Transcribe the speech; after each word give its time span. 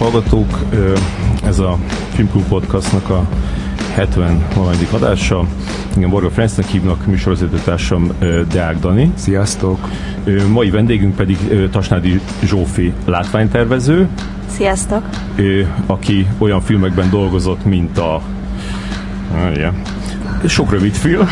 Hallgatók! 0.00 0.58
Ez 1.44 1.58
a 1.58 1.78
Filmklub 2.12 2.44
Podcastnak 2.48 3.10
a 3.10 3.28
70 3.94 4.46
valamelyik 4.54 4.92
adása. 4.92 5.46
Igen, 5.96 6.10
Borga 6.10 6.30
Ferencnek 6.30 6.66
hívnak, 6.66 7.06
műsorvezetőtársam 7.06 8.12
Deák 8.52 8.78
Dani. 8.78 9.12
Sziasztok! 9.14 9.88
Mai 10.52 10.70
vendégünk 10.70 11.14
pedig 11.16 11.68
Tasnádi 11.70 12.20
Zsófi 12.44 12.92
látványtervező. 13.04 14.08
Sziasztok! 14.46 15.08
Aki 15.86 16.26
olyan 16.38 16.60
filmekben 16.60 17.10
dolgozott, 17.10 17.64
mint 17.64 17.98
a... 17.98 18.22
Yeah 19.54 19.74
sok 20.46 20.70
rövid 20.70 20.94
film. 20.94 21.26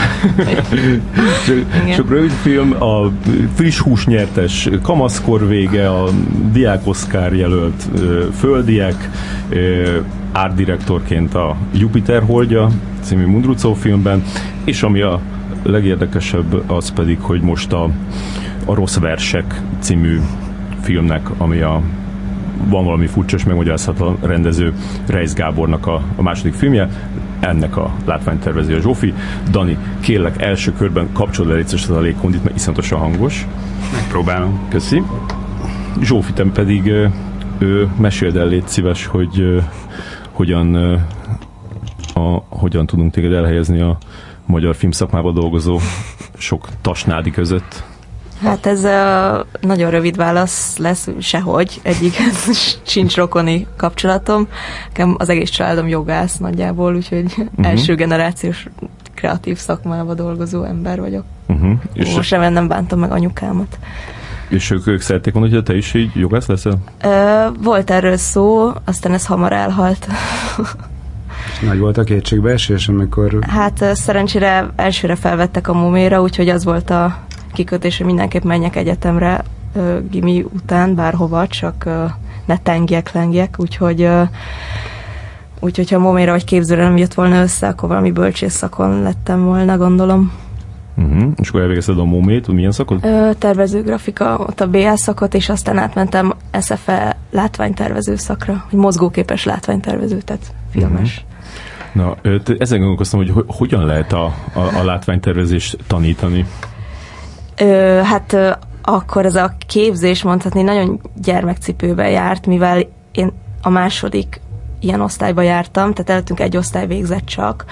sok 1.97 2.11
rövid 2.11 2.31
film, 2.31 2.83
a 2.83 3.13
friss 3.55 3.79
hús 3.79 4.07
nyertes 4.07 4.69
kamaszkor 4.83 5.47
vége, 5.47 5.91
a 5.91 6.09
Diák 6.53 6.87
Oscar 6.87 7.35
jelölt 7.35 7.89
földiek, 8.39 9.11
árdirektorként 10.33 11.35
a 11.35 11.57
Jupiter 11.73 12.23
holdja 12.23 12.69
című 13.01 13.27
Mundrucó 13.27 13.75
filmben, 13.75 14.23
és 14.65 14.83
ami 14.83 15.01
a 15.01 15.21
legérdekesebb 15.63 16.71
az 16.71 16.91
pedig, 16.91 17.19
hogy 17.21 17.41
most 17.41 17.73
a, 17.73 17.91
a 18.65 18.75
Rossz 18.75 18.97
Versek 18.97 19.61
című 19.79 20.21
filmnek, 20.83 21.31
ami 21.39 21.61
a 21.61 21.83
van 22.69 22.85
valami 22.85 23.07
furcsa 23.07 23.37
és 23.37 23.45
megmagyarázhatatlan 23.45 24.17
rendező 24.23 24.73
Reis 25.07 25.33
Gábornak 25.33 25.87
a, 25.87 26.03
a 26.17 26.23
második 26.23 26.55
filmje, 26.55 26.89
ennek 27.41 27.77
a 27.77 27.95
látványtervező 28.05 28.77
a 28.77 28.81
Zsófi. 28.81 29.15
Dani, 29.51 29.77
kérlek 30.01 30.43
első 30.43 30.73
körben 30.73 31.13
kapcsolod 31.13 31.53
el 31.53 31.59
egyszer 31.59 31.97
a 31.97 32.01
légkondit, 32.01 32.45
mert 32.45 32.57
iszonyatosan 32.57 32.99
hangos. 32.99 33.47
Megpróbálom. 33.93 34.67
Köszi. 34.69 35.03
Zsófi, 36.03 36.33
te 36.33 36.45
pedig 36.45 36.93
ő, 37.59 37.89
meséld 37.99 38.37
el, 38.37 38.47
légy 38.47 38.69
szíves, 38.69 39.07
hogy 39.07 39.63
hogyan, 40.33 40.75
a, 42.15 42.43
hogyan 42.49 42.87
tudunk 42.87 43.13
téged 43.13 43.33
elhelyezni 43.33 43.81
a 43.81 43.99
magyar 44.47 44.75
filmszakmában 44.75 45.35
dolgozó 45.35 45.79
sok 46.37 46.69
tasnádi 46.81 47.31
között. 47.31 47.85
Hát 48.43 48.67
ez 48.67 48.85
a 48.85 49.47
nagyon 49.61 49.91
rövid 49.91 50.17
válasz 50.17 50.77
lesz, 50.77 51.09
sehogy. 51.19 51.81
Egyik 51.83 52.17
sincs 52.83 53.17
rokoni 53.17 53.67
kapcsolatom. 53.77 54.49
Nekem 54.89 55.15
az 55.19 55.29
egész 55.29 55.51
családom 55.51 55.89
jogász 55.89 56.37
nagyjából, 56.37 56.95
úgyhogy 56.95 57.25
uh-huh. 57.39 57.67
első 57.67 57.95
generációs 57.95 58.67
kreatív 59.15 59.57
szakmában 59.57 60.17
dolgozó 60.17 60.65
ember 60.65 61.01
vagyok. 61.01 61.25
Uh-huh. 61.47 61.73
És 61.93 62.15
Most 62.15 62.29
sem 62.29 62.53
nem 62.53 62.69
bántam 62.69 62.99
meg 62.99 63.11
anyukámat. 63.11 63.79
És 64.49 64.71
ők, 64.71 64.87
ők 64.87 65.01
szerették 65.01 65.33
volna, 65.33 65.49
hogy 65.49 65.63
te 65.63 65.77
is 65.77 65.95
így 65.95 66.11
jogász 66.15 66.47
leszel? 66.47 66.79
Ö, 67.03 67.47
volt 67.63 67.91
erről 67.91 68.17
szó, 68.17 68.73
aztán 68.85 69.13
ez 69.13 69.27
hamar 69.27 69.53
elhalt. 69.53 70.07
Nagy 71.63 71.79
volt 71.79 71.99
a 71.99 72.05
kétségbeesés, 72.05 72.89
amikor... 72.89 73.39
Hát 73.49 73.85
szerencsére 73.95 74.71
elsőre 74.77 75.17
felvettek 75.17 75.69
a 75.69 75.73
muméra, 75.73 76.23
úgyhogy 76.23 76.49
az 76.49 76.65
volt 76.65 76.91
a 76.91 77.19
kikötés, 77.59 77.97
hogy 77.97 78.07
mindenképp 78.07 78.43
menjek 78.43 78.77
egyetemre 78.77 79.45
gimi 80.11 80.45
után, 80.55 80.95
bárhova, 80.95 81.47
csak 81.47 81.89
ne 82.47 82.57
tengjek, 82.57 83.13
lengjek, 83.13 83.55
úgyhogy 83.59 84.09
úgyhogy 85.61 85.91
ha 85.91 85.99
moméra 85.99 86.33
vagy 86.33 86.45
képzőre 86.45 86.83
nem 86.83 86.97
jött 86.97 87.15
volna 87.15 87.41
össze, 87.41 87.69
akkor 87.69 87.89
valami 87.89 88.11
bölcsész 88.11 88.55
szakon 88.55 89.03
lettem 89.03 89.45
volna, 89.45 89.77
gondolom. 89.77 90.33
Uh-huh. 90.97 91.33
És 91.37 91.49
akkor 91.49 91.61
elvégezted 91.61 91.99
a 91.99 92.05
momét, 92.05 92.49
milyen 92.49 92.73
szakot? 92.73 93.05
Ö, 93.05 93.31
tervező 93.39 93.83
grafika, 93.83 94.39
ott 94.39 94.61
a 94.61 94.69
BA 94.69 94.97
szakot, 94.97 95.35
és 95.35 95.49
aztán 95.49 95.79
átmentem 95.79 96.35
SFE 96.61 97.17
látványtervező 97.31 98.17
szakra, 98.17 98.65
hogy 98.71 98.79
mozgóképes 98.79 99.45
látványtervező, 99.45 100.19
tehát 100.21 100.55
filmes. 100.71 101.25
Uh-huh. 101.25 101.37
Na, 101.93 102.17
ezen 102.59 102.79
gondolkoztam, 102.79 103.19
hogy 103.21 103.45
hogyan 103.47 103.85
lehet 103.85 104.13
a, 104.13 104.25
a, 104.53 104.61
a 104.81 104.85
látványtervezést 104.85 105.79
tanítani? 105.87 106.47
Ö, 107.61 108.01
hát 108.05 108.33
ö, 108.33 108.51
akkor 108.83 109.25
ez 109.25 109.35
a 109.35 109.55
képzés 109.67 110.23
mondhatni 110.23 110.63
nagyon 110.63 111.01
gyermekcipőbe 111.15 112.11
járt, 112.11 112.47
mivel 112.47 112.83
én 113.13 113.33
a 113.63 113.69
második 113.69 114.41
ilyen 114.81 115.01
osztályba 115.01 115.43
jártam, 115.43 115.93
tehát 115.93 116.11
előttünk 116.11 116.41
egy 116.41 116.57
osztály 116.57 116.87
végzett 116.87 117.25
csak, 117.25 117.65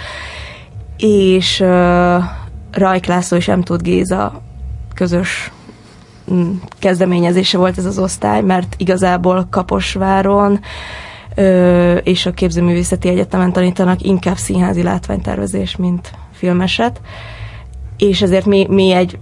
és 0.97 1.61
ö, 1.61 2.19
Rajk 2.73 3.07
László 3.07 3.37
és 3.37 3.47
M. 3.47 3.61
Tóth 3.61 3.83
Géza 3.83 4.43
közös 4.95 5.53
mm, 6.33 6.51
kezdeményezése 6.79 7.59
volt 7.59 7.79
ez 7.79 7.85
az 7.85 7.99
osztály, 7.99 8.43
mert 8.43 8.75
igazából 8.79 9.47
Kaposváron 9.51 10.61
ö, 11.35 11.95
és 11.95 12.27
a 12.27 12.33
Képzőművészeti 12.33 13.09
Egyetemen 13.09 13.53
tanítanak 13.53 14.03
inkább 14.03 14.37
színházi 14.37 14.83
látványtervezés, 14.83 15.77
mint 15.77 16.11
filmeset, 16.33 17.01
és 17.97 18.23
ezért 18.23 18.47
mi, 18.47 18.67
mi 18.71 18.93
egy 18.93 19.19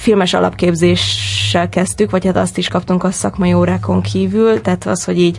filmes 0.00 0.34
alapképzéssel 0.34 1.68
kezdtük, 1.68 2.10
vagy 2.10 2.24
hát 2.24 2.36
azt 2.36 2.58
is 2.58 2.68
kaptunk 2.68 3.04
a 3.04 3.10
szakmai 3.10 3.52
órákon 3.52 4.00
kívül, 4.00 4.60
tehát 4.60 4.86
az, 4.86 5.04
hogy 5.04 5.20
így 5.20 5.38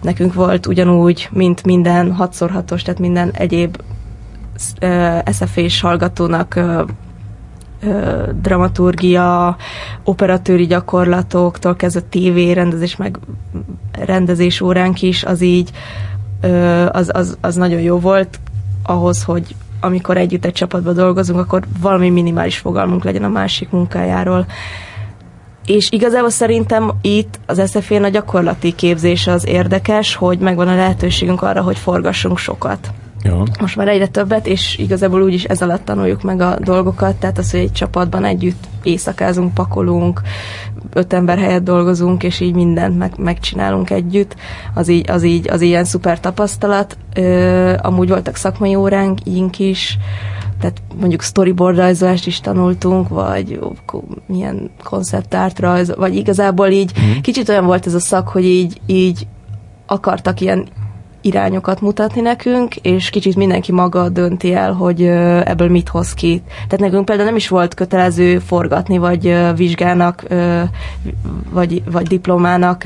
nekünk 0.00 0.34
volt 0.34 0.66
ugyanúgy, 0.66 1.28
mint 1.32 1.64
minden 1.64 2.16
6x6-os, 2.18 2.82
tehát 2.82 2.98
minden 2.98 3.30
egyéb 3.30 3.76
SFS 5.32 5.80
hallgatónak 5.80 6.60
dramaturgia, 8.40 9.56
operatőri 10.04 10.66
gyakorlatoktól 10.66 11.76
kezdve 11.76 12.02
TV 12.10 12.54
rendezés, 12.54 12.96
meg 12.96 13.18
rendezés 13.92 14.60
óránk 14.60 15.02
is, 15.02 15.24
az 15.24 15.40
így 15.42 15.70
az, 16.88 17.10
az, 17.12 17.36
az 17.40 17.54
nagyon 17.54 17.80
jó 17.80 17.98
volt 17.98 18.40
ahhoz, 18.82 19.22
hogy 19.22 19.54
amikor 19.84 20.16
együtt 20.16 20.44
egy 20.44 20.52
csapatban 20.52 20.94
dolgozunk, 20.94 21.38
akkor 21.38 21.62
valami 21.80 22.10
minimális 22.10 22.58
fogalmunk 22.58 23.04
legyen 23.04 23.24
a 23.24 23.28
másik 23.28 23.70
munkájáról. 23.70 24.46
És 25.66 25.88
igazából 25.90 26.30
szerintem 26.30 26.90
itt 27.00 27.40
az 27.46 27.62
SZF-én 27.66 28.04
a 28.04 28.08
gyakorlati 28.08 28.74
képzés 28.74 29.26
az 29.26 29.46
érdekes, 29.46 30.14
hogy 30.14 30.38
megvan 30.38 30.68
a 30.68 30.74
lehetőségünk 30.74 31.42
arra, 31.42 31.62
hogy 31.62 31.76
forgassunk 31.76 32.38
sokat. 32.38 32.90
Ja. 33.22 33.42
Most 33.60 33.76
már 33.76 33.88
egyre 33.88 34.06
többet, 34.06 34.46
és 34.46 34.78
igazából 34.78 35.22
úgyis 35.22 35.44
ez 35.44 35.62
alatt 35.62 35.84
tanuljuk 35.84 36.22
meg 36.22 36.40
a 36.40 36.56
dolgokat, 36.60 37.16
tehát 37.16 37.38
az, 37.38 37.50
hogy 37.50 37.60
egy 37.60 37.72
csapatban 37.72 38.24
együtt 38.24 38.64
éjszakázunk, 38.82 39.54
pakolunk, 39.54 40.20
öt 40.92 41.12
ember 41.12 41.38
helyett 41.38 41.64
dolgozunk, 41.64 42.22
és 42.22 42.40
így 42.40 42.54
mindent 42.54 42.98
meg, 42.98 43.12
megcsinálunk 43.16 43.90
együtt, 43.90 44.36
az 44.74 44.88
így, 44.88 45.10
az 45.10 45.22
így, 45.22 45.50
az 45.50 45.60
ilyen 45.60 45.84
szuper 45.84 46.20
tapasztalat. 46.20 46.96
Ö, 47.14 47.74
amúgy 47.82 48.08
voltak 48.08 48.36
szakmai 48.36 48.74
óránk, 48.74 49.18
is, 49.58 49.98
tehát 50.60 50.82
mondjuk 51.00 51.22
storyboard 51.22 51.76
rajzolást 51.76 52.26
is 52.26 52.40
tanultunk, 52.40 53.08
vagy 53.08 53.58
milyen 54.26 54.70
konceptárt 54.84 55.58
rajz, 55.58 55.94
vagy 55.96 56.14
igazából 56.14 56.68
így 56.68 56.92
mm. 57.00 57.20
kicsit 57.20 57.48
olyan 57.48 57.66
volt 57.66 57.86
ez 57.86 57.94
a 57.94 58.00
szak, 58.00 58.28
hogy 58.28 58.44
így, 58.44 58.80
így 58.86 59.26
akartak 59.86 60.40
ilyen 60.40 60.68
irányokat 61.22 61.80
mutatni 61.80 62.20
nekünk, 62.20 62.76
és 62.76 63.10
kicsit 63.10 63.36
mindenki 63.36 63.72
maga 63.72 64.08
dönti 64.08 64.54
el, 64.54 64.72
hogy 64.72 65.02
ebből 65.44 65.68
mit 65.68 65.88
hoz 65.88 66.14
ki. 66.14 66.42
Tehát 66.54 66.78
nekünk 66.78 67.04
például 67.04 67.28
nem 67.28 67.36
is 67.36 67.48
volt 67.48 67.74
kötelező 67.74 68.38
forgatni, 68.38 68.98
vagy 68.98 69.36
vizsgának, 69.56 70.24
vagy, 71.50 71.82
vagy 71.90 72.06
diplomának 72.06 72.84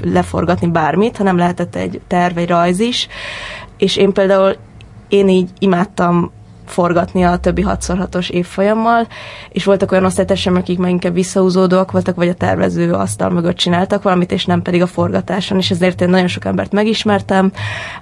leforgatni 0.00 0.66
bármit, 0.66 1.16
hanem 1.16 1.36
lehetett 1.36 1.74
egy 1.76 2.00
terv, 2.06 2.38
egy 2.38 2.48
rajz 2.48 2.80
is. 2.80 3.08
És 3.76 3.96
én 3.96 4.12
például 4.12 4.56
én 5.08 5.28
így 5.28 5.50
imádtam 5.58 6.30
forgatni 6.70 7.24
a 7.24 7.36
többi 7.36 7.64
6x6-os 7.68 8.30
évfolyammal, 8.30 9.06
és 9.48 9.64
voltak 9.64 9.92
olyan 9.92 10.04
osztálytársaim, 10.04 10.56
akik 10.56 10.78
meg 10.78 10.90
inkább 10.90 11.14
visszahúzódóak 11.14 11.90
voltak, 11.90 12.16
vagy 12.16 12.28
a 12.28 12.34
tervező 12.34 12.92
asztal 12.92 13.30
mögött 13.30 13.56
csináltak 13.56 14.02
valamit, 14.02 14.32
és 14.32 14.44
nem 14.44 14.62
pedig 14.62 14.82
a 14.82 14.86
forgatáson, 14.86 15.58
és 15.58 15.70
ezért 15.70 16.00
én 16.00 16.08
nagyon 16.08 16.28
sok 16.28 16.44
embert 16.44 16.72
megismertem, 16.72 17.52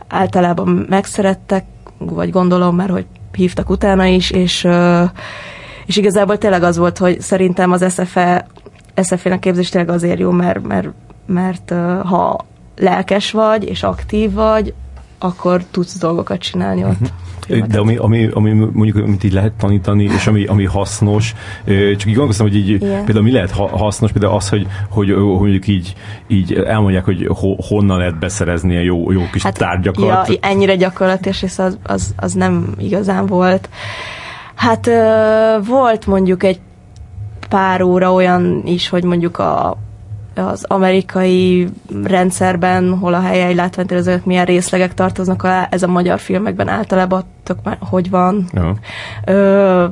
általában 0.08 0.86
megszerettek, 0.88 1.64
vagy 1.98 2.30
gondolom 2.30 2.76
már, 2.76 2.90
hogy 2.90 3.06
hívtak 3.32 3.70
utána 3.70 4.04
is, 4.04 4.30
és, 4.30 4.68
és 5.86 5.96
igazából 5.96 6.38
tényleg 6.38 6.62
az 6.62 6.76
volt, 6.76 6.98
hogy 6.98 7.20
szerintem 7.20 7.72
az 7.72 7.92
SFE, 7.92 8.46
SFE-nek 9.02 9.38
képzés 9.38 9.68
tényleg 9.68 9.90
azért 9.90 10.18
jó, 10.18 10.30
mert, 10.30 10.66
mert, 10.66 10.88
mert 11.26 11.74
ha 12.04 12.46
lelkes 12.76 13.30
vagy, 13.30 13.64
és 13.64 13.82
aktív 13.82 14.32
vagy, 14.32 14.74
akkor 15.18 15.64
tudsz 15.70 15.98
dolgokat 15.98 16.38
csinálni 16.38 16.84
ott. 16.84 16.90
Uh-huh. 16.90 17.66
De 17.66 17.78
ami, 17.78 17.96
ami, 17.96 18.28
ami 18.32 18.52
mondjuk, 18.52 18.96
amit 18.96 19.24
így 19.24 19.32
lehet 19.32 19.52
tanítani, 19.52 20.04
és 20.04 20.26
ami, 20.26 20.44
ami 20.44 20.64
hasznos, 20.64 21.34
csak 21.64 21.76
így 21.88 22.04
gondolkoztam, 22.04 22.46
hogy 22.46 22.56
így 22.56 22.68
yeah. 22.68 23.04
például 23.04 23.24
mi 23.24 23.32
lehet 23.32 23.50
hasznos, 23.50 24.12
például 24.12 24.34
az, 24.34 24.48
hogy, 24.48 24.66
hogy, 24.88 25.10
hogy 25.10 25.22
mondjuk 25.22 25.66
így, 25.66 25.94
így 26.26 26.52
elmondják, 26.52 27.04
hogy 27.04 27.26
ho, 27.34 27.54
honnan 27.68 27.98
lehet 27.98 28.18
beszerezni 28.18 28.76
a 28.76 28.80
jó, 28.80 29.12
jó 29.12 29.22
kis 29.32 29.42
hát, 29.42 29.58
tárgyakat. 29.58 30.28
Ja, 30.28 30.34
ennyire 30.40 30.76
gyakorlatilag, 30.76 31.36
és 31.42 31.58
az, 31.58 31.78
az, 31.82 32.14
az 32.16 32.32
nem 32.32 32.74
igazán 32.78 33.26
volt. 33.26 33.68
Hát 34.54 34.90
volt 35.66 36.06
mondjuk 36.06 36.42
egy 36.42 36.60
pár 37.48 37.82
óra 37.82 38.12
olyan 38.12 38.62
is, 38.64 38.88
hogy 38.88 39.04
mondjuk 39.04 39.38
a 39.38 39.76
az 40.38 40.64
amerikai 40.64 41.68
rendszerben, 42.04 42.98
hol 42.98 43.14
a 43.14 43.20
helye 43.20 43.46
egy 43.46 43.56
látványtervezőnek 43.56 44.24
milyen 44.24 44.44
részlegek 44.44 44.94
tartoznak 44.94 45.42
alá, 45.42 45.68
ez 45.70 45.82
a 45.82 45.86
magyar 45.86 46.18
filmekben 46.18 46.68
általában 46.68 47.24
tök 47.42 47.58
már 47.62 47.76
hogy 47.80 48.10
van. 48.10 48.48
Ja. 48.52 48.76
Ö, 49.24 49.86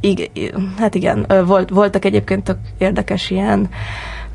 ig- 0.00 0.30
hát 0.78 0.94
igen, 0.94 1.26
volt, 1.46 1.70
voltak 1.70 2.04
egyébként 2.04 2.44
tök 2.44 2.58
érdekes 2.78 3.30
ilyen 3.30 3.68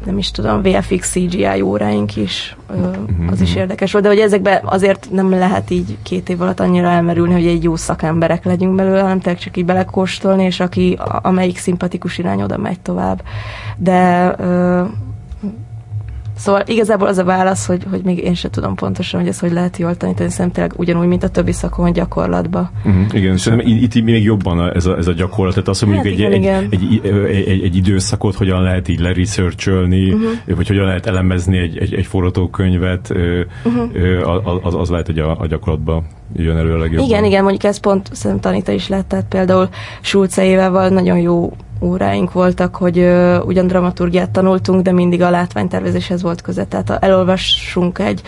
nem 0.05 0.17
is 0.17 0.31
tudom, 0.31 0.61
VFX 0.61 1.09
CGI 1.09 1.61
óráink 1.61 2.15
is, 2.15 2.55
ö, 2.69 2.87
az 3.31 3.41
is 3.41 3.55
érdekes 3.55 3.91
volt, 3.91 4.03
de 4.03 4.09
hogy 4.09 4.19
ezekben 4.19 4.61
azért 4.65 5.07
nem 5.11 5.29
lehet 5.29 5.69
így 5.69 5.97
két 6.03 6.29
év 6.29 6.41
alatt 6.41 6.59
annyira 6.59 6.87
elmerülni, 6.87 7.33
hogy 7.33 7.47
egy 7.47 7.63
jó 7.63 7.75
szakemberek 7.75 8.45
legyünk 8.45 8.75
belőle, 8.75 9.01
hanem 9.01 9.19
tényleg 9.19 9.41
csak 9.41 9.57
így 9.57 9.65
belekóstolni, 9.65 10.43
és 10.43 10.59
aki, 10.59 10.99
amelyik 11.21 11.57
szimpatikus 11.57 12.17
irány 12.17 12.41
oda 12.41 12.57
megy 12.57 12.79
tovább. 12.79 13.23
De 13.77 14.35
Szóval 16.41 16.63
igazából 16.65 17.07
az 17.07 17.17
a 17.17 17.23
válasz, 17.23 17.65
hogy, 17.65 17.85
hogy 17.89 18.01
még 18.03 18.23
én 18.23 18.33
sem 18.33 18.51
tudom 18.51 18.75
pontosan, 18.75 19.19
hogy 19.19 19.29
ezt 19.29 19.39
hogy 19.39 19.51
lehet 19.51 19.77
jól 19.77 19.95
tanítani, 19.95 20.29
szerintem 20.29 20.51
tényleg 20.51 20.79
ugyanúgy, 20.79 21.07
mint 21.07 21.23
a 21.23 21.29
többi 21.29 21.51
szakon, 21.51 21.93
gyakorlatba. 21.93 22.71
Uh-huh, 22.85 23.13
igen, 23.13 23.37
szerintem 23.37 23.67
itt, 23.67 24.03
még 24.03 24.23
jobban 24.23 24.73
ez 24.73 24.85
a, 24.85 24.97
ez 24.97 25.07
a 25.07 25.11
gyakorlat, 25.11 25.53
tehát 25.53 25.69
az, 25.69 25.79
hogy 25.79 25.89
mondjuk 25.89 26.15
Hát 26.15 26.31
egy, 26.31 26.37
igen, 26.39 26.67
egy, 26.71 27.01
egy, 27.03 27.47
egy, 27.47 27.63
egy, 27.63 27.75
időszakot 27.75 28.35
hogyan 28.35 28.61
lehet 28.61 28.87
így 28.87 28.99
leresearcholni, 28.99 30.09
Mhm. 30.09 30.23
uh-huh. 30.23 30.55
vagy 30.55 30.67
hogyan 30.67 30.85
lehet 30.85 31.05
elemezni 31.05 31.57
egy, 31.57 31.77
egy, 31.77 31.93
egy 31.93 32.05
forgatókönyvet, 32.05 33.09
uh-huh. 33.09 33.93
Mhm. 33.93 34.65
az, 34.65 34.75
az 34.75 34.89
lehet, 34.89 35.05
hogy 35.05 35.19
a, 35.19 35.39
a 35.39 35.47
gyakorlatban 35.47 36.03
jön 36.35 36.57
elő 36.57 36.73
a 36.73 36.77
legjobban. 36.77 37.07
Igen, 37.07 37.25
igen, 37.25 37.41
mondjuk 37.41 37.63
ez 37.63 37.79
pont 37.79 38.09
szerintem 38.11 38.51
tanítani 38.51 38.77
is 38.77 38.87
lehet, 38.87 39.05
tehát 39.05 39.25
például 39.29 39.69
Schulze 40.01 40.45
évával 40.45 40.89
nagyon 40.89 41.17
jó 41.17 41.53
óráink 41.81 42.31
voltak, 42.31 42.75
hogy 42.75 42.99
ö, 42.99 43.39
ugyan 43.39 43.67
dramaturgiát 43.67 44.29
tanultunk, 44.29 44.81
de 44.81 44.91
mindig 44.91 45.21
a 45.21 45.29
látványtervezéshez 45.29 46.21
volt 46.21 46.41
köze. 46.41 46.65
Tehát 46.65 47.03
elolvassunk 47.03 47.99
egy, 47.99 48.21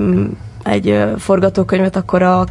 mm, 0.00 0.26
egy 0.62 0.88
ö, 0.88 1.12
forgatókönyvet, 1.18 1.96
akkor 1.96 2.22
a 2.22 2.44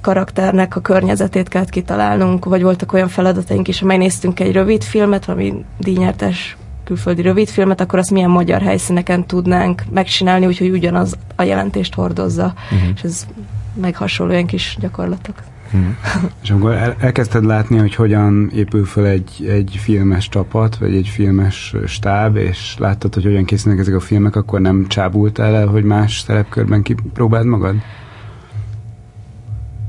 karakternek 0.00 0.76
a 0.76 0.80
környezetét 0.80 1.48
kellett 1.48 1.70
kitalálnunk, 1.70 2.44
vagy 2.44 2.62
voltak 2.62 2.92
olyan 2.92 3.08
feladataink 3.08 3.68
is, 3.68 3.80
ha 3.80 3.86
megnéztünk 3.86 4.40
egy 4.40 4.52
rövid 4.52 4.82
filmet, 4.82 5.24
valami 5.24 5.64
díjnyertes 5.78 6.56
külföldi 6.84 7.22
rövidfilmet, 7.22 7.80
akkor 7.80 7.98
azt 7.98 8.10
milyen 8.10 8.30
magyar 8.30 8.62
helyszíneken 8.62 9.26
tudnánk 9.26 9.82
megcsinálni, 9.90 10.46
úgyhogy 10.46 10.70
ugyanaz 10.70 11.16
a 11.36 11.42
jelentést 11.42 11.94
hordozza. 11.94 12.54
Uh-huh. 12.72 12.88
És 12.94 13.02
ez 13.02 13.26
meg 13.74 13.96
hasonló 13.96 14.32
ilyen 14.32 14.46
kis 14.46 14.76
gyakorlatok. 14.80 15.34
És 16.42 16.50
akkor 16.50 16.72
el, 16.72 16.96
elkezdted 16.98 17.44
látni, 17.44 17.78
hogy 17.78 17.94
hogyan 17.94 18.50
épül 18.54 18.84
fel 18.84 19.06
egy, 19.06 19.46
egy 19.48 19.76
filmes 19.80 20.28
csapat, 20.28 20.76
vagy 20.76 20.94
egy 20.94 21.08
filmes 21.08 21.74
stáb, 21.86 22.36
és 22.36 22.74
láttad, 22.78 23.14
hogy 23.14 23.24
hogyan 23.24 23.44
készülnek 23.44 23.80
ezek 23.80 23.94
a 23.94 24.00
filmek, 24.00 24.36
akkor 24.36 24.60
nem 24.60 24.86
csábultál 24.88 25.54
el, 25.54 25.66
hogy 25.66 25.84
más 25.84 26.20
szerepkörben 26.20 26.82
kipróbáld 26.82 27.46
magad? 27.46 27.74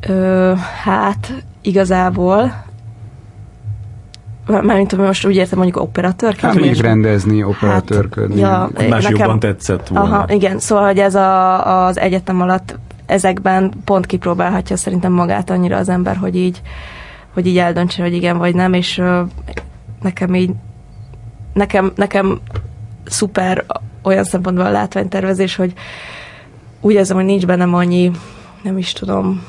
Ö, 0.07 0.53
hát 0.83 1.43
igazából 1.61 2.63
Mármint, 4.47 4.91
hogy 4.91 4.99
most 5.05 5.25
úgy 5.25 5.35
értem, 5.35 5.57
mondjuk 5.57 5.83
operatőrként? 5.83 6.53
Hát 6.53 6.63
ilyesmi? 6.63 6.87
rendezni, 6.87 7.43
operatőrködni. 7.43 8.39
ja, 8.39 8.69
Más 8.89 9.03
nekem- 9.03 9.19
jobban 9.19 9.39
tetszett 9.39 9.87
volna. 9.87 10.15
Aha, 10.15 10.25
igen, 10.33 10.59
szóval, 10.59 10.85
hogy 10.85 10.99
ez 10.99 11.15
a, 11.15 11.85
az 11.85 11.99
egyetem 11.99 12.41
alatt 12.41 12.77
ezekben 13.05 13.73
pont 13.85 14.05
kipróbálhatja 14.05 14.77
szerintem 14.77 15.11
magát 15.11 15.49
annyira 15.49 15.77
az 15.77 15.89
ember, 15.89 16.15
hogy 16.15 16.35
így, 16.35 16.61
hogy 17.33 17.47
így 17.47 17.57
eldöntse, 17.57 18.01
hogy 18.01 18.13
igen 18.13 18.37
vagy 18.37 18.55
nem, 18.55 18.73
és 18.73 19.01
nekem 20.01 20.35
így 20.35 20.51
nekem, 21.53 21.91
nekem 21.95 22.39
szuper 23.05 23.65
olyan 24.01 24.23
szempontból 24.23 24.65
a 24.65 24.71
látványtervezés, 24.71 25.55
hogy 25.55 25.73
úgy 26.81 26.93
érzem, 26.93 27.15
hogy 27.15 27.25
nincs 27.25 27.45
bennem 27.45 27.73
annyi, 27.73 28.11
nem 28.61 28.77
is 28.77 28.93
tudom, 28.93 29.43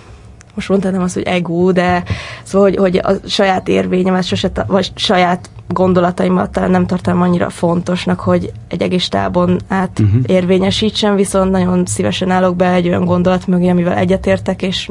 most 0.55 0.69
mondtam 0.69 1.03
azt, 1.03 1.14
hogy 1.14 1.23
ego, 1.23 1.73
de 1.73 2.03
szóval, 2.43 2.69
hogy, 2.69 2.79
hogy 2.79 2.97
a 2.97 3.29
saját 3.29 3.69
érvényemet, 3.69 4.25
sose, 4.25 4.50
vagy 4.67 4.93
saját 4.94 5.50
gondolataimat 5.69 6.69
nem 6.69 6.87
tartom 6.87 7.23
annyira 7.23 7.51
fontosnak, 7.51 8.21
hogy 8.21 8.53
egy 8.69 8.83
egész 8.83 9.09
tábon 9.09 9.61
át 9.69 9.99
uh-huh. 9.99 10.21
érvényesítsem, 10.27 11.15
viszont 11.15 11.51
nagyon 11.51 11.87
szívesen 11.87 12.31
állok 12.31 12.57
be 12.57 12.73
egy 12.73 12.89
olyan 12.89 13.05
gondolat 13.05 13.47
mögé, 13.47 13.69
amivel 13.69 13.97
egyetértek, 13.97 14.63
és 14.63 14.91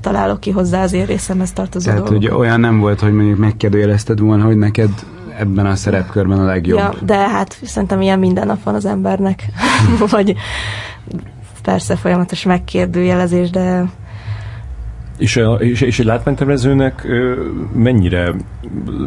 találok 0.00 0.40
ki 0.40 0.50
hozzá 0.50 0.82
az 0.82 0.92
én 0.92 1.06
részemhez 1.06 1.52
tartozó 1.52 1.90
Tehát, 1.90 2.08
hogy 2.08 2.18
dolgokat. 2.18 2.38
olyan 2.38 2.60
nem 2.60 2.78
volt, 2.78 3.00
hogy 3.00 3.12
mondjuk 3.12 3.38
megkérdőjelezted 3.38 4.20
volna, 4.20 4.44
hogy 4.44 4.56
neked 4.56 4.90
ebben 5.38 5.66
a 5.66 5.74
szerepkörben 5.74 6.38
a 6.38 6.44
legjobb. 6.44 6.78
Ja, 6.78 6.92
de 7.04 7.16
hát 7.16 7.58
szerintem 7.62 8.00
ilyen 8.00 8.18
minden 8.18 8.46
nap 8.46 8.62
van 8.62 8.74
az 8.74 8.84
embernek. 8.84 9.44
vagy 10.10 10.34
persze 11.62 11.96
folyamatos 11.96 12.42
megkérdőjelezés, 12.42 13.50
de 13.50 13.84
És, 15.20 15.36
a, 15.36 15.54
és, 15.54 15.80
és 15.80 15.98
egy 15.98 16.06
látványtervezőnek 16.06 17.06
mennyire 17.74 18.34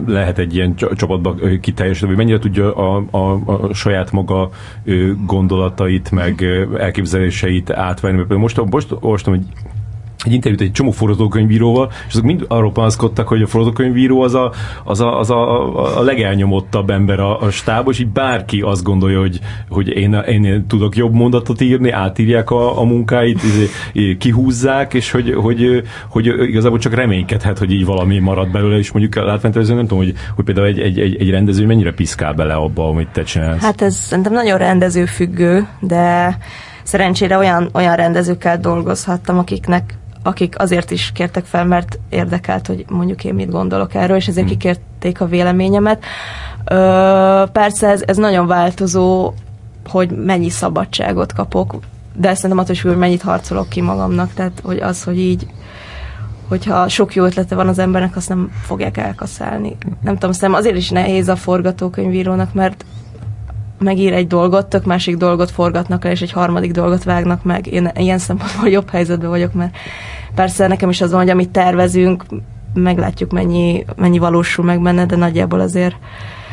lehet 0.06 0.38
egy 0.38 0.56
ilyen 0.56 0.76
csa- 0.76 0.96
csapatba 0.96 1.36
ö, 1.40 1.60
kiteljesedni, 1.60 2.08
vagy 2.08 2.18
mennyire 2.18 2.40
tudja 2.40 2.76
a, 2.76 3.04
a, 3.12 3.32
a 3.46 3.74
saját 3.74 4.12
maga 4.12 4.50
gondolatait, 5.26 6.12
meg 6.12 6.44
elképzeléseit 6.78 7.70
átvenni? 7.70 8.36
Most, 8.36 8.66
most 8.70 8.92
olvastam 9.00 9.34
egy 9.34 9.46
egy 10.26 10.34
interjút 10.34 10.62
egy 10.62 10.72
csomó 10.72 10.92
forgatókönyvíróval, 10.92 11.92
és 12.08 12.14
azok 12.14 12.26
mind 12.26 12.46
arról 12.48 12.72
panaszkodtak, 12.72 13.28
hogy 13.28 13.42
a 13.42 13.48
forgatókönyvíró 13.48 14.22
az 14.22 14.34
a, 14.34 14.52
az 14.84 15.00
a, 15.00 15.20
az 15.20 15.30
a, 15.30 15.98
a 15.98 16.02
legelnyomottabb 16.02 16.90
ember 16.90 17.20
a, 17.20 17.42
a 17.42 17.50
stábban, 17.50 17.94
és 17.94 18.00
így 18.00 18.08
bárki 18.08 18.62
azt 18.62 18.84
gondolja, 18.84 19.20
hogy, 19.20 19.40
hogy 19.70 19.88
én, 19.88 20.14
én 20.14 20.68
tudok 20.68 20.96
jobb 20.96 21.14
mondatot 21.14 21.62
írni, 21.62 21.92
átírják 21.92 22.50
a, 22.52 22.80
a 22.80 22.84
munkáit, 22.84 23.42
kihúzzák, 24.18 24.94
és 24.94 25.12
hogy, 25.12 25.34
hogy, 25.34 25.84
hogy 26.10 26.26
igazából 26.26 26.80
csak 26.80 26.94
reménykedhet, 26.94 27.58
hogy 27.58 27.72
így 27.72 27.86
valami 27.86 28.20
marad 28.20 28.52
belőle, 28.52 28.78
és 28.78 28.92
mondjuk 28.92 29.16
látványtervező 29.16 29.74
nem 29.74 29.88
tudom, 29.88 30.04
hogy, 30.04 30.14
hogy 30.36 30.46
például 30.46 30.68
egy, 30.68 30.80
egy, 30.80 31.00
egy, 31.00 31.16
egy 31.16 31.30
rendező 31.30 31.66
mennyire 31.66 31.92
piszkál 31.94 32.34
bele 32.34 32.54
abba, 32.54 32.88
amit 32.88 33.08
te 33.08 33.24
csinálsz. 33.24 33.62
Hát 33.62 33.82
ez 33.82 33.96
szerintem 33.96 34.34
nagyon 34.34 34.58
rendezőfüggő, 34.58 35.68
de 35.80 36.38
szerencsére 36.84 37.38
olyan, 37.38 37.70
olyan 37.74 37.96
rendezőkkel 37.96 38.60
dolgozhattam, 38.60 39.38
akiknek 39.38 39.98
akik 40.24 40.60
azért 40.60 40.92
is 40.92 41.12
kértek 41.14 41.46
fel, 41.46 41.66
mert 41.66 42.00
érdekelt, 42.10 42.68
hogy 42.68 42.86
mondjuk 42.90 43.24
én 43.24 43.34
mit 43.34 43.52
gondolok 43.52 43.94
erről, 43.94 44.16
és 44.16 44.28
ezért 44.28 44.48
kikérték 44.48 45.22
a 45.22 45.26
véleményemet. 45.26 46.04
Ö, 46.66 47.44
persze 47.52 47.88
ez, 47.88 48.04
ez 48.06 48.18
nagyon 48.18 48.48
változó, 48.48 49.34
hogy 49.88 50.12
mennyi 50.12 50.50
szabadságot 50.50 51.34
kapok, 51.34 51.76
de 52.16 52.34
szerintem 52.34 52.60
attól 52.60 52.76
is 52.76 52.82
hogy 52.82 52.98
mennyit 52.98 53.22
harcolok 53.22 53.70
ki 53.70 53.82
magamnak, 53.82 54.34
tehát 54.34 54.62
hogy 54.64 54.80
az, 54.80 55.04
hogy 55.04 55.20
így 55.20 55.48
hogyha 56.48 56.88
sok 56.88 57.16
jó 57.16 57.26
ötlete 57.26 57.56
van 57.56 57.68
az 57.68 57.80
embernek, 57.80 58.16
azt 58.16 58.30
nem 58.30 58.52
fogják 58.62 58.98
elkaszálni. 58.98 59.78
Nem 60.02 60.14
tudom, 60.14 60.32
szerintem 60.32 60.60
azért 60.60 60.76
is 60.76 60.90
nehéz 60.90 61.28
a 61.28 61.36
forgatókönyvírónak, 61.36 62.54
mert 62.54 62.86
megír 63.84 64.14
egy 64.14 64.28
dolgot, 64.28 64.68
tök 64.68 64.86
másik 64.86 65.18
dolgot 65.18 65.52
forgatnak 65.52 66.04
le, 66.04 66.12
és 66.12 66.22
egy 66.22 66.32
harmadik 66.32 66.72
dolgot 66.72 67.04
vágnak 67.04 67.44
meg. 67.44 67.68
Én 67.68 67.92
ilyen 67.96 68.18
szempontból 68.18 68.70
jobb 68.70 68.90
helyzetben 68.90 69.30
vagyok, 69.30 69.54
mert 69.54 69.76
persze 70.36 70.68
nekem 70.68 70.90
is 70.90 71.02
az 71.02 71.12
van, 71.12 71.20
hogy 71.20 71.30
amit 71.30 71.50
tervezünk, 71.50 72.26
meglátjuk 72.74 73.32
mennyi, 73.32 73.86
mennyi 73.96 74.20
valósul 74.20 74.66
meg 74.66 74.82
benne, 74.82 75.06
de 75.06 75.16
nagyjából 75.16 75.60
azért 75.60 75.96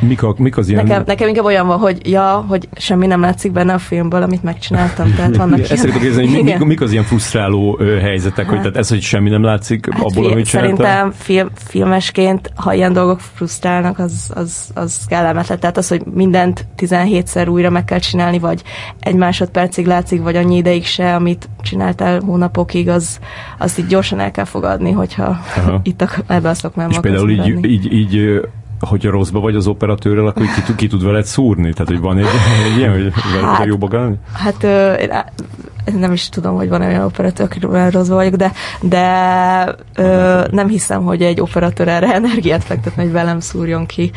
Mik, 0.01 0.23
a, 0.23 0.35
mik 0.39 0.57
az 0.57 0.69
ilyen... 0.69 0.85
nekem, 0.85 1.03
nekem 1.07 1.29
inkább 1.29 1.45
olyan 1.45 1.67
van, 1.67 1.79
hogy 1.79 2.11
ja, 2.11 2.45
hogy 2.49 2.69
semmi 2.77 3.07
nem 3.07 3.21
látszik 3.21 3.53
benne 3.53 3.73
a 3.73 3.79
filmből, 3.79 4.23
amit 4.23 4.43
megcsináltam, 4.43 5.15
tehát 5.15 5.37
vannak 5.43 5.59
Ezt 5.59 5.77
szeretném 5.77 6.01
kérdezni, 6.03 6.35
hogy 6.35 6.45
mik, 6.45 6.59
mik 6.59 6.81
az 6.81 6.93
ilyen 6.93 7.05
frusztráló 7.05 7.77
ö, 7.81 7.99
helyzetek, 7.99 8.45
hogy 8.45 8.55
Hát- 8.55 8.63
tehát 8.63 8.77
ez, 8.77 8.89
hogy 8.89 9.01
semmi 9.01 9.31
nem 9.31 9.43
látszik 9.43 9.89
Hát 9.93 10.03
abból, 10.03 10.23
fi- 10.25 10.33
amit 10.33 10.47
csináltam? 10.47 10.77
Szerintem 10.77 11.13
film, 11.13 11.49
filmesként, 11.55 12.51
ha 12.55 12.75
ilyen 12.75 12.93
dolgok 12.93 13.21
frusztrálnak, 13.21 13.99
az, 13.99 14.31
az, 14.35 14.71
az 14.75 15.01
kellemetlen. 15.07 15.61
Tehát 15.61 15.77
az, 15.77 15.89
hogy 15.89 16.03
mindent 16.15 16.67
17-szer 16.79 17.49
újra 17.49 17.71
meg 17.71 17.85
kell 17.85 17.99
csinálni, 17.99 18.39
vagy 18.39 18.63
egy 19.01 19.15
másodpercig 19.15 19.87
látszik, 19.87 20.23
vagy 20.23 20.37
annyi 20.37 20.57
ideig 20.57 20.85
se, 20.85 21.15
amit 21.15 21.49
csináltál 21.63 22.21
hónapokig, 22.21 22.89
az, 22.89 23.19
azt 23.59 23.79
így 23.79 23.87
gyorsan 23.87 24.21
el 24.21 24.31
kell 24.31 24.45
fogadni, 24.45 24.91
hogyha 24.91 25.41
Aha. 25.57 25.81
itt 25.83 26.03
a, 26.03 26.09
ebbe 26.27 26.49
a 26.49 26.55
szakmában 26.55 26.93
És 26.93 26.99
például 26.99 27.31
így, 27.31 27.65
így, 27.65 27.93
így 27.93 28.17
ö, 28.17 28.43
hogyha 28.87 29.11
rosszba 29.11 29.41
vagy 29.41 29.55
az 29.55 29.67
operatőrrel, 29.67 30.27
akkor 30.27 30.47
ki, 30.67 30.75
ki 30.75 30.87
tud 30.87 31.05
veled 31.05 31.25
szúrni? 31.25 31.73
Tehát, 31.73 31.89
hogy 31.89 32.01
van 32.01 32.19
egy, 32.19 32.25
egy 32.73 32.77
ilyen, 32.77 32.91
hogy 32.91 33.01
veled 33.01 33.45
Hát- 33.45 33.57
hát, 33.57 33.67
jóba 33.67 33.87
gálni? 33.87 34.17
Hát 34.33 34.63
ö, 34.63 34.93
én 34.93 35.99
nem 35.99 36.13
is 36.13 36.29
tudom, 36.29 36.55
hogy 36.55 36.69
van 36.69 36.81
olyan 36.83 37.05
operatőr, 37.05 37.47
akiről 37.47 37.91
rosszba 37.91 38.15
vagyok, 38.15 38.35
de, 38.35 38.53
de 38.81 39.75
ö, 39.95 40.43
nem 40.51 40.69
hiszem, 40.69 41.05
hogy 41.05 41.23
egy 41.23 41.41
operatőr 41.41 41.89
erre 41.89 42.15
energiát 42.21 42.65
fektetne, 42.65 43.03
hogy 43.03 43.13
velem 43.13 43.41
szúrjon 43.41 43.87
ki. 43.87 44.11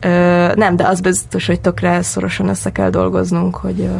Ö, 0.00 0.52
nem, 0.54 0.76
de 0.76 0.86
az 0.86 1.00
biztos, 1.00 1.46
hogy 1.46 1.60
tökre 1.60 2.02
szorosan 2.02 2.48
össze 2.48 2.72
kell 2.72 2.90
dolgoznunk, 2.90 3.56
hogy 3.56 3.80
ö, 3.80 3.96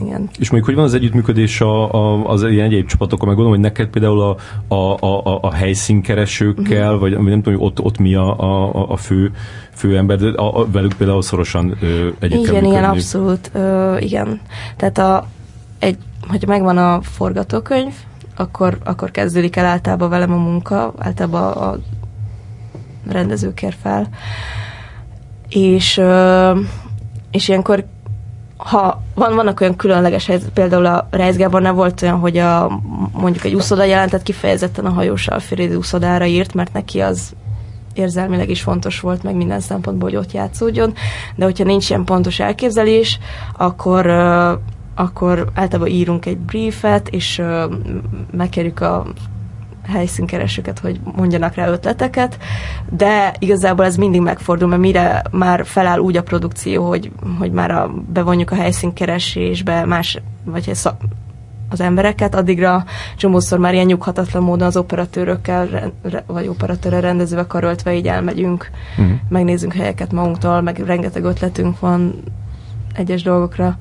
igen. 0.00 0.28
És 0.38 0.50
mondjuk, 0.50 0.64
hogy 0.64 0.74
van 0.74 0.84
az 0.84 0.94
együttműködés 0.94 1.60
a, 1.60 1.94
a, 1.94 2.28
az 2.28 2.42
ilyen 2.42 2.66
egyéb 2.66 2.86
csapatokkal, 2.86 3.26
meg 3.26 3.36
gondolom, 3.36 3.60
hogy 3.60 3.70
neked 3.70 3.88
például 3.88 4.20
a, 4.20 4.36
a, 4.74 4.96
a, 5.00 5.38
a 5.42 5.52
helyszínkeresőkkel, 5.52 6.94
uh-huh. 6.94 7.00
vagy 7.00 7.12
nem 7.12 7.42
tudom, 7.42 7.58
hogy 7.58 7.66
ott, 7.66 7.80
ott 7.80 7.98
mi 7.98 8.14
a, 8.14 8.40
a, 8.40 8.90
a 8.90 8.96
fő, 8.96 9.32
fő 9.70 9.96
ember, 9.96 10.18
de 10.18 10.28
a, 10.28 10.60
a, 10.60 10.70
velük 10.70 10.92
például 10.92 11.22
szorosan 11.22 11.76
ö, 11.80 12.08
együtt 12.18 12.42
Igen, 12.42 12.52
kell 12.54 12.70
igen, 12.70 12.84
abszolút, 12.84 13.50
ö, 13.52 13.96
igen. 13.98 14.40
Tehát 14.76 14.98
a, 14.98 15.26
egy, 15.78 15.96
hogyha 16.28 16.48
megvan 16.48 16.78
a 16.78 17.00
forgatókönyv, 17.02 17.92
akkor, 18.36 18.78
akkor 18.84 19.10
kezdődik 19.10 19.56
el 19.56 19.64
általában 19.64 20.10
velem 20.10 20.32
a 20.32 20.36
munka, 20.36 20.94
általában 20.98 21.52
a 21.52 21.78
rendező 23.08 23.54
kér 23.54 23.74
fel. 23.82 24.08
És, 25.48 26.00
és 27.30 27.48
ilyenkor 27.48 27.84
ha 28.64 29.02
van, 29.14 29.34
vannak 29.34 29.60
olyan 29.60 29.76
különleges 29.76 30.26
helyzet, 30.26 30.50
például 30.50 30.86
a 30.86 31.08
Reis 31.10 31.36
Gábornál 31.36 31.72
volt 31.72 32.02
olyan, 32.02 32.18
hogy 32.18 32.36
a, 32.36 32.80
mondjuk 33.12 33.44
egy 33.44 33.54
úszoda 33.54 33.84
jelentett 33.84 34.22
kifejezetten 34.22 34.86
a 34.86 34.90
hajós 34.90 35.26
Alfrédi 35.26 35.74
úszodára 35.74 36.24
írt, 36.24 36.54
mert 36.54 36.72
neki 36.72 37.00
az 37.00 37.32
érzelmileg 37.94 38.50
is 38.50 38.62
fontos 38.62 39.00
volt, 39.00 39.22
meg 39.22 39.34
minden 39.34 39.60
szempontból, 39.60 40.08
hogy 40.08 40.18
ott 40.18 40.32
játszódjon, 40.32 40.94
de 41.34 41.44
hogyha 41.44 41.64
nincs 41.64 41.90
ilyen 41.90 42.04
pontos 42.04 42.40
elképzelés, 42.40 43.18
akkor 43.56 44.06
akkor 44.94 45.50
általában 45.54 45.92
írunk 45.92 46.26
egy 46.26 46.38
briefet, 46.38 47.08
és 47.08 47.42
megkérjük 48.30 48.80
a 48.80 49.06
helyszínkeresőket, 49.86 50.78
hogy 50.78 51.00
mondjanak 51.16 51.54
rá 51.54 51.68
ötleteket, 51.68 52.38
de 52.90 53.34
igazából 53.38 53.84
ez 53.84 53.96
mindig 53.96 54.20
megfordul, 54.20 54.68
mert 54.68 54.80
mire 54.80 55.22
már 55.30 55.66
feláll 55.66 55.98
úgy 55.98 56.16
a 56.16 56.22
produkció, 56.22 56.88
hogy, 56.88 57.12
hogy 57.38 57.50
már 57.50 57.70
a, 57.70 57.94
bevonjuk 58.12 58.50
a 58.50 58.54
helyszínkeresésbe 58.54 59.84
más, 59.84 60.20
vagy 60.44 60.70
az 61.68 61.80
embereket, 61.80 62.34
addigra 62.34 62.84
csomószor 63.16 63.58
már 63.58 63.74
ilyen 63.74 63.86
nyughatatlan 63.86 64.42
módon 64.42 64.66
az 64.66 64.76
operatőrökkel, 64.76 65.92
vagy 66.26 66.46
operatőrrel 66.46 67.00
rendezővel 67.00 67.46
karöltve 67.46 67.94
így 67.94 68.06
elmegyünk, 68.06 68.70
uh-huh. 68.98 69.16
megnézzünk 69.28 69.72
helyeket 69.72 70.12
magunktól, 70.12 70.60
meg 70.60 70.78
rengeteg 70.78 71.24
ötletünk 71.24 71.80
van 71.80 72.22
egyes 72.94 73.22
dolgokra, 73.22 73.76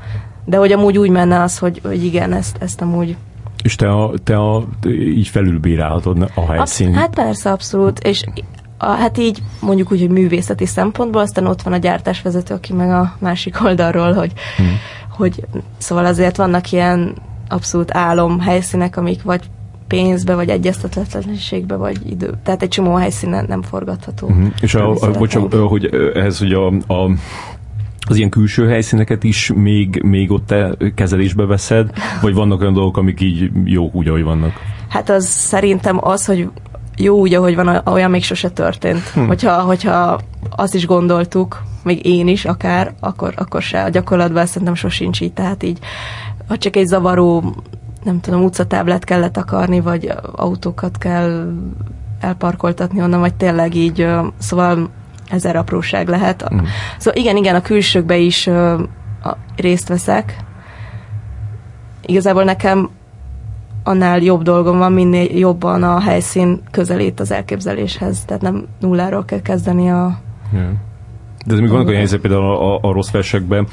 de 0.45 0.57
hogy 0.57 0.71
amúgy 0.71 0.97
úgy 0.97 1.09
menne 1.09 1.41
az, 1.41 1.57
hogy, 1.57 1.79
hogy 1.83 2.03
igen, 2.03 2.33
ezt, 2.33 2.57
ezt 2.59 2.81
amúgy 2.81 3.15
és 3.63 3.75
te, 3.75 3.91
a, 3.91 4.13
te 4.23 4.37
a, 4.37 4.63
így 4.85 5.27
felülbírálhatod 5.27 6.31
a 6.35 6.51
helyszín. 6.51 6.93
Hát 6.93 7.13
persze, 7.13 7.51
abszolút, 7.51 7.99
és 7.99 8.23
a, 8.77 8.85
hát 8.85 9.17
így 9.17 9.43
mondjuk 9.59 9.91
úgy, 9.91 9.99
hogy 9.99 10.09
művészeti 10.09 10.65
szempontból, 10.65 11.21
aztán 11.21 11.45
ott 11.45 11.61
van 11.61 11.73
a 11.73 11.77
gyártásvezető, 11.77 12.53
aki 12.53 12.73
meg 12.73 12.89
a 12.89 13.15
másik 13.19 13.63
oldalról, 13.63 14.13
hogy, 14.13 14.31
hmm. 14.57 14.77
hogy 15.17 15.45
szóval 15.77 16.05
azért 16.05 16.37
vannak 16.37 16.71
ilyen 16.71 17.15
abszolút 17.47 17.95
álom 17.95 18.39
helyszínek, 18.39 18.97
amik 18.97 19.23
vagy 19.23 19.41
pénzbe, 19.87 20.35
vagy 20.35 20.49
egyeztetetlenségbe, 20.49 21.75
vagy 21.75 21.97
idő. 22.09 22.33
Tehát 22.43 22.61
egy 22.61 22.69
csomó 22.69 22.93
helyszínen 22.93 23.45
nem 23.47 23.61
forgatható. 23.61 24.27
Uh-huh. 24.27 24.47
És 24.61 24.75
a, 24.75 24.91
a, 24.91 25.11
bocsánat, 25.11 25.53
hogy 25.53 25.85
ehhez, 26.13 26.39
hogy 26.39 26.53
a, 26.53 26.67
a 26.67 27.09
az 28.07 28.17
ilyen 28.17 28.29
külső 28.29 28.67
helyszíneket 28.67 29.23
is 29.23 29.51
még, 29.55 30.01
még 30.03 30.31
ott 30.31 30.45
te 30.47 30.77
kezelésbe 30.95 31.45
veszed, 31.45 31.89
vagy 32.21 32.33
vannak 32.33 32.61
olyan 32.61 32.73
dolgok, 32.73 32.97
amik 32.97 33.21
így 33.21 33.51
jó 33.63 33.89
úgy, 33.93 34.07
ahogy 34.07 34.23
vannak? 34.23 34.51
Hát 34.89 35.09
az 35.09 35.27
szerintem 35.27 35.97
az, 36.07 36.25
hogy 36.25 36.49
jó 36.97 37.19
úgy, 37.19 37.33
ahogy 37.33 37.55
van, 37.55 37.81
olyan 37.85 38.09
még 38.09 38.23
sose 38.23 38.49
történt. 38.49 38.99
Hm. 38.99 39.25
Hogyha, 39.25 39.61
hogyha 39.61 40.19
azt 40.49 40.75
is 40.75 40.85
gondoltuk, 40.85 41.63
még 41.83 42.05
én 42.05 42.27
is 42.27 42.45
akár, 42.45 42.93
akkor, 42.99 43.33
akkor 43.35 43.61
se. 43.61 43.83
A 43.83 43.89
gyakorlatban 43.89 44.45
szerintem 44.45 44.75
sosincs 44.75 45.21
így. 45.21 45.33
Tehát 45.33 45.63
így, 45.63 45.79
ha 46.47 46.57
csak 46.57 46.75
egy 46.75 46.87
zavaró, 46.87 47.55
nem 48.03 48.19
tudom, 48.19 48.43
utcatáblát 48.43 49.03
kellett 49.03 49.37
akarni, 49.37 49.79
vagy 49.79 50.13
autókat 50.35 50.97
kell 50.97 51.53
elparkoltatni 52.19 53.01
onnan, 53.01 53.19
vagy 53.19 53.33
tényleg 53.33 53.75
így, 53.75 54.07
szóval 54.37 54.89
ezer 55.33 55.55
apróság 55.55 56.07
lehet. 56.07 56.53
Mm. 56.53 56.57
Szóval 56.97 57.21
igen, 57.21 57.37
igen, 57.37 57.55
a 57.55 57.61
külsőkbe 57.61 58.17
is 58.17 58.47
uh, 58.47 58.79
a, 59.23 59.37
részt 59.55 59.87
veszek. 59.87 60.35
Igazából 62.05 62.43
nekem 62.43 62.89
annál 63.83 64.21
jobb 64.21 64.41
dolgom 64.41 64.77
van, 64.77 64.91
minél 64.91 65.37
jobban 65.37 65.83
a 65.83 65.99
helyszín 65.99 66.61
közelít 66.71 67.19
az 67.19 67.31
elképzeléshez, 67.31 68.25
tehát 68.25 68.41
nem 68.41 68.65
nulláról 68.79 69.25
kell 69.25 69.41
kezdeni 69.41 69.89
a... 69.89 70.19
Yeah. 70.53 70.69
De 71.45 71.55
még 71.55 71.69
vannak 71.69 71.87
olyan 71.87 71.97
helyzet, 71.97 72.19
például 72.19 72.43
a, 72.43 72.75
a, 72.75 72.79
a 72.81 72.91
rossz 72.91 73.11
versekben, 73.11 73.67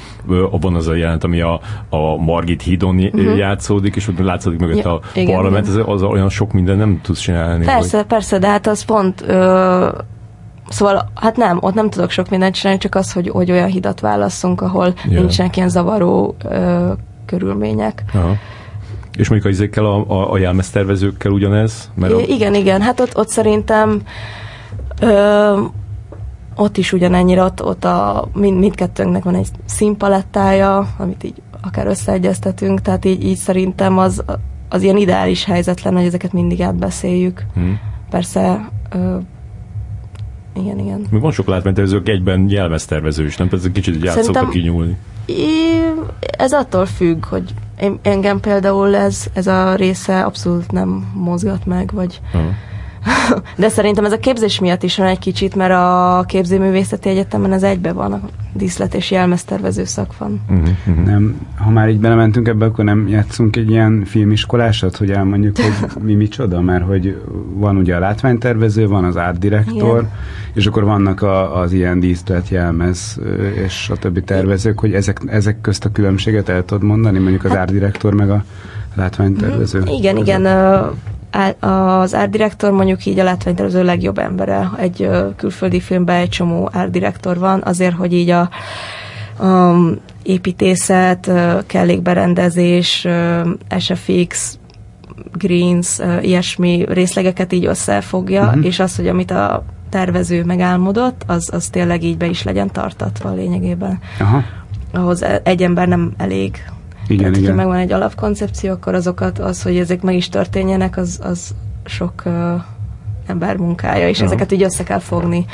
abban 0.51 0.75
az 0.75 0.87
a 0.87 0.95
jelent, 0.95 1.23
ami 1.23 1.41
a, 1.41 1.59
a 1.89 2.15
Margit 2.15 2.61
hídon 2.61 2.95
uh-huh. 2.95 3.37
játszódik, 3.37 3.95
és 3.95 4.07
ott 4.07 4.19
látszódik 4.19 4.59
mögött 4.59 4.83
ja, 4.83 4.93
a 4.93 5.01
igen, 5.13 5.35
parlament, 5.35 5.67
igen. 5.67 5.79
Ez, 5.79 5.85
az 5.87 6.03
olyan 6.03 6.29
sok 6.29 6.51
minden 6.51 6.77
nem 6.77 6.99
tudsz 7.03 7.19
csinálni. 7.19 7.65
Persze, 7.65 7.97
hogy... 7.97 8.05
persze, 8.05 8.37
de 8.37 8.47
hát 8.47 8.67
az 8.67 8.83
pont 8.83 9.23
ö, 9.27 9.87
Szóval, 10.71 11.11
hát 11.15 11.37
nem, 11.37 11.57
ott 11.61 11.73
nem 11.73 11.89
tudok 11.89 12.09
sok 12.09 12.29
mindent 12.29 12.55
csinálni, 12.55 12.79
csak 12.79 12.95
az, 12.95 13.11
hogy, 13.11 13.29
hogy 13.29 13.51
olyan 13.51 13.67
hidat 13.67 13.99
válasszunk, 13.99 14.61
ahol 14.61 14.93
yeah. 15.05 15.19
nincsenek 15.19 15.55
ilyen 15.55 15.69
zavaró 15.69 16.35
ö, 16.43 16.91
körülmények. 17.25 18.03
Aha. 18.13 18.35
És 19.17 19.29
mondjuk 19.29 19.51
a 19.51 19.55
izékkel, 19.55 19.85
a, 19.85 20.05
a, 20.07 20.31
a 20.31 20.37
jelmeztervezőkkel 20.37 21.31
ugyanez? 21.31 21.91
Mert 21.95 22.13
a... 22.13 22.19
Igen, 22.19 22.53
igen, 22.53 22.81
hát 22.81 22.99
ott, 22.99 23.17
ott 23.17 23.27
szerintem 23.27 24.01
ö, 25.01 25.61
ott 26.55 26.77
is 26.77 26.93
ugyanennyire, 26.93 27.43
ott, 27.43 27.63
ott 27.63 27.85
a, 27.85 28.27
mind, 28.33 28.59
mindkettőnknek 28.59 29.23
van 29.23 29.35
egy 29.35 29.47
színpalettája, 29.65 30.87
amit 30.97 31.23
így 31.23 31.41
akár 31.61 31.87
összeegyeztetünk, 31.87 32.81
tehát 32.81 33.05
így, 33.05 33.23
így 33.23 33.37
szerintem 33.37 33.97
az, 33.97 34.23
az 34.69 34.81
ilyen 34.81 34.97
ideális 34.97 35.43
helyzet 35.43 35.81
lenne, 35.81 35.97
hogy 35.97 36.07
ezeket 36.07 36.33
mindig 36.33 36.61
átbeszéljük. 36.61 37.45
Hmm. 37.53 37.79
Persze 38.09 38.69
ö, 38.89 39.17
igen, 40.53 40.79
igen. 40.79 41.05
Még 41.09 41.21
van 41.21 41.31
sok 41.31 41.47
látványtervezők 41.47 42.09
egyben 42.09 42.49
jelmeztervező 42.49 43.25
is, 43.25 43.37
nem? 43.37 43.49
Tehát 43.49 43.65
ez 43.65 43.71
kicsit 43.71 43.95
így 43.95 44.07
át 44.07 44.23
szoktak 44.23 44.49
kinyúlni. 44.49 44.97
Ez 46.37 46.53
attól 46.53 46.85
függ, 46.85 47.25
hogy 47.25 47.53
engem 48.01 48.39
például 48.39 48.95
ez, 48.95 49.25
ez 49.33 49.47
a 49.47 49.75
része 49.75 50.21
abszolút 50.21 50.71
nem 50.71 51.11
mozgat 51.13 51.65
meg, 51.65 51.91
vagy... 51.93 52.21
Uh-huh 52.33 52.51
de 53.57 53.69
szerintem 53.69 54.05
ez 54.05 54.11
a 54.11 54.19
képzés 54.19 54.59
miatt 54.59 54.83
is 54.83 54.97
van 54.97 55.07
egy 55.07 55.19
kicsit, 55.19 55.55
mert 55.55 55.71
a 55.71 56.23
képzőművészeti 56.27 57.09
egyetemen 57.09 57.53
ez 57.53 57.63
egybe 57.63 57.91
van, 57.91 58.29
díszlet 58.53 58.93
és 58.93 59.11
jelmeztervező 59.11 59.83
szak 59.83 60.17
van. 60.17 60.41
Uh-huh. 60.49 61.05
Nem, 61.05 61.47
ha 61.57 61.69
már 61.69 61.89
így 61.89 61.99
belementünk 61.99 62.47
ebbe, 62.47 62.65
akkor 62.65 62.85
nem 62.85 63.07
játszunk 63.07 63.55
egy 63.55 63.69
ilyen 63.69 64.03
filmiskolásat, 64.05 64.97
hogy 64.97 65.11
elmondjuk, 65.11 65.57
hogy 65.57 65.91
mi 66.07 66.13
micsoda, 66.13 66.61
mert 66.61 66.85
hogy 66.85 67.21
van 67.53 67.77
ugye 67.77 67.95
a 67.95 67.99
látványtervező, 67.99 68.87
van 68.87 69.03
az 69.03 69.17
ártdirektor, 69.17 69.99
Igen. 69.99 70.11
és 70.53 70.65
akkor 70.65 70.83
vannak 70.83 71.21
a, 71.21 71.59
az 71.59 71.73
ilyen 71.73 71.99
díszlet, 71.99 72.49
jelmez 72.49 73.19
és 73.65 73.89
a 73.89 73.95
többi 73.95 74.21
tervezők, 74.21 74.79
hogy 74.79 74.93
ezek, 74.93 75.21
ezek 75.25 75.61
közt 75.61 75.85
a 75.85 75.91
különbséget 75.91 76.49
el 76.49 76.65
tudod 76.65 76.83
mondani, 76.83 77.19
mondjuk 77.19 77.43
az 77.43 77.49
hát, 77.49 77.59
ártdirektor 77.59 78.13
meg 78.13 78.29
a 78.29 78.43
látványtervező? 78.95 79.83
Igen, 79.85 80.17
igen 80.17 80.45
az 81.59 82.15
árdirektor 82.15 82.71
mondjuk 82.71 83.05
így 83.05 83.19
a 83.19 83.23
látványtervező 83.23 83.83
legjobb 83.83 84.17
embere. 84.17 84.69
Egy 84.77 85.09
külföldi 85.35 85.79
filmben 85.79 86.15
egy 86.15 86.29
csomó 86.29 86.69
árdirektor 86.73 87.39
van, 87.39 87.61
azért, 87.65 87.95
hogy 87.95 88.13
így 88.13 88.29
a, 88.29 88.49
a 89.45 89.75
építészet, 90.23 91.31
kellékberendezés, 91.65 93.07
SFX, 93.77 94.57
Greens, 95.33 95.99
ilyesmi 96.21 96.85
részlegeket 96.87 97.53
így 97.53 97.65
összefogja, 97.65 98.43
uh-huh. 98.43 98.65
és 98.65 98.79
az, 98.79 98.95
hogy 98.95 99.07
amit 99.07 99.31
a 99.31 99.63
tervező 99.89 100.43
megálmodott, 100.43 101.23
az, 101.27 101.49
az 101.53 101.67
tényleg 101.67 102.03
így 102.03 102.17
be 102.17 102.25
is 102.25 102.43
legyen 102.43 102.71
tartatva 102.71 103.33
lényegében. 103.33 103.99
Aha. 104.19 104.43
Ahhoz 104.93 105.23
egy 105.43 105.63
ember 105.63 105.87
nem 105.87 106.13
elég. 106.17 106.63
Igen, 107.11 107.17
Tehát, 107.17 107.37
igen. 107.37 107.49
hogyha 107.49 107.55
megvan 107.55 107.77
egy 107.77 107.91
alapkoncepció, 107.91 108.71
akkor 108.71 108.95
azokat, 108.95 109.39
az, 109.39 109.61
hogy 109.61 109.77
ezek 109.77 110.01
meg 110.01 110.15
is 110.15 110.29
történjenek, 110.29 110.97
az, 110.97 111.19
az 111.23 111.55
sok 111.85 112.23
uh, 112.25 112.61
ember 113.25 113.57
munkája, 113.57 114.09
és 114.09 114.19
ja. 114.19 114.25
ezeket 114.25 114.51
így 114.51 114.63
össze 114.63 114.83
kell 114.83 114.99
fogni. 114.99 115.45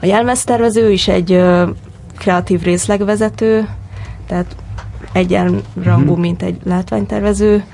A 0.00 0.06
jelmeztervező 0.06 0.90
is 0.90 1.08
egy 1.08 1.32
uh, 1.32 1.68
kreatív 2.18 2.62
részlegvezető, 2.62 3.68
tehát 4.26 4.56
egyenrangú, 5.12 6.02
uh-huh. 6.02 6.18
mint 6.18 6.42
egy 6.42 6.60
látványtervező, 6.64 7.64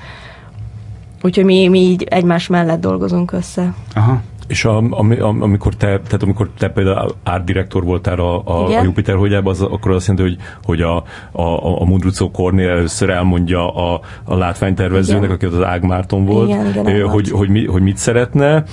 úgyhogy 1.21 1.45
mi, 1.45 1.67
mi 1.67 1.79
így 1.79 2.03
egymás 2.03 2.47
mellett 2.47 2.79
dolgozunk 2.79 3.31
össze. 3.31 3.73
Aha. 3.93 4.21
És 4.47 4.65
a, 4.65 4.83
ami, 4.89 5.17
amikor, 5.19 5.75
te, 5.75 5.87
tehát 5.87 6.23
amikor 6.23 6.49
te 6.57 6.69
például 6.69 7.11
árdirektor 7.23 7.83
voltál 7.83 8.19
a, 8.19 8.41
a, 8.45 8.65
a 8.65 8.83
Jupiter 8.83 9.15
hogyában, 9.15 9.53
az, 9.53 9.61
akkor 9.61 9.91
azt 9.91 10.07
jelenti, 10.07 10.29
hogy, 10.29 10.45
hogy 10.63 10.81
a, 10.81 10.95
a, 11.31 11.81
a 11.81 11.85
Mundrucó 11.85 12.31
Kornél 12.31 12.69
először 12.69 13.09
elmondja 13.09 13.75
a, 13.75 14.01
a 14.23 14.35
látványtervezőnek, 14.35 15.23
igen. 15.23 15.35
aki 15.35 15.45
az 15.45 15.63
Ág 15.63 15.83
Márton 15.83 16.25
volt, 16.25 16.49
igen, 16.49 16.67
igen, 16.67 16.85
hogy, 16.85 17.09
hogy, 17.09 17.31
hogy, 17.31 17.49
mi, 17.49 17.65
hogy 17.65 17.81
mit 17.81 17.97
szeretne, 17.97 18.63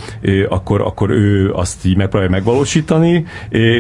akkor, 0.49 0.81
akkor 0.81 1.11
ő 1.11 1.53
azt 1.53 1.85
így 1.85 1.97
megpróbálja 1.97 2.31
megvalósítani, 2.35 3.25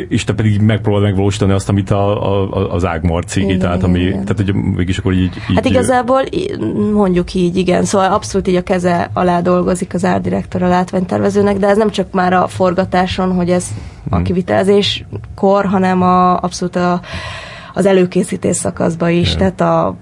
és 0.08 0.25
te 0.25 0.32
pedig 0.32 0.61
megpróbálod 0.61 1.06
megvalósítani 1.06 1.52
azt, 1.52 1.68
amit 1.68 1.90
a, 1.90 2.32
a, 2.32 2.72
az 2.72 2.84
Ág 2.84 3.04
Marci, 3.04 3.56
tehát, 3.56 3.82
ami, 3.82 4.00
igen. 4.00 4.25
tehát 4.25 4.37
hogy 4.37 4.54
mégis 4.54 4.99
akkor 4.99 5.12
így, 5.12 5.34
így... 5.50 5.54
Hát 5.54 5.64
igazából 5.64 6.22
mondjuk 6.92 7.34
így, 7.34 7.56
igen, 7.56 7.84
szóval 7.84 8.12
abszolút 8.12 8.49
így 8.49 8.56
a 8.56 8.62
keze 8.62 9.11
alá 9.12 9.40
dolgozik 9.40 9.94
az 9.94 10.04
árdirektor 10.04 10.62
a 10.62 10.68
látványtervezőnek, 10.68 11.56
de 11.56 11.66
ez 11.66 11.78
nem 11.82 11.90
csak 11.90 12.12
már 12.12 12.32
a 12.32 12.48
forgatáson, 12.48 13.32
hogy 13.32 13.50
ez 13.50 13.66
a 14.10 14.14
hmm. 14.14 14.24
kivitelezéskor, 14.24 15.64
hanem 15.64 16.02
a, 16.02 16.40
abszolút 16.40 16.76
a, 16.76 17.00
az 17.74 17.86
előkészítés 17.86 18.56
szakaszba 18.56 19.08
is, 19.08 19.26
yeah. 19.26 19.38
tehát 19.38 19.60
a, 19.60 19.96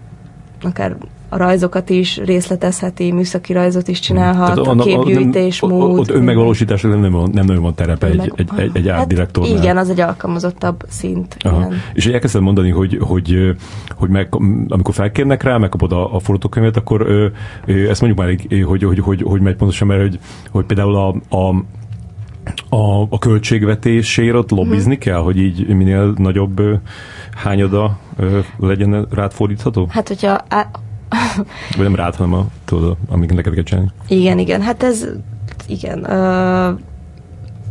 akár 0.62 0.96
a 1.32 1.36
rajzokat 1.36 1.90
is 1.90 2.16
részletezheti, 2.16 3.12
műszaki 3.12 3.52
rajzot 3.52 3.88
is 3.88 4.00
csinálhat, 4.00 4.54
Tehát 4.54 4.80
a, 4.80 4.82
képgyűjtés, 4.82 5.60
nem, 5.60 5.70
mód. 5.70 5.98
Ott 5.98 6.10
önmegvalósításra 6.10 6.88
nem, 6.88 7.00
nem, 7.00 7.12
nem 7.32 7.44
nagyon 7.44 7.62
van 7.62 7.74
terepe 7.74 8.06
egy, 8.06 8.16
meg, 8.16 8.32
egy, 8.36 8.48
egy, 8.56 8.70
egy 8.76 8.88
hát 8.88 9.38
Igen, 9.42 9.76
az 9.76 9.90
egy 9.90 10.00
alkalmazottabb 10.00 10.84
szint. 10.88 11.36
Igen. 11.44 11.74
És 11.92 12.06
elkezdtem 12.06 12.42
mondani, 12.42 12.70
hogy, 12.70 12.98
hogy, 13.00 13.54
hogy 13.96 14.08
meg, 14.08 14.28
amikor 14.68 14.94
felkérnek 14.94 15.42
rá, 15.42 15.56
megkapod 15.56 15.92
a, 15.92 16.14
a 16.14 16.18
forgatókönyvet, 16.18 16.76
akkor 16.76 17.00
ö, 17.00 17.26
ö, 17.66 17.88
ezt 17.88 18.00
mondjuk 18.00 18.26
már, 18.26 18.36
hogy, 18.48 18.62
hogy, 18.62 18.82
hogy, 18.82 18.98
hogy, 18.98 19.22
hogy 19.22 19.40
megy 19.40 19.56
pontosan, 19.56 19.86
mert 19.86 20.00
hogy, 20.00 20.18
hogy 20.50 20.64
például 20.64 20.96
a, 20.96 21.36
a 21.36 21.64
a, 22.68 23.00
a 23.00 23.18
költségvetésért 23.18 24.34
ott 24.34 24.50
lobbizni 24.50 24.92
hmm. 24.92 25.02
kell, 25.02 25.18
hogy 25.18 25.38
így 25.38 25.66
minél 25.66 26.14
nagyobb 26.16 26.62
hányada 27.34 27.98
legyen 28.58 29.06
rád 29.10 29.32
fordítható? 29.32 29.86
Hát, 29.90 30.08
hogyha 30.08 30.44
á, 30.48 30.70
vagy 31.76 31.84
nem 31.84 31.94
rád, 31.94 32.14
hanem 32.14 32.32
a, 32.32 32.46
tudod, 32.64 32.96
amiket 33.08 33.36
neked 33.36 33.54
kell 33.54 33.62
csinálni. 33.62 33.90
Igen, 34.08 34.38
igen, 34.38 34.62
hát 34.62 34.82
ez, 34.82 35.06
igen. 35.66 35.98
Uh, 35.98 36.78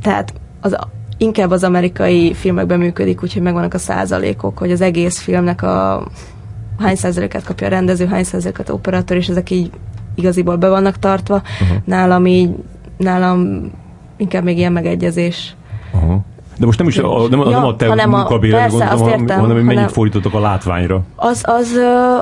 tehát 0.02 0.34
az, 0.62 0.78
inkább 1.18 1.52
az 1.52 1.64
amerikai 1.64 2.34
filmekben 2.34 2.80
működik, 2.80 3.24
úgyhogy 3.24 3.42
megvannak 3.42 3.74
a 3.74 3.78
százalékok, 3.78 4.58
hogy 4.58 4.72
az 4.72 4.82
egész 4.82 5.20
filmnek 5.20 5.62
a 5.62 6.08
hány 6.78 6.96
százalékát 6.96 7.44
kapja 7.44 7.68
a 7.68 7.70
rendező, 7.70 8.06
hány 8.06 8.24
százalékot 8.24 8.70
operátor, 8.70 9.18
és 9.18 9.28
ezek 9.28 9.50
így 9.50 9.72
igaziból 10.16 10.56
be 10.56 10.70
vannak 10.70 11.00
tartva. 11.00 11.42
Uh-huh. 11.62 11.78
Nálam 11.86 12.26
így, 12.26 12.56
nálam 12.98 13.72
inkább 14.18 14.44
még 14.44 14.58
ilyen 14.58 14.72
megegyezés. 14.72 15.56
Uh-huh. 15.94 16.22
De 16.60 16.66
most 16.66 16.80
nem 16.80 16.88
is 16.88 16.98
a, 16.98 17.28
nem, 17.30 17.40
ja, 17.40 17.50
nem 17.50 17.66
a 17.66 17.76
te 17.76 17.88
hanem 17.88 18.10
munkabérre 18.10 18.68
gondolom, 18.68 18.98
hanem, 18.98 19.20
értem, 19.20 19.40
hanem 19.40 19.56
hogy 19.56 19.64
mennyit 19.64 19.80
hanem, 19.80 19.94
fordítottak 19.94 20.34
a 20.34 20.40
látványra. 20.40 21.02
Az, 21.16 21.44
az, 21.46 21.80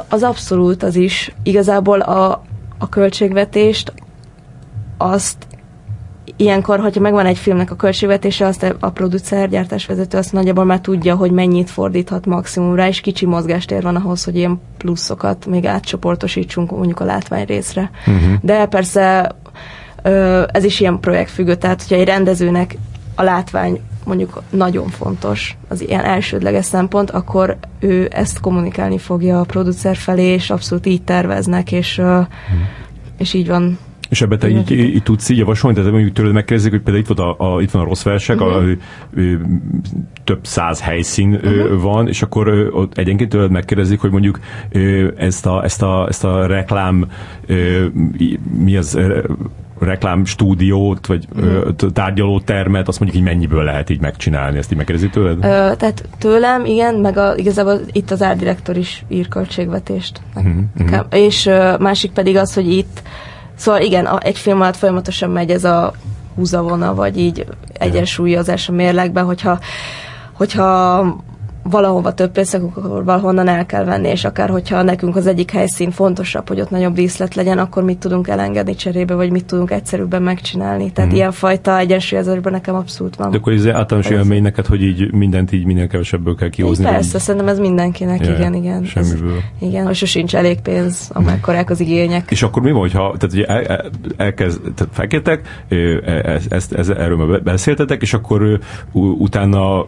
az 0.10 0.24
abszolút 0.24 0.84
az 0.84 0.96
is. 0.96 1.36
Igazából 1.44 2.00
a, 2.00 2.41
a 2.77 2.89
költségvetést 2.89 3.94
azt 4.98 5.48
ilyenkor, 6.36 6.79
hogyha 6.79 7.01
megvan 7.01 7.25
egy 7.25 7.38
filmnek 7.38 7.72
a 7.72 7.75
költségvetése, 7.75 8.46
azt 8.46 8.75
a 8.79 8.89
producer, 8.89 9.50
gyártásvezető 9.50 10.17
azt 10.17 10.34
nagyjából 10.34 10.65
már 10.65 10.79
tudja, 10.79 11.15
hogy 11.15 11.32
mennyit 11.32 11.70
fordíthat 11.70 12.25
maximumra, 12.25 12.88
és 12.88 13.01
kicsi 13.01 13.25
mozgástér 13.25 13.82
van 13.82 13.96
ahhoz, 13.96 14.24
hogy 14.24 14.36
ilyen 14.36 14.62
pluszokat 14.77 15.46
még 15.46 15.65
átcsoportosítsunk 15.65 16.72
mondjuk 16.72 17.00
a 17.00 17.06
látvány 17.06 17.46
részre. 17.46 17.91
Uh-huh. 18.08 18.34
De 18.41 18.65
persze 18.65 19.36
ez 20.51 20.63
is 20.63 20.79
ilyen 20.79 21.00
projektfüggő, 21.00 21.56
tehát 21.56 21.82
hogyha 21.82 21.96
egy 21.96 22.08
rendezőnek 22.08 22.77
a 23.15 23.24
látvány 23.24 23.82
mondjuk 24.08 24.42
nagyon 24.50 24.88
fontos, 24.88 25.58
az 25.68 25.82
ilyen 25.82 26.04
elsődleges 26.04 26.66
szempont, 26.66 27.12
akkor 27.12 27.58
ő 27.80 28.08
ezt 28.12 28.40
kommunikálni 28.40 28.98
fogja 28.98 29.40
a 29.40 29.44
producer 29.44 29.96
felé, 29.96 30.26
és 30.26 30.50
abszolút 30.50 30.86
így 30.86 31.02
terveznek, 31.02 31.72
és, 31.72 31.96
hmm. 31.96 32.27
és 33.18 33.34
így 33.34 33.48
van 33.48 33.77
és 34.10 34.22
ebbe 34.22 34.38
te 34.38 34.50
így, 34.50 34.72
így, 34.72 34.79
így 34.79 35.03
tudsz 35.03 35.29
így 35.29 35.38
javasolni, 35.38 35.77
tehát 35.77 35.92
mondjuk 35.92 36.14
tőled 36.14 36.34
megkérdezik, 36.34 36.72
hogy 36.72 36.81
például 36.81 37.05
itt, 37.10 37.18
van 37.18 37.36
a, 37.38 37.55
a, 37.55 37.62
itt 37.62 37.72
van 37.72 37.81
a 37.81 37.86
rossz 37.86 38.03
versek, 38.03 38.42
uh-huh. 38.42 38.55
a, 38.55 38.60
a, 38.60 38.72
a, 38.72 39.38
több 40.24 40.40
száz 40.42 40.81
helyszín 40.81 41.34
uh-huh. 41.34 41.81
van, 41.81 42.08
és 42.08 42.22
akkor 42.22 42.70
ott 42.74 42.98
egyenként 42.98 43.29
tőled 43.29 43.51
megkérdezik, 43.51 44.00
hogy 44.00 44.12
mondjuk 44.12 44.40
ezt 45.18 45.46
a, 45.46 45.64
ezt 45.64 45.81
a, 45.81 46.08
ezt 46.08 46.24
a 46.24 46.46
reklám 46.46 47.08
mi 48.60 48.77
az 48.77 49.00
reklámstúdiót, 49.79 51.05
vagy 51.05 51.27
mm. 51.42 51.70
tárgyalótermet, 51.94 52.87
azt 52.87 53.00
mondjuk 53.00 53.22
így 53.22 53.27
mennyiből 53.27 53.63
lehet 53.63 53.90
így 53.90 54.01
megcsinálni, 54.01 54.57
ezt 54.57 54.72
így 54.72 54.77
megkérdezi 54.77 55.09
tőled? 55.09 55.37
Ö, 55.37 55.75
tehát 55.75 56.09
tőlem, 56.18 56.66
igen, 56.66 56.96
meg 56.96 57.18
a, 57.18 57.35
igazából 57.35 57.79
itt 57.92 58.11
az 58.11 58.22
árdirektor 58.22 58.77
is 58.77 59.05
ír 59.07 59.27
költségvetést. 59.27 60.22
Mm-hmm. 60.40 61.00
És 61.09 61.46
ö, 61.46 61.77
másik 61.79 62.11
pedig 62.11 62.35
az, 62.35 62.53
hogy 62.53 62.72
itt, 62.72 63.01
szóval 63.55 63.81
igen, 63.81 64.05
a, 64.05 64.20
egy 64.22 64.37
film 64.37 64.61
alatt 64.61 64.75
folyamatosan 64.75 65.29
megy 65.29 65.50
ez 65.50 65.63
a 65.63 65.94
húzavona, 66.35 66.96
vagy 66.96 67.18
így 67.18 67.46
egyensúlyozás 67.74 68.70
a 68.70 68.72
mérlegben, 68.72 69.25
hogyha 69.25 69.59
hogyha 70.37 71.00
valahova 71.70 72.14
több 72.14 72.32
pénzt, 72.32 72.53
akkor 72.53 73.03
valahonnan 73.03 73.48
el 73.48 73.66
kell 73.66 73.84
venni, 73.84 74.08
és 74.08 74.25
akár 74.25 74.50
hogyha 74.50 74.82
nekünk 74.82 75.16
az 75.16 75.27
egyik 75.27 75.51
helyszín 75.51 75.92
fontosabb, 75.92 76.48
hogy 76.48 76.60
ott 76.60 76.70
nagyobb 76.70 76.94
díszlet 76.94 77.36
legyen, 77.36 77.58
akkor 77.58 77.84
mit 77.84 77.98
tudunk 77.98 78.27
elengedni 78.27 78.75
cserébe, 78.75 79.14
vagy 79.14 79.32
mit 79.32 79.46
tudunk 79.46 79.72
egyszerűbben 79.72 80.22
megcsinálni. 80.22 80.92
Tehát 80.92 81.12
mm. 81.12 81.16
ilyenfajta 81.16 81.77
egyensúlyozásban 81.77 82.51
nekem 82.51 82.75
abszolút 82.75 83.16
van. 83.16 83.32
De 83.32 83.38
akkor 83.38 83.53
ez 83.53 83.68
általános 83.68 84.10
élmény 84.10 84.42
neked, 84.42 84.66
hogy 84.66 84.82
így 84.82 85.14
mindent 85.14 85.51
így 85.51 85.66
minél 85.66 85.88
kevesebből 85.88 86.36
kell 86.36 86.50
kihozni? 86.50 86.86
Így 86.86 86.92
persze, 86.92 87.12
vagy... 87.12 87.22
szerintem 87.22 87.50
ez 87.50 87.60
mindenkinek, 87.60 88.22
yeah, 88.22 88.38
igen, 88.40 88.53
igen. 88.53 88.84
Semmiből. 88.84 89.36
Ez, 89.38 89.68
igen, 89.68 89.86
hogy 89.86 89.96
sosincs 89.96 90.36
elég 90.36 90.62
pénz, 90.62 91.10
amekkorák 91.14 91.70
az 91.70 91.80
igények. 91.80 92.32
És 92.32 92.44
akkor 92.44 92.62
mi 92.62 92.72
van, 92.72 92.80
hogyha 92.80 93.16
tehát, 93.18 93.36
ugye 93.36 93.46
el, 93.46 93.64
el, 93.64 93.86
elkezd, 94.18 94.62
tehát 94.75 94.94
felkértek, 94.94 95.66
ezt, 96.24 96.51
ezt, 96.51 96.74
ezt, 96.74 96.90
erről 96.90 97.40
beszéltetek, 97.40 98.01
és 98.01 98.14
akkor 98.14 98.60
utána 98.94 99.86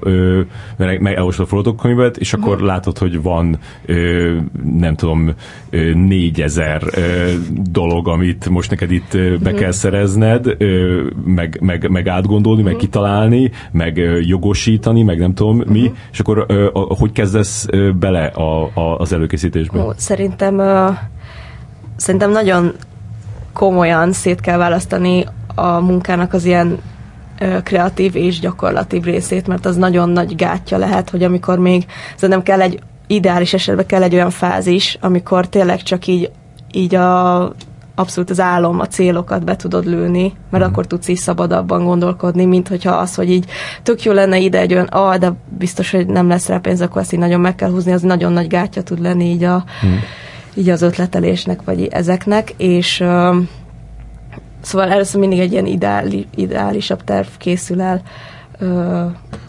meg, 0.77 1.01
meg 1.01 1.17
a 1.17 1.31
forgatókönyvet, 1.69 2.17
és 2.17 2.33
akkor 2.33 2.53
uh-huh. 2.53 2.67
látod, 2.67 2.97
hogy 2.97 3.21
van 3.21 3.57
ö, 3.85 4.37
nem 4.63 4.95
tudom, 4.95 5.33
ö, 5.69 5.93
négyezer 5.93 6.83
ö, 6.91 7.31
dolog, 7.71 8.07
amit 8.07 8.49
most 8.49 8.69
neked 8.69 8.91
itt 8.91 9.13
ö, 9.13 9.29
be 9.29 9.35
uh-huh. 9.35 9.59
kell 9.59 9.71
szerezned, 9.71 10.55
ö, 10.57 11.01
meg, 11.25 11.57
meg, 11.61 11.89
meg 11.89 12.07
átgondolni, 12.07 12.61
uh-huh. 12.61 12.73
meg 12.73 12.81
kitalálni, 12.81 13.51
meg 13.71 13.97
ö, 13.97 14.19
jogosítani, 14.19 15.03
meg 15.03 15.19
nem 15.19 15.33
tudom 15.33 15.57
uh-huh. 15.57 15.73
mi, 15.73 15.91
és 16.11 16.19
akkor 16.19 16.45
ö, 16.47 16.69
a, 16.73 16.79
hogy 16.79 17.11
kezdesz 17.11 17.65
ö, 17.69 17.91
bele 17.91 18.25
a, 18.25 18.63
a, 18.73 18.97
az 18.97 19.13
előkészítésbe? 19.13 19.79
Ó, 19.79 19.91
szerintem 19.95 20.59
ö, 20.59 20.89
szerintem 21.95 22.31
nagyon 22.31 22.71
komolyan 23.53 24.11
szét 24.11 24.41
kell 24.41 24.57
választani 24.57 25.25
a 25.55 25.79
munkának 25.79 26.33
az 26.33 26.45
ilyen 26.45 26.77
kreatív 27.63 28.15
és 28.15 28.39
gyakorlatív 28.39 29.03
részét, 29.03 29.47
mert 29.47 29.65
az 29.65 29.75
nagyon 29.75 30.09
nagy 30.09 30.35
gátja 30.35 30.77
lehet, 30.77 31.09
hogy 31.09 31.23
amikor 31.23 31.59
még 31.59 31.85
szerintem 32.15 32.43
kell 32.43 32.61
egy 32.61 32.79
ideális 33.07 33.53
esetben 33.53 33.85
kell 33.85 34.03
egy 34.03 34.13
olyan 34.13 34.29
fázis, 34.29 34.97
amikor 35.01 35.47
tényleg 35.47 35.81
csak 35.81 36.07
így, 36.07 36.31
így 36.71 36.95
a, 36.95 37.41
abszolút 37.95 38.29
az 38.29 38.39
álom, 38.39 38.79
a 38.79 38.87
célokat 38.87 39.43
be 39.43 39.55
tudod 39.55 39.85
lőni, 39.85 40.33
mert 40.49 40.63
mm. 40.63 40.67
akkor 40.67 40.87
tudsz 40.87 41.07
így 41.07 41.17
szabadabban 41.17 41.83
gondolkodni, 41.83 42.45
mint 42.45 42.67
hogyha 42.67 42.91
az, 42.91 43.15
hogy 43.15 43.31
így 43.31 43.45
tök 43.83 44.03
jó 44.03 44.11
lenne 44.11 44.37
ide 44.37 44.59
egy 44.59 44.73
olyan, 44.73 44.85
ah, 44.85 45.15
de 45.15 45.33
biztos, 45.57 45.91
hogy 45.91 46.07
nem 46.07 46.27
lesz 46.27 46.47
rá 46.47 46.57
pénz, 46.57 46.81
akkor 46.81 47.01
ezt 47.01 47.13
így 47.13 47.19
nagyon 47.19 47.39
meg 47.39 47.55
kell 47.55 47.69
húzni, 47.69 47.91
az 47.91 48.01
nagyon 48.01 48.33
nagy 48.33 48.47
gátja 48.47 48.83
tud 48.83 49.01
lenni 49.01 49.25
így, 49.25 49.43
a, 49.43 49.63
mm. 49.85 49.95
így 50.53 50.69
az 50.69 50.81
ötletelésnek, 50.81 51.63
vagy 51.63 51.87
ezeknek, 51.91 52.53
és 52.57 53.03
Szóval 54.61 54.89
először 54.89 55.19
mindig 55.19 55.39
egy 55.39 55.51
ilyen 55.51 55.65
ideális, 55.65 56.25
ideálisabb 56.35 57.03
terv 57.03 57.27
készül 57.37 57.81
el. 57.81 58.01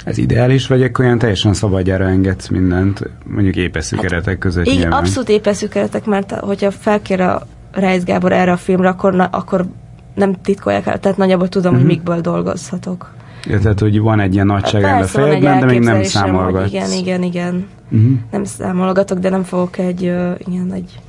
Ez 0.04 0.18
ideális, 0.18 0.66
vagy 0.66 0.82
akkor 0.82 1.04
olyan 1.04 1.18
teljesen 1.18 1.54
szabadjára 1.54 2.04
engedsz 2.04 2.48
mindent, 2.48 3.10
mondjuk 3.24 3.56
épeszű 3.56 3.96
hát, 3.96 4.04
keretek 4.04 4.38
között 4.38 4.66
így, 4.66 4.78
nyilván? 4.78 4.98
Abszolút 4.98 5.28
épeszű 5.28 5.66
keretek, 5.66 6.04
mert 6.04 6.32
hogyha 6.32 6.70
felkér 6.70 7.20
a 7.20 7.46
Reis 7.72 8.02
Gábor 8.02 8.32
erre 8.32 8.52
a 8.52 8.56
filmre, 8.56 8.88
akkor, 8.88 9.14
na, 9.14 9.24
akkor 9.24 9.66
nem 10.14 10.34
titkolják 10.42 10.86
el, 10.86 10.98
tehát 10.98 11.18
nagyjából 11.18 11.48
tudom, 11.48 11.72
uh-huh. 11.72 11.88
hogy 11.88 11.96
mhm. 11.96 12.04
mikből 12.06 12.32
dolgozhatok. 12.32 13.14
Ja, 13.46 13.58
tehát, 13.58 13.80
hogy 13.80 14.00
van 14.00 14.20
egy 14.20 14.34
ilyen 14.34 14.46
nagyságrend 14.46 15.02
a 15.02 15.06
fejedben, 15.06 15.60
de 15.60 15.66
még 15.66 15.80
nem 15.80 16.02
számolgatsz. 16.02 16.68
Igen, 16.68 16.92
igen, 16.92 17.22
igen. 17.22 17.66
Uh-huh. 17.90 18.10
Nem 18.30 18.44
számolgatok, 18.44 19.18
de 19.18 19.28
nem 19.28 19.42
fogok 19.42 19.78
egy, 19.78 20.02
uh, 20.02 20.34
ilyen, 20.38 20.72
egy 20.72 21.00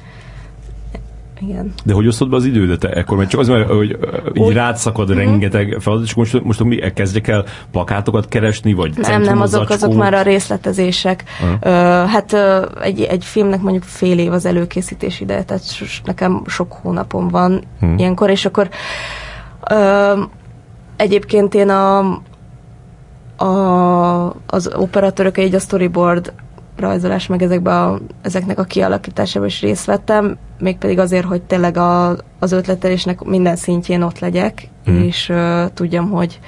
igen. 1.42 1.74
De 1.86 1.94
hogy 1.94 2.08
osztod 2.08 2.30
be 2.30 2.36
az 2.36 2.46
idődet 2.46 2.84
ekkor? 2.84 3.18
Mert 3.18 3.30
csak 3.30 3.40
az, 3.40 3.48
mert, 3.48 3.70
hogy 3.70 3.98
így 4.34 4.44
Úgy, 4.44 4.54
rád 4.54 4.78
szakad 4.78 5.10
uh-huh. 5.10 5.26
rengeteg 5.26 5.78
feladat, 5.80 6.06
és 6.06 6.14
most, 6.14 6.44
most 6.44 6.64
mi 6.64 6.92
kezdjek 6.94 7.28
el 7.28 7.46
plakátokat 7.72 8.28
keresni, 8.28 8.74
vagy 8.74 8.98
Nem, 8.98 9.22
nem, 9.22 9.42
azok, 9.42 9.70
azok 9.70 9.96
már 9.96 10.14
a 10.14 10.22
részletezések. 10.22 11.24
Uh-huh. 11.42 11.56
Uh, 11.56 12.10
hát 12.10 12.34
uh, 12.34 12.84
egy, 12.84 13.02
egy 13.02 13.26
filmnek 13.26 13.62
mondjuk 13.62 13.84
fél 13.84 14.20
év 14.20 14.32
az 14.32 14.46
előkészítés 14.46 15.20
ideje, 15.20 15.44
tehát 15.44 15.64
nekem 16.04 16.42
sok 16.48 16.74
hónapom 16.74 17.28
van 17.28 17.64
uh-huh. 17.82 18.00
ilyenkor, 18.00 18.30
és 18.30 18.46
akkor 18.46 18.70
uh, 19.72 20.20
egyébként 20.96 21.54
én 21.54 21.70
a, 21.70 22.00
a, 23.44 24.36
az 24.46 24.72
operatőrök 24.76 25.38
egy 25.38 25.56
a 25.56 25.60
storyboard 25.60 26.34
rajzolás, 26.82 27.28
meg 27.28 27.42
ezekbe 27.42 27.82
a, 27.82 28.00
ezeknek 28.22 28.60
a 28.60 28.64
kialakításában 28.64 29.48
is 29.48 29.62
részt 29.62 29.86
vettem, 29.86 30.38
mégpedig 30.60 31.00
azért, 31.00 31.26
hogy 31.26 31.42
tényleg 31.42 31.78
a, 31.78 32.16
az 32.40 32.52
ötletelésnek 32.52 33.24
minden 33.24 33.56
szintjén 33.56 34.02
ott 34.02 34.20
legyek, 34.20 34.68
mm. 34.90 35.02
és 35.02 35.30
uh, 35.30 35.66
tudjam, 35.74 36.10
hogy 36.10 36.40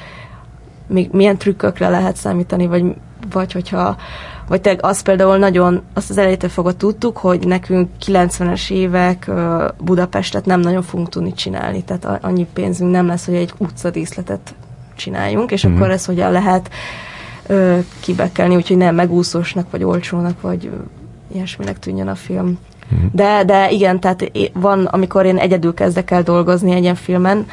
még 0.88 1.10
milyen 1.12 1.38
trükkökre 1.38 1.90
lehet 1.90 2.16
számítani, 2.16 2.68
vagy, 2.68 2.84
vagy 3.32 3.52
hogyha 3.52 3.96
vagy 4.48 4.62
tényleg 4.62 4.86
az 4.86 5.02
például 5.02 5.38
nagyon, 5.38 5.82
azt 5.94 6.10
az 6.10 6.18
elejétől 6.18 6.50
fogva 6.50 6.74
tudtuk, 6.74 7.18
hogy 7.18 7.48
nekünk 7.48 7.90
90-es 8.06 8.72
évek 8.72 9.26
uh, 9.28 9.64
Budapestet 9.84 10.46
nem 10.46 10.60
nagyon 10.60 10.82
fogunk 10.82 11.10
tudni 11.10 11.34
csinálni, 11.34 11.84
tehát 11.84 12.24
annyi 12.24 12.48
pénzünk 12.54 12.92
nem 12.92 13.08
lesz, 13.08 13.26
hogy 13.26 13.36
egy 13.36 13.54
utcadíszletet 13.58 14.56
csináljunk, 14.96 15.52
és 15.52 15.68
mm. 15.68 15.76
akkor 15.76 15.90
ez 15.90 16.06
hogyan 16.06 16.32
lehet 16.32 16.70
ö, 17.48 17.78
kibekelni, 18.00 18.56
úgyhogy 18.56 18.78
nem 18.78 18.96
megúszósnak, 18.96 19.72
vagy 19.72 19.84
olcsónak, 19.84 20.42
vagy 20.42 20.70
ilyesminek 21.34 21.80
tűnjön 21.80 22.08
a 22.08 22.16
film. 22.16 22.58
Mm. 22.96 23.06
De, 23.12 23.44
de 23.44 23.72
igen, 23.72 24.00
tehát 24.00 24.32
van, 24.54 24.86
amikor 24.86 25.26
én 25.26 25.38
egyedül 25.38 25.74
kezdek 25.74 26.12
el 26.12 26.24
dolgozni 26.24 26.72
egy 26.72 26.82
ilyen 26.82 26.96
filmen, 26.96 27.46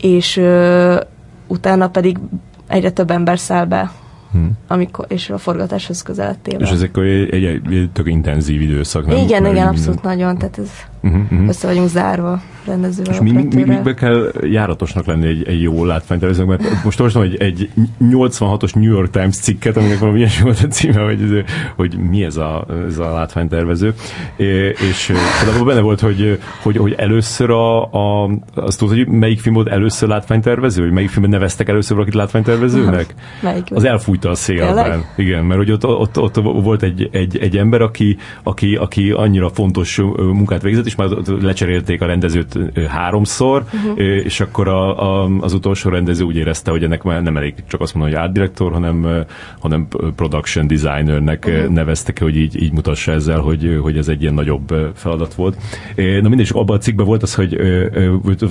és 0.00 0.36
ö, 0.36 1.00
utána 1.46 1.88
pedig 1.88 2.18
egyre 2.66 2.90
több 2.90 3.10
ember 3.10 3.38
száll 3.38 3.64
be 3.64 3.90
Hmm. 4.34 4.52
Amikor, 4.66 5.04
és 5.08 5.30
a 5.30 5.38
forgatáshoz 5.38 6.02
közeledtél. 6.02 6.58
És 6.58 6.70
ezek 6.70 6.96
egy, 6.96 7.30
egy, 7.30 7.44
egy 7.44 7.90
tök 7.92 8.08
intenzív 8.08 8.60
időszak, 8.60 9.06
nem? 9.06 9.16
Igen, 9.16 9.46
igen, 9.46 9.66
abszolút 9.66 10.02
minden... 10.02 10.16
nagyon, 10.16 10.38
tehát 10.38 10.58
ez 10.58 10.70
uh-huh, 11.04 11.32
uh-huh. 11.32 11.48
össze 11.48 11.66
vagyunk 11.66 11.88
zárva 11.88 12.42
rendezővel. 12.66 13.12
És 13.12 13.20
mi, 13.20 13.30
mi, 13.30 13.48
mi, 13.54 13.64
mikbe 13.64 13.94
kell 13.94 14.32
járatosnak 14.42 15.06
lenni 15.06 15.26
egy, 15.26 15.48
egy 15.48 15.62
jó 15.62 15.84
látványtervezőnek? 15.84 16.60
Mert 16.60 16.84
most 16.84 17.00
olvastam 17.00 17.22
egy, 17.22 17.36
egy 17.36 17.70
86-os 18.00 18.74
New 18.74 18.92
York 18.92 19.10
Times 19.10 19.36
cikket, 19.36 19.76
aminek 19.76 19.98
valami 19.98 20.18
ilyesmi 20.18 20.44
volt 20.44 20.62
a 20.62 20.66
címe, 20.66 21.00
hogy, 21.00 21.44
hogy 21.76 21.98
mi 21.98 22.24
ez 22.24 22.36
a, 22.36 22.66
ez 22.88 22.98
a 22.98 23.12
látványtervező. 23.12 23.94
És 24.36 25.12
abban 25.54 25.66
benne 25.66 25.80
volt, 25.80 26.00
hogy, 26.00 26.38
hogy, 26.62 26.76
hogy 26.76 26.92
először 26.92 27.50
a, 27.50 27.82
a, 27.82 28.30
azt 28.54 28.78
tudod, 28.78 28.96
hogy 28.96 29.08
melyik 29.08 29.40
film 29.40 29.54
volt 29.54 29.68
először 29.68 30.08
látványtervező? 30.08 30.82
Hogy 30.82 30.92
melyik 30.92 31.08
filmben 31.10 31.30
neveztek 31.30 31.68
először 31.68 31.96
valakit 31.96 32.14
látványtervezőnek? 32.14 33.14
Melyik? 33.42 33.66
Az 33.70 33.84
elfújta 33.84 34.30
a 34.30 34.34
szélben. 34.34 35.04
Igen, 35.16 35.44
mert 35.44 35.58
hogy 35.58 35.70
ott, 35.70 35.86
ott, 35.86 36.18
ott 36.18 36.34
volt 36.42 36.82
egy, 36.82 37.08
egy, 37.12 37.38
egy 37.38 37.56
ember, 37.56 37.80
aki, 37.80 38.16
aki, 38.42 38.76
aki 38.76 39.10
annyira 39.10 39.50
fontos 39.50 40.00
munkát 40.16 40.62
végzett, 40.62 40.86
és 40.86 40.93
már 40.96 41.08
lecserélték 41.40 42.00
a 42.02 42.06
rendezőt 42.06 42.58
háromszor, 42.88 43.64
uh-huh. 43.72 43.98
és 44.00 44.40
akkor 44.40 44.68
a, 44.68 45.22
a, 45.22 45.30
az 45.40 45.52
utolsó 45.52 45.90
rendező 45.90 46.24
úgy 46.24 46.36
érezte, 46.36 46.70
hogy 46.70 46.82
ennek 46.82 47.02
már 47.02 47.22
nem 47.22 47.36
elég 47.36 47.54
csak 47.68 47.80
azt 47.80 47.94
mondani, 47.94 48.14
hogy 48.14 48.24
art 48.24 48.32
director, 48.32 48.72
hanem, 48.72 49.24
hanem 49.58 49.88
production 50.16 50.66
designernek 50.66 51.44
uh-huh. 51.46 51.68
nevezte 51.68 52.12
ki, 52.12 52.22
hogy 52.22 52.36
így, 52.36 52.62
így 52.62 52.72
mutassa 52.72 53.12
ezzel, 53.12 53.38
hogy, 53.38 53.78
hogy 53.82 53.96
ez 53.96 54.08
egy 54.08 54.22
ilyen 54.22 54.34
nagyobb 54.34 54.92
feladat 54.94 55.34
volt. 55.34 55.56
Na 55.96 56.28
mindegy, 56.28 56.50
abban 56.52 56.76
a 56.76 56.80
cikkben 56.80 57.06
volt 57.06 57.22
az, 57.22 57.34
hogy 57.34 57.58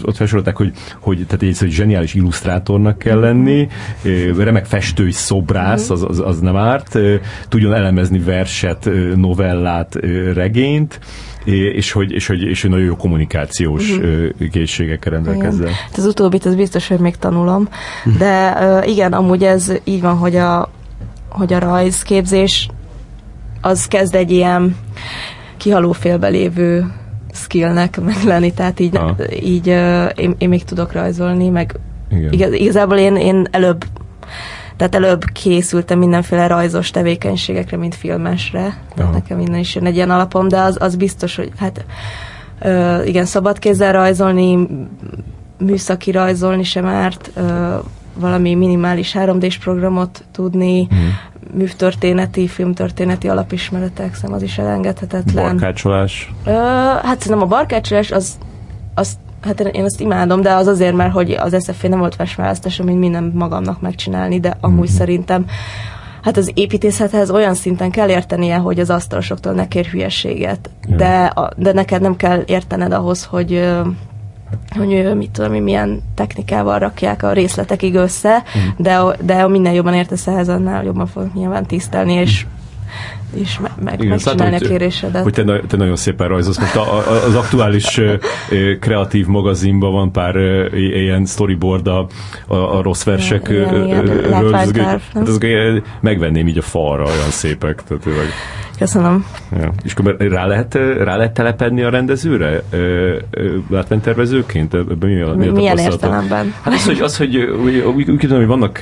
ott 0.03 0.15
felsorolták, 0.15 0.57
hogy, 0.57 0.71
hogy 0.99 1.25
tehát 1.27 1.43
egy, 1.43 1.57
hogy 1.57 1.71
zseniális 1.71 2.13
illusztrátornak 2.13 2.97
kell 2.97 3.17
mhm. 3.17 3.23
lenni, 3.23 3.67
remek 4.37 4.65
festői 4.65 5.11
szobrász, 5.11 5.89
az, 5.89 6.03
az, 6.03 6.19
az 6.19 6.39
nem 6.39 6.55
árt, 6.55 6.99
tudjon 7.49 7.73
elemezni 7.73 8.19
verset, 8.19 8.89
novellát, 9.15 9.95
regényt, 10.33 10.99
és 11.45 11.91
hogy, 11.91 12.11
és 12.11 12.27
hogy, 12.27 12.41
és 12.41 12.61
hogy 12.61 12.69
nagyon 12.69 12.85
jó 12.85 12.95
kommunikációs 12.95 13.91
uh-huh. 13.91 14.49
készségekkel 14.51 15.11
rendelkezzen. 15.11 15.61
Igen. 15.61 15.73
Hát 15.73 15.97
az 15.97 16.05
utóbbit 16.05 16.45
az 16.45 16.55
biztos, 16.55 16.87
hogy 16.87 16.99
még 16.99 17.15
tanulom, 17.15 17.67
uh-huh. 18.05 18.17
de 18.17 18.83
igen, 18.85 19.13
amúgy 19.13 19.43
ez 19.43 19.71
így 19.83 20.01
van, 20.01 20.17
hogy 20.17 20.35
a, 20.35 20.69
hogy 21.29 21.53
a 21.53 21.59
rajzképzés 21.59 22.67
az 23.61 23.85
kezd 23.85 24.15
egy 24.15 24.31
ilyen 24.31 24.75
kihaló 25.57 25.91
félbe 25.91 26.27
lévő 26.27 26.91
skillnek 27.33 28.01
meg 28.01 28.15
lenni, 28.25 28.53
tehát 28.53 28.79
így, 28.79 28.95
ah. 28.95 29.17
így 29.43 29.67
én, 30.15 30.35
én 30.37 30.49
még 30.49 30.63
tudok 30.63 30.91
rajzolni, 30.91 31.49
meg 31.49 31.75
Igen. 32.09 32.31
Igaz, 32.31 32.53
igazából 32.53 32.97
én, 32.97 33.15
én 33.15 33.47
előbb 33.51 33.85
tehát 34.77 34.95
előbb 34.95 35.23
készültem 35.25 35.99
mindenféle 35.99 36.47
rajzos 36.47 36.91
tevékenységekre, 36.91 37.77
mint 37.77 37.95
filmesre. 37.95 38.77
Tehát 38.95 39.13
nekem 39.13 39.37
minden 39.37 39.59
is 39.59 39.75
jön 39.75 39.85
egy 39.85 39.95
ilyen 39.95 40.09
alapom, 40.09 40.47
de 40.47 40.59
az, 40.59 40.77
az 40.79 40.95
biztos, 40.95 41.35
hogy 41.35 41.51
hát 41.57 41.85
ö, 42.59 43.03
igen, 43.03 43.25
szabad 43.25 43.59
kézzel 43.59 43.91
rajzolni, 43.91 44.67
műszaki 45.57 46.11
rajzolni 46.11 46.63
sem 46.63 46.85
árt, 46.85 47.31
ö, 47.35 47.75
valami 48.15 48.53
minimális 48.53 49.15
3D-s 49.19 49.57
programot 49.57 50.23
tudni, 50.31 50.87
mm. 50.93 51.07
művtörténeti, 51.57 52.47
filmtörténeti 52.47 53.29
alapismeretek, 53.29 54.15
szem 54.15 54.33
az 54.33 54.41
is 54.41 54.57
elengedhetetlen. 54.57 55.45
Barkácsolás? 55.57 56.33
Ö, 56.45 56.51
hát 57.03 57.29
nem 57.29 57.41
a 57.41 57.45
barkácsolás 57.45 58.11
az, 58.11 58.37
az 58.93 59.17
Hát 59.43 59.59
én 59.59 59.83
azt 59.83 60.01
imádom, 60.01 60.41
de 60.41 60.53
az 60.53 60.67
azért, 60.67 60.95
mert 60.95 61.13
hogy 61.13 61.31
az 61.31 61.63
SFP 61.63 61.87
nem 61.87 61.99
volt 61.99 62.15
versválasztásom, 62.15 62.85
mint 62.85 62.99
minden 62.99 63.31
magamnak 63.35 63.81
megcsinálni, 63.81 64.39
de 64.39 64.57
amúgy 64.61 64.77
mm-hmm. 64.77 64.97
szerintem 64.97 65.45
hát 66.21 66.37
az 66.37 66.51
építészethez 66.53 67.29
olyan 67.29 67.53
szinten 67.53 67.91
kell 67.91 68.09
értenie, 68.09 68.57
hogy 68.57 68.79
az 68.79 68.89
asztalosoktól 68.89 69.53
ne 69.53 69.67
kér 69.67 69.85
hülyeséget. 69.85 70.69
Yeah. 70.87 70.97
De, 70.97 71.33
de 71.55 71.73
neked 71.73 72.01
nem 72.01 72.15
kell 72.15 72.43
értened 72.45 72.91
ahhoz, 72.91 73.23
hogy 73.23 73.71
hogy 74.77 75.15
mit 75.15 75.31
tudom 75.31 75.53
én, 75.53 75.61
milyen 75.61 76.01
technikával 76.15 76.79
rakják 76.79 77.23
a 77.23 77.31
részletekig 77.31 77.95
össze, 77.95 78.43
mm. 78.57 78.69
de, 78.77 79.01
de 79.21 79.47
minél 79.47 79.73
jobban 79.73 79.93
értesz 79.93 80.27
ehhez, 80.27 80.49
annál 80.49 80.83
jobban 80.83 81.07
fogok 81.07 81.33
nyilván 81.33 81.65
tisztelni, 81.65 82.13
és 82.13 82.45
és 83.35 83.59
me- 83.59 83.83
meg, 83.83 83.93
Igen, 83.93 84.07
megcsinálni 84.07 84.55
a 84.55 84.59
kérésedet. 84.59 85.23
Hogy 85.23 85.33
te, 85.33 85.43
te 85.67 85.77
nagyon 85.77 85.95
szépen 85.95 86.27
rajzolsz. 86.27 86.59
Most 86.59 86.75
a, 86.75 86.97
a, 86.97 87.25
az 87.25 87.35
aktuális 87.35 88.01
kreatív 88.79 89.25
magazinban 89.25 89.91
van 89.91 90.11
pár 90.11 90.35
ilyen 90.73 91.25
storyboard 91.25 91.87
a, 91.87 92.07
a, 92.47 92.55
a 92.55 92.81
rossz 92.81 93.03
versek 93.03 93.47
hát 94.31 95.83
megvenném 96.01 96.47
így 96.47 96.57
a 96.57 96.61
falra, 96.61 97.03
olyan 97.03 97.29
szépek. 97.29 97.83
Tehát, 97.83 98.03
Köszönöm. 98.77 99.25
Ja. 99.59 99.71
És 99.83 99.93
akkor 99.93 100.15
rá 100.19 100.45
lehet, 100.45 100.73
rá 100.97 101.15
lehet 101.15 101.33
telepedni 101.33 101.83
a 101.83 101.89
rendezőre? 101.89 102.63
Látványtervezőként? 103.69 104.73
Ebben 104.73 105.09
mi 105.09 105.21
a, 105.21 105.35
mi 105.35 105.47
a 105.47 105.51
Milyen 105.51 105.77
értelemben? 105.77 106.53
Hát 106.61 106.73
az, 106.73 106.85
hogy, 106.85 106.99
az, 107.01 107.17
hogy 107.17 107.37
úgy, 107.37 107.77
úgy, 107.77 108.09
úgy 108.09 108.19
tudom, 108.19 108.37
hogy 108.37 108.47
vannak 108.47 108.79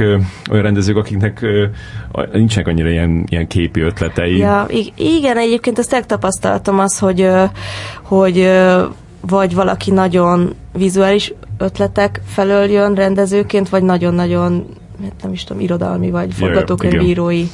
olyan 0.51 0.63
rendezők, 0.63 0.97
akiknek 0.97 1.45
nincsenek 2.31 2.67
annyira 2.67 2.89
ilyen, 2.89 3.25
ilyen 3.29 3.47
képi 3.47 3.81
ötletei. 3.81 4.37
Ja, 4.37 4.65
igen, 4.95 5.37
egyébként 5.37 5.79
ezt 5.79 6.05
tapasztaltam 6.07 6.79
az, 6.79 6.99
hogy, 6.99 7.29
hogy 8.01 8.49
vagy 9.27 9.55
valaki 9.55 9.91
nagyon 9.91 10.53
vizuális 10.73 11.33
ötletek 11.57 12.21
felől 12.25 12.69
jön 12.69 12.93
rendezőként, 12.93 13.69
vagy 13.69 13.83
nagyon-nagyon 13.83 14.65
hát 15.03 15.23
nem 15.23 15.31
is 15.31 15.43
tudom, 15.43 15.61
irodalmi 15.61 16.11
vagy 16.11 16.33
forgatókönyvírói. 16.33 17.45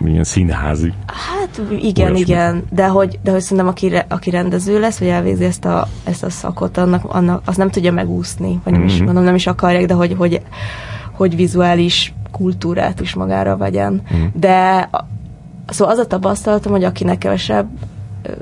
Milyen 0.00 0.24
színházi. 0.24 0.92
Hát 1.06 1.60
igen, 1.80 2.06
Olyasmi. 2.06 2.20
igen, 2.20 2.64
de 2.70 2.86
hogy, 2.86 3.18
de 3.22 3.30
hogy 3.30 3.40
szerintem 3.40 3.66
aki, 3.66 3.92
aki 4.08 4.30
rendező 4.30 4.80
lesz, 4.80 4.98
vagy 4.98 5.08
elvégzi 5.08 5.44
ezt 5.44 5.64
a, 5.64 5.88
ezt 6.04 6.24
a 6.24 6.30
szakot, 6.30 6.76
annak, 6.76 7.04
annak 7.04 7.42
azt 7.44 7.58
nem 7.58 7.70
tudja 7.70 7.92
megúszni, 7.92 8.60
vagy 8.64 8.72
nem 8.72 8.82
mm-hmm. 8.82 8.94
is 8.94 9.02
mondom, 9.02 9.24
nem 9.24 9.34
is 9.34 9.46
akarják, 9.46 9.86
de 9.86 9.94
hogy, 9.94 10.14
hogy, 10.18 10.40
hogy 11.12 11.36
vizuális 11.36 12.14
kultúrát 12.30 13.00
is 13.00 13.14
magára 13.14 13.56
vegyen. 13.56 14.02
Mm. 14.14 14.24
De 14.34 14.90
szóval 15.66 15.94
az 15.94 16.00
a 16.00 16.06
tapasztalatom, 16.06 16.72
hogy 16.72 16.84
akinek 16.84 17.18
kevesebb 17.18 17.68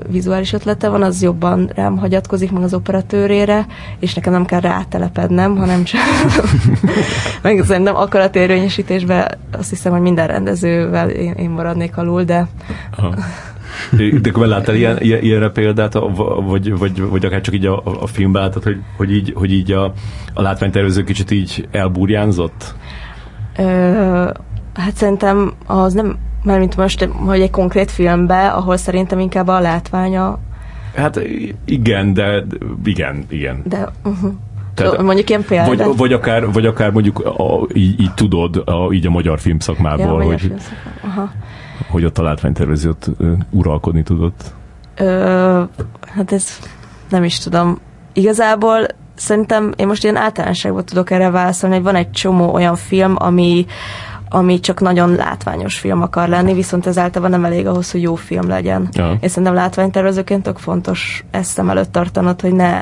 vizuális 0.07 0.53
ötlete 0.53 0.89
van, 0.89 1.03
az 1.03 1.21
jobban 1.21 1.71
rám 1.75 1.97
hagyatkozik, 1.97 2.51
meg 2.51 2.63
az 2.63 2.73
operatőrére, 2.73 3.65
és 3.99 4.13
nekem 4.13 4.33
nem 4.33 4.45
kell 4.45 4.59
rátelepednem, 4.59 5.57
hanem 5.57 5.83
csak 5.83 5.99
meg 7.41 7.63
szerintem 7.65 7.95
akaratérvényesítésben 7.95 9.37
azt 9.51 9.69
hiszem, 9.69 9.91
hogy 9.91 10.01
minden 10.01 10.27
rendezővel 10.27 11.09
én, 11.09 11.31
én 11.31 11.49
maradnék 11.49 11.97
alul, 11.97 12.23
de. 12.23 12.47
De 14.21 14.29
akkor 14.29 14.47
láttál 14.47 14.75
ilyen, 14.75 15.01
ilyen, 15.01 15.21
ilyenre 15.21 15.49
példát, 15.49 15.93
vagy, 16.47 16.77
vagy, 16.77 17.01
vagy 17.01 17.25
akár 17.25 17.41
csak 17.41 17.53
így 17.53 17.65
a, 17.65 17.81
a 17.83 18.07
filmben 18.07 18.41
láttad, 18.41 18.63
hogy, 18.63 18.77
hogy 18.97 19.11
így, 19.11 19.33
hogy 19.35 19.51
így 19.51 19.71
a, 19.71 19.93
a 20.33 20.41
látványtervező 20.41 21.03
kicsit 21.03 21.31
így 21.31 21.67
elburjánzott? 21.71 22.75
Ö, 23.57 24.29
hát 24.73 24.95
szerintem 24.95 25.53
az 25.65 25.93
nem 25.93 26.17
Mármint 26.47 26.77
most, 26.77 27.03
hogy 27.03 27.41
egy 27.41 27.51
konkrét 27.51 27.91
filmbe, 27.91 28.47
ahol 28.47 28.77
szerintem 28.77 29.19
inkább 29.19 29.47
a 29.47 29.59
látványa... 29.59 30.39
Hát 30.95 31.19
igen, 31.65 32.13
de 32.13 32.43
igen, 32.83 33.25
igen. 33.29 33.61
De 33.65 33.89
uh-huh. 34.03 34.31
Tehát, 34.73 35.01
mondjuk 35.01 35.29
ilyen 35.29 35.43
példát. 35.43 35.67
Vagy, 35.67 35.97
vagy, 35.97 36.13
akár, 36.13 36.51
vagy 36.51 36.65
akár 36.65 36.91
mondjuk 36.91 37.19
a, 37.19 37.67
így, 37.73 37.99
így 37.99 38.13
tudod, 38.13 38.63
a, 38.65 38.93
így 38.93 39.05
a 39.05 39.09
magyar 39.09 39.39
filmszakmából, 39.39 40.23
ja, 40.23 40.29
hogy, 40.29 40.53
Aha. 41.03 41.31
hogy 41.89 42.05
ott 42.05 42.17
a 42.17 42.23
látványtervező 42.23 42.89
ott 42.89 43.09
uralkodni 43.49 44.03
tudott. 44.03 44.53
Ö, 44.95 45.63
hát 46.01 46.31
ez 46.31 46.59
nem 47.09 47.23
is 47.23 47.39
tudom. 47.39 47.79
Igazából 48.13 48.87
szerintem 49.15 49.73
én 49.75 49.87
most 49.87 50.03
ilyen 50.03 50.15
általánosságban 50.15 50.85
tudok 50.85 51.11
erre 51.11 51.29
válaszolni, 51.29 51.75
hogy 51.75 51.83
van 51.83 51.95
egy 51.95 52.11
csomó 52.11 52.53
olyan 52.53 52.75
film, 52.75 53.15
ami, 53.17 53.65
ami 54.29 54.59
csak 54.59 54.79
nagyon 54.79 55.15
látványos 55.15 55.79
film 55.79 56.01
akar 56.01 56.27
lenni, 56.27 56.53
viszont 56.53 56.87
ez 56.87 56.97
általában 56.97 57.39
nem 57.39 57.45
elég 57.51 57.67
ahhoz, 57.67 57.91
hogy 57.91 58.01
jó 58.01 58.15
film 58.15 58.47
legyen. 58.47 58.87
Ja. 58.91 59.17
És 59.19 59.29
szerintem 59.31 59.53
látványtervezőként 59.53 60.43
tök 60.43 60.57
fontos 60.57 61.23
ezt 61.31 61.51
szem 61.51 61.69
előtt 61.69 61.91
tartanod, 61.91 62.41
hogy 62.41 62.53
ne, 62.53 62.81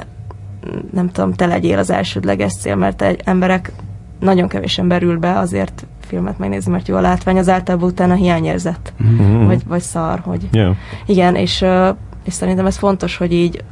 nem 0.93 1.10
tudom, 1.12 1.34
te 1.34 1.45
legyél 1.45 1.77
az 1.77 1.89
elsődleges 1.89 2.53
cél, 2.53 2.75
mert 2.75 3.01
egy 3.01 3.21
emberek 3.23 3.71
nagyon 4.19 4.47
kevés 4.47 4.77
ember 4.77 5.03
ül 5.03 5.17
be 5.17 5.38
azért 5.39 5.86
filmet 6.08 6.38
megnézni, 6.38 6.71
mert 6.71 6.88
jó 6.88 6.95
a 6.95 7.01
látvány, 7.01 7.38
az 7.38 7.49
általában 7.49 7.89
utána 7.89 8.13
hiányérzet, 8.13 8.93
Mhm. 8.97 9.45
vagy, 9.45 9.62
vagy 9.67 9.81
szar, 9.81 10.19
hogy 10.19 10.47
Yeah. 10.51 10.75
igen, 11.05 11.36
és, 11.36 11.65
és 12.23 12.34
szerintem 12.34 12.65
ez 12.65 12.77
fontos, 12.77 13.17
hogy 13.17 13.34
így 13.34 13.63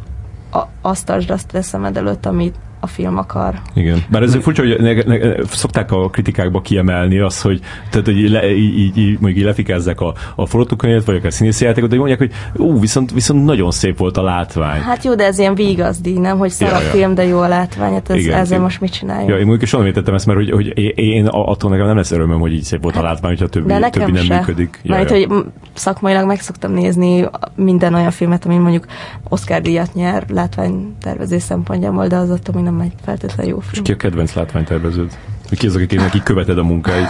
a, 0.51 0.61
azt 0.81 1.05
tartsd 1.05 1.29
azt 1.29 1.55
a 1.55 1.61
szemed 1.61 1.97
előtt, 1.97 2.25
amit 2.25 2.55
a 2.83 2.87
film 2.87 3.17
akar. 3.17 3.53
Igen. 3.73 4.03
Bár 4.09 4.21
ez 4.21 4.35
furcsa, 4.35 4.61
hogy 4.61 4.75
ne, 4.79 4.93
ne, 4.93 5.17
ne, 5.17 5.45
szokták 5.45 5.91
a 5.91 6.09
kritikákba 6.09 6.61
kiemelni 6.61 7.19
azt, 7.19 7.41
hogy, 7.41 7.59
tehát, 7.89 8.05
hogy 8.05 8.29
le, 8.29 8.51
így, 8.55 8.97
így, 8.97 9.11
mondjuk 9.19 9.37
így 9.37 9.43
lefikázzák 9.43 9.99
a, 10.01 10.13
a 10.35 10.45
forgatókönyvet, 10.45 11.05
vagy 11.05 11.15
akár 11.15 11.33
színészi 11.33 11.65
játékot, 11.65 11.89
de 11.89 11.95
mondják, 11.95 12.19
hogy 12.19 12.31
ú, 12.55 12.79
viszont, 12.79 13.11
viszont 13.11 13.45
nagyon 13.45 13.71
szép 13.71 13.97
volt 13.97 14.17
a 14.17 14.23
látvány. 14.23 14.81
Hát 14.81 15.03
jó, 15.03 15.15
de 15.15 15.25
ez 15.25 15.39
ilyen 15.39 15.55
vígazdíj, 15.55 16.17
nem? 16.17 16.37
Hogy 16.37 16.49
szar 16.49 16.73
a 16.73 16.81
ja. 16.81 16.89
film, 16.89 17.13
de 17.13 17.25
jó 17.25 17.39
a 17.39 17.47
látvány, 17.47 17.93
hát 17.93 18.09
ez, 18.09 18.15
Igen, 18.15 18.33
ezzel 18.33 18.45
igen. 18.45 18.61
most 18.61 18.81
mit 18.81 18.91
csináljunk? 18.93 19.29
Ja, 19.29 19.35
én 19.37 19.45
mondjuk 19.45 19.61
is 19.61 19.73
értettem 19.73 20.13
ezt, 20.13 20.25
mert 20.25 20.37
hogy, 20.37 20.51
hogy 20.51 20.77
én- 20.77 20.93
én 20.95 21.25
attól 21.27 21.69
nekem 21.69 21.85
nem 21.85 21.95
lesz 21.95 22.11
örömöm, 22.11 22.39
hogy 22.39 22.53
így 22.53 22.63
szép 22.63 22.81
volt 22.81 22.95
a 22.95 23.01
látvány, 23.01 23.31
hogyha 23.31 23.47
többi, 23.47 23.71
Hát, 23.71 23.79
de 23.81 23.85
nekem 23.85 24.01
többi 24.05 24.17
nem 24.17 24.25
se. 24.25 24.37
működik. 24.37 24.79
Ja, 24.83 24.95
Mert 24.95 25.09
ja. 25.11 25.27
hogy 25.27 25.45
szakmailag 25.73 26.25
meg 26.25 26.39
szoktam 26.39 26.73
nézni 26.73 27.25
minden 27.55 27.93
olyan 27.93 28.11
filmet, 28.11 28.45
ami 28.45 28.57
mondjuk 28.57 28.85
Oscar 29.29 29.61
díjat 29.61 29.93
nyer 29.93 30.23
látványtervezés 30.29 31.41
szempontjából, 31.41 32.07
de 32.07 32.15
az 32.15 32.29
attól 32.29 32.55
még 32.55 32.63
nem 32.63 32.72
egy 32.81 32.93
feltétlenül 33.03 33.51
jó 33.51 33.57
És 33.61 33.67
film. 33.67 33.83
ki 33.83 33.91
a 33.91 33.95
kedvenc 33.95 34.33
látványterveződ? 34.33 35.17
Ki 35.49 35.67
az, 35.67 35.75
akinek 35.75 36.15
így 36.15 36.23
követed 36.23 36.57
a 36.57 36.63
munkáit? 36.63 37.07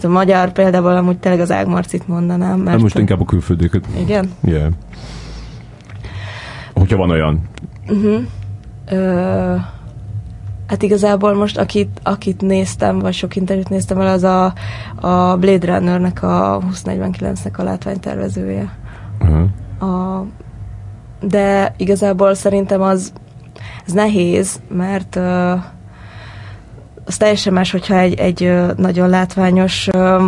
Hát 0.00 0.04
a 0.04 0.08
magyar 0.08 0.52
például 0.52 0.96
amúgy 0.96 1.18
tényleg 1.18 1.40
az 1.40 1.50
Ágmarcit 1.50 2.08
mondanám, 2.08 2.58
mert... 2.58 2.70
Hát 2.70 2.80
most 2.80 2.98
inkább 2.98 3.20
a 3.20 3.24
külföldieket. 3.24 3.86
Igen? 3.98 4.32
Yeah. 4.44 4.72
Hogyha 6.74 6.96
van 6.96 7.10
olyan. 7.10 7.40
Ö, 8.86 9.54
hát 10.66 10.82
igazából 10.82 11.34
most 11.34 11.58
akit, 11.58 12.00
akit 12.02 12.40
néztem, 12.40 12.98
vagy 12.98 13.14
sok 13.14 13.36
interjút 13.36 13.68
néztem 13.68 14.00
el, 14.00 14.06
az 14.06 14.24
a, 14.24 14.44
a 14.94 15.36
Blade 15.36 15.66
Runner-nek 15.66 16.22
a 16.22 16.60
2049-nek 16.84 17.56
a 17.56 17.62
látványtervezője. 17.62 18.76
Uh-huh. 19.20 19.90
A, 19.90 20.24
de 21.20 21.74
igazából 21.76 22.34
szerintem 22.34 22.82
az 22.82 23.12
ez 23.88 23.94
nehéz, 23.94 24.60
mert 24.68 25.16
ö, 25.16 25.54
az 27.04 27.16
teljesen 27.16 27.52
más, 27.52 27.70
hogyha 27.70 27.98
egy, 27.98 28.14
egy 28.14 28.44
ö, 28.44 28.72
nagyon 28.76 29.08
látványos 29.08 29.88
ö, 29.92 30.26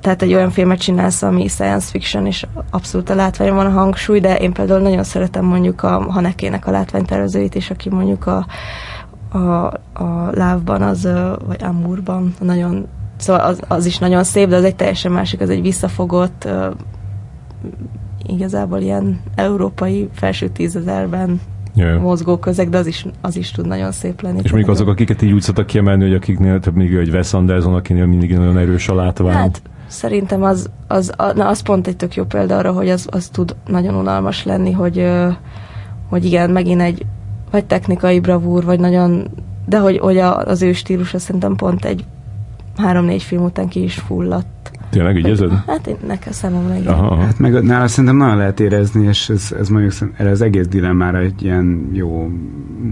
tehát 0.00 0.22
egy 0.22 0.34
olyan 0.34 0.50
filmet 0.50 0.78
csinálsz, 0.78 1.22
ami 1.22 1.48
science 1.48 1.90
fiction, 1.90 2.26
és 2.26 2.46
abszolút 2.70 3.10
a 3.10 3.14
látványon 3.14 3.56
van 3.56 3.66
a 3.66 3.70
hangsúly, 3.70 4.20
de 4.20 4.36
én 4.36 4.52
például 4.52 4.80
nagyon 4.80 5.04
szeretem 5.04 5.44
mondjuk 5.44 5.82
a 5.82 6.12
Hanekének 6.12 6.66
a 6.66 6.70
látványtervezőit, 6.70 7.54
és 7.54 7.70
aki 7.70 7.88
mondjuk 7.88 8.26
a, 8.26 8.46
a, 9.28 9.38
a 9.92 10.30
lávban, 10.32 10.82
az, 10.82 11.08
vagy 11.46 11.62
Amurban, 11.62 12.34
nagyon, 12.40 12.86
szóval 13.16 13.42
az, 13.42 13.60
az 13.68 13.86
is 13.86 13.98
nagyon 13.98 14.24
szép, 14.24 14.48
de 14.48 14.56
az 14.56 14.64
egy 14.64 14.76
teljesen 14.76 15.12
másik, 15.12 15.40
az 15.40 15.50
egy 15.50 15.62
visszafogott, 15.62 16.48
igazából 18.26 18.80
ilyen 18.80 19.20
európai 19.34 20.08
felső 20.12 20.48
tízezerben 20.48 21.40
Yeah. 21.76 22.00
mozgó 22.00 22.36
közeg, 22.38 22.68
de 22.68 22.78
az 22.78 22.86
is, 22.86 23.06
az 23.20 23.36
is 23.36 23.50
tud 23.50 23.66
nagyon 23.66 23.92
szép 23.92 24.20
lenni. 24.20 24.40
És 24.42 24.50
mondjuk 24.50 24.72
azok, 24.72 24.88
akiket 24.88 25.22
így 25.22 25.32
úgy 25.32 25.40
szoktak 25.42 25.66
kiemelni, 25.66 26.02
hogy 26.02 26.14
akiknél 26.14 26.60
több 26.60 26.74
még 26.74 26.94
egy 26.94 27.08
Wes 27.08 27.32
Anderson, 27.32 27.74
akinél 27.74 28.06
mindig 28.06 28.36
nagyon 28.36 28.58
erős 28.58 28.88
a 28.88 28.94
látvány. 28.94 29.34
Hát 29.34 29.62
szerintem 29.86 30.42
az, 30.42 30.70
az, 30.86 31.12
a- 31.16 31.32
na, 31.32 31.48
az 31.48 31.60
pont 31.60 31.86
egy 31.86 31.96
tök 31.96 32.14
jó 32.14 32.24
példa 32.24 32.56
arra, 32.56 32.72
hogy 32.72 32.88
az, 32.88 33.06
az 33.10 33.28
tud 33.28 33.56
nagyon 33.66 33.94
unalmas 33.94 34.44
lenni, 34.44 34.72
hogy, 34.72 35.10
hogy 36.08 36.24
igen, 36.24 36.50
megint 36.50 36.80
egy 36.80 37.06
vagy 37.50 37.64
technikai 37.64 38.20
bravúr, 38.20 38.64
vagy 38.64 38.80
nagyon, 38.80 39.26
de 39.66 39.78
hogy, 39.78 39.98
hogy 39.98 40.18
az 40.18 40.62
ő 40.62 40.72
stílusa 40.72 41.18
szerintem 41.18 41.56
pont 41.56 41.84
egy 41.84 42.04
három-négy 42.76 43.22
film 43.22 43.42
után 43.44 43.68
ki 43.68 43.82
is 43.82 43.94
fulladt. 43.94 44.46
Tényleg 44.96 45.16
így 45.16 45.26
érzed? 45.26 45.52
Hát 45.66 45.86
én 45.86 45.96
nekem 46.06 46.32
számomra 46.32 46.74
igen. 46.74 46.92
Aha. 46.92 47.16
Hát 47.16 47.38
meg 47.38 47.62
nála 47.62 47.88
szerintem 47.88 48.16
nagyon 48.16 48.36
lehet 48.36 48.60
érezni, 48.60 49.06
és 49.06 49.28
ez, 49.28 49.54
ez 49.58 49.68
mondjuk 49.68 49.92
erre 50.16 50.30
az 50.30 50.40
egész 50.40 50.66
dilemmára 50.66 51.18
egy 51.18 51.42
ilyen 51.42 51.90
jó 51.92 52.30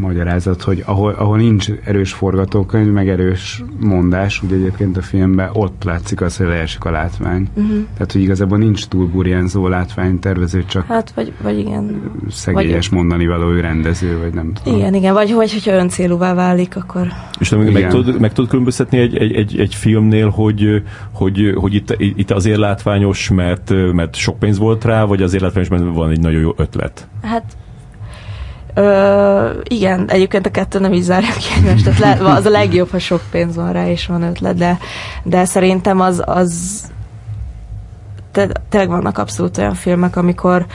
magyarázat, 0.01 0.63
hogy 0.63 0.83
ahol, 0.87 1.13
ahol 1.13 1.37
nincs 1.37 1.71
erős 1.85 2.13
forgatókönyv, 2.13 2.93
meg 2.93 3.09
erős 3.09 3.63
mondás, 3.81 4.43
ugye 4.43 4.55
egyébként 4.55 4.97
a 4.97 5.03
filmben, 5.03 5.51
ott 5.53 5.85
látszik 5.85 6.21
az, 6.21 6.37
hogy 6.37 6.47
leesik 6.47 6.85
a 6.85 6.91
látvány. 6.91 7.49
Uh-huh. 7.55 7.77
Tehát, 7.95 8.13
hogy 8.13 8.23
igazából 8.23 8.59
nincs 8.59 8.87
túl 8.87 9.07
burjánzó 9.07 9.69
látványtervező, 9.69 10.65
csak 10.65 10.87
Hát, 10.87 11.13
vagy, 11.15 11.33
vagy 11.43 11.59
igen. 11.59 12.03
szegényes 12.31 12.89
mondani 12.89 13.27
való 13.27 13.61
rendező, 13.61 14.19
vagy 14.19 14.35
nem 14.35 14.53
tudom. 14.53 14.79
Igen, 14.79 14.95
igen, 14.95 15.15
vagy 15.15 15.31
hogy, 15.31 15.53
hogyha 15.53 15.73
öncélúvá 15.73 16.35
válik, 16.35 16.77
akkor 16.77 17.07
És 17.39 17.49
te 17.49 17.57
meg, 17.57 17.73
meg, 17.73 17.89
tudod, 17.89 18.21
meg 18.21 18.33
tudod 18.33 18.51
különböztetni 18.51 18.99
egy, 18.99 19.17
egy, 19.17 19.33
egy, 19.33 19.59
egy 19.59 19.75
filmnél, 19.75 20.29
hogy, 20.29 20.83
hogy, 21.13 21.53
hogy 21.55 21.75
itt, 21.75 21.94
itt 21.99 22.31
azért 22.31 22.59
látványos, 22.59 23.31
mert, 23.31 23.71
mert 23.93 24.15
sok 24.17 24.39
pénz 24.39 24.59
volt 24.59 24.85
rá, 24.85 25.05
vagy 25.05 25.23
azért 25.23 25.43
látványos, 25.43 25.69
mert 25.69 25.83
van 25.95 26.11
egy 26.11 26.21
nagyon 26.21 26.41
jó 26.41 26.53
ötlet. 26.57 27.09
Hát 27.23 27.57
Ö, 28.75 29.51
igen, 29.63 30.11
egyébként 30.11 30.47
a 30.47 30.51
kettő 30.51 30.79
nem 30.79 30.93
is 30.93 31.03
zárja 31.03 31.33
ki 31.33 31.45
egymást, 31.57 31.85
tehát 31.85 32.21
le, 32.21 32.31
az 32.31 32.47
a 32.47 32.51
legjobb, 32.51 32.91
ha 32.91 32.99
sok 32.99 33.21
pénz 33.31 33.57
van 33.57 33.73
rá, 33.73 33.89
és 33.89 34.07
van 34.07 34.23
ötlet, 34.23 34.57
de, 34.57 34.79
de 35.23 35.45
szerintem 35.45 36.01
az, 36.01 36.23
az 36.27 36.83
te, 38.33 38.49
tényleg 38.69 38.91
vannak 38.91 39.19
abszolút 39.19 39.59
olyan 39.59 39.75
filmek, 39.75 40.17
amikor 40.17 40.67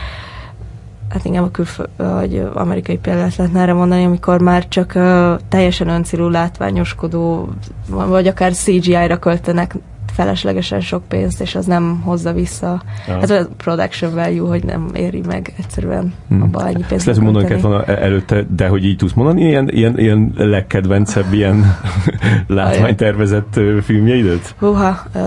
hát 1.09 1.25
igen, 1.25 1.43
a 1.43 1.51
külfö- 1.51 1.89
vagy 1.97 2.47
amerikai 2.53 2.97
példát 2.97 3.35
lehetne 3.35 3.61
erre 3.61 3.73
mondani, 3.73 4.03
amikor 4.03 4.41
már 4.41 4.67
csak 4.67 4.95
ö, 4.95 5.35
teljesen 5.49 5.87
öncélú 5.87 6.27
látványoskodó, 6.27 7.49
vagy 7.87 8.27
akár 8.27 8.53
CGI-ra 8.53 9.17
költenek 9.17 9.75
feleslegesen 10.19 10.79
sok 10.81 11.03
pénzt, 11.07 11.41
és 11.41 11.55
az 11.55 11.65
nem 11.65 12.01
hozza 12.03 12.33
vissza. 12.33 12.81
Ja. 13.07 13.13
Hát 13.13 13.29
olyan 13.29 13.47
production 13.57 14.13
value, 14.13 14.47
hogy 14.49 14.63
nem 14.63 14.89
éri 14.93 15.21
meg 15.27 15.53
egyszerűen 15.57 16.13
Hmm. 16.27 16.41
abba 16.41 16.67
ennyi 16.67 16.79
Ezt 16.79 16.87
pénzt. 16.87 17.05
lehet, 17.05 17.21
hogy 17.21 17.31
mondani 17.31 17.45
kellett 17.47 17.63
volna 17.63 17.83
előtte, 17.85 18.43
de 18.55 18.67
hogy 18.67 18.85
így 18.85 18.97
tudsz 18.97 19.13
mondani 19.13 19.41
ilyen, 19.41 19.69
ilyen, 19.69 19.99
ilyen 19.99 20.33
legkedvencebb 20.35 21.33
ilyen 21.33 21.75
látványtervezett 22.47 23.59
filmjeidet? 23.83 24.55
Húha, 24.59 24.97
ö, 25.13 25.19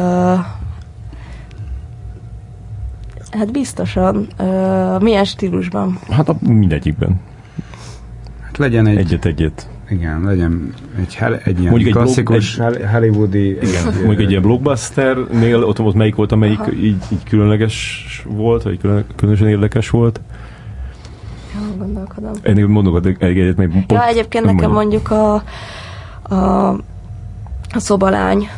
hát 3.30 3.52
biztosan. 3.52 4.26
Ö, 4.36 4.96
milyen 5.00 5.24
stílusban? 5.24 5.98
Hát 6.10 6.28
a, 6.28 6.36
mindegyikben. 6.40 7.20
Hát 8.42 8.58
legyen 8.58 8.86
egy, 8.86 8.96
Egyet-egyet. 8.98 9.68
Igen, 9.92 10.22
legyen 10.24 10.74
egy, 10.98 11.14
hel- 11.14 11.46
egy 11.46 11.58
ilyen 11.58 11.70
Mondjuk 11.70 11.96
egy 11.96 12.02
klasszikus 12.02 12.56
blog- 12.56 12.74
egy, 12.76 12.90
hollywoodi 12.90 13.48
Igen. 13.48 13.84
Mondjuk 13.84 14.20
egy 14.20 14.30
ilyen 14.30 14.42
blockbusternél, 14.42 15.64
ott, 15.64 15.80
ott 15.80 15.94
melyik 15.94 16.14
volt, 16.14 16.32
amelyik 16.32 16.60
Aha. 16.60 16.72
így, 16.72 17.02
így 17.12 17.22
különleges 17.28 18.06
volt, 18.28 18.62
vagy 18.62 18.78
külön, 18.78 19.04
különösen 19.16 19.48
érdekes 19.48 19.90
volt? 19.90 20.20
Jól 21.54 21.76
gondolkodom. 21.78 22.32
Ennél 22.42 22.66
mondok 22.66 23.06
egy 23.06 23.16
egyet, 23.18 23.56
még 23.56 23.68
pont, 23.70 23.90
Ja, 23.92 24.06
egyébként 24.06 24.44
nekem 24.44 24.70
mondjuk. 24.70 25.08
mondjuk 25.08 25.42
a, 26.30 26.34
a, 26.34 26.68
a 27.74 27.78
szobalány, 27.78 28.48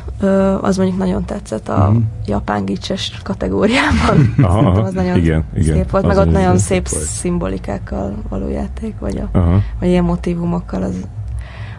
az 0.61 0.77
mondjuk 0.77 0.99
nagyon 0.99 1.25
tetszett 1.25 1.68
a 1.68 1.88
Mhm. 1.90 2.01
japán 2.27 2.64
gicses 2.64 3.20
kategóriában. 3.23 3.90
Aha, 3.99 4.16
Szerintem 4.16 4.44
aha. 4.44 4.81
az 4.81 4.92
nagyon 4.92 5.16
Igen, 5.16 5.44
igen. 5.57 5.75
szép 5.75 5.90
volt, 5.90 6.05
Az 6.05 6.16
meg 6.16 6.27
ott 6.27 6.33
nagyon 6.33 6.59
szép 6.59 6.87
szép 6.87 7.01
szimbolikákkal 7.03 8.14
való 8.29 8.49
játék, 8.49 8.94
vagy, 8.99 9.16
a, 9.33 9.38
Aha. 9.38 9.61
vagy 9.81 9.88
ilyen 9.88 10.05
motivumokkal, 10.05 10.83
az, 10.83 10.94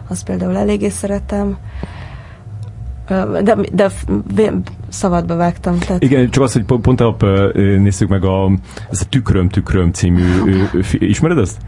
az 0.08 0.22
például 0.22 0.56
eléggé 0.56 0.88
szeretem. 0.88 1.58
De, 3.42 3.56
de 4.34 4.52
szabadba 4.88 5.36
vágtam. 5.36 5.78
Tehát 5.78 6.02
Igen, 6.02 6.30
csak 6.30 6.42
az, 6.42 6.52
hogy 6.52 6.64
pont, 6.64 6.82
pont 6.82 7.22
ö, 7.22 7.76
néztük 7.78 8.08
meg 8.08 8.24
a, 8.24 8.50
ez 8.90 9.00
a 9.00 9.08
Tükröm 9.08 9.48
Tükröm 9.48 9.92
című, 9.92 10.22
ismered 10.98 11.38
ezt? 11.38 11.58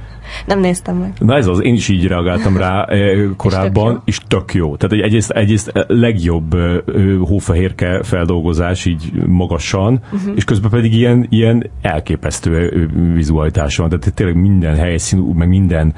nem 0.47 0.61
néztem 0.61 0.97
meg. 0.97 1.13
Na 1.19 1.37
ez 1.37 1.47
az, 1.47 1.63
én 1.63 1.75
is 1.75 1.89
így 1.89 2.07
reagáltam 2.07 2.57
rá 2.57 2.89
korábban, 3.37 4.03
és 4.05 4.21
tök 4.29 4.55
jó. 4.55 4.77
Tehát 4.77 4.97
egy- 4.97 5.01
egyrészt, 5.01 5.31
egyrészt 5.31 5.69
eh, 5.69 5.83
legjobb 5.87 6.55
eh, 6.55 6.77
hófehérke 7.21 8.03
feldolgozás 8.03 8.85
így 8.85 9.13
magasan, 9.27 10.01
uh-huh. 10.13 10.33
és 10.37 10.45
közben 10.45 10.71
pedig 10.71 10.95
ilyen, 10.95 11.27
ilyen 11.29 11.71
elképesztő 11.83 12.89
vizualitás 13.15 13.77
van. 13.77 13.89
Tehát 13.89 14.15
tényleg 14.15 14.37
minden 14.37 14.77
helyszín, 14.77 15.19
meg 15.19 15.49
minden 15.49 15.95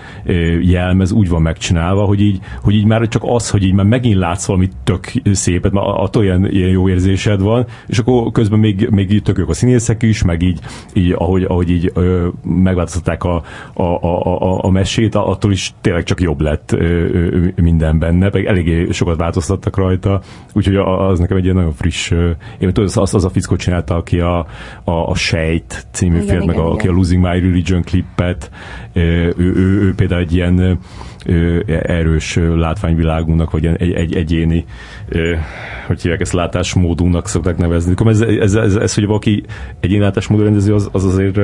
jelmez 0.61 1.13
úgy 1.13 1.29
van 1.29 1.43
megcsinálva, 1.43 2.05
hogy 2.05 2.21
így, 2.21 2.41
hogy 2.63 2.75
így 2.75 2.85
már 2.85 3.09
csak 3.09 3.23
az, 3.25 3.51
hogy 3.51 3.63
így 3.63 3.73
már 3.73 3.87
megint 3.87 4.17
látsz 4.17 4.47
valami 4.47 4.69
tök 4.85 5.13
szépet, 5.33 5.73
már 5.73 5.85
attól 5.87 6.23
ilyen, 6.25 6.51
ilyen 6.51 6.69
jó 6.69 6.89
érzés, 6.89 7.10
érzésed 7.11 7.41
van, 7.41 7.67
és 7.87 7.99
akkor 7.99 8.33
közben 8.33 8.59
még, 8.59 8.89
még 8.91 9.23
tök 9.23 9.49
a 9.49 9.53
színészek 9.53 10.03
is, 10.03 10.23
meg 10.23 10.43
így, 10.43 10.61
így 10.93 11.15
ahogy, 11.19 11.43
ahogy 11.43 11.71
így 11.71 11.91
ö, 11.95 12.29
megváltoztatták 12.43 13.25
a, 13.25 13.43
a, 13.73 13.83
a, 13.83 14.43
a, 14.43 14.65
a 14.65 14.71
mesét, 14.71 15.15
attól 15.15 15.53
is 15.53 15.75
tényleg 15.81 16.03
csak 16.03 16.21
jobb 16.21 16.41
lett 16.41 16.73
ö, 16.73 16.85
ö, 17.13 17.49
minden 17.57 17.99
benne, 17.99 18.31
pedig 18.31 18.47
eléggé 18.47 18.91
sokat 18.91 19.17
változtattak 19.17 19.77
rajta, 19.77 20.21
úgyhogy 20.53 20.77
az 20.77 21.19
nekem 21.19 21.37
egy 21.37 21.45
ilyen 21.45 21.57
nagyon 21.57 21.73
friss, 21.73 22.11
ö, 22.11 22.31
én 22.59 22.73
tudod, 22.73 22.91
az, 22.95 23.15
az 23.15 23.25
a 23.25 23.31
fickó 23.31 23.57
csinálta, 23.57 23.95
aki 23.95 24.21
a, 24.21 24.47
a, 24.85 24.93
a 24.93 25.15
Sejt 25.15 25.87
című 25.93 26.15
igen, 26.15 26.27
film, 26.27 26.43
igen, 26.43 26.47
meg 26.47 26.57
a, 26.57 26.61
igen. 26.61 26.73
aki 26.73 26.89
a 26.89 26.93
Losing 26.93 27.23
My 27.23 27.41
Religion 27.41 27.83
klippet, 27.83 28.51
ő, 28.93 29.35
ő, 29.37 29.53
ő, 29.55 29.83
ő 29.83 29.95
például 29.95 30.21
egy 30.21 30.35
ilyen 30.35 30.79
erős 31.67 32.39
látványvilágunknak, 32.55 33.51
vagy 33.51 33.67
egy, 33.67 33.93
egy 33.93 34.15
egyéni, 34.15 34.65
hogy 35.87 36.01
hívják 36.03 36.21
ezt, 36.21 36.33
látásmódunknak 36.33 37.29
szokták 37.29 37.57
nevezni. 37.57 37.95
Ez, 38.05 38.21
ez, 38.21 38.55
ez, 38.55 38.75
ez 38.75 38.95
hogy 38.95 39.07
valaki 39.07 39.43
egyéni 39.81 40.03
látásmódú 40.03 40.43
rendező, 40.43 40.75
az, 40.75 40.89
az 40.93 41.05
azért 41.05 41.39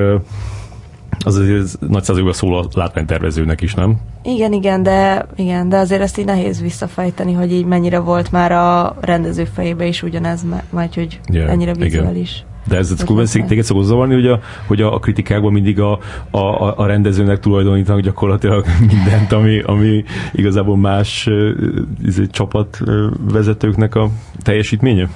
az 1.25 1.37
azért 1.37 1.81
nagy 1.81 2.03
százalékban 2.03 2.33
szól 2.33 2.59
a 2.59 2.69
látványtervezőnek 2.73 3.61
is, 3.61 3.75
nem? 3.75 3.97
Igen, 4.23 4.53
igen, 4.53 4.83
de, 4.83 5.27
igen, 5.37 5.69
de 5.69 5.77
azért 5.77 6.01
ezt 6.01 6.19
így 6.19 6.25
nehéz 6.25 6.61
visszafejteni, 6.61 7.33
hogy 7.33 7.53
így 7.53 7.65
mennyire 7.65 7.99
volt 7.99 8.33
már 8.33 8.53
a 8.53 8.97
rendező 9.01 9.45
fejébe 9.45 9.87
is 9.87 10.03
ugyanez, 10.03 10.45
majd 10.71 10.95
hogy 10.95 11.21
yeah, 11.33 11.51
ennyire 11.51 11.75
vizuális. 11.75 12.37
Igen. 12.37 12.56
De 12.69 12.77
ez 12.77 12.91
akkor 12.91 13.29
téged 13.29 13.65
szokott 13.65 13.85
zavarni, 13.85 14.15
hogy 14.15 14.27
a, 14.27 14.41
hogy 14.67 14.81
a, 14.81 14.99
kritikákban 14.99 15.53
mindig 15.53 15.81
a, 15.81 15.99
a, 16.31 16.79
a 16.83 16.87
rendezőnek 16.87 17.41
tulajdonítanak 17.41 18.01
gyakorlatilag 18.01 18.67
mindent, 18.93 19.33
ami, 19.33 19.61
ami 19.61 20.05
igazából 20.33 20.77
más 20.77 21.27
uh, 21.27 22.27
csapat 22.31 22.79
uh, 22.81 23.07
vezetőknek 23.33 23.95
a 23.95 24.09
teljesítménye? 24.43 25.09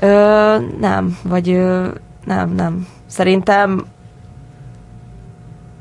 Ö, 0.00 0.56
nem, 0.80 1.18
vagy 1.22 1.50
ö, 1.50 1.88
nem, 2.24 2.54
nem. 2.54 2.86
Szerintem 3.06 3.84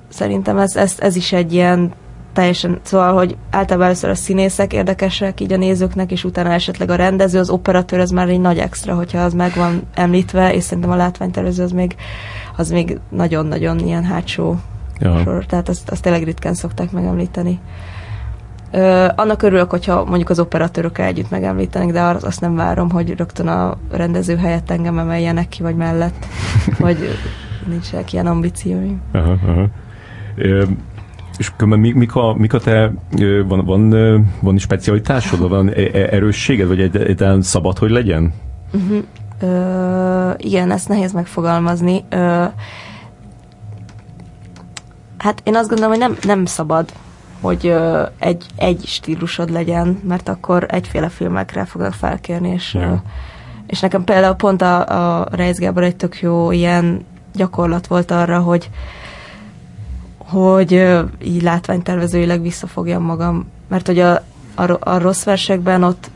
szerintem 0.10 0.58
ez, 0.58 0.76
ez, 0.76 0.96
ez 1.00 1.16
is 1.16 1.32
egy 1.32 1.54
ilyen 1.54 1.94
teljesen, 2.40 2.80
szóval, 2.82 3.14
hogy 3.14 3.38
általában 3.50 3.86
először 3.86 4.10
a 4.10 4.16
színészek 4.16 4.74
érdekesek 4.74 5.40
így 5.40 5.54
a 5.54 5.58
nézőknek, 5.58 6.12
és 6.12 6.24
utána 6.24 6.52
esetleg 6.52 6.90
a 6.90 6.96
rendező, 6.96 7.40
az 7.40 7.50
operatőr, 7.50 8.00
az 8.00 8.12
már 8.12 8.30
egy 8.30 8.40
nagy 8.40 8.58
extra, 8.58 8.96
hogyha 8.96 9.20
az 9.20 9.34
meg 9.34 9.52
van 9.56 9.82
említve, 9.94 10.54
és 10.54 10.64
szerintem 10.64 10.92
a 10.92 10.96
látványtervező 10.96 11.64
az 11.64 11.72
még, 11.72 11.96
az 12.58 12.70
még 12.70 13.00
nagyon-nagyon 13.10 13.80
ilyen 13.80 14.04
hátsó 14.04 14.56
ja. 15.00 15.22
sor, 15.24 15.46
tehát 15.46 15.70
azt, 15.70 15.90
azt 15.90 16.02
tényleg 16.02 16.24
ritkán 16.24 16.54
szokták 16.54 16.92
megemlíteni. 16.92 17.60
Ö, 18.72 19.08
annak 19.16 19.42
örülök, 19.42 19.70
hogyha 19.70 20.06
mondjuk 20.06 20.30
az 20.30 20.40
operatőrökkel 20.40 21.06
együtt 21.06 21.30
megemlítenek, 21.30 21.92
de 21.92 22.02
azt 22.02 22.42
nem 22.42 22.56
várom, 22.56 22.90
hogy 22.90 23.18
rögtön 23.18 23.48
a 23.48 23.78
rendező 23.92 24.38
helyett 24.38 24.72
engem 24.72 25.00
emeljenek 25.00 25.48
ki, 25.48 25.62
vagy 25.62 25.76
mellett, 25.76 26.26
vagy 26.80 26.98
nincsenek 27.68 28.14
ilyen 28.14 28.28
ambícióim. 28.28 29.02
Aha, 29.12 29.36
aha. 29.48 29.68
És 31.40 31.52
mik, 31.58 31.96
mik, 31.96 32.16
a, 32.16 32.34
mik 32.34 32.54
a 32.54 32.60
te, 32.60 32.92
van, 33.48 33.66
van, 33.66 33.90
van 34.42 34.58
specialitásod, 34.58 35.50
van 35.50 35.68
e, 35.68 35.82
e, 35.94 36.08
erősséged, 36.12 36.68
vagy 36.68 36.80
egyáltalán 36.80 37.42
szabad, 37.42 37.78
hogy 37.78 37.90
legyen? 37.90 38.34
Uh-huh. 38.74 39.04
Ö, 39.42 40.32
igen, 40.38 40.72
ezt 40.72 40.88
nehéz 40.88 41.12
megfogalmazni. 41.12 42.04
Ö, 42.10 42.44
hát 45.18 45.42
én 45.44 45.56
azt 45.56 45.70
gondolom, 45.70 45.92
hogy 45.92 46.00
nem, 46.00 46.18
nem 46.24 46.46
szabad, 46.46 46.90
hogy 47.42 47.68
ö, 47.68 48.04
egy, 48.18 48.46
egy 48.56 48.86
stílusod 48.86 49.52
legyen, 49.52 50.00
mert 50.08 50.30
akkor 50.30 50.66
egyféle 50.68 51.10
filmekre 51.10 51.66
fognak 51.66 51.94
felkérni, 51.94 52.50
és, 52.50 52.74
ja. 52.74 52.82
ö, 52.82 52.94
és 53.68 53.80
nekem 53.80 54.04
például 54.04 54.36
pont 54.36 54.62
a, 54.62 55.20
a 55.20 55.28
Reis 55.32 55.58
Gábor 55.58 55.84
egy 55.84 55.96
tök 55.96 56.22
jó 56.22 56.52
ilyen 56.52 57.06
gyakorlat 57.34 57.88
volt 57.88 58.12
arra, 58.12 58.40
hogy 58.40 58.70
hogy 60.30 60.72
így 61.24 61.42
látványtervezőileg 61.42 62.42
visszafogjam 62.42 63.04
magam, 63.04 63.48
mert 63.68 63.86
hogy 63.86 64.00
a, 64.00 64.24
a, 64.56 64.78
a 64.80 64.98
rossz 64.98 65.24
versekben 65.24 65.84
ott 65.84 66.12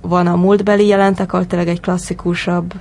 van 0.00 0.26
a 0.26 0.36
múltbeli 0.36 0.86
jelentek, 0.86 1.32
ahol 1.32 1.46
tényleg 1.46 1.68
egy 1.68 1.80
klasszikusabb 1.80 2.74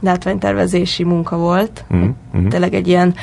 látványtervezési 0.00 1.04
munka 1.04 1.36
volt. 1.36 1.84
Mm-hmm. 1.94 2.48
Tényleg 2.48 2.74
egy 2.74 2.88
ilyen 2.88 3.14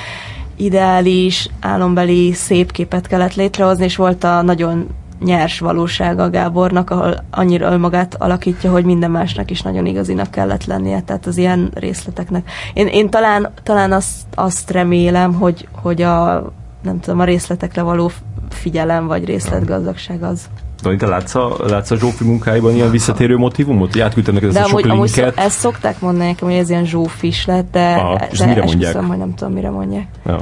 ideális, 0.56 1.50
álombeli 1.60 2.32
szép 2.34 2.72
képet 2.72 3.08
kellett 3.08 3.36
létrehozni, 3.36 3.84
és 3.84 3.96
volt 3.96 4.24
a 4.24 4.42
nagyon 4.42 4.88
nyers 5.20 5.60
valósága 5.60 6.30
Gábornak, 6.30 6.90
ahol 6.90 7.16
annyira 7.32 7.72
önmagát 7.72 8.16
alakítja, 8.16 8.72
hogy 8.72 8.86
minden 8.86 9.12
másnak 9.12 9.52
is 9.52 9.62
nagyon 9.62 9.86
igazinak 9.86 10.32
kellett 10.32 10.66
lennie, 10.66 11.02
tehát 11.02 11.26
az 11.26 11.38
ilyen 11.38 11.72
részleteknek. 11.74 12.50
Én, 12.74 12.88
én 12.88 13.10
talán, 13.10 13.50
talán 13.64 13.92
azt, 13.92 14.26
azt 14.36 14.72
remélem, 14.72 15.34
hogy, 15.34 15.68
hogy 15.82 16.02
a 16.02 16.46
nem 16.82 17.00
tudom, 17.00 17.20
a 17.20 17.24
részletekre 17.24 17.82
való 17.82 18.12
figyelem 18.50 19.08
vagy 19.08 19.26
részletgazdagság 19.26 20.24
az 20.24 20.50
Dani, 20.82 20.96
te 20.96 21.08
látsz 21.08 21.36
a, 21.36 21.56
látsz 21.68 21.92
a 21.92 21.96
Zsófi 21.96 22.24
munkáiban 22.24 22.74
ilyen 22.76 22.92
visszatérő 22.92 23.38
motivumot? 23.38 23.92
Hogy 23.92 24.02
átküldtem 24.02 24.34
neked 24.34 24.50
ezt 24.50 24.58
de 24.58 24.64
a 24.64 24.68
sok 24.68 24.86
amúgy, 24.86 24.92
linket? 24.92 25.24
Amúgy 25.24 25.48
ezt 25.48 25.60
szokták 25.60 26.00
mondani 26.00 26.28
nekem, 26.28 26.48
hogy 26.48 26.58
ez 26.58 26.70
ilyen 26.70 26.86
Zsófis 26.86 27.46
lett, 27.46 27.72
de, 27.72 27.94
Aha, 27.94 28.20
de 28.38 28.46
mire 28.46 28.64
mondják? 28.64 28.92
Hiszem, 28.92 29.08
hogy 29.08 29.18
nem 29.18 29.34
tudom, 29.36 29.54
mire 29.54 29.70
mondják. 29.70 30.08
Ja. 30.26 30.40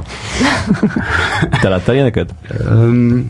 te 1.60 1.68
láttál 1.68 1.94
ilyeneket? 1.94 2.34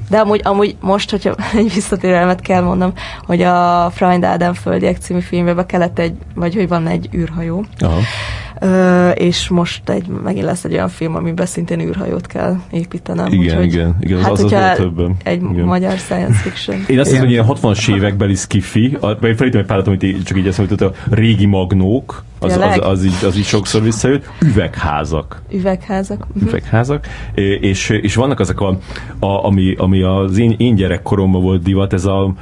de 0.09 0.19
amúgy, 0.19 0.41
amúgy 0.45 0.77
most, 0.81 1.11
hogyha 1.11 1.35
egy 1.57 1.75
visszatérő 1.75 2.15
elemet 2.15 2.41
kell 2.41 2.63
mondom, 2.63 2.93
hogy 3.27 3.43
a 3.43 3.91
Freund 3.95 4.25
Ádám 4.25 4.55
Földiek 4.55 4.97
című 4.97 5.21
filmben 5.21 5.67
kellett 5.67 5.99
egy, 5.99 6.15
vagy 6.35 6.55
hogy 6.55 6.69
van 6.69 6.87
egy 6.87 7.09
űrhajó. 7.15 7.65
Aha 7.79 7.99
és 9.15 9.49
most 9.49 9.89
egy, 9.89 10.07
megint 10.07 10.45
lesz 10.45 10.65
egy 10.65 10.73
olyan 10.73 10.89
film, 10.89 11.15
amiben 11.15 11.47
szintén 11.47 11.81
űrhajót 11.81 12.27
kell 12.27 12.57
építenem. 12.71 13.33
Igen, 13.33 13.45
úgyhogy, 13.45 13.73
igen, 13.73 13.97
igen, 14.01 14.23
hát, 14.23 14.31
az 14.31 14.45
az 14.45 14.53
az 14.53 14.77
többen. 14.77 15.17
Egy 15.23 15.43
igen. 15.43 15.65
magyar 15.65 15.97
science 15.99 16.39
fiction. 16.39 16.85
Én 16.89 16.99
azt 16.99 17.09
hiszem, 17.09 17.25
hogy 17.25 17.33
ilyen 17.33 17.47
60-as 17.49 17.95
évekbeli 17.95 18.35
skifi, 18.35 18.97
vagy 19.01 19.37
felítem 19.37 19.61
egy 19.61 19.67
párat, 19.67 19.87
amit 19.87 20.25
csak 20.25 20.39
így 20.39 20.47
eszembe 20.47 20.87
a 20.87 20.93
régi 21.11 21.47
magnók, 21.47 22.25
az, 22.39 22.57
az, 22.57 22.63
az, 22.63 22.79
az, 22.89 23.05
így, 23.05 23.25
az 23.25 23.37
így 23.37 23.45
sokszor 23.45 23.83
visszajött, 23.83 24.29
üvegházak. 24.41 25.43
Üvegházak. 25.51 26.27
Uh-huh. 26.29 26.49
Üvegházak. 26.49 27.07
És, 27.61 27.89
és 27.89 28.15
vannak 28.15 28.41
azok, 28.41 28.61
a, 28.61 28.79
a, 29.27 29.45
ami, 29.45 29.75
ami 29.79 30.03
az 30.03 30.39
én, 30.39 30.55
én 30.59 30.75
gyerekkoromban 30.75 31.43
volt 31.43 31.63
divat, 31.63 31.93
ez 31.93 32.05
a, 32.05 32.35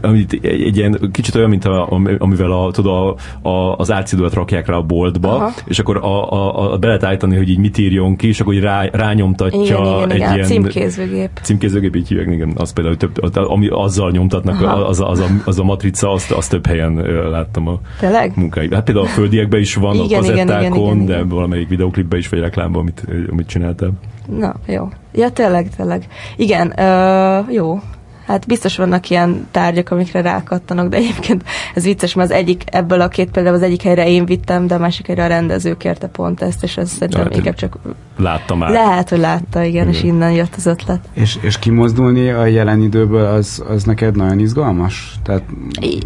ami 0.00 0.26
egy 0.42 0.76
ilyen 0.76 1.10
kicsit 1.12 1.34
olyan, 1.34 1.48
mint 1.48 1.64
a, 1.64 1.88
amivel 2.18 2.50
a, 2.50 2.70
tudod, 2.70 3.16
a, 3.42 3.48
a, 3.48 3.76
az 3.76 3.92
árcidőt 3.92 4.34
rakják 4.34 4.53
rá 4.66 4.76
a 4.76 4.82
boltba, 4.82 5.34
Aha. 5.34 5.52
és 5.66 5.78
akkor 5.78 5.96
a, 5.96 6.32
a, 6.32 6.72
a, 6.72 6.78
be 6.78 6.86
lehet 6.86 7.04
állítani, 7.04 7.36
hogy 7.36 7.48
így 7.48 7.58
mit 7.58 7.78
írjon 7.78 8.16
ki, 8.16 8.28
és 8.28 8.40
akkor 8.40 8.54
így 8.54 8.60
rá, 8.60 8.88
rányomtatja 8.92 9.60
igen, 9.60 9.84
igen, 9.84 10.10
egy 10.10 10.16
igen. 10.16 10.34
ilyen... 10.34 10.46
Címkézőgép. 10.46 11.30
Címkézőgép, 11.42 11.96
így 11.96 12.08
hívják, 12.08 12.28
igen. 12.30 12.52
Az 12.56 12.72
például 12.72 12.96
több, 12.96 13.18
ami 13.34 13.68
azzal 13.70 14.10
nyomtatnak, 14.10 14.62
az, 14.88 15.00
az, 15.00 15.20
a, 15.20 15.26
az 15.44 15.58
a 15.58 15.64
matrica, 15.64 16.12
azt, 16.12 16.30
azt 16.30 16.50
több 16.50 16.66
helyen 16.66 16.94
láttam 17.30 17.68
a 17.68 17.80
Tényleg? 18.00 18.32
munkáit. 18.36 18.74
Hát 18.74 18.84
például 18.84 19.06
a 19.06 19.08
földiekben 19.08 19.60
is 19.60 19.74
van 19.74 19.94
igen, 19.94 20.18
a 20.18 20.20
kazettákon, 20.20 20.60
igen, 20.60 20.74
igen, 20.74 21.02
igen, 21.02 21.06
de 21.06 21.34
valamelyik 21.34 21.68
videoklipben 21.68 22.18
is, 22.18 22.28
vagy 22.28 22.38
reklámban, 22.38 22.80
amit, 22.80 23.04
amit 23.30 23.46
csináltál. 23.46 23.92
Na, 24.38 24.54
jó. 24.66 24.88
Ja, 25.12 25.30
tényleg, 25.30 25.68
tényleg. 25.76 26.06
Igen, 26.36 26.74
uh, 26.76 27.54
jó. 27.54 27.80
Hát 28.26 28.46
biztos 28.46 28.76
vannak 28.76 29.10
ilyen 29.10 29.48
tárgyak, 29.50 29.90
amikre 29.90 30.20
rákattanak, 30.20 30.88
de 30.88 30.96
egyébként 30.96 31.44
ez 31.74 31.84
vicces, 31.84 32.14
mert 32.14 32.30
az 32.30 32.36
egyik, 32.36 32.62
ebből 32.66 33.00
a 33.00 33.08
két 33.08 33.30
például 33.30 33.54
az 33.54 33.62
egyik 33.62 33.82
helyre 33.82 34.08
én 34.08 34.24
vittem, 34.24 34.66
de 34.66 34.74
a 34.74 34.78
másik 34.78 35.06
helyre 35.06 35.24
a 35.24 35.26
rendező 35.26 35.76
kérte 35.76 36.06
pont 36.06 36.42
ezt, 36.42 36.62
és 36.62 36.76
ez 36.76 36.90
szerintem 36.90 37.22
hát, 37.22 37.36
inkább 37.36 37.54
csak... 37.54 37.78
Látta 38.16 38.54
már. 38.54 38.70
Lehet, 38.70 39.08
hogy 39.08 39.18
látta, 39.18 39.62
igen, 39.62 39.88
igen. 39.88 39.88
és 39.88 40.02
innen 40.02 40.32
jött 40.32 40.54
az 40.56 40.66
ötlet. 40.66 41.00
És, 41.12 41.38
és 41.40 41.58
kimozdulni 41.58 42.30
a 42.30 42.46
jelen 42.46 42.80
időből, 42.80 43.26
az, 43.26 43.64
az 43.68 43.84
neked 43.84 44.16
nagyon 44.16 44.38
izgalmas? 44.38 45.14
Tehát... 45.22 45.42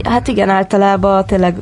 Hát 0.05 0.29
igen, 0.29 0.49
általában 0.49 1.27
tényleg 1.27 1.57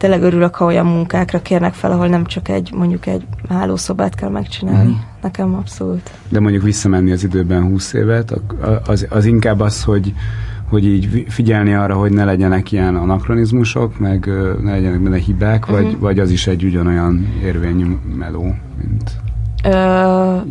tényleg 0.00 0.22
örülök, 0.22 0.54
ha 0.54 0.64
olyan 0.64 0.86
munkákra 0.86 1.42
kérnek 1.42 1.72
fel, 1.72 1.92
ahol 1.92 2.06
nem 2.06 2.24
csak 2.24 2.48
egy, 2.48 2.72
mondjuk 2.74 3.06
egy 3.06 3.26
hálószobát 3.48 4.14
kell 4.14 4.28
megcsinálni. 4.28 4.90
Mm. 4.90 4.94
Nekem 5.22 5.54
abszolút. 5.54 6.10
De 6.28 6.40
mondjuk 6.40 6.62
visszamenni 6.62 7.10
az 7.10 7.24
időben 7.24 7.62
20 7.62 7.92
évet, 7.92 8.40
az, 8.86 9.06
az 9.10 9.24
inkább 9.24 9.60
az, 9.60 9.84
hogy 9.84 10.14
hogy 10.68 10.86
így 10.86 11.26
figyelni 11.28 11.74
arra, 11.74 11.94
hogy 11.94 12.12
ne 12.12 12.24
legyenek 12.24 12.72
ilyen 12.72 12.96
anakronizmusok, 12.96 13.98
meg 13.98 14.26
ne 14.62 14.70
legyenek 14.70 15.00
benne 15.00 15.18
hibák, 15.18 15.68
uh-huh. 15.68 15.82
vagy, 15.82 15.98
vagy 15.98 16.18
az 16.18 16.30
is 16.30 16.46
egy 16.46 16.64
ugyanolyan 16.64 17.28
érvényű 17.42 17.96
meló, 18.14 18.54
mint 18.82 19.10
Ö... 19.64 19.68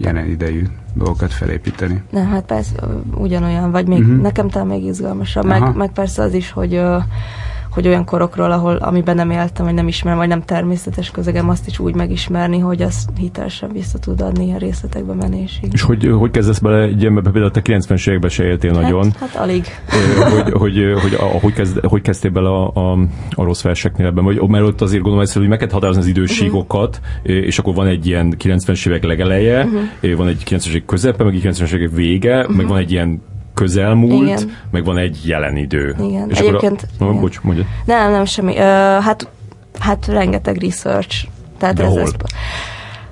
jelen 0.01 0.25
idejű 0.29 0.67
dolgokat 0.93 1.33
felépíteni. 1.33 2.01
Ne, 2.09 2.23
hát 2.23 2.45
persze 2.45 2.75
ugyanolyan, 3.15 3.71
vagy 3.71 3.87
még 3.87 3.99
uh-huh. 3.99 4.21
nekem 4.21 4.49
talán 4.49 4.67
még 4.67 4.83
izgalmasabb, 4.83 5.45
meg, 5.45 5.75
meg 5.75 5.91
persze 5.91 6.21
az 6.21 6.33
is, 6.33 6.51
hogy 6.51 6.81
hogy 7.79 7.87
olyan 7.87 8.05
korokról, 8.05 8.51
ahol 8.51 8.75
amiben 8.75 9.15
nem 9.15 9.31
éltem, 9.31 9.65
vagy 9.65 9.73
nem 9.73 9.87
ismerem, 9.87 10.17
vagy 10.17 10.27
nem 10.27 10.43
természetes 10.43 11.11
közegem, 11.11 11.49
azt 11.49 11.67
is 11.67 11.79
úgy 11.79 11.95
megismerni, 11.95 12.59
hogy 12.59 12.81
azt 12.81 13.09
hitelesen 13.17 13.69
vissza 13.71 13.99
tud 13.99 14.21
adni 14.21 14.45
ilyen 14.45 14.57
részletekbe 14.57 15.13
menésig. 15.13 15.69
És 15.71 15.81
hogy, 15.81 16.09
hogy 16.17 16.31
kezdesz 16.31 16.59
bele 16.59 16.81
egy 16.81 17.01
ilyenbe, 17.01 17.21
például 17.21 17.51
te 17.51 17.61
90-es 17.63 18.07
években 18.07 18.29
se 18.29 18.43
éltél 18.43 18.73
hát, 18.73 18.81
nagyon. 18.81 19.11
Hát 19.19 19.35
alig. 19.35 19.65
hogy, 20.33 20.51
hogy, 20.51 21.01
hogy, 21.01 21.13
a, 21.13 21.23
hogy, 21.23 21.53
kezd, 21.53 21.79
hogy 21.83 22.01
kezdtél 22.01 22.31
bele 22.31 22.49
a, 22.49 22.71
a, 22.73 22.97
a 23.29 23.43
rossz 23.43 23.61
verseknél 23.61 24.07
ebben? 24.07 24.23
Vagy, 24.23 24.41
mert 24.47 24.65
ott 24.65 24.81
azért 24.81 25.03
gondolom, 25.03 25.27
hogy 25.33 25.47
meg 25.47 25.57
kell 25.57 25.69
határozni 25.71 26.01
az 26.01 26.07
idősíkokat, 26.07 26.99
uh-huh. 27.03 27.35
és 27.35 27.59
akkor 27.59 27.73
van 27.73 27.87
egy 27.87 28.07
ilyen 28.07 28.35
90-es 28.39 28.87
évek 28.87 29.03
legeleje, 29.03 29.63
uh-huh. 29.63 30.15
van 30.17 30.27
egy 30.27 30.43
90-es 30.45 30.67
évek 30.67 30.85
közepe, 30.85 31.23
meg 31.23 31.35
egy 31.35 31.41
90-es 31.43 31.73
évek 31.73 31.91
vége, 31.91 32.39
uh-huh. 32.39 32.55
meg 32.55 32.67
van 32.67 32.77
egy 32.77 32.91
ilyen 32.91 33.21
közelmúlt, 33.53 34.27
igen. 34.27 34.57
meg 34.71 34.83
van 34.83 34.97
egy 34.97 35.19
jelen 35.25 35.57
idő. 35.57 35.95
Igen. 35.99 36.29
És 36.29 36.39
Egyébként... 36.39 36.87
Akkor 36.95 37.07
a, 37.07 37.09
igen. 37.09 37.21
Bocs, 37.21 37.41
mondja. 37.41 37.65
Nem, 37.85 38.11
nem 38.11 38.25
semmi. 38.25 38.51
Uh, 38.51 38.57
hát, 39.03 39.27
hát 39.79 40.07
rengeteg 40.07 40.61
research. 40.61 41.27
Tehát 41.57 41.75
De 41.75 41.83
ez, 41.83 41.89
hol? 41.89 42.01
ez 42.01 42.11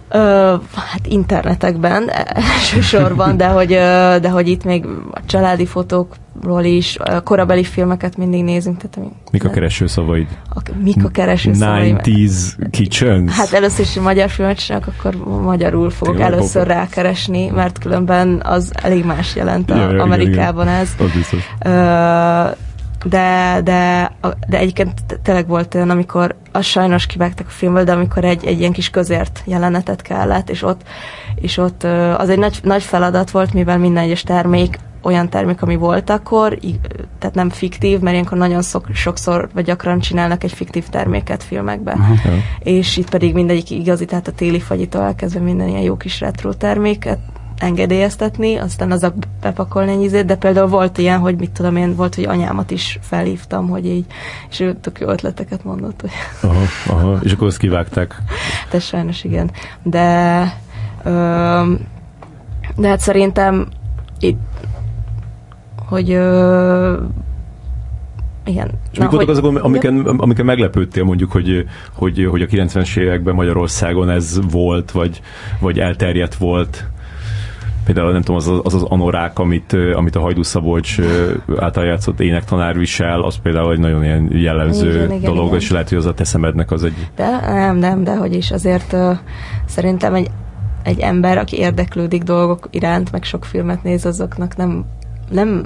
Ö, 0.10 0.56
hát 0.76 1.08
internetekben 1.08 2.12
elsősorban, 2.28 3.38
de 3.38 3.48
hogy, 3.48 3.68
de 4.22 4.30
hogy 4.30 4.48
itt 4.48 4.64
még 4.64 4.86
a 5.12 5.20
családi 5.26 5.66
fotókról 5.66 6.64
is, 6.64 6.98
korabeli 7.24 7.64
filmeket 7.64 8.18
mindig 8.18 8.44
nézünk. 8.44 8.78
Tehát, 8.78 9.10
Mik 9.32 9.46
a 9.46 9.50
keresőszavaid? 9.50 10.28
A, 10.50 10.60
mik 10.84 11.04
a 11.04 11.10
keresőszavaid? 11.10 12.00
90s 12.04 12.68
Kitchens? 12.72 13.32
Hát 13.32 13.54
először 13.54 13.86
is, 13.86 13.94
magyar 14.00 14.30
filmet 14.30 14.66
csinálok, 14.66 14.88
akkor 14.98 15.16
magyarul 15.42 15.90
fogok 15.90 16.16
Tényleg, 16.16 16.34
először 16.34 16.62
akkor. 16.62 16.74
rákeresni, 16.74 17.48
mert 17.50 17.80
különben 17.80 18.42
az 18.46 18.72
elég 18.84 19.06
más 19.06 19.36
jelent 19.36 19.72
a, 19.72 19.76
igen, 19.76 20.00
Amerikában 20.00 20.66
igen. 20.66 20.80
ez. 20.80 20.90
Az 21.00 21.12
biztos. 21.12 21.50
Ö, 21.60 22.46
de, 23.10 23.60
de, 23.64 24.12
de 24.48 24.58
egyébként 24.58 25.20
tényleg 25.24 25.48
volt 25.48 25.76
olyan, 25.76 25.90
amikor 25.90 26.36
az 26.52 26.66
sajnos 26.66 27.06
kivágtak 27.06 27.48
a 27.48 27.52
filmből, 27.52 27.84
de 27.84 27.92
amikor 27.92 28.24
egy, 28.24 28.46
egy 28.46 28.60
ilyen 28.60 28.72
kis 28.72 28.90
közért 28.90 29.42
jelenetet 29.46 30.02
kellett, 30.02 30.50
és 30.50 30.64
ott, 30.64 30.82
és 31.36 31.58
ott 31.58 31.84
az 32.18 32.30
egy 32.30 32.40
nagy, 32.40 32.60
nagy 32.64 32.84
feladat 32.84 33.32
volt, 33.32 33.54
mivel 33.54 33.78
minden 33.78 34.04
egyes 34.04 34.24
termék 34.24 34.80
olyan 35.02 35.30
termék, 35.30 35.62
ami 35.62 35.76
volt 35.76 36.10
akkor, 36.10 36.60
tehát 37.20 37.36
nem 37.36 37.50
fiktív, 37.50 38.00
mert 38.00 38.14
ilyenkor 38.14 38.38
nagyon 38.38 38.62
szok, 38.62 38.88
sokszor 38.94 39.50
vagy 39.54 39.66
gyakran 39.66 40.00
csinálnak 40.00 40.44
egy 40.44 40.52
fiktív 40.52 40.88
terméket 40.90 41.44
filmekbe. 41.44 41.98
Ja. 41.98 42.32
És 42.60 42.98
itt 42.98 43.10
pedig 43.10 43.34
mindegyik 43.34 43.70
igazi, 43.70 44.06
tehát 44.06 44.28
a 44.28 44.32
téli 44.32 44.60
fagyitól 44.60 45.02
elkezdve 45.02 45.40
minden 45.40 45.68
ilyen 45.68 45.82
jó 45.82 45.98
kis 45.98 46.20
retro 46.20 46.54
terméket 46.54 47.20
engedélyeztetni, 47.58 48.56
aztán 48.56 48.92
azok 48.92 49.14
bepakolni 49.42 49.92
egy 49.92 50.02
izét, 50.02 50.26
de 50.26 50.36
például 50.36 50.68
volt 50.68 50.98
ilyen, 50.98 51.20
hogy 51.20 51.36
mit 51.36 51.52
tudom 51.52 51.76
én, 51.76 51.96
volt, 51.96 52.16
hogy 52.16 52.24
anyámat 52.24 52.72
is 52.72 53.00
felhívtam, 53.02 53.68
hogy 53.70 53.86
így, 53.86 54.06
és 54.50 54.60
ő 54.60 54.74
tök 54.82 55.00
jó 55.00 55.10
ötleteket 55.10 55.64
mondott, 55.64 56.02
hogy 56.02 56.10
Aha, 56.42 56.64
aha. 56.88 57.20
És 57.24 57.32
akkor 57.32 57.48
azt 57.48 57.58
kivágták. 57.58 58.16
de 58.72 58.80
sajnos 58.80 59.24
igen. 59.24 59.52
De, 59.84 60.40
ö, 61.04 61.10
de 62.76 62.88
hát 62.88 63.00
szerintem 63.00 63.68
itt, 64.20 64.40
hogy 65.88 66.12
ö, 66.12 66.98
igen. 68.46 68.70
És 68.92 69.00
mik 69.00 69.10
voltak 69.10 69.30
azok, 69.30 69.64
amiken, 69.64 70.00
amiken 70.00 70.46
meglepődtél 70.46 71.04
mondjuk, 71.04 71.32
hogy, 71.32 71.66
hogy, 71.94 72.28
hogy 72.30 72.42
a 72.42 72.46
90-es 72.46 72.98
években 72.98 73.36
Magyarországon 73.36 74.10
ez 74.10 74.40
volt, 74.52 74.92
vagy, 74.92 75.22
vagy 75.60 75.80
elterjedt 75.80 76.36
volt? 76.36 76.86
Például 77.88 78.12
nem 78.12 78.22
tudom, 78.22 78.36
az 78.36 78.48
az, 78.64 78.74
az 78.74 78.84
anorák, 78.84 79.40
amit, 79.40 79.78
amit 79.94 80.16
a 80.16 80.20
Hajdú 80.20 80.44
Szabolcs 80.44 80.98
által 81.58 81.86
játszott 81.86 82.20
énektanár 82.20 82.78
visel, 82.78 83.22
az 83.22 83.36
például 83.36 83.72
egy 83.72 83.80
nagyon 83.80 84.04
ilyen 84.04 84.30
jellemző 84.32 84.90
Igen, 84.90 85.12
igen, 85.12 85.22
dolog, 85.22 85.46
igen. 85.46 85.60
és 85.60 85.72
lehet, 85.72 85.90
hogy 85.90 85.98
az 85.98 86.06
a 86.06 86.14
te 86.14 86.24
szemednek 86.24 86.72
az 86.72 86.84
egy... 86.84 86.94
De 87.16 87.40
nem, 87.54 87.78
nem, 87.78 88.04
de 88.04 88.16
hogy 88.16 88.34
is 88.34 88.52
azért 88.52 88.94
uh, 88.94 89.18
szerintem 89.66 90.14
egy, 90.14 90.28
egy 90.84 91.00
ember, 91.00 91.38
aki 91.38 91.58
érdeklődik 91.58 92.24
dolgok 92.24 92.68
iránt, 92.72 93.12
meg 93.12 93.24
sok 93.24 93.46
filmet 93.46 93.84
néz, 93.84 94.06
azoknak 94.06 94.56
nem, 94.56 94.86
nem 95.30 95.66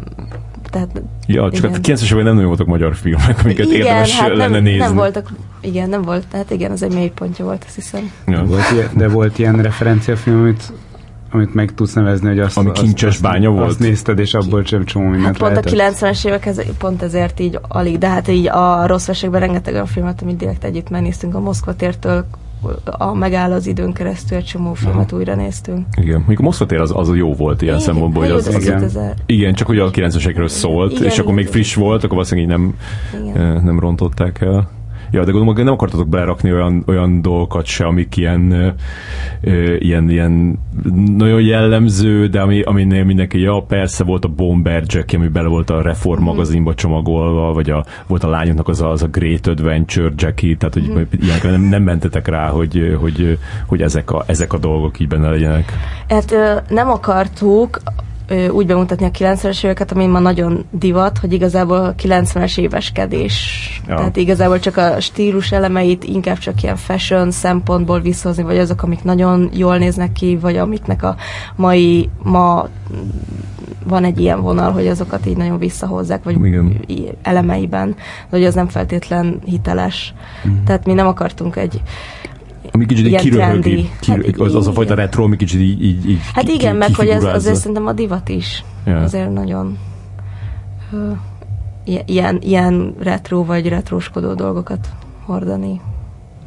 tehát 0.70 1.02
Ja, 1.28 1.44
csak 1.52 1.54
Igen. 1.54 1.72
hát 1.72 1.88
90-es 1.88 2.04
években 2.04 2.24
nem 2.24 2.34
nagyon 2.34 2.48
voltak 2.48 2.68
magyar 2.68 2.96
filmek, 2.96 3.40
amiket 3.44 3.66
igen, 3.66 3.76
érdemes 3.76 4.20
hát 4.20 4.30
lenne 4.30 4.48
nem, 4.48 4.64
nézni. 4.64 4.80
nem 4.80 4.96
voltak, 4.96 5.32
igen, 5.62 5.90
nem 5.90 6.02
volt, 6.02 6.28
tehát 6.28 6.52
igen, 6.52 6.72
az 6.72 6.84
egy 6.84 6.94
mélypontja 6.94 7.46
volt, 7.46 7.64
azt 7.66 7.76
hiszem. 7.76 8.12
Ja. 8.28 8.44
Volt 8.44 8.72
ilyen, 8.74 8.90
de 8.94 9.08
volt 9.08 9.40
ilyen 9.40 9.62
referenciafilm, 9.62 10.40
amit, 10.40 10.74
amit 11.32 11.54
meg 11.54 11.74
tudsz 11.74 11.94
nevezni, 11.94 12.28
hogy 12.28 12.40
azt, 12.40 12.58
Ami 12.58 12.70
azt, 12.70 12.82
kincses 12.82 13.10
azt, 13.10 13.22
bánya 13.22 13.50
volt? 13.50 13.70
Azt 13.70 13.80
nézted, 13.80 14.20
és 14.20 14.34
abból 14.34 14.64
sem 14.64 14.86
csomó 14.86 15.06
mindent 15.06 15.26
Hát 15.26 15.38
pont 15.38 15.66
a 15.66 15.76
lehetett. 15.76 16.00
90-es 16.00 16.26
évek, 16.26 16.46
ez, 16.46 16.62
pont 16.78 17.02
ezért 17.02 17.40
így 17.40 17.60
alig, 17.68 17.98
de 17.98 18.10
hát 18.10 18.28
így 18.28 18.48
a 18.48 18.88
rossz 18.88 19.08
vesekben 19.08 19.40
rengeteg 19.40 19.74
olyan 19.74 19.86
filmet, 19.86 20.22
amit 20.22 20.38
direkt 20.38 20.64
együtt 20.64 20.90
megnéztünk, 20.90 21.36
a 21.36 21.40
Moszkva 21.40 21.76
tértől 21.76 22.26
a 22.84 23.14
megáll 23.14 23.52
az 23.52 23.68
időn 23.68 23.94
keresztül 23.94 24.38
egy 24.38 24.44
csomó 24.44 24.74
filmet 24.74 25.12
újra 25.12 25.36
néztünk. 25.36 25.86
Igen, 26.02 26.18
mondjuk 26.18 26.40
a 26.40 26.44
Moszkva 26.44 26.66
tér 26.66 26.80
az, 26.80 26.92
az 26.96 27.16
jó 27.16 27.34
volt 27.34 27.62
ilyen 27.62 27.74
Igen, 27.74 27.88
szempontból, 27.88 28.24
hogy 28.24 28.32
az, 28.32 28.48
az, 28.48 28.64
igen. 28.64 28.80
2000. 28.80 29.14
Igen, 29.26 29.54
csak 29.54 29.68
hogy 29.68 29.80
a 29.80 29.92
90-esekről 29.92 30.48
szólt, 30.48 30.92
Igen, 30.92 31.04
és 31.04 31.20
akkor 31.20 31.34
még 31.34 31.48
friss 31.48 31.76
volt, 31.76 32.04
akkor 32.04 32.16
valószínűleg 32.16 32.50
így 32.50 32.58
nem, 32.58 32.76
Igen. 33.22 33.56
eh, 33.56 33.62
nem 33.62 33.80
rontották 33.80 34.42
el. 34.42 34.70
Ja, 35.12 35.20
de 35.20 35.32
gondolom, 35.32 35.56
hogy 35.56 35.64
nem 35.64 35.74
akartatok 35.74 36.08
belerakni 36.08 36.52
olyan, 36.52 36.84
olyan 36.88 37.22
dolgokat 37.22 37.66
se, 37.66 37.86
amik 37.86 38.18
ilyen, 38.18 38.52
ö, 39.42 39.76
ilyen, 39.76 40.10
ilyen 40.10 40.60
nagyon 41.16 41.42
jellemző, 41.42 42.28
de 42.28 42.42
ami, 42.42 42.62
aminél 42.62 43.04
mindenki, 43.04 43.40
ja, 43.40 43.64
persze 43.68 44.04
volt 44.04 44.26
a 44.26 44.28
Bomber 44.28 44.84
Jack, 44.86 45.14
ami 45.14 45.28
bele 45.28 45.48
volt 45.48 45.70
a 45.70 45.82
Reform 45.82 46.24
magazinba 46.24 46.74
csomagolva, 46.74 47.54
vagy 47.54 47.70
a, 47.70 47.86
volt 48.08 48.24
a 48.24 48.30
lányoknak 48.30 48.68
az 48.68 48.82
a, 48.82 48.90
az 48.90 49.04
a 49.04 49.08
Great 49.08 49.48
Adventure 49.48 50.12
Jackie, 50.16 50.58
tehát 50.58 50.74
hogy 50.74 50.90
mm. 50.90 51.52
nem, 51.52 51.62
nem 51.62 51.84
mentetek 51.84 52.28
rá, 52.28 52.50
hogy, 52.50 52.98
hogy, 53.00 53.38
hogy 53.66 53.82
ezek, 53.82 54.12
a, 54.12 54.24
ezek 54.26 54.54
a 54.54 54.58
dolgok 54.58 55.00
így 55.00 55.08
benne 55.08 55.30
legyenek. 55.30 55.74
Hát 56.08 56.36
nem 56.70 56.90
akartuk 56.90 57.82
úgy 58.52 58.66
bemutatni 58.66 59.06
a 59.06 59.12
90-es 59.12 59.64
éveket, 59.64 59.92
ami 59.92 60.06
ma 60.06 60.20
nagyon 60.20 60.66
divat, 60.72 61.18
hogy 61.18 61.34
igazából 61.34 61.78
a 61.78 61.96
90-es 61.96 62.58
éveskedés. 62.58 63.82
Ja. 63.88 63.96
Tehát 63.96 64.18
igazából 64.18 64.60
csak 64.60 64.78
a 64.78 65.00
stílus 65.00 65.52
elemeit 65.52 66.04
inkább 66.04 66.38
csak 66.38 66.64
ilyen 66.64 66.76
fashion 66.76 67.32
szempontból 67.32 68.00
visszahozni, 68.00 68.44
vagy 68.44 68.58
azok, 68.58 68.84
amik 68.84 69.04
nagyon 69.04 69.50
jól 69.54 69.78
néznek 69.78 70.12
ki, 70.12 70.38
vagy 70.42 70.58
amiknek 70.58 71.04
a 71.04 71.16
mai, 71.56 72.10
ma 72.24 72.70
mm, 72.94 73.10
van 73.84 74.04
egy 74.04 74.20
ilyen 74.20 74.42
vonal, 74.42 74.72
hogy 74.72 74.88
azokat 74.88 75.26
így 75.26 75.38
nagyon 75.38 75.58
visszahozzák, 75.58 76.24
vagy 76.24 76.46
Igen. 76.46 76.80
elemeiben, 77.22 77.90
de 78.30 78.38
hogy 78.38 78.46
az 78.46 78.54
nem 78.54 78.68
feltétlen 78.68 79.40
hiteles. 79.46 80.14
Mhm. 80.44 80.54
Tehát 80.66 80.86
mi 80.86 80.94
nem 80.94 81.08
akartunk 81.08 81.56
egy 81.56 81.82
Ami 82.72 82.86
kicsit 82.86 83.06
így 83.08 83.16
kiröhögi, 83.16 83.90
kirö, 84.00 84.16
Hát 84.26 84.40
az, 84.40 84.56
az 84.56 84.68
a 84.68 84.72
fajta 84.72 84.94
retro, 84.96 85.24
ami 85.24 85.36
kicsit 85.36 85.62
így, 85.62 85.84
így, 85.84 86.10
így 86.10 86.20
Hát 86.34 86.44
ki- 86.46 86.54
igen, 86.54 86.72
ki- 86.72 86.78
meg 86.78 86.96
hogy 86.96 87.08
ez 87.08 87.24
azért 87.24 87.56
szerintem 87.56 87.88
a 87.88 87.92
divat 87.94 88.30
is. 88.30 88.64
Yeah. 88.86 89.04
Azért 89.04 89.34
nagyon 89.34 89.78
i- 91.84 92.02
ilyen, 92.06 92.38
ilyen 92.42 92.96
retro 93.00 93.46
vagy 93.46 93.68
retróskodó 93.68 94.34
dolgokat 94.34 94.88
hordani, 95.26 95.82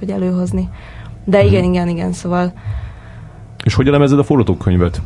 vagy 0.01 0.11
előhozni. 0.11 0.69
De 1.25 1.39
Mhm. 1.39 1.47
igen, 1.47 1.65
igen, 1.65 1.89
igen, 1.89 2.13
szóval 2.13 2.53
És 3.65 3.75
hogy 3.75 3.87
elemezed 3.87 4.19
a 4.19 4.23
forgatókönyvet? 4.25 5.03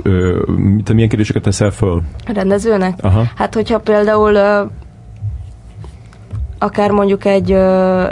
Te 0.84 0.92
milyen 0.92 1.08
kérdéseket 1.08 1.42
teszel 1.42 1.70
föl? 1.70 2.02
a 2.26 2.32
rendezőnek. 2.32 2.98
Aha. 3.04 3.24
Hát, 3.36 3.54
hogyha 3.54 3.78
például 3.78 4.36
akár 6.59 6.90
mondjuk 6.90 7.24
egy, 7.24 7.52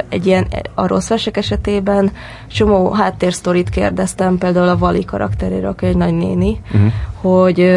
egy 0.09 0.27
ilyen 0.27 0.47
a 0.75 0.87
rossz 0.87 1.09
versek 1.09 1.37
esetében 1.37 2.11
csomó 2.47 2.91
háttérsztorit 2.91 3.69
kérdeztem 3.69 4.39
például 4.39 4.69
a 4.69 4.79
Vali 4.79 5.05
karakteréről, 5.05 5.71
aki 5.71 5.87
egy 5.87 5.97
nagynéni, 5.97 6.61
Uh-huh. 6.75 6.93
hogy 7.21 7.71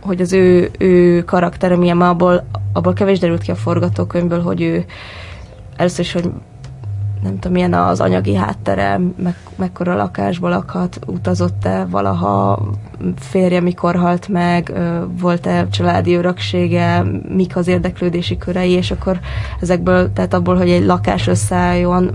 hogy 0.00 0.20
az 0.20 0.32
ő, 0.32 0.70
ő 0.78 1.24
karaktere 1.24 1.76
milyen, 1.76 2.00
abból, 2.00 2.46
abból 2.72 2.92
kevés 2.92 3.18
derült 3.18 3.42
ki 3.42 3.50
a 3.50 3.54
forgatókönyvből, 3.54 4.42
hogy 4.42 4.62
ő 4.62 4.84
először 5.76 6.04
is, 6.04 6.12
hogy 6.12 6.30
nem 7.24 7.38
tudom, 7.38 7.52
milyen 7.52 7.74
az 7.74 8.00
anyagi 8.00 8.34
háttere, 8.34 9.00
meg, 9.16 9.36
mekkora 9.56 9.96
lakásból 9.96 10.50
lakhat, 10.50 10.98
utazott-e 11.06 11.84
valaha, 11.90 12.62
férje 13.16 13.60
mikor 13.60 13.96
halt 13.96 14.28
meg, 14.28 14.72
volt-e 15.20 15.68
családi 15.68 16.14
öröksége, 16.14 17.04
mik 17.28 17.56
az 17.56 17.68
érdeklődési 17.68 18.36
körei, 18.36 18.70
és 18.70 18.90
akkor 18.90 19.20
ezekből, 19.60 20.12
tehát 20.12 20.34
abból, 20.34 20.56
hogy 20.56 20.70
egy 20.70 20.84
lakás 20.84 21.26
összeálljon, 21.26 22.10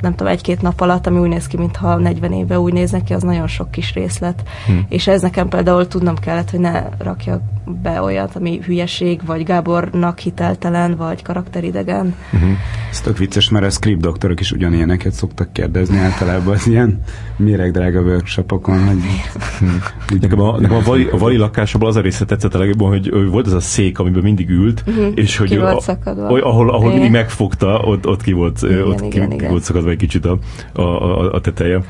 nem 0.00 0.14
tudom, 0.14 0.32
egy-két 0.32 0.62
nap 0.62 0.80
alatt, 0.80 1.06
ami 1.06 1.18
úgy 1.18 1.28
néz 1.28 1.46
ki, 1.46 1.56
mintha 1.56 1.96
40 1.96 2.32
éve 2.32 2.60
úgy 2.60 2.72
néznek 2.72 3.02
ki, 3.02 3.12
az 3.12 3.22
nagyon 3.22 3.46
sok 3.46 3.70
kis 3.70 3.94
részlet. 3.94 4.42
Hm. 4.66 4.72
És 4.88 5.06
ez 5.06 5.22
nekem 5.22 5.48
például 5.48 5.86
tudnom 5.86 6.16
kellett, 6.16 6.50
hogy 6.50 6.60
ne 6.60 6.84
rakjak 6.98 7.40
be 7.82 8.00
olyat, 8.00 8.36
ami 8.36 8.60
hülyeség, 8.64 9.20
vagy 9.26 9.44
Gábornak 9.44 10.18
hiteltelen, 10.18 10.96
vagy 10.96 11.22
karakteridegen. 11.22 12.14
Uh-huh. 12.32 12.50
Ez 12.90 13.00
tök 13.00 13.18
vicces, 13.18 13.50
mert 13.50 13.64
a 13.64 13.70
script 13.70 14.00
doktorok 14.00 14.40
is 14.40 14.52
ugyanilyeneket 14.52 15.12
szoktak 15.12 15.52
kérdezni 15.52 15.98
általában 15.98 16.54
az 16.54 16.66
ilyen 16.66 17.00
méregdrága 17.36 18.00
workshopokon. 18.00 18.86
Hogy... 18.86 18.98
nekem 20.20 20.40
a, 20.40 20.60
nekem 20.60 20.76
a, 20.76 20.80
vali, 20.80 21.08
a 21.12 21.18
vali 21.18 21.36
lakásában 21.36 21.88
az 21.88 21.96
a 21.96 22.00
része 22.00 22.24
tetszett 22.24 22.54
a 22.54 22.58
legjobban, 22.58 22.88
hogy 22.88 23.30
volt 23.30 23.46
ez 23.46 23.52
a 23.52 23.60
szék, 23.60 23.98
amiben 23.98 24.22
mindig 24.22 24.48
ült, 24.48 24.84
uh-huh. 24.86 25.12
és 25.14 25.36
hogy 25.36 25.48
ki 25.48 25.58
volt 25.58 25.88
a, 25.88 26.10
ahol, 26.20 26.70
ahol 26.70 26.92
mindig 26.92 27.10
megfogta, 27.10 27.78
ott, 27.78 28.06
ott 28.06 28.22
ki 28.22 28.32
volt, 28.32 28.62
igen, 28.62 28.82
ott 28.82 29.00
igen, 29.00 29.10
ki, 29.10 29.16
igen. 29.16 29.38
ki 29.38 29.46
volt 29.46 29.62
szakadva 29.72 29.90
egy 29.90 29.96
kicsit 29.96 30.24
a, 30.24 30.38
a, 30.72 30.82
a, 30.82 31.32
a 31.32 31.40
teteje 31.40 31.80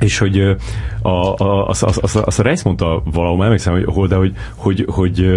és 0.00 0.18
hogy 0.18 0.56
a, 1.02 1.08
a, 1.08 1.68
azt, 1.68 1.82
azt, 1.82 1.98
azt, 1.98 2.16
azt 2.16 2.38
a 2.38 2.42
Reis 2.42 2.62
mondta 2.62 3.02
valahol, 3.12 3.44
emlékszem, 3.44 3.72
hogy 3.72 3.84
hol, 3.84 4.06
de 4.06 4.14
hogy, 4.14 4.32
hogy, 4.56 4.84
hogy 4.88 5.36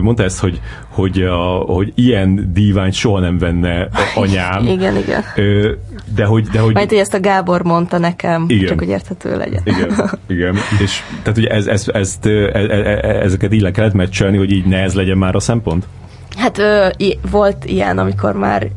mondta 0.00 0.22
ezt, 0.22 0.38
hogy, 0.38 0.60
hogy, 0.88 1.22
a, 1.22 1.36
hogy 1.56 1.92
ilyen 1.94 2.50
díványt 2.52 2.92
soha 2.92 3.20
nem 3.20 3.38
venne 3.38 3.88
anyám. 4.14 4.66
igen, 4.66 4.96
igen. 4.96 5.22
De 6.14 6.24
hogy... 6.24 6.46
De 6.46 6.58
hogy 6.60 6.74
Majd, 6.74 6.88
hogy 6.88 6.98
ezt 6.98 7.14
a 7.14 7.20
Gábor 7.20 7.62
mondta 7.62 7.98
nekem, 7.98 8.44
igen. 8.48 8.66
csak 8.66 8.78
hogy 8.78 8.88
érthető 8.88 9.36
legyen. 9.36 9.62
Igen, 9.64 10.10
igen. 10.26 10.56
És 10.82 11.02
tehát 11.22 11.38
ugye 11.38 11.48
ez, 11.48 11.66
ez, 11.66 11.88
ezt, 11.92 12.26
e, 12.26 12.30
e, 12.30 13.22
ezeket 13.22 13.52
így 13.52 13.60
le 13.60 13.70
kellett 13.70 13.92
meccselni, 13.94 14.36
hogy 14.36 14.52
így 14.52 14.66
ne 14.66 14.82
ez 14.82 14.94
legyen 14.94 15.18
már 15.18 15.34
a 15.34 15.40
szempont? 15.40 15.86
Hát 16.36 16.58
ö, 16.58 16.88
i- 16.96 17.18
volt 17.30 17.64
ilyen, 17.64 17.98
amikor 17.98 18.32
már 18.32 18.68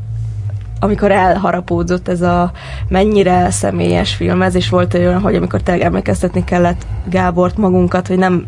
amikor 0.83 1.11
elharapódzott 1.11 2.07
ez 2.07 2.21
a 2.21 2.51
mennyire 2.87 3.49
személyes 3.49 4.15
film 4.15 4.41
ez, 4.41 4.55
és 4.55 4.69
volt 4.69 4.93
olyan, 4.93 5.21
hogy 5.21 5.35
amikor 5.35 5.61
tényleg 5.61 5.85
emlékeztetni 5.85 6.43
kellett 6.43 6.85
Gábort 7.09 7.57
magunkat, 7.57 8.07
hogy 8.07 8.17
nem 8.17 8.47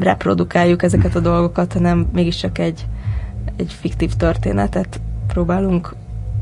reprodukáljuk 0.00 0.82
ezeket 0.82 1.14
a 1.14 1.20
dolgokat, 1.20 1.72
hanem 1.72 2.08
mégiscsak 2.12 2.58
egy, 2.58 2.86
egy 3.56 3.76
fiktív 3.80 4.12
történetet 4.12 5.00
próbálunk 5.26 5.94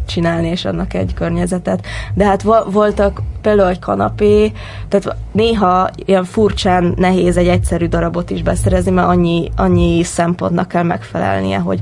csinálni, 0.07 0.49
és 0.49 0.65
annak 0.65 0.95
egy 0.95 1.15
környezetet. 1.15 1.87
De 2.15 2.25
hát 2.25 2.43
vo- 2.43 2.73
voltak 2.73 3.23
például 3.41 3.69
egy 3.69 3.79
kanapé, 3.79 4.53
tehát 4.89 5.17
néha 5.33 5.91
ilyen 5.95 6.25
furcsán 6.25 6.95
nehéz 6.97 7.37
egy 7.37 7.49
egyszerű 7.49 7.87
darabot 7.87 8.31
is 8.31 8.43
beszerezni, 8.43 8.91
mert 8.91 9.09
annyi, 9.09 9.51
annyi 9.57 10.03
szempontnak 10.03 10.69
kell 10.69 10.83
megfelelnie, 10.83 11.59
hogy 11.59 11.81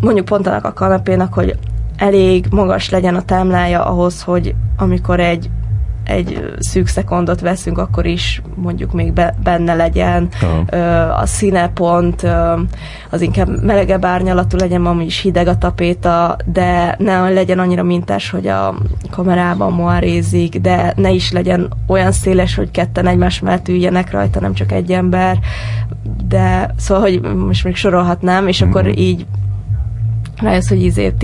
mondjuk 0.00 0.24
pont 0.24 0.46
annak 0.46 0.64
a 0.64 0.72
kanapénak, 0.72 1.34
hogy 1.34 1.58
elég 1.98 2.46
magas 2.50 2.90
legyen 2.90 3.14
a 3.14 3.22
támlája 3.22 3.84
ahhoz, 3.84 4.22
hogy 4.22 4.54
amikor 4.76 5.20
egy 5.20 5.50
egy 6.08 6.54
szűk 6.58 6.86
szekondot 6.86 7.40
veszünk, 7.40 7.78
akkor 7.78 8.06
is 8.06 8.42
mondjuk 8.54 8.92
még 8.92 9.12
be, 9.12 9.34
benne 9.42 9.74
legyen. 9.74 10.28
Uh-huh. 10.42 11.20
A 11.20 11.26
színepont 11.26 12.26
az 13.10 13.20
inkább 13.20 13.64
melegebb 13.64 14.04
árnyalatú 14.04 14.56
legyen, 14.56 14.86
ami 14.86 15.04
is 15.04 15.20
hideg 15.20 15.46
a 15.46 15.58
tapéta, 15.58 16.36
de 16.44 16.96
ne 16.98 17.28
legyen 17.28 17.58
annyira 17.58 17.82
mintás, 17.82 18.30
hogy 18.30 18.46
a 18.46 18.74
kamerában 19.10 19.72
moarézik, 19.72 20.60
de 20.60 20.92
ne 20.96 21.10
is 21.10 21.32
legyen 21.32 21.72
olyan 21.86 22.12
széles, 22.12 22.54
hogy 22.54 22.70
ketten 22.70 23.06
egymás 23.06 23.40
mellett 23.40 23.68
üljenek 23.68 24.10
rajta, 24.10 24.40
nem 24.40 24.54
csak 24.54 24.72
egy 24.72 24.92
ember. 24.92 25.38
De 26.28 26.74
szóval, 26.76 27.02
hogy 27.02 27.20
most 27.36 27.64
még 27.64 27.76
sorolhatnám, 27.76 28.48
és 28.48 28.60
uh-huh. 28.60 28.76
akkor 28.76 28.98
így 28.98 29.26
rájössz, 30.36 30.68
hogy 30.68 30.82
izé 30.82 31.14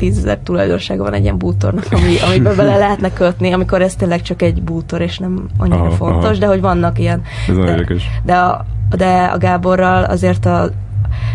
tízezer 0.00 0.38
tulajdonsága 0.38 1.02
van 1.02 1.12
egy 1.12 1.22
ilyen 1.22 1.38
bútornak, 1.38 1.86
ami, 1.90 2.16
amiben 2.28 2.56
bele 2.56 2.76
lehetne 2.76 3.12
kötni, 3.12 3.52
amikor 3.52 3.82
ez 3.82 3.94
tényleg 3.94 4.22
csak 4.22 4.42
egy 4.42 4.62
bútor, 4.62 5.00
és 5.00 5.18
nem 5.18 5.48
annyira 5.58 5.80
aha, 5.80 5.90
fontos, 5.90 6.30
aha. 6.30 6.38
de 6.38 6.46
hogy 6.46 6.60
vannak 6.60 6.98
ilyen. 6.98 7.22
Ez 7.48 7.56
de, 7.56 7.70
érdekes. 7.70 8.08
De 8.22 8.34
a, 8.34 8.64
de 8.96 9.24
a 9.24 9.38
Gáborral 9.38 10.04
azért 10.04 10.46
a 10.46 10.70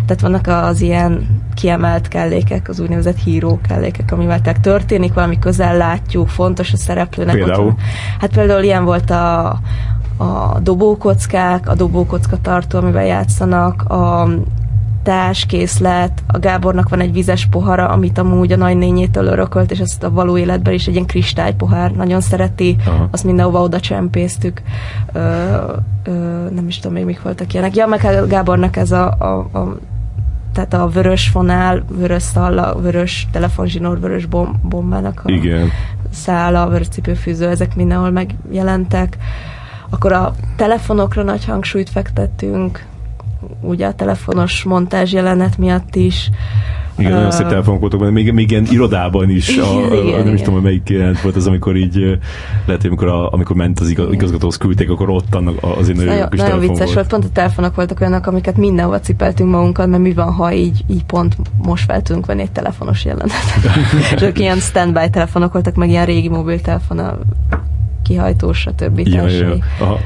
tehát 0.06 0.22
vannak 0.22 0.48
az 0.48 0.82
ilyen 0.82 1.42
kiemelt 1.54 2.08
kellékek, 2.08 2.70
az 2.70 2.80
úgynevezett 2.80 3.18
híró 3.18 3.60
kellékek, 3.68 4.12
amivel 4.12 4.42
tehát 4.42 4.62
történik, 4.62 5.14
valami 5.14 5.40
közel 5.40 5.78
látjuk, 5.78 6.28
fontos 6.28 6.74
a 6.74 6.78
szereplőnek. 6.78 7.36
Például? 7.36 7.68
Ott, 7.68 7.80
hát 8.20 8.34
például 8.34 8.64
ilyen 8.64 8.86
volt 8.86 9.10
a, 9.10 9.48
a 10.18 10.60
dobókockák, 10.62 11.70
a 11.70 11.76
dobókocka 11.76 12.38
tartó, 12.42 12.78
amivel 12.78 13.06
játszanak, 13.06 13.82
a 13.82 14.30
társkészlet, 15.06 16.24
a 16.28 16.40
Gábornak 16.40 16.90
van 16.90 17.00
egy 17.00 17.12
vizes 17.12 17.46
pohara, 17.46 17.88
amit 17.88 18.18
amúgy 18.18 18.52
a 18.52 18.58
nagynényétől 18.58 19.26
örökölt, 19.26 19.72
és 19.72 19.80
azt 19.80 20.04
a 20.04 20.12
való 20.12 20.38
életben 20.38 20.74
is 20.74 20.88
egy 20.88 20.94
ilyen 20.94 21.06
kristálypohár, 21.06 21.92
nagyon 21.92 22.22
szereti, 22.22 22.76
Aha. 22.86 23.08
azt 23.12 23.24
mindenhova 23.24 23.62
oda 23.62 23.80
csempésztük. 23.80 24.62
Ö, 25.14 25.20
ö, 26.04 26.12
nem 26.56 26.68
is 26.68 26.80
tudom 26.80 26.94
még 26.94 27.06
mik 27.06 27.22
voltak 27.22 27.54
ilyenek. 27.54 27.76
Ja, 27.76 27.88
meg 27.88 28.04
a 28.04 28.28
Gábornak 28.28 28.76
ez 28.76 28.92
a, 28.92 29.16
a, 29.20 29.58
a 29.60 29.78
tehát 30.54 30.74
a 30.74 30.88
vörös 30.88 31.28
fonál, 31.28 31.84
vörös 31.90 32.24
szalla, 32.24 32.76
vörös 32.82 33.28
telefonzsinór, 33.32 34.00
vörös 34.00 34.26
bom, 34.26 34.60
bombának 34.64 35.22
a 35.24 35.32
Igen. 35.32 35.70
szála, 36.12 36.68
vörös 36.68 36.88
cipőfűző, 36.88 37.48
ezek 37.48 37.76
mindenhol 37.76 38.12
megjelentek. 38.12 39.18
Akkor 39.90 40.12
a 40.12 40.36
telefonokra 40.56 41.24
nagy 41.24 41.46
hangsúlyt 41.46 41.90
fektettünk, 41.90 42.86
ugye 43.62 43.88
a 43.88 43.94
telefonos 43.94 44.64
montázs 44.64 45.14
jelenet 45.14 45.58
miatt 45.58 45.96
is. 45.96 46.30
Igen, 46.98 47.12
uh, 47.12 47.18
nagyon 47.18 47.32
szép 47.32 47.48
telefonok 47.48 47.80
voltak 47.80 48.00
benne, 48.00 48.12
még, 48.12 48.32
még 48.32 48.52
ilyen 48.52 48.66
irodában 48.72 49.30
is, 49.30 49.58
a, 49.58 49.86
igen, 49.86 49.92
a, 49.92 49.96
nem 49.96 50.20
igen. 50.20 50.34
is 50.34 50.40
tudom, 50.40 50.54
hogy 50.54 50.64
melyik 50.64 50.90
jelent 50.90 51.22
volt 51.22 51.36
az, 51.36 51.48
amikor 51.48 51.76
így, 51.76 51.96
lehet, 52.66 52.82
hogy 52.82 52.86
amikor, 52.86 53.08
a, 53.08 53.32
amikor 53.32 53.56
ment 53.56 53.80
az 53.80 53.90
igazgatóhoz 53.90 54.58
küldték, 54.58 54.90
akkor 54.90 55.10
ott 55.10 55.36
annak 55.36 55.58
azért 55.62 55.98
nagyon, 55.98 56.14
nagyon, 56.14 56.30
nagyon 56.38 56.60
vicces 56.60 56.78
volt. 56.78 56.94
volt. 56.94 57.08
Pont 57.08 57.24
a 57.24 57.30
telefonok 57.34 57.76
voltak 57.76 58.00
olyanok, 58.00 58.28
amiket 58.28 58.58
mindenhova 58.58 59.00
cipeltünk 59.00 59.50
magunkat, 59.50 59.88
mert 59.88 60.02
mi 60.02 60.14
van, 60.14 60.34
ha 60.34 60.54
így, 60.54 60.84
így 60.88 61.04
pont 61.04 61.36
most 61.64 61.86
fel 61.86 62.02
tudunk 62.02 62.26
venni 62.26 62.42
egy 62.42 62.52
telefonos 62.52 63.06
jelenetet. 63.06 63.62
És 64.16 64.22
ők 64.22 64.40
ilyen 64.40 64.58
standby 64.58 65.10
telefonok 65.10 65.54
voltak, 65.54 65.76
meg 65.76 65.90
ilyen 65.90 66.06
régi 66.06 66.30
mobiltelefon 66.30 67.00
kihajtós, 68.06 68.60
stb. 68.60 69.00
Ja, 69.08 69.28
ja. 69.28 69.56
A, 69.80 70.00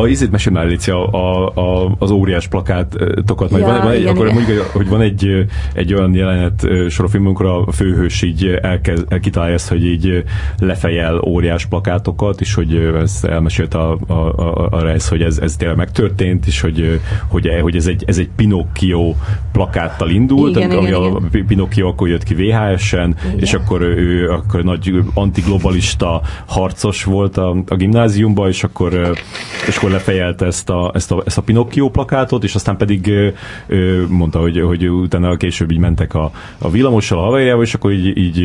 a 0.00 0.06
ízét 0.06 0.30
mesél 0.30 0.52
már, 0.52 0.66
Lícia, 0.66 1.06
a, 1.06 1.52
a, 1.54 1.94
az 1.98 2.10
óriás 2.10 2.48
plakátokat, 2.48 3.50
majd 3.50 3.62
ja, 3.62 3.68
van, 3.68 3.82
van 3.82 3.94
igen, 3.94 4.08
akkor 4.08 4.26
igen. 4.26 4.42
mondjuk, 4.42 4.64
hogy 4.64 4.88
van 4.88 5.00
egy, 5.00 5.46
egy 5.74 5.94
olyan 5.94 6.14
jelenet 6.14 6.66
sorofilm, 6.88 7.26
amikor 7.26 7.46
a 7.46 7.72
főhős 7.72 8.22
így 8.22 8.58
elkezd, 8.62 9.06
elkitalálja 9.08 9.54
ezt, 9.54 9.68
hogy 9.68 9.84
így 9.84 10.24
lefejel 10.58 11.20
óriás 11.20 11.66
plakátokat, 11.66 12.40
és 12.40 12.54
hogy 12.54 12.74
ezt 12.74 13.24
elmesélt 13.24 13.74
a, 13.74 13.98
a, 14.06 14.12
a, 14.12 14.68
a 14.70 14.80
rejsz, 14.82 15.08
hogy 15.08 15.22
ez, 15.22 15.38
ez 15.38 15.56
tényleg 15.56 15.76
megtörtént, 15.76 16.46
és 16.46 16.60
hogy, 16.60 17.00
hogy, 17.28 17.48
hogy 17.60 17.76
ez, 17.76 17.86
egy, 17.86 18.04
ez 18.06 18.18
egy 18.18 18.30
Pinocchio 18.36 19.14
plakáttal 19.52 20.10
indult, 20.10 20.56
igen, 20.56 20.70
ami 20.70 20.86
igen, 20.86 21.02
a 21.02 21.06
igen. 21.06 21.46
Pinocchio 21.46 21.88
akkor 21.88 22.08
jött 22.08 22.22
ki 22.22 22.34
VHS-en, 22.34 23.16
igen. 23.26 23.38
és 23.38 23.54
akkor 23.54 23.80
ő 23.80 24.30
akkor 24.30 24.62
nagy 24.62 24.94
antiglobalista 25.14 26.22
harcos 26.46 27.04
volt 27.04 27.36
a, 27.42 27.56
a 27.68 27.76
gimnáziumba, 27.76 28.48
és 28.48 28.64
akkor, 28.64 29.12
és 29.66 29.76
akkor 29.76 29.90
lefejelte 29.90 30.46
ezt 30.46 30.70
a, 30.70 30.90
ezt 30.94 31.12
a, 31.12 31.22
ezt 31.26 31.38
a 31.38 31.42
Pinocchio 31.42 31.90
plakátot, 31.90 32.44
és 32.44 32.54
aztán 32.54 32.76
pedig 32.76 33.12
mondta, 34.08 34.38
hogy, 34.40 34.60
hogy 34.60 34.88
utána 34.88 35.36
később 35.36 35.70
így 35.70 35.78
mentek 35.78 36.14
a, 36.14 36.30
a 36.58 36.70
villamossal 36.70 37.18
a 37.18 37.22
haverjával, 37.22 37.64
és 37.64 37.74
akkor 37.74 37.92
így, 37.92 38.16
így 38.16 38.42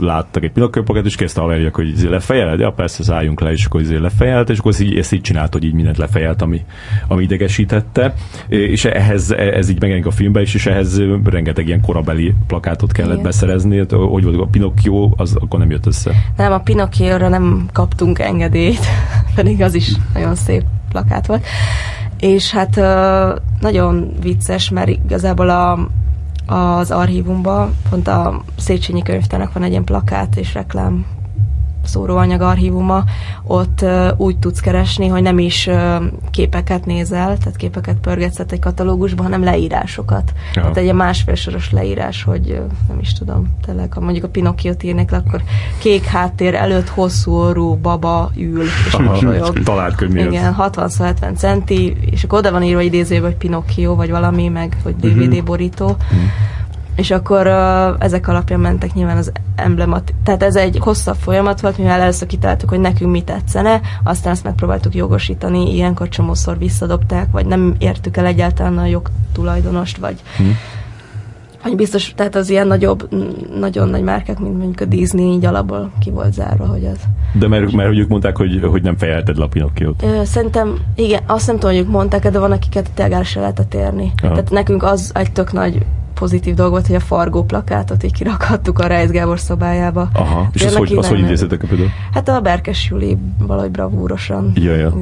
láttak 0.00 0.44
egy 0.44 0.52
Pinocchio 0.52 0.82
plakátot, 0.82 1.10
és 1.10 1.16
kezdte 1.16 1.40
a 1.40 1.42
haverjak, 1.42 1.74
hogy 1.74 1.88
izé 1.88 2.08
lefejeled, 2.08 2.60
ja 2.60 2.72
persze, 2.72 3.14
álljunk 3.14 3.40
le, 3.40 3.52
és 3.52 3.64
akkor 3.64 3.80
izé 3.80 3.96
lefejelt, 3.96 4.50
és 4.50 4.58
akkor 4.58 4.70
ezt 4.70 4.80
így, 4.80 4.96
ezt 4.96 5.12
így 5.12 5.20
csinált, 5.20 5.52
hogy 5.52 5.64
így 5.64 5.74
mindent 5.74 5.98
lefejelt, 5.98 6.42
ami, 6.42 6.64
ami 7.08 7.22
idegesítette, 7.22 8.14
és 8.48 8.84
ehhez 8.84 9.30
ez 9.30 9.68
így 9.68 9.80
megjelenik 9.80 10.06
a 10.06 10.10
filmben 10.10 10.42
is, 10.42 10.54
és 10.54 10.66
ehhez 10.66 11.02
rengeteg 11.24 11.66
ilyen 11.66 11.80
korabeli 11.80 12.34
plakátot 12.46 12.92
kellett 12.92 13.12
Igen. 13.12 13.22
beszerezni, 13.22 13.78
hogy 13.90 14.24
volt 14.24 14.40
a 14.40 14.46
Pinocchio, 14.50 15.10
az 15.16 15.36
akkor 15.40 15.58
nem 15.58 15.70
jött 15.70 15.86
össze. 15.86 16.12
Nem, 16.36 16.52
a 16.52 16.58
Pinocchio-ra 16.58 17.28
nem 17.28 17.68
kaptunk 17.72 18.03
engedélyt, 18.12 18.86
pedig 19.34 19.62
az 19.62 19.74
is 19.74 19.94
nagyon 20.14 20.34
szép 20.34 20.62
plakát 20.88 21.26
volt. 21.26 21.46
És 22.20 22.50
hát 22.50 22.76
nagyon 23.60 24.12
vicces, 24.20 24.70
mert 24.70 24.88
igazából 24.88 25.48
a, 25.50 25.88
az 26.54 26.90
archívumban, 26.90 27.74
pont 27.90 28.08
a 28.08 28.42
Széchenyi 28.56 29.02
könyvtárnak 29.02 29.52
van 29.52 29.62
egy 29.62 29.70
ilyen 29.70 29.84
plakát 29.84 30.36
és 30.36 30.54
reklám 30.54 31.06
szóróanyag 31.86 32.40
archívuma, 32.40 33.04
ott 33.46 33.84
úgy 34.16 34.38
tudsz 34.38 34.60
keresni, 34.60 35.08
hogy 35.08 35.22
nem 35.22 35.38
is 35.38 35.68
képeket 36.30 36.86
nézel, 36.86 37.38
tehát 37.38 37.56
képeket 37.56 37.96
pörgetsz 37.96 38.38
egy 38.38 38.58
katalógusban, 38.58 39.24
hanem 39.24 39.44
leírásokat. 39.44 40.32
Ja. 40.54 40.60
Tehát 40.60 40.76
egy 40.76 40.92
másfél 40.92 41.34
soros 41.34 41.70
leírás, 41.70 42.22
hogy 42.22 42.60
nem 42.88 42.98
is 43.00 43.12
tudom, 43.12 43.56
tényleg, 43.66 43.92
ha 43.92 44.00
mondjuk 44.00 44.24
a 44.24 44.28
Pinocchiot 44.28 44.82
írnék 44.82 45.10
le, 45.10 45.16
akkor 45.16 45.42
kék 45.78 46.04
háttér 46.04 46.54
előtt 46.54 46.88
hosszú 46.88 47.32
orrú 47.32 47.74
baba 47.74 48.30
ül, 48.36 48.62
és 48.86 48.96
mosolyog. 48.96 49.62
Talált 49.62 49.94
könyv 49.94 50.16
Igen, 50.16 50.56
60-70 50.58 51.36
centi, 51.36 51.96
és 52.10 52.24
akkor 52.24 52.38
oda 52.38 52.50
van 52.50 52.62
írva 52.62 52.80
idézőben, 52.80 53.30
hogy 53.30 53.38
Pinocchio, 53.38 53.94
vagy 53.94 54.10
valami, 54.10 54.48
meg 54.48 54.76
hogy 54.82 54.96
DVD 54.96 55.26
uh-huh. 55.26 55.42
borító. 55.42 55.86
Uh-huh 55.86 56.30
és 56.96 57.10
akkor 57.10 57.46
uh, 57.46 58.04
ezek 58.04 58.28
alapján 58.28 58.60
mentek 58.60 58.94
nyilván 58.94 59.16
az 59.16 59.32
emblemat. 59.56 60.14
Tehát 60.24 60.42
ez 60.42 60.56
egy 60.56 60.78
hosszabb 60.80 61.16
folyamat 61.16 61.60
volt, 61.60 61.78
mivel 61.78 62.00
először 62.00 62.28
kitaláltuk, 62.28 62.68
hogy 62.68 62.80
nekünk 62.80 63.10
mi 63.10 63.22
tetszene, 63.22 63.80
aztán 64.04 64.32
ezt 64.32 64.44
megpróbáltuk 64.44 64.94
jogosítani, 64.94 65.74
ilyenkor 65.74 66.08
csomószor 66.08 66.58
visszadobták, 66.58 67.30
vagy 67.30 67.46
nem 67.46 67.74
értük 67.78 68.16
el 68.16 68.26
egyáltalán 68.26 68.78
a 68.78 68.86
jogtulajdonost, 68.86 69.96
vagy 69.96 70.20
hmm 70.36 70.56
hogy 71.64 71.76
biztos, 71.76 72.12
tehát 72.16 72.34
az 72.34 72.50
ilyen 72.50 72.66
nagyobb, 72.66 73.08
nagyon 73.58 73.88
nagy 73.88 74.02
márkák, 74.02 74.38
mint 74.38 74.56
mondjuk 74.56 74.80
a 74.80 74.84
Disney, 74.84 75.32
így 75.32 75.44
alapból 75.44 75.90
ki 76.00 76.10
volt 76.10 76.32
zárva, 76.32 76.66
hogy 76.66 76.84
az. 76.84 76.98
De 77.32 77.48
mert, 77.48 77.72
mert 77.72 77.88
hogy 77.88 77.98
ők 77.98 78.08
mondták, 78.08 78.36
hogy, 78.36 78.60
hogy 78.62 78.82
nem 78.82 78.96
fejelted 78.96 79.36
le 79.36 79.44
a 79.44 79.48
Pinocchiót. 79.48 80.04
Szerintem, 80.24 80.78
igen, 80.94 81.22
azt 81.26 81.46
nem 81.46 81.58
tudom, 81.58 81.74
hogy 81.74 81.84
ők 81.84 81.90
mondták, 81.90 82.30
de 82.30 82.38
van, 82.38 82.52
akiket 82.52 82.90
tényleg 82.94 83.14
el 83.16 83.22
se 83.22 83.40
lehetett 83.40 83.74
érni. 83.74 84.12
Aha. 84.22 84.32
Tehát 84.32 84.50
nekünk 84.50 84.82
az 84.82 85.10
egy 85.14 85.32
tök 85.32 85.52
nagy 85.52 85.86
pozitív 86.14 86.54
dolog 86.54 86.72
volt, 86.72 86.86
hogy 86.86 86.96
a 86.96 87.00
Fargó 87.00 87.44
plakátot 87.44 88.02
így 88.02 88.12
kirakhattuk 88.12 88.78
a 88.78 88.86
Reis 88.86 89.10
Gábor 89.10 89.40
szobájába. 89.40 90.08
Aha, 90.12 90.48
és 90.52 90.64
az 90.64 90.76
hogy, 90.76 90.96
az 90.96 91.08
hogy 91.08 91.18
idézzetek 91.18 91.62
a 91.62 91.66
például? 91.66 91.90
Hát 92.12 92.28
a 92.28 92.40
Berkes 92.40 92.88
Júli 92.90 93.16
valahogy 93.38 93.70
bravúrosan 93.70 94.52
ja, 94.54 94.74
ja. 94.74 94.92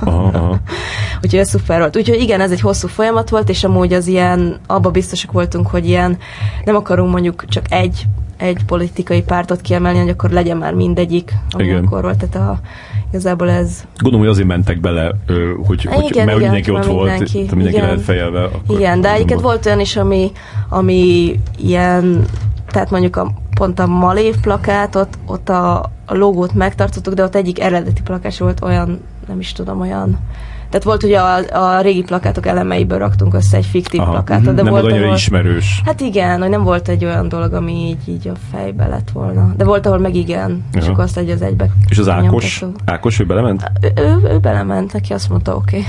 Aha, 0.00 0.30
aha. 0.32 0.58
Úgyhogy 1.22 1.38
ez 1.38 1.48
szuper 1.48 1.78
volt. 1.78 1.96
Úgyhogy 1.96 2.20
igen, 2.20 2.40
ez 2.40 2.50
egy 2.50 2.60
hosszú 2.60 2.88
folyamat 2.88 3.28
volt, 3.28 3.48
és 3.48 3.64
amúgy 3.64 3.92
az 3.92 4.06
ilyen, 4.06 4.58
abba 4.66 4.90
biztosak 4.90 5.32
voltunk, 5.32 5.66
hogy 5.66 5.86
ilyen 5.86 6.18
nem 6.64 6.76
akarunk 6.76 7.10
mondjuk 7.10 7.44
csak 7.48 7.64
egy 7.68 8.06
egy 8.36 8.64
politikai 8.64 9.22
pártot 9.22 9.60
kiemelni, 9.60 9.98
hogy 9.98 10.08
akkor 10.08 10.30
legyen 10.30 10.56
már 10.56 10.74
mindegyik, 10.74 11.32
ami 11.50 11.64
igen. 11.64 11.84
akkor 11.84 12.02
volt. 12.02 12.28
Tehát 12.28 12.48
a, 12.48 12.60
igazából 13.14 13.50
ez... 13.50 13.84
Gondolom, 13.96 14.26
hogy 14.26 14.34
azért 14.34 14.48
mentek 14.48 14.80
bele, 14.80 15.14
hogy, 15.66 15.84
hogy 15.84 16.04
igen, 16.04 16.24
mert 16.24 16.38
igen, 16.38 16.38
mindenki 16.38 16.70
ott 16.70 16.84
volt, 16.84 17.08
mindenki, 17.08 17.38
mindenki 17.38 17.68
igen. 17.68 17.84
lehet 17.84 18.02
fejelve. 18.02 18.44
Akkor 18.44 18.78
igen, 18.78 19.00
de 19.00 19.12
egyébként 19.12 19.40
volt 19.40 19.66
olyan 19.66 19.80
is, 19.80 19.96
ami, 19.96 20.32
ami 20.68 21.34
ilyen, 21.58 22.24
tehát 22.66 22.90
mondjuk 22.90 23.16
a, 23.16 23.32
pont 23.54 23.78
a 23.78 23.86
Malév 23.86 24.34
plakátot, 24.40 25.18
ott 25.26 25.48
a, 25.48 25.80
a 26.06 26.14
logót 26.14 26.54
megtartottuk, 26.54 27.14
de 27.14 27.22
ott 27.22 27.34
egyik 27.34 27.60
eredeti 27.60 28.02
plakás 28.02 28.38
volt 28.38 28.62
olyan, 28.62 29.00
nem 29.26 29.40
is 29.40 29.52
tudom, 29.52 29.80
olyan 29.80 30.18
tehát 30.74 30.88
volt 30.88 31.02
ugye 31.02 31.18
a, 31.18 31.76
a 31.76 31.80
régi 31.80 32.02
plakátok 32.02 32.46
elemeiből 32.46 32.98
raktunk 32.98 33.34
össze 33.34 33.56
egy 33.56 33.66
fiktív 33.66 34.00
Aha, 34.00 34.10
plakátot. 34.10 34.54
De 34.54 34.62
nem 34.62 34.72
volt 34.72 34.84
annyira 34.84 35.14
ismerős. 35.14 35.82
Hát 35.84 36.00
igen, 36.00 36.40
hogy 36.40 36.48
nem 36.48 36.62
volt 36.62 36.88
egy 36.88 37.04
olyan 37.04 37.28
dolog, 37.28 37.52
ami 37.52 37.72
így, 37.72 38.08
így 38.08 38.28
a 38.28 38.32
fejbe 38.52 38.86
lett 38.86 39.10
volna. 39.12 39.54
De 39.56 39.64
volt, 39.64 39.86
ahol 39.86 39.98
meg 39.98 40.14
igen, 40.14 40.64
Aha. 40.72 40.82
és 40.82 40.88
akkor 40.88 41.04
azt 41.04 41.18
egy 41.18 41.30
az 41.30 41.42
egybe. 41.42 41.66
És 41.88 41.98
az 41.98 42.08
Ákos? 42.08 42.64
Ákos, 42.84 43.20
ő 43.20 43.24
belement? 43.24 43.70
Ő, 43.80 44.02
ő, 44.02 44.18
ő 44.32 44.38
belement, 44.38 44.92
neki 44.92 45.12
azt 45.12 45.28
mondta, 45.28 45.56
oké. 45.56 45.82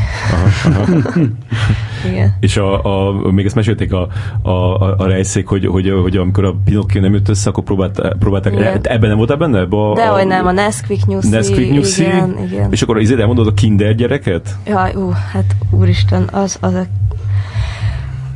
Okay. 0.63 1.01
igen. 2.11 2.35
És 2.39 2.57
a, 2.57 2.83
a, 3.07 3.31
még 3.31 3.45
ezt 3.45 3.55
mesélték 3.55 3.93
a, 3.93 4.07
a, 4.41 4.49
a, 4.49 4.95
a 4.97 5.05
rejszék, 5.05 5.47
hogy, 5.47 5.65
hogy, 5.65 5.89
hogy 6.01 6.17
amikor 6.17 6.45
a 6.45 6.55
Pinocchio 6.65 7.01
nem 7.01 7.13
jött 7.13 7.29
össze, 7.29 7.49
akkor 7.49 7.63
próbált, 7.63 8.15
próbálták, 8.19 8.53
igen. 8.53 8.79
ebben 8.81 9.09
nem 9.09 9.17
voltál 9.17 9.37
benne? 9.37 9.59
Ebbe 9.59 9.77
a, 9.77 9.93
De, 9.93 10.07
hogy 10.07 10.27
nem, 10.27 10.45
a 10.45 10.51
Nesquik 10.51 11.05
Nyuszi. 11.05 11.29
Nesquik 11.29 11.71
Nyuszi. 11.71 12.03
Igen, 12.03 12.37
igen. 12.47 12.71
És 12.71 12.81
akkor 12.81 12.97
az 12.97 13.11
elmondod 13.11 13.47
a 13.47 13.53
kinder 13.53 13.95
gyereket? 13.95 14.57
Ja, 14.65 14.74
Jaj, 14.75 14.93
ú, 14.95 15.09
hát 15.31 15.55
úristen, 15.69 16.29
az, 16.31 16.57
az 16.61 16.73
a... 16.73 16.85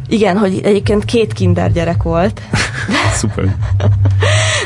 Igen, 0.07 0.37
hogy 0.37 0.59
egyébként 0.63 1.05
két 1.05 1.33
kinder 1.33 1.71
gyerek 1.71 2.03
volt. 2.03 2.41
Szuper. 3.19 3.55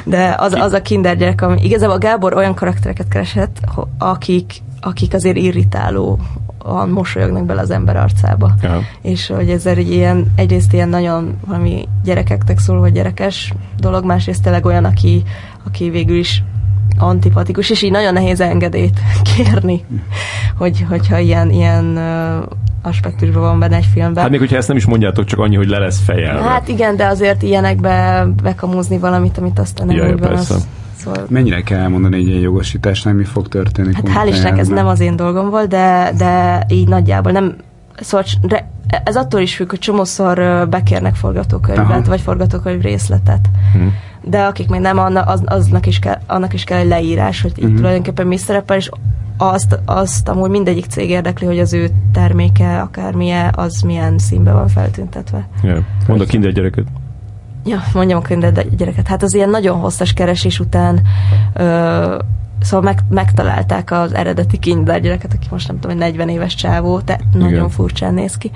De 0.03 0.35
az, 0.37 0.53
az 0.53 0.73
a 0.73 0.81
kinder 0.81 1.17
gyerek, 1.17 1.41
ami 1.41 1.61
igazából 1.63 1.97
Gábor 1.97 2.33
olyan 2.33 2.53
karaktereket 2.53 3.07
keresett, 3.07 3.59
akik, 3.97 4.53
akik 4.79 5.13
azért 5.13 5.37
irritáló 5.37 6.19
mosolyognak 6.87 7.45
bele 7.45 7.61
az 7.61 7.71
ember 7.71 7.95
arcába. 7.95 8.53
Ja. 8.61 8.81
És 9.01 9.27
hogy 9.27 9.49
ez 9.49 9.65
egy 9.65 9.91
ilyen, 9.91 10.31
egyrészt 10.35 10.73
ilyen 10.73 10.89
nagyon 10.89 11.37
valami 11.45 11.87
gyerekeknek 12.03 12.59
szól, 12.59 12.79
hogy 12.79 12.91
gyerekes 12.91 13.53
dolog, 13.77 14.05
másrészt 14.05 14.43
tényleg 14.43 14.65
olyan, 14.65 14.85
aki, 14.85 15.23
aki 15.63 15.89
végül 15.89 16.17
is 16.17 16.43
antipatikus, 16.97 17.69
és 17.69 17.81
így 17.81 17.91
nagyon 17.91 18.13
nehéz 18.13 18.41
engedélyt 18.41 18.99
kérni, 19.35 19.85
hogy, 20.57 20.85
hogyha 20.89 21.17
ilyen, 21.17 21.49
ilyen 21.49 21.97
aspektusban 22.81 23.41
van 23.41 23.59
benne 23.59 23.75
egy 23.75 23.87
filmben. 23.93 24.21
Hát 24.21 24.31
még 24.31 24.39
hogyha 24.39 24.57
ezt 24.57 24.67
nem 24.67 24.77
is 24.77 24.85
mondjátok, 24.85 25.25
csak 25.25 25.39
annyi, 25.39 25.55
hogy 25.55 25.67
le 25.67 25.77
lesz 25.77 25.99
fejel. 26.03 26.41
Hát 26.41 26.67
igen, 26.67 26.95
de 26.95 27.05
azért 27.05 27.41
ilyenekbe 27.41 28.25
bekamúzni 28.43 28.97
valamit, 28.97 29.37
amit 29.37 29.59
aztán 29.59 29.87
nem 29.87 29.95
úgy 29.95 30.19
van, 30.19 30.33
az, 30.33 30.67
Szóval... 31.03 31.25
Mennyire 31.29 31.61
kell 31.61 31.79
elmondani 31.79 32.15
egy 32.15 32.27
ilyen 32.27 32.39
jogosításnál, 32.39 33.13
mi 33.13 33.23
fog 33.23 33.47
történni? 33.47 33.93
Hát 33.93 34.07
hál' 34.07 34.27
Istennek 34.29 34.59
ez 34.59 34.67
nem 34.67 34.87
az 34.87 34.99
én 34.99 35.15
dolgom 35.15 35.49
volt, 35.49 35.67
de, 35.67 36.11
de 36.17 36.63
így 36.69 36.87
nagyjából 36.87 37.31
nem, 37.31 37.55
szóval 37.95 38.25
ez 39.03 39.15
attól 39.15 39.41
is 39.41 39.55
függ, 39.55 39.69
hogy 39.69 39.79
csomószor 39.79 40.67
bekérnek 40.69 41.15
forgatókönyvet, 41.15 41.85
Aha. 41.85 42.01
vagy 42.07 42.21
forgatókönyv 42.21 42.81
részletet. 42.81 43.49
Hmm 43.73 43.93
de 44.23 44.43
akik 44.43 44.69
még 44.69 44.79
nem, 44.79 44.97
az, 44.97 45.41
aznak 45.45 45.85
is 45.85 45.99
kell, 45.99 46.17
annak 46.27 46.53
is 46.53 46.63
kell 46.63 46.77
egy 46.77 46.87
leírás, 46.87 47.41
hogy 47.41 47.51
itt 47.55 47.63
uh-huh. 47.63 47.77
tulajdonképpen 47.77 48.27
mi 48.27 48.37
szerepel, 48.37 48.77
és 48.77 48.89
azt, 49.37 49.79
azt 49.85 50.29
amúgy 50.29 50.49
mindegyik 50.49 50.85
cég 50.85 51.09
érdekli, 51.09 51.45
hogy 51.45 51.59
az 51.59 51.73
ő 51.73 51.89
terméke, 52.11 52.81
akármilyen, 52.81 53.53
az 53.55 53.81
milyen 53.81 54.17
színben 54.17 54.53
van 54.53 54.67
feltüntetve. 54.67 55.47
Yeah. 55.63 55.79
Mondd 56.07 56.21
a 56.21 56.25
kinder 56.25 56.51
gyereket. 56.51 56.85
Ja, 57.65 57.83
mondjam 57.93 58.19
a 58.19 58.21
kinder 58.21 58.67
gyereket. 58.75 59.07
Hát 59.07 59.23
az 59.23 59.33
ilyen 59.33 59.49
nagyon 59.49 59.79
hosszas 59.79 60.13
keresés 60.13 60.59
után 60.59 61.01
ö, 61.53 62.17
Szóval 62.63 62.81
meg, 62.81 62.99
megtalálták 63.09 63.91
az 63.91 64.13
eredeti 64.13 64.57
kinder 64.57 65.01
gyereket, 65.01 65.33
aki 65.33 65.47
most 65.49 65.67
nem 65.67 65.79
tudom, 65.79 65.97
hogy 65.97 66.05
40 66.05 66.29
éves 66.29 66.55
csávó, 66.55 66.99
tehát 66.99 67.21
Igen. 67.33 67.49
nagyon 67.49 67.69
furcsán 67.69 68.13
néz 68.13 68.37
ki. 68.37 68.51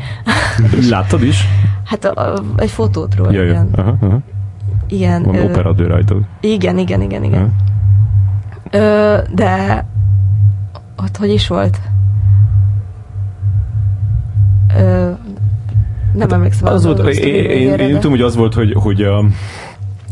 Láttad 0.89 1.23
is? 1.23 1.47
Hát 1.83 2.05
a, 2.05 2.33
a, 2.33 2.43
egy 2.55 2.69
fotót 2.69 3.15
róla. 3.15 3.31
Ja, 3.31 3.43
ja. 3.43 3.67
Aha, 3.75 3.97
aha. 4.01 4.19
Igen. 4.89 5.23
Van 5.23 5.35
ö, 5.35 5.43
operadő 5.43 5.87
rajtad. 5.87 6.21
Igen, 6.41 6.77
igen, 6.77 7.01
igen, 7.01 7.23
igen. 7.23 7.55
Ö, 8.71 9.17
de 9.33 9.85
ott 10.97 11.17
hogy 11.17 11.29
is 11.29 11.47
volt? 11.47 11.79
Ö, 14.77 15.11
nem 16.13 16.29
hát 16.29 16.31
emlékszem. 16.31 16.73
Az 16.73 16.85
volt, 16.85 17.07
én, 17.07 17.45
én, 17.45 17.73
én 17.73 17.93
tudom, 17.93 18.11
hogy 18.11 18.21
az 18.21 18.35
volt, 18.35 18.53
hogy, 18.53 18.73
hogy 18.73 19.01
a, 19.01 19.25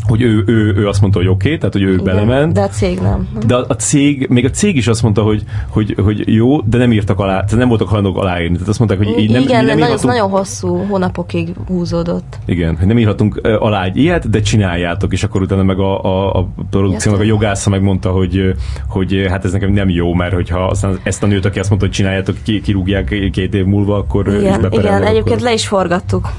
hogy 0.07 0.21
ő, 0.21 0.43
ő, 0.45 0.75
ő 0.75 0.87
azt 0.87 1.01
mondta, 1.01 1.19
hogy 1.19 1.27
oké, 1.27 1.45
okay, 1.45 1.57
tehát 1.57 1.73
hogy 1.73 1.83
ő 1.83 1.91
Igen, 1.91 2.03
belement. 2.03 2.53
De 2.53 2.61
a 2.61 2.67
cég 2.67 2.99
nem. 2.99 3.27
De 3.45 3.55
a, 3.55 3.65
a 3.67 3.73
cég, 3.73 4.27
még 4.29 4.45
a 4.45 4.49
cég 4.49 4.75
is 4.75 4.87
azt 4.87 5.01
mondta, 5.01 5.21
hogy, 5.21 5.43
hogy, 5.69 5.95
hogy 6.03 6.33
jó, 6.33 6.61
de 6.61 6.77
nem 6.77 6.91
írtak 6.91 7.19
alá, 7.19 7.33
tehát 7.33 7.55
nem 7.55 7.67
voltak 7.67 7.87
hajlandók 7.87 8.17
aláírni. 8.17 8.53
Tehát 8.53 8.69
azt 8.69 8.79
mondták, 8.79 8.99
hogy 8.99 9.19
így 9.19 9.31
nem, 9.31 9.41
Igen, 9.41 9.65
nem 9.65 9.77
nagyon, 9.77 9.89
írhatunk, 9.89 10.13
nagyon 10.13 10.29
hosszú 10.29 10.85
hónapokig 10.89 11.49
húzódott. 11.67 12.37
Igen, 12.45 12.77
hogy 12.77 12.87
nem 12.87 12.97
írhatunk 12.97 13.39
alá 13.59 13.83
egy 13.83 13.97
ilyet, 13.97 14.29
de 14.29 14.41
csináljátok, 14.41 15.13
és 15.13 15.23
akkor 15.23 15.41
utána 15.41 15.63
meg 15.63 15.79
a, 15.79 16.03
a, 16.03 16.39
a 16.39 16.47
produkciónak 16.69 17.21
a 17.21 17.23
jogásza 17.23 17.69
megmondta, 17.69 18.11
hogy, 18.11 18.55
hogy 18.87 19.25
hát 19.29 19.45
ez 19.45 19.51
nekem 19.51 19.71
nem 19.71 19.89
jó, 19.89 20.13
mert 20.13 20.33
hogyha 20.33 20.65
aztán 20.65 20.99
ezt 21.03 21.23
a 21.23 21.27
nőt, 21.27 21.45
aki 21.45 21.59
azt 21.59 21.69
mondta, 21.69 21.87
hogy 21.87 21.95
csináljátok, 21.95 22.35
ki, 22.43 22.61
kirúgják 22.61 23.29
két 23.31 23.53
év 23.53 23.65
múlva, 23.65 23.97
akkor 23.97 24.27
Igen, 24.27 24.67
igen 24.71 25.03
egyébként 25.03 25.27
akkor... 25.27 25.39
le 25.39 25.53
is 25.53 25.67
forgattuk 25.67 26.29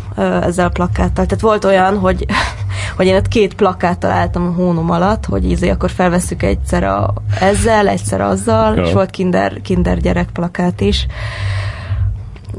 ezzel 0.43 0.67
a 0.67 0.71
plakáttal. 0.71 1.27
Tehát 1.27 1.41
volt 1.41 1.65
olyan, 1.65 1.99
hogy, 1.99 2.27
hogy 2.97 3.07
én 3.07 3.15
ott 3.15 3.29
két 3.29 3.55
plakát 3.57 3.99
találtam 3.99 4.47
a 4.47 4.53
hónom 4.53 4.91
alatt, 4.91 5.25
hogy 5.25 5.51
ízé, 5.51 5.69
akkor 5.69 5.91
felveszük 5.91 6.43
egyszer 6.43 6.85
a, 6.85 7.13
ezzel, 7.41 7.89
egyszer 7.89 8.21
azzal, 8.21 8.77
ja. 8.77 8.83
és 8.83 8.93
volt 8.93 9.11
kinder, 9.11 9.61
kinder 9.63 9.99
gyerek 9.99 10.29
plakát 10.33 10.81
is. 10.81 11.07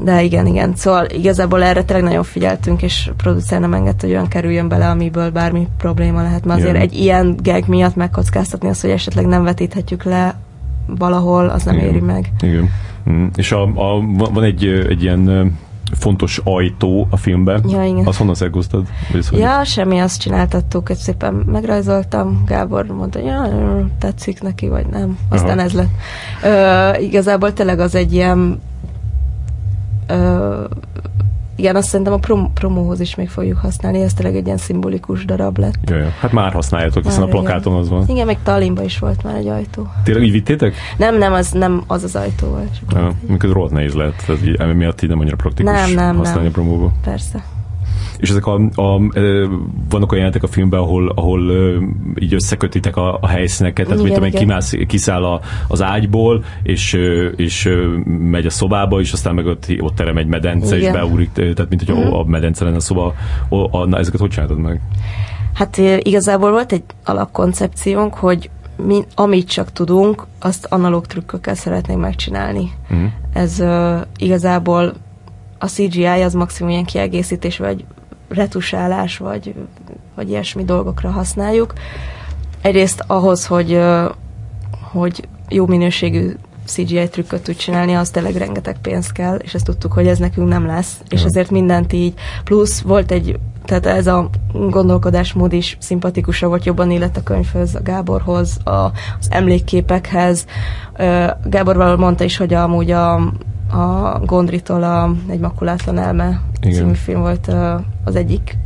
De 0.00 0.22
igen, 0.22 0.46
igen. 0.46 0.72
Szóval 0.76 1.06
igazából 1.06 1.62
erre 1.62 1.84
tényleg 1.84 2.04
nagyon 2.04 2.22
figyeltünk, 2.22 2.82
és 2.82 3.08
a 3.10 3.14
producer 3.16 3.60
nem 3.60 3.74
engedte, 3.74 4.06
hogy 4.06 4.14
olyan 4.14 4.28
kerüljön 4.28 4.68
bele, 4.68 4.88
amiből 4.88 5.30
bármi 5.30 5.68
probléma 5.78 6.22
lehet. 6.22 6.44
Mert 6.44 6.58
azért 6.58 6.74
igen. 6.74 6.88
egy 6.88 6.98
ilyen 6.98 7.36
gag 7.42 7.66
miatt 7.66 7.96
megkockáztatni 7.96 8.68
azt, 8.68 8.80
hogy 8.80 8.90
esetleg 8.90 9.26
nem 9.26 9.42
vetíthetjük 9.42 10.02
le 10.02 10.38
valahol, 10.86 11.48
az 11.48 11.62
nem 11.62 11.74
igen. 11.74 11.88
éri 11.88 12.00
meg. 12.00 12.32
Igen. 12.40 12.70
Mm. 13.10 13.26
És 13.36 13.52
a, 13.52 13.62
a, 13.62 14.00
van 14.32 14.42
egy, 14.42 14.64
egy 14.64 15.02
ilyen 15.02 15.52
fontos 15.92 16.40
ajtó 16.44 17.06
a 17.10 17.16
filmben. 17.16 17.64
Ja, 17.68 17.84
igen. 17.84 18.06
Azt 18.06 18.18
honnan 18.18 18.34
szerkóztad? 18.34 18.86
Ja, 19.30 19.64
semmi, 19.64 19.98
azt 19.98 20.20
csináltattuk, 20.20 20.86
hogy 20.86 20.96
szépen 20.96 21.34
megrajzoltam. 21.34 22.42
Gábor 22.46 22.86
mondta, 22.86 23.18
hogy 23.18 23.28
ja, 23.28 23.48
tetszik 23.98 24.42
neki, 24.42 24.68
vagy 24.68 24.86
nem. 24.86 25.18
Aztán 25.28 25.58
Aha. 25.58 25.66
ez 25.66 25.72
lett. 25.72 25.90
Ö, 26.42 26.98
igazából 27.00 27.52
tényleg 27.52 27.80
az 27.80 27.94
egy 27.94 28.12
ilyen 28.12 28.60
ö, 30.06 30.64
igen, 31.58 31.76
azt 31.76 31.88
szerintem 31.88 32.14
a 32.14 32.16
prom- 32.16 32.52
promóhoz 32.52 33.00
is 33.00 33.14
még 33.14 33.28
fogjuk 33.28 33.58
használni, 33.58 34.00
ez 34.00 34.14
tényleg 34.14 34.36
egy 34.36 34.46
ilyen 34.46 34.56
szimbolikus 34.56 35.24
darab 35.24 35.58
lett. 35.58 35.74
Ja, 35.84 35.96
ja. 35.96 36.08
Hát 36.20 36.32
már 36.32 36.52
használjátok, 36.52 37.04
hiszen 37.04 37.20
már 37.20 37.28
a 37.28 37.32
plakáton 37.32 37.72
igen. 37.72 37.84
az 37.84 37.88
van. 37.88 38.04
Igen, 38.08 38.26
még 38.26 38.36
Tallinnban 38.42 38.84
is 38.84 38.98
volt 38.98 39.22
már 39.22 39.34
egy 39.34 39.48
ajtó. 39.48 39.86
Tényleg 40.04 40.24
így 40.24 40.32
vittétek? 40.32 40.74
Nem, 40.96 41.18
nem, 41.18 41.32
az 41.32 41.50
nem 41.50 41.82
az 41.86 42.04
az 42.04 42.16
ajtó 42.16 42.46
volt. 42.46 42.80
Ja, 42.94 43.12
mikor 43.26 43.52
rohadt 43.52 43.72
nehéz 43.72 43.94
lehet, 43.94 44.24
tehát 44.26 44.46
így, 44.46 44.54
emiatt 44.54 45.02
így 45.02 45.08
nem 45.08 45.20
annyira 45.20 45.36
praktikus 45.36 45.72
nem, 45.72 45.90
nem, 45.90 46.16
használni 46.16 46.40
nem. 46.42 46.50
a 46.50 46.52
promóba. 46.52 46.92
Persze. 47.04 47.44
És 48.18 48.30
ezek 48.30 48.46
a, 48.46 48.54
a, 48.74 48.98
vannak 49.88 50.12
olyan 50.12 50.24
jelentek 50.24 50.42
a 50.42 50.46
filmben, 50.46 50.80
ahol, 50.80 51.12
ahol 51.14 51.52
így 52.18 52.34
összekötitek 52.34 52.96
a, 52.96 53.18
a 53.20 53.26
helyszíneket, 53.26 53.86
tehát 53.86 54.04
Igen, 54.04 54.20
mint 54.20 54.34
igen. 54.34 54.46
kimász, 54.46 54.74
kiszáll 54.86 55.24
a, 55.24 55.40
az 55.68 55.82
ágyból, 55.82 56.44
és, 56.62 56.92
és 57.36 57.68
megy 58.04 58.46
a 58.46 58.50
szobába, 58.50 59.00
és 59.00 59.12
aztán 59.12 59.34
meg 59.34 59.46
ott, 59.46 59.66
ott 59.80 59.94
terem 59.94 60.16
egy 60.16 60.26
medence, 60.26 60.76
és 60.76 60.80
Igen. 60.80 60.92
beúrik, 60.92 61.32
tehát 61.32 61.68
mint 61.68 61.84
hogy 61.84 62.02
a, 62.02 62.18
a 62.20 62.24
medence 62.24 62.64
lenne 62.64 62.76
a 62.76 62.80
szoba. 62.80 63.14
A, 63.48 63.78
a, 63.78 63.86
na, 63.86 63.98
ezeket 63.98 64.20
hogy 64.20 64.30
csináltad 64.30 64.58
meg? 64.58 64.80
Hát 65.54 65.76
igazából 66.02 66.50
volt 66.50 66.72
egy 66.72 66.82
alapkoncepciónk, 67.04 68.14
hogy 68.14 68.50
mi, 68.86 69.04
amit 69.14 69.48
csak 69.48 69.72
tudunk, 69.72 70.26
azt 70.40 70.66
analóg 70.70 71.06
trükkökkel 71.06 71.54
szeretnénk 71.54 72.00
megcsinálni. 72.00 72.70
Mhm. 72.88 73.04
Ez 73.32 73.60
uh, 73.60 74.00
igazából 74.16 74.92
a 75.58 75.66
CGI 75.66 76.06
az 76.06 76.34
maximum 76.34 76.70
ilyen 76.70 76.84
kiegészítés, 76.84 77.58
vagy 77.58 77.84
retusálás, 78.28 79.16
vagy, 79.18 79.54
vagy 80.14 80.28
ilyesmi 80.28 80.64
dolgokra 80.64 81.10
használjuk. 81.10 81.72
Egyrészt 82.62 83.04
ahhoz, 83.06 83.46
hogy, 83.46 83.80
hogy 84.92 85.28
jó 85.48 85.66
minőségű 85.66 86.34
CGI 86.64 87.08
trükköt 87.08 87.42
tud 87.42 87.56
csinálni, 87.56 87.94
az 87.94 88.10
tényleg 88.10 88.34
rengeteg 88.34 88.76
pénz 88.82 89.12
kell, 89.12 89.36
és 89.36 89.54
ezt 89.54 89.64
tudtuk, 89.64 89.92
hogy 89.92 90.06
ez 90.06 90.18
nekünk 90.18 90.48
nem 90.48 90.66
lesz, 90.66 91.00
és 91.08 91.20
Ja. 91.20 91.26
ezért 91.26 91.50
mindent 91.50 91.92
így. 91.92 92.14
Plusz 92.44 92.80
volt 92.80 93.10
egy, 93.10 93.38
tehát 93.64 93.86
ez 93.86 94.06
a 94.06 94.30
gondolkodásmód 94.52 95.52
is 95.52 95.76
szimpatikusabb 95.80 96.48
volt, 96.48 96.64
jobban 96.64 96.90
illett 96.90 97.16
a 97.16 97.22
könyvhöz, 97.22 97.74
a 97.74 97.82
Gáborhoz, 97.82 98.58
a, 98.64 98.70
az 99.20 99.26
emlékképekhez. 99.28 100.46
Gábor 101.44 101.96
mondta 101.96 102.24
is, 102.24 102.36
hogy 102.36 102.54
amúgy 102.54 102.90
a, 102.90 103.32
a 103.70 104.18
Gondritól 104.24 104.82
a 104.82 105.14
Egy 105.28 105.40
makulátlan 105.40 105.98
elme 105.98 106.40
Igen. 106.60 106.74
című 106.74 106.92
film 106.92 107.20
volt 107.20 107.50
az 108.04 108.16
egyik 108.16 108.56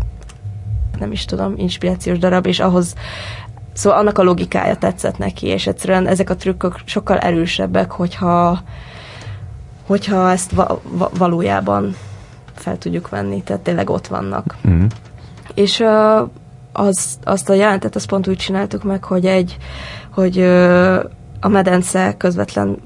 nem 0.98 1.12
is 1.12 1.24
tudom, 1.24 1.54
inspirációs 1.56 2.18
darab, 2.18 2.46
és 2.46 2.60
ahhoz 2.60 2.94
Szóval 3.72 3.98
annak 3.98 4.18
a 4.18 4.22
logikája 4.22 4.76
tetszett 4.76 5.18
neki, 5.18 5.46
és 5.46 5.66
egyszerűen 5.66 6.06
ezek 6.06 6.30
a 6.30 6.36
trükkök 6.36 6.80
sokkal 6.84 7.18
erősebbek, 7.18 7.90
hogyha, 7.90 8.60
hogyha 9.86 10.30
ezt 10.30 10.52
va- 10.52 10.80
va- 10.82 11.18
valójában 11.18 11.96
fel 12.54 12.78
tudjuk 12.78 13.08
venni, 13.08 13.42
tehát 13.42 13.62
tényleg 13.62 13.90
ott 13.90 14.06
vannak. 14.06 14.56
Mm. 14.68 14.84
És 15.54 15.78
uh, 15.80 16.28
az, 16.72 17.18
azt 17.24 17.48
a 17.48 17.54
jelentet 17.54 17.96
azt 17.96 18.06
pont 18.06 18.28
úgy 18.28 18.36
csináltuk 18.36 18.82
meg, 18.82 19.04
hogy 19.04 19.26
egy, 19.26 19.56
hogy 20.10 20.38
uh, 20.38 21.04
a 21.40 21.48
medence 21.48 22.14
közvetlen 22.16 22.78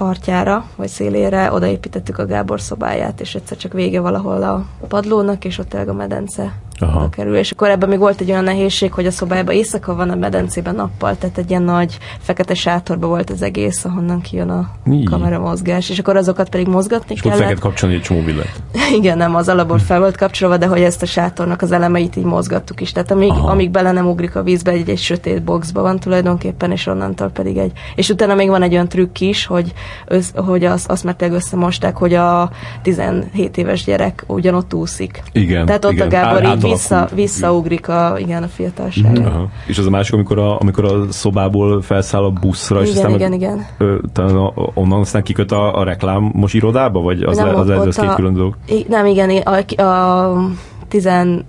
partjára, 0.00 0.64
vagy 0.76 0.88
szélére 0.88 1.52
odaépítettük 1.52 2.18
a 2.18 2.26
Gábor 2.26 2.60
szobáját, 2.60 3.20
és 3.20 3.34
egyszer 3.34 3.56
csak 3.56 3.72
vége 3.72 4.00
valahol 4.00 4.42
a 4.42 4.66
padlónak, 4.88 5.44
és 5.44 5.58
ott 5.58 5.68
tényleg 5.68 5.88
a 5.88 5.92
medence 5.92 6.52
Aha. 6.80 7.08
kerül. 7.08 7.36
És 7.36 7.50
akkor 7.50 7.68
ebben 7.68 7.88
még 7.88 7.98
volt 7.98 8.20
egy 8.20 8.30
olyan 8.30 8.44
nehézség, 8.44 8.92
hogy 8.92 9.06
a 9.06 9.10
szobájában 9.10 9.54
éjszaka 9.54 9.94
van, 9.94 10.10
a 10.10 10.14
medencében 10.14 10.74
nappal, 10.74 11.16
tehát 11.18 11.38
egy 11.38 11.50
ilyen 11.50 11.62
nagy 11.62 11.98
fekete 12.18 12.54
sátorba 12.54 13.06
volt 13.06 13.30
az 13.30 13.42
egész, 13.42 13.84
ahonnan 13.84 14.20
kijön 14.20 14.50
a 14.50 14.70
Így. 14.90 15.08
kamera 15.08 15.38
mozgás, 15.38 15.90
és 15.90 15.98
akkor 15.98 16.16
azokat 16.16 16.48
pedig 16.48 16.66
mozgatni 16.66 17.14
És 17.14 17.20
kellett. 17.20 17.38
kellett 17.38 17.58
kapcsolni 17.58 17.94
egy 17.94 18.02
csomó 18.02 18.20
billet. 18.20 18.62
Igen, 18.98 19.16
nem, 19.16 19.34
az 19.34 19.48
alapból 19.48 19.78
fel 19.78 19.98
volt 19.98 20.16
kapcsolva, 20.16 20.56
de 20.56 20.66
hogy 20.66 20.80
ezt 20.80 21.02
a 21.02 21.06
sátornak 21.06 21.62
az 21.62 21.72
elemeit 21.72 22.16
így 22.16 22.24
mozgattuk 22.24 22.80
is. 22.80 22.92
Tehát 22.92 23.10
amíg, 23.10 23.30
Aha. 23.30 23.50
amíg 23.50 23.70
bele 23.70 23.92
nem 23.92 24.06
ugrik 24.06 24.36
a 24.36 24.42
vízbe, 24.42 24.70
egy, 24.70 24.88
egy 24.88 24.98
sötét 24.98 25.42
boxba 25.42 25.82
van 25.82 25.98
tulajdonképpen, 25.98 26.70
és 26.70 26.86
onnantól 26.86 27.28
pedig 27.28 27.56
egy... 27.56 27.72
És 27.94 28.08
utána 28.08 28.34
még 28.34 28.48
van 28.48 28.62
egy 28.62 28.72
olyan 28.72 28.88
trükk 28.88 29.20
is, 29.20 29.46
hogy, 29.46 29.72
össz, 30.06 30.30
hogy 30.34 30.64
azt, 30.64 30.90
azt 30.90 31.04
már 31.04 31.14
tényleg 31.14 31.36
összemosták, 31.36 31.96
hogy 31.96 32.14
a 32.14 32.50
17 32.82 33.56
éves 33.56 33.84
gyerek 33.84 34.24
ugyanott 34.26 34.74
úszik. 34.74 35.22
Igen. 35.32 35.66
Tehát 35.66 35.84
ott 35.84 35.92
igen. 35.92 36.06
a 36.06 36.10
Gábor 36.10 36.30
Át- 36.30 36.38
így 36.38 36.46
átalakult. 36.46 36.69
Vissza, 36.70 37.08
visszaugrik 37.14 37.88
a, 37.88 38.14
igen, 38.18 38.42
a 38.42 38.46
fiatalságra. 38.48 39.26
Aha. 39.26 39.48
És 39.66 39.78
az 39.78 39.86
a 39.86 39.90
másik, 39.90 40.14
amikor 40.14 40.38
a, 40.38 40.60
amikor 40.60 40.84
a 40.84 41.12
szobából 41.12 41.82
felszáll 41.82 42.24
a 42.24 42.30
buszra, 42.30 42.82
és 42.82 42.90
Igen, 42.90 43.04
aztán 43.04 43.14
igen, 43.14 43.30
meg, 43.30 43.40
igen. 43.40 43.66
Ö, 43.78 43.98
talán 44.12 44.52
onnan 44.74 45.00
aztán 45.00 45.22
kiköt 45.22 45.52
a, 45.52 45.78
a 45.78 45.84
reklámos 45.84 46.54
irodába, 46.54 47.00
vagy 47.00 47.22
az, 47.22 47.36
Nem, 47.36 47.46
le, 47.46 47.52
az, 47.52 47.68
az, 47.68 47.86
az 47.86 47.96
két 47.96 48.08
a- 48.08 48.14
külön 48.14 48.34
dolog? 48.34 48.56
Nem, 48.88 49.06
igen, 49.06 49.30
a, 49.30 49.82
a 49.82 50.50
tizen, 50.88 51.44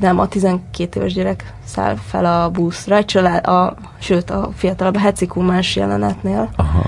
nem, 0.00 0.18
a 0.18 0.28
12 0.28 1.00
éves 1.00 1.12
gyerek 1.12 1.54
száll 1.64 1.94
fel 2.06 2.24
a 2.24 2.50
buszra, 2.50 2.96
egy 2.96 3.04
család, 3.04 3.46
a, 3.46 3.74
sőt, 3.98 4.30
a 4.30 4.48
fiatalabb 4.54 4.94
a 4.96 4.98
hecikumás 4.98 5.76
jelenetnél. 5.76 6.50
Aha. 6.56 6.82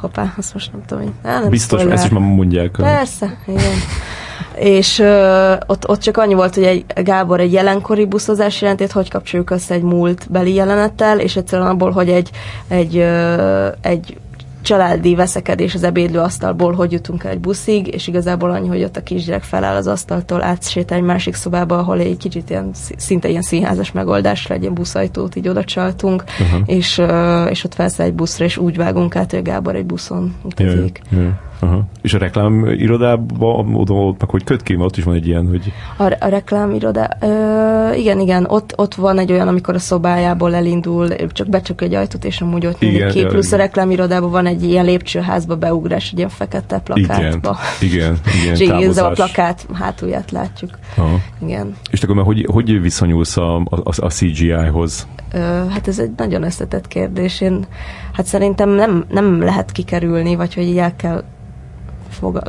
Hoppá, 0.00 0.34
azt 0.36 0.54
most 0.54 0.72
nem 0.72 0.82
tudom, 0.86 1.02
hogy... 1.02 1.12
Á, 1.30 1.40
nem 1.40 1.50
Biztos, 1.50 1.82
ezt 1.82 2.04
is 2.04 2.10
már 2.10 2.22
mondják. 2.22 2.70
Persze, 2.70 3.36
igen. 3.46 3.72
És 4.54 4.98
ö, 4.98 5.54
ott, 5.66 5.88
ott 5.88 6.00
csak 6.00 6.16
annyi 6.16 6.34
volt, 6.34 6.54
hogy 6.54 6.64
egy 6.64 6.84
Gábor 7.02 7.40
egy 7.40 7.52
jelenkori 7.52 8.04
buszozás 8.04 8.60
jelentét, 8.60 8.92
hogy 8.92 9.10
kapcsoljuk 9.10 9.50
össze 9.50 9.74
egy 9.74 9.82
múltbeli 9.82 10.54
jelenettel, 10.54 11.20
és 11.20 11.36
egyszerűen 11.36 11.68
abból, 11.68 11.90
hogy 11.90 12.08
egy, 12.08 12.30
egy, 12.68 12.96
ö, 12.96 13.68
egy 13.80 14.16
családi 14.62 15.14
veszekedés 15.14 15.74
az 15.74 15.82
ebédlőasztalból, 15.82 16.72
hogy 16.72 16.92
jutunk 16.92 17.24
el 17.24 17.30
egy 17.30 17.40
buszig, 17.40 17.86
és 17.86 18.06
igazából 18.06 18.50
annyi, 18.50 18.68
hogy 18.68 18.82
ott 18.82 18.96
a 18.96 19.02
kisgyerek 19.02 19.42
feláll 19.42 19.76
az 19.76 19.86
asztaltól, 19.86 20.42
átsétál 20.42 20.98
egy 20.98 21.04
másik 21.04 21.34
szobába, 21.34 21.78
ahol 21.78 21.98
egy 21.98 22.16
kicsit 22.16 22.50
ilyen, 22.50 22.70
szinte 22.96 23.28
ilyen 23.28 23.42
színházas 23.42 23.92
megoldásra 23.92 24.54
egy 24.54 24.60
ilyen 24.60 24.74
buszajtót 24.74 25.36
így 25.36 25.48
oda 25.48 25.64
csaltunk, 25.64 26.24
Aha. 26.40 26.58
és, 26.66 27.02
és 27.50 27.64
ott 27.64 27.74
felszáll 27.74 28.06
egy 28.06 28.14
buszra, 28.14 28.44
és 28.44 28.56
úgy 28.56 28.76
vágunk 28.76 29.16
át, 29.16 29.30
hogy 29.30 29.42
Gábor 29.42 29.74
egy 29.74 29.86
buszon 29.86 30.34
Jaj, 30.56 30.68
utazik. 30.68 31.00
jaj. 31.10 31.30
Aha. 31.60 31.84
És 32.02 32.14
a 32.14 32.18
reklám 32.18 32.64
irodában, 32.66 33.74
oda, 33.74 33.92
ott 33.94 34.20
meg 34.20 34.30
hogy 34.30 34.44
köt 34.44 34.62
ki, 34.62 34.76
ott 34.76 34.96
is 34.96 35.04
van 35.04 35.14
egy 35.14 35.26
ilyen, 35.26 35.48
hogy 35.48 35.72
A, 35.96 36.02
a 36.20 36.28
reklámiroda, 36.28 37.08
ö, 37.20 37.92
igen, 37.94 38.20
igen, 38.20 38.46
ott, 38.48 38.72
ott 38.76 38.94
van 38.94 39.18
egy 39.18 39.32
olyan, 39.32 39.48
amikor 39.48 39.74
a 39.74 39.78
szobájából 39.78 40.54
elindul, 40.54 41.08
csak 41.32 41.48
becsuk 41.48 41.82
egy 41.82 41.94
ajtót, 41.94 42.24
és 42.24 42.40
amúgy 42.40 42.66
ott 42.66 42.82
Igen, 42.82 42.94
mindig 42.94 43.22
ki, 43.22 43.28
plusz 43.28 43.52
a 43.52 43.54
igen. 43.54 43.66
reklámirodában 43.66 44.30
van 44.30 44.46
egy 44.46 44.62
ilyen 44.62 44.84
lépcsőházba 44.84 45.56
beugrás, 45.56 46.10
egy 46.12 46.18
ilyen 46.18 46.28
fekete 46.28 46.82
igen, 46.94 47.06
plakátba. 47.06 47.56
igen, 47.80 48.18
igen, 48.42 48.52
És 48.54 48.60
így 48.60 48.70
ez 48.70 48.98
a 48.98 49.08
plakát 49.08 49.66
hátulját 49.72 50.30
látjuk. 50.30 50.70
Aha. 50.96 51.16
Igen. 51.44 51.76
És 51.90 52.02
akkor 52.02 52.14
már 52.14 52.24
hogy, 52.24 52.46
hogy 52.52 52.80
viszonyulsz 52.80 53.36
a, 53.36 53.56
a, 53.56 53.92
a 53.96 54.10
CGI-hoz? 54.10 55.06
Ö, 55.32 55.38
hát 55.68 55.88
ez 55.88 55.98
egy 55.98 56.10
nagyon 56.16 56.42
összetett 56.42 56.88
kérdés. 56.88 57.40
Én, 57.40 57.66
hát 58.12 58.26
szerintem 58.26 58.70
nem, 58.70 59.04
nem 59.08 59.42
lehet 59.42 59.72
kikerülni, 59.72 60.34
vagy 60.36 60.54
hogy 60.54 60.64
így 60.64 60.78
el 60.78 60.96
kell 60.96 61.24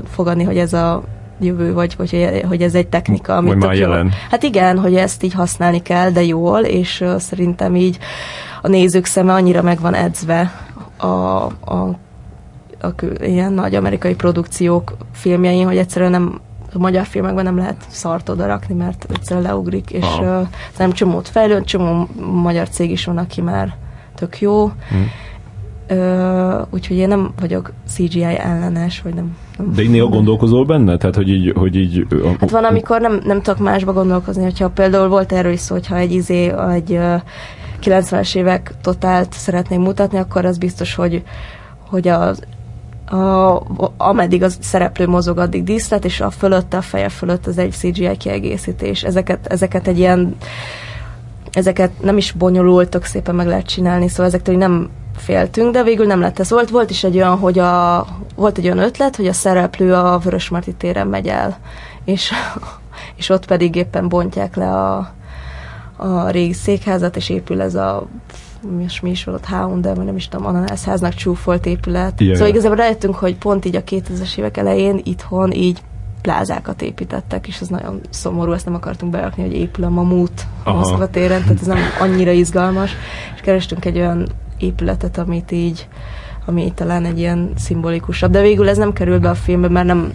fogadni, 0.06 0.44
hogy 0.44 0.58
ez 0.58 0.74
a 0.74 1.04
jövő, 1.40 1.74
vagy 1.74 1.94
hogy, 1.94 2.44
hogy 2.48 2.62
ez 2.62 2.76
egy 2.76 2.88
technika, 2.88 3.36
amit 3.36 3.60
tök 3.60 3.64
jó- 3.64 3.80
jelen. 3.80 4.12
Hát 4.30 4.44
igen, 4.44 4.80
hogy 4.80 4.96
ezt 4.96 5.24
így 5.24 5.34
használni 5.34 5.82
kell, 5.82 6.10
de 6.10 6.24
jól, 6.24 6.60
és 6.60 7.02
uh, 7.02 7.18
szerintem 7.18 7.76
így 7.76 7.98
a 8.62 8.68
nézők 8.68 9.06
szeme 9.06 9.34
annyira 9.34 9.62
meg 9.62 9.80
van 9.80 9.94
edzve 9.94 10.52
a, 10.98 11.06
a, 11.06 11.98
a 12.82 12.94
ilyen 13.20 13.54
nagy 13.54 13.76
amerikai 13.76 14.16
produkciók 14.16 14.98
filmjein, 15.12 15.66
hogy 15.66 15.78
egyszerűen 15.78 16.12
nem 16.12 16.40
a 16.74 16.78
magyar 16.78 17.06
filmekben 17.06 17.44
nem 17.44 17.58
lehet 17.58 17.86
szart 17.88 18.30
oda 18.30 18.46
rakni, 18.46 18.76
mert 18.76 19.06
egyszerűen 19.14 19.46
leugrik, 19.46 19.92
és 19.92 20.04
Aha. 20.04 20.40
uh, 20.40 20.48
nem 20.78 20.92
csomót 20.92 21.28
fejlőtt, 21.28 21.66
csomó 21.66 22.08
magyar 22.32 22.70
cég 22.70 22.92
is 22.92 23.06
van, 23.06 23.18
aki 23.18 23.42
már 23.42 23.76
tök 24.16 24.40
jó. 24.40 24.66
Hm. 24.66 24.98
Ö, 25.92 26.62
úgyhogy 26.70 26.98
én 26.98 27.08
nem 27.08 27.34
vagyok 27.40 27.72
CGI 27.88 28.24
ellenes, 28.24 29.02
vagy 29.02 29.14
nem. 29.14 29.38
nem 29.58 29.74
De 29.74 29.82
néha 29.82 30.08
gondolkozol 30.08 30.66
benne? 30.66 30.98
Tehát, 30.98 31.16
hogy 31.16 31.30
így... 31.30 31.54
Hogy 31.56 31.76
így 31.76 32.06
a, 32.10 32.28
Hát 32.40 32.50
van, 32.50 32.64
amikor 32.64 33.02
nem, 33.02 33.22
nem 33.24 33.42
tudok 33.42 33.60
másba 33.60 33.94
gondolkozni, 33.94 34.44
hogyha 34.44 34.70
például 34.70 35.08
volt 35.08 35.32
erről 35.32 35.52
is 35.52 35.60
szó, 35.60 35.76
hogyha 35.76 35.98
egy 35.98 36.12
izé, 36.12 36.54
egy 36.72 36.94
ö, 36.94 37.16
90-es 37.84 38.36
évek 38.36 38.74
totált 38.82 39.34
szeretném 39.34 39.82
mutatni, 39.82 40.18
akkor 40.18 40.46
az 40.46 40.58
biztos, 40.58 40.96
hogy, 40.96 41.24
hogy 41.88 42.08
az 42.08 42.42
a, 43.12 43.62
ameddig 43.98 44.44
az 44.44 44.58
szereplő 44.62 45.08
mozog, 45.08 45.38
addig 45.38 45.64
díszlet, 45.64 46.06
és 46.06 46.22
a 46.22 46.30
fölötte, 46.30 46.78
a 46.78 46.82
feje 46.82 47.10
fölött 47.10 47.48
az 47.48 47.58
egy 47.58 47.72
CGI 47.72 48.18
kiegészítés. 48.18 49.04
Ezeket, 49.04 49.48
ezeket 49.48 49.88
egy 49.88 49.98
ilyen 49.98 50.36
ezeket 51.52 51.92
nem 52.02 52.18
is 52.18 52.32
bonyolultok, 52.32 53.04
szépen 53.04 53.36
meg 53.36 53.48
lehet 53.48 53.68
csinálni, 53.68 54.08
szóval 54.08 54.26
ezektől 54.26 54.58
nem 54.58 54.90
féltünk, 55.20 55.74
de 55.74 55.84
végül 55.84 56.06
nem 56.06 56.20
lett 56.20 56.40
ez. 56.40 56.50
Volt, 56.50 56.70
volt 56.70 56.90
is 56.90 57.04
egy 57.04 57.16
olyan, 57.16 57.38
hogy 57.38 57.60
a, 57.60 58.06
volt 58.36 58.58
egy 58.58 58.66
olyan 58.66 58.78
ötlet, 58.78 59.16
hogy 59.16 59.28
a 59.28 59.34
szereplő 59.34 59.94
a 59.94 60.18
Vörösmarty 60.18 60.72
téren 60.78 61.08
megy 61.08 61.28
el, 61.28 61.58
és, 62.06 62.32
és 63.20 63.30
ott 63.30 63.46
pedig 63.46 63.76
éppen 63.76 64.10
bontják 64.10 64.56
le 64.56 64.72
a, 64.72 65.14
a 65.98 66.30
régi 66.30 66.54
székházat, 66.54 67.16
és 67.16 67.30
épül 67.30 67.62
ez 67.62 67.76
a 67.76 68.08
is, 68.84 69.00
mi 69.00 69.10
is 69.10 69.24
volt, 69.24 69.46
Hound, 69.46 69.96
vagy 69.96 70.06
nem 70.06 70.16
is 70.16 70.28
tudom, 70.28 70.46
ananászháznak 70.46 71.14
csúfolt 71.14 71.66
épület. 71.66 72.22
Jaj. 72.22 72.34
Szóval 72.34 72.50
igazából 72.50 72.78
rájöttünk, 72.78 73.16
hogy 73.16 73.36
pont 73.36 73.66
így 73.66 73.76
a 73.76 73.84
2000-es 73.84 74.38
évek 74.38 74.58
elején 74.58 75.02
itthon 75.04 75.52
így 75.52 75.82
plázákat 76.22 76.82
építettek, 76.82 77.48
és 77.48 77.60
ez 77.62 77.68
nagyon 77.68 78.02
szomorú, 78.10 78.52
ezt 78.52 78.66
nem 78.66 78.74
akartunk 78.74 79.12
berakni, 79.12 79.44
hogy 79.44 79.54
épül 79.54 79.84
a 79.84 79.90
mamut. 79.90 80.46
Moszkva 80.64 81.10
téren, 81.10 81.42
tehát 81.42 81.60
ez 81.62 81.68
nem 81.68 81.80
annyira 82.00 82.32
izgalmas, 82.32 82.92
és 83.36 83.42
kerestünk 83.42 83.86
egy 83.86 83.98
olyan 83.98 84.28
épületet, 84.60 85.18
amit 85.18 85.52
így 85.52 85.88
ami 86.46 86.72
talán 86.76 87.06
egy 87.06 87.20
ilyen 87.20 87.52
szimbolikusabb. 87.56 88.32
De 88.32 88.42
végül 88.42 88.70
ez 88.70 88.78
nem 88.78 88.94
került 88.94 89.22
be 89.22 89.30
a 89.30 89.36
filmbe, 89.36 89.68
mert 89.68 89.86
nem, 89.86 90.14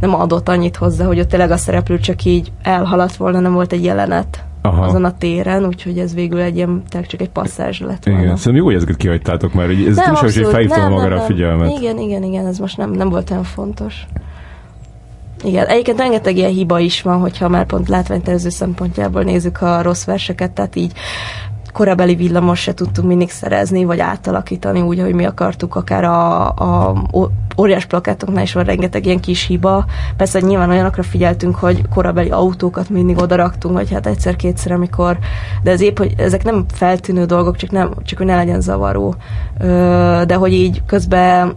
nem 0.00 0.14
adott 0.14 0.48
annyit 0.48 0.76
hozzá, 0.76 1.06
hogy 1.06 1.20
ott 1.20 1.28
tényleg 1.28 1.50
a 1.50 1.56
szereplő 1.56 1.98
csak 1.98 2.24
így 2.24 2.52
elhaladt 2.62 3.16
volna, 3.16 3.40
nem 3.40 3.52
volt 3.52 3.72
egy 3.72 3.84
jelenet. 3.84 4.44
Aha. 4.62 4.84
azon 4.84 5.04
a 5.04 5.16
téren, 5.18 5.64
úgyhogy 5.64 5.98
ez 5.98 6.14
végül 6.14 6.40
egy 6.40 6.56
ilyen, 6.56 6.82
csak 6.90 7.20
egy 7.20 7.28
passzázs 7.28 7.80
lett 7.80 8.04
volna. 8.04 8.20
Igen, 8.20 8.36
szerintem 8.36 8.56
jó, 8.56 8.64
hogy 8.64 8.74
ezeket 8.74 8.96
kihagytátok 8.96 9.52
már, 9.52 9.66
hogy 9.66 9.86
ez 9.86 9.96
nem, 9.96 10.12
is 10.12 10.18
hogy 10.20 10.46
felhívtam 10.46 10.90
magára 10.90 11.16
a 11.16 11.20
figyelmet. 11.20 11.70
Igen, 11.78 11.98
igen, 11.98 12.22
igen, 12.22 12.46
ez 12.46 12.58
most 12.58 12.76
nem, 12.76 12.90
nem 12.90 13.08
volt 13.08 13.30
olyan 13.30 13.42
fontos. 13.42 14.06
Igen, 15.44 15.66
egyébként 15.66 15.98
rengeteg 15.98 16.36
ilyen 16.36 16.50
hiba 16.50 16.78
is 16.78 17.02
van, 17.02 17.20
hogyha 17.20 17.48
már 17.48 17.66
pont 17.66 17.88
látványtervező 17.88 18.48
szempontjából 18.48 19.22
nézzük 19.22 19.62
a 19.62 19.82
rossz 19.82 20.04
verseket, 20.04 20.50
tehát 20.50 20.76
így 20.76 20.92
korabeli 21.76 22.14
villamos 22.14 22.60
se 22.60 22.74
tudtunk 22.74 23.08
mindig 23.08 23.30
szerezni, 23.30 23.84
vagy 23.84 24.00
átalakítani 24.00 24.80
úgy, 24.80 25.00
hogy 25.00 25.14
mi 25.14 25.24
akartuk, 25.24 25.74
akár 25.74 26.04
a, 26.04 26.46
a 26.48 26.94
óriás 27.58 27.84
plakátoknál 27.84 28.42
is 28.42 28.52
van 28.52 28.64
rengeteg 28.64 29.06
ilyen 29.06 29.20
kis 29.20 29.46
hiba. 29.46 29.84
Persze 30.16 30.40
nyilván 30.40 30.70
olyanokra 30.70 31.02
figyeltünk, 31.02 31.56
hogy 31.56 31.88
korabeli 31.88 32.30
autókat 32.30 32.90
mindig 32.90 33.18
odaraktunk, 33.18 33.74
vagy 33.74 33.92
hát 33.92 34.06
egyszer-kétszer, 34.06 34.72
amikor, 34.72 35.18
de 35.62 35.70
ez 35.70 35.80
épp, 35.80 35.98
hogy 35.98 36.14
ezek 36.16 36.44
nem 36.44 36.64
feltűnő 36.72 37.24
dolgok, 37.24 37.56
csak, 37.56 37.70
nem, 37.70 37.90
csak 38.04 38.18
hogy 38.18 38.26
ne 38.26 38.36
legyen 38.36 38.60
zavaró. 38.60 39.14
De 40.26 40.34
hogy 40.34 40.52
így 40.52 40.82
közben 40.86 41.56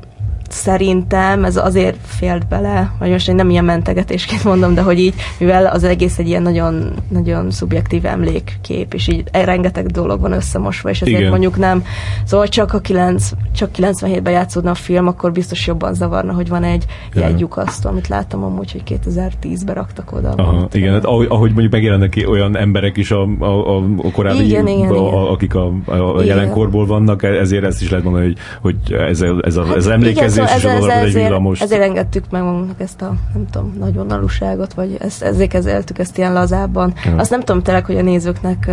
szerintem 0.52 1.44
ez 1.44 1.58
azért 1.58 1.98
félt 2.06 2.48
bele, 2.48 2.92
vagy 3.00 3.10
most 3.10 3.30
én 3.30 3.36
nem 3.36 3.50
ilyen 3.50 3.66
mentegetésként 3.66 4.44
mondom, 4.44 4.74
de 4.74 4.82
hogy 4.82 5.00
így, 5.00 5.14
mivel 5.38 5.66
az 5.66 5.84
egész 5.84 6.18
egy 6.18 6.28
ilyen 6.28 6.42
nagyon, 6.42 6.94
nagyon 7.08 7.52
szubjektív 7.52 8.06
emlékkép, 8.06 8.94
és 8.94 9.08
így 9.08 9.24
rengeteg 9.32 9.86
dolog 9.86 10.22
van 10.22 10.32
összemosva, 10.32 10.90
és 10.90 11.02
ezért 11.02 11.18
Igen. 11.18 11.30
mondjuk 11.30 11.58
nem, 11.58 11.84
szóval 12.24 12.48
csak 12.48 12.74
a 12.74 12.80
9, 12.80 13.32
csak 13.56 13.70
97-ben 13.78 14.34
játszódna 14.34 14.72
a 14.72 14.76
film, 14.76 15.08
akkor 15.08 15.32
biztos 15.32 15.68
jobban 15.68 15.94
zavarna, 15.94 16.34
hogy 16.34 16.50
van 16.50 16.64
egy 16.64 16.86
ja. 17.14 17.22
jegyukasztó, 17.22 17.90
amit 17.90 18.08
láttam 18.08 18.44
amúgy, 18.44 18.72
hogy 18.72 19.00
2010-ben 19.06 19.76
raktak 19.76 20.12
oda. 20.12 20.34
Aha, 20.38 20.68
igen, 20.72 20.94
hát 20.94 21.06
ahogy, 21.06 21.28
ahogy 21.30 21.50
mondjuk 21.50 21.72
megjelennek 21.72 22.24
olyan 22.28 22.58
emberek 22.58 22.98
is 22.98 23.12
a, 23.12 23.28
a, 23.40 23.46
a, 23.46 23.84
a 23.98 24.12
korábbi, 24.12 24.46
igen, 24.46 24.66
a, 24.66 24.70
igen, 24.70 24.90
a, 24.90 24.96
igen. 24.96 25.14
akik 25.14 25.56
a, 25.56 25.72
a 25.86 26.24
jelenkorból 26.24 26.86
vannak, 26.86 27.24
ezért 27.24 27.64
ezt 27.64 27.82
is 27.82 27.90
lehet 27.90 28.06
mondani, 28.06 28.26
hogy, 28.26 28.38
hogy 28.62 28.94
ez, 28.94 29.24
ez, 29.42 29.56
a, 29.56 29.66
hát 29.66 29.76
ez 29.76 29.88
emlékezés 29.88 30.39
érzés 30.39 30.39
szóval 30.48 30.78
ez, 30.78 30.84
ez, 30.84 30.84
ez, 30.84 31.16
ezért, 31.16 31.62
ezért 31.62 31.82
engedtük 31.82 32.24
meg 32.30 32.44
magunknak 32.44 32.82
ezt 32.82 33.02
a, 33.02 33.16
nem 33.34 33.46
tudom, 33.52 33.76
nagyvonalúságot, 33.80 34.74
vagy 34.74 34.98
ezt, 35.00 35.24
ezért 35.24 35.50
kezeltük 35.50 36.00
ezt 36.00 36.18
ilyen 36.18 36.34
lazábban. 36.34 36.94
Ja. 37.06 37.16
Azt 37.16 37.30
nem 37.30 37.40
tudom 37.40 37.62
tényleg, 37.62 37.86
hogy 37.86 37.98
a 37.98 38.02
nézőknek 38.02 38.72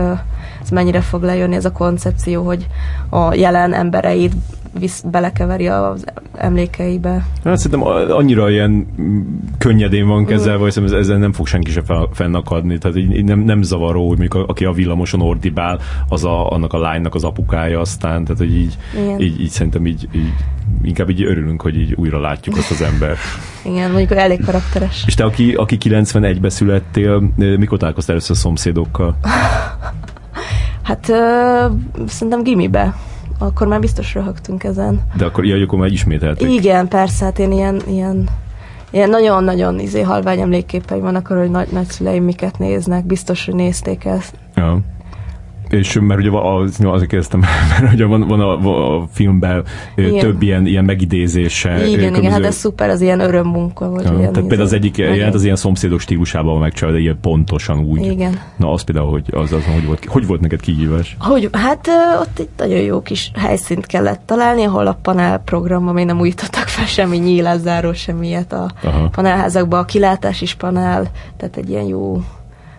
ez 0.62 0.70
mennyire 0.70 1.00
fog 1.00 1.22
lejönni 1.22 1.54
ez 1.54 1.64
a 1.64 1.72
koncepció, 1.72 2.42
hogy 2.42 2.66
a 3.08 3.34
jelen 3.34 3.72
embereit 3.72 4.32
visz, 4.78 5.00
belekeveri 5.00 5.68
az 5.68 6.04
emlékeibe. 6.34 7.26
Hát 7.44 7.58
szerintem 7.58 7.88
annyira 8.10 8.50
ilyen 8.50 8.86
könnyedén 9.58 10.06
van 10.06 10.24
kezelve, 10.24 10.58
hogy 10.58 10.82
ez, 10.84 10.92
ezzel 10.92 11.18
nem 11.18 11.32
fog 11.32 11.46
senki 11.46 11.70
se 11.70 11.82
fennakadni. 12.12 12.78
Tehát 12.78 12.96
így, 12.96 13.24
nem, 13.24 13.38
nem 13.38 13.62
zavaró, 13.62 14.08
hogy 14.08 14.18
mondjuk 14.18 14.48
aki 14.48 14.64
a 14.64 14.72
villamoson 14.72 15.20
ordibál, 15.20 15.80
az 16.08 16.24
a, 16.24 16.50
annak 16.50 16.72
a 16.72 16.78
lánynak 16.78 17.14
az 17.14 17.24
apukája 17.24 17.80
aztán, 17.80 18.24
tehát 18.24 18.38
hogy 18.38 18.56
így, 18.56 18.78
így, 19.18 19.40
így 19.40 19.50
szerintem 19.50 19.86
így, 19.86 20.08
így 20.14 20.32
inkább 20.82 21.10
így 21.10 21.24
örülünk, 21.24 21.62
hogy 21.62 21.76
így 21.76 21.94
újra 21.94 22.20
látjuk 22.20 22.56
azt 22.56 22.70
az 22.70 22.82
ember. 22.82 23.16
Igen, 23.72 23.90
mondjuk 23.90 24.18
elég 24.18 24.44
karakteres. 24.44 25.04
És 25.06 25.14
te, 25.14 25.24
aki, 25.24 25.54
aki 25.54 25.76
91-be 25.80 26.48
születtél, 26.48 27.30
mikor 27.36 27.78
találkoztál 27.78 28.14
először 28.14 28.36
a 28.36 28.38
szomszédokkal? 28.38 29.16
hát 30.82 31.08
ö, 31.08 31.66
szerintem 32.06 32.42
gimibe 32.42 32.94
akkor 33.38 33.66
már 33.66 33.80
biztos 33.80 34.14
röhögtünk 34.14 34.64
ezen. 34.64 35.00
De 35.16 35.24
akkor 35.24 35.44
ilyen, 35.44 35.62
akkor 35.62 35.78
már 35.78 35.90
ismételték. 35.90 36.50
Igen, 36.50 36.88
persze, 36.88 37.24
hát 37.24 37.38
én 37.38 37.52
ilyen, 37.52 37.80
ilyen 37.88 38.28
ilyen 38.90 39.10
nagyon-nagyon 39.10 39.78
izé 39.78 40.02
halvány 40.02 40.40
emlékképei 40.40 41.00
vannak 41.00 41.30
arról, 41.30 41.42
hogy 41.42 41.50
nagy, 41.50 41.68
nagyszüleim 41.72 42.24
miket 42.24 42.58
néznek, 42.58 43.06
biztos, 43.06 43.44
hogy 43.44 43.54
nézték 43.54 44.04
ezt. 44.04 44.34
Ja 44.54 44.82
és 45.70 45.98
mert 46.00 46.20
ugye 46.20 46.30
az, 46.30 46.78
azért 46.82 47.08
kezdtem, 47.08 47.40
mert 47.80 47.92
ugye 47.92 48.04
van, 48.04 48.20
van 48.28 48.40
a, 48.40 48.96
a 48.96 49.06
filmben 49.12 49.64
igen. 49.96 50.18
több 50.18 50.42
ilyen, 50.42 50.66
ilyen 50.66 50.84
megidézése. 50.84 51.86
Igen, 51.86 52.14
igen, 52.14 52.32
hát 52.32 52.44
ez 52.44 52.54
szuper, 52.54 52.88
az 52.90 53.00
ilyen 53.00 53.20
örömmunka 53.20 53.88
volt. 53.88 54.04
Ja, 54.04 54.10
tehát 54.10 54.32
például 54.32 54.60
az 54.60 54.72
egyik 54.72 54.96
jelent 54.96 55.34
az 55.34 55.44
ilyen 55.44 55.56
szomszédos 55.56 56.02
stílusában 56.02 56.58
megcsinálva, 56.58 56.96
de 56.96 57.02
ilyen 57.02 57.18
pontosan 57.20 57.78
úgy. 57.78 58.06
Igen. 58.06 58.40
Na, 58.56 58.72
az 58.72 58.82
például, 58.82 59.10
hogy 59.10 59.24
az, 59.30 59.52
az 59.52 59.64
hogy, 59.64 59.86
volt, 59.86 60.04
hogy 60.04 60.26
volt 60.26 60.40
neked 60.40 60.60
kihívás? 60.60 61.16
Hogy, 61.18 61.48
hát 61.52 61.88
ott 62.20 62.38
egy 62.38 62.48
nagyon 62.56 62.80
jó 62.80 63.02
kis 63.02 63.30
helyszínt 63.34 63.86
kellett 63.86 64.20
találni, 64.26 64.64
ahol 64.64 64.86
a 64.86 64.98
panel 65.02 65.38
programban 65.38 65.94
még 65.94 66.04
nem 66.04 66.20
újítottak 66.20 66.68
fel 66.68 66.86
semmi 66.86 67.16
nyílászáró, 67.16 67.92
semmiet 67.92 68.52
a 68.52 68.70
Aha. 68.82 69.08
panelházakban. 69.08 69.80
A 69.80 69.84
kilátás 69.84 70.40
is 70.40 70.54
panel, 70.54 71.10
tehát 71.36 71.56
egy 71.56 71.70
ilyen 71.70 71.84
jó, 71.84 72.20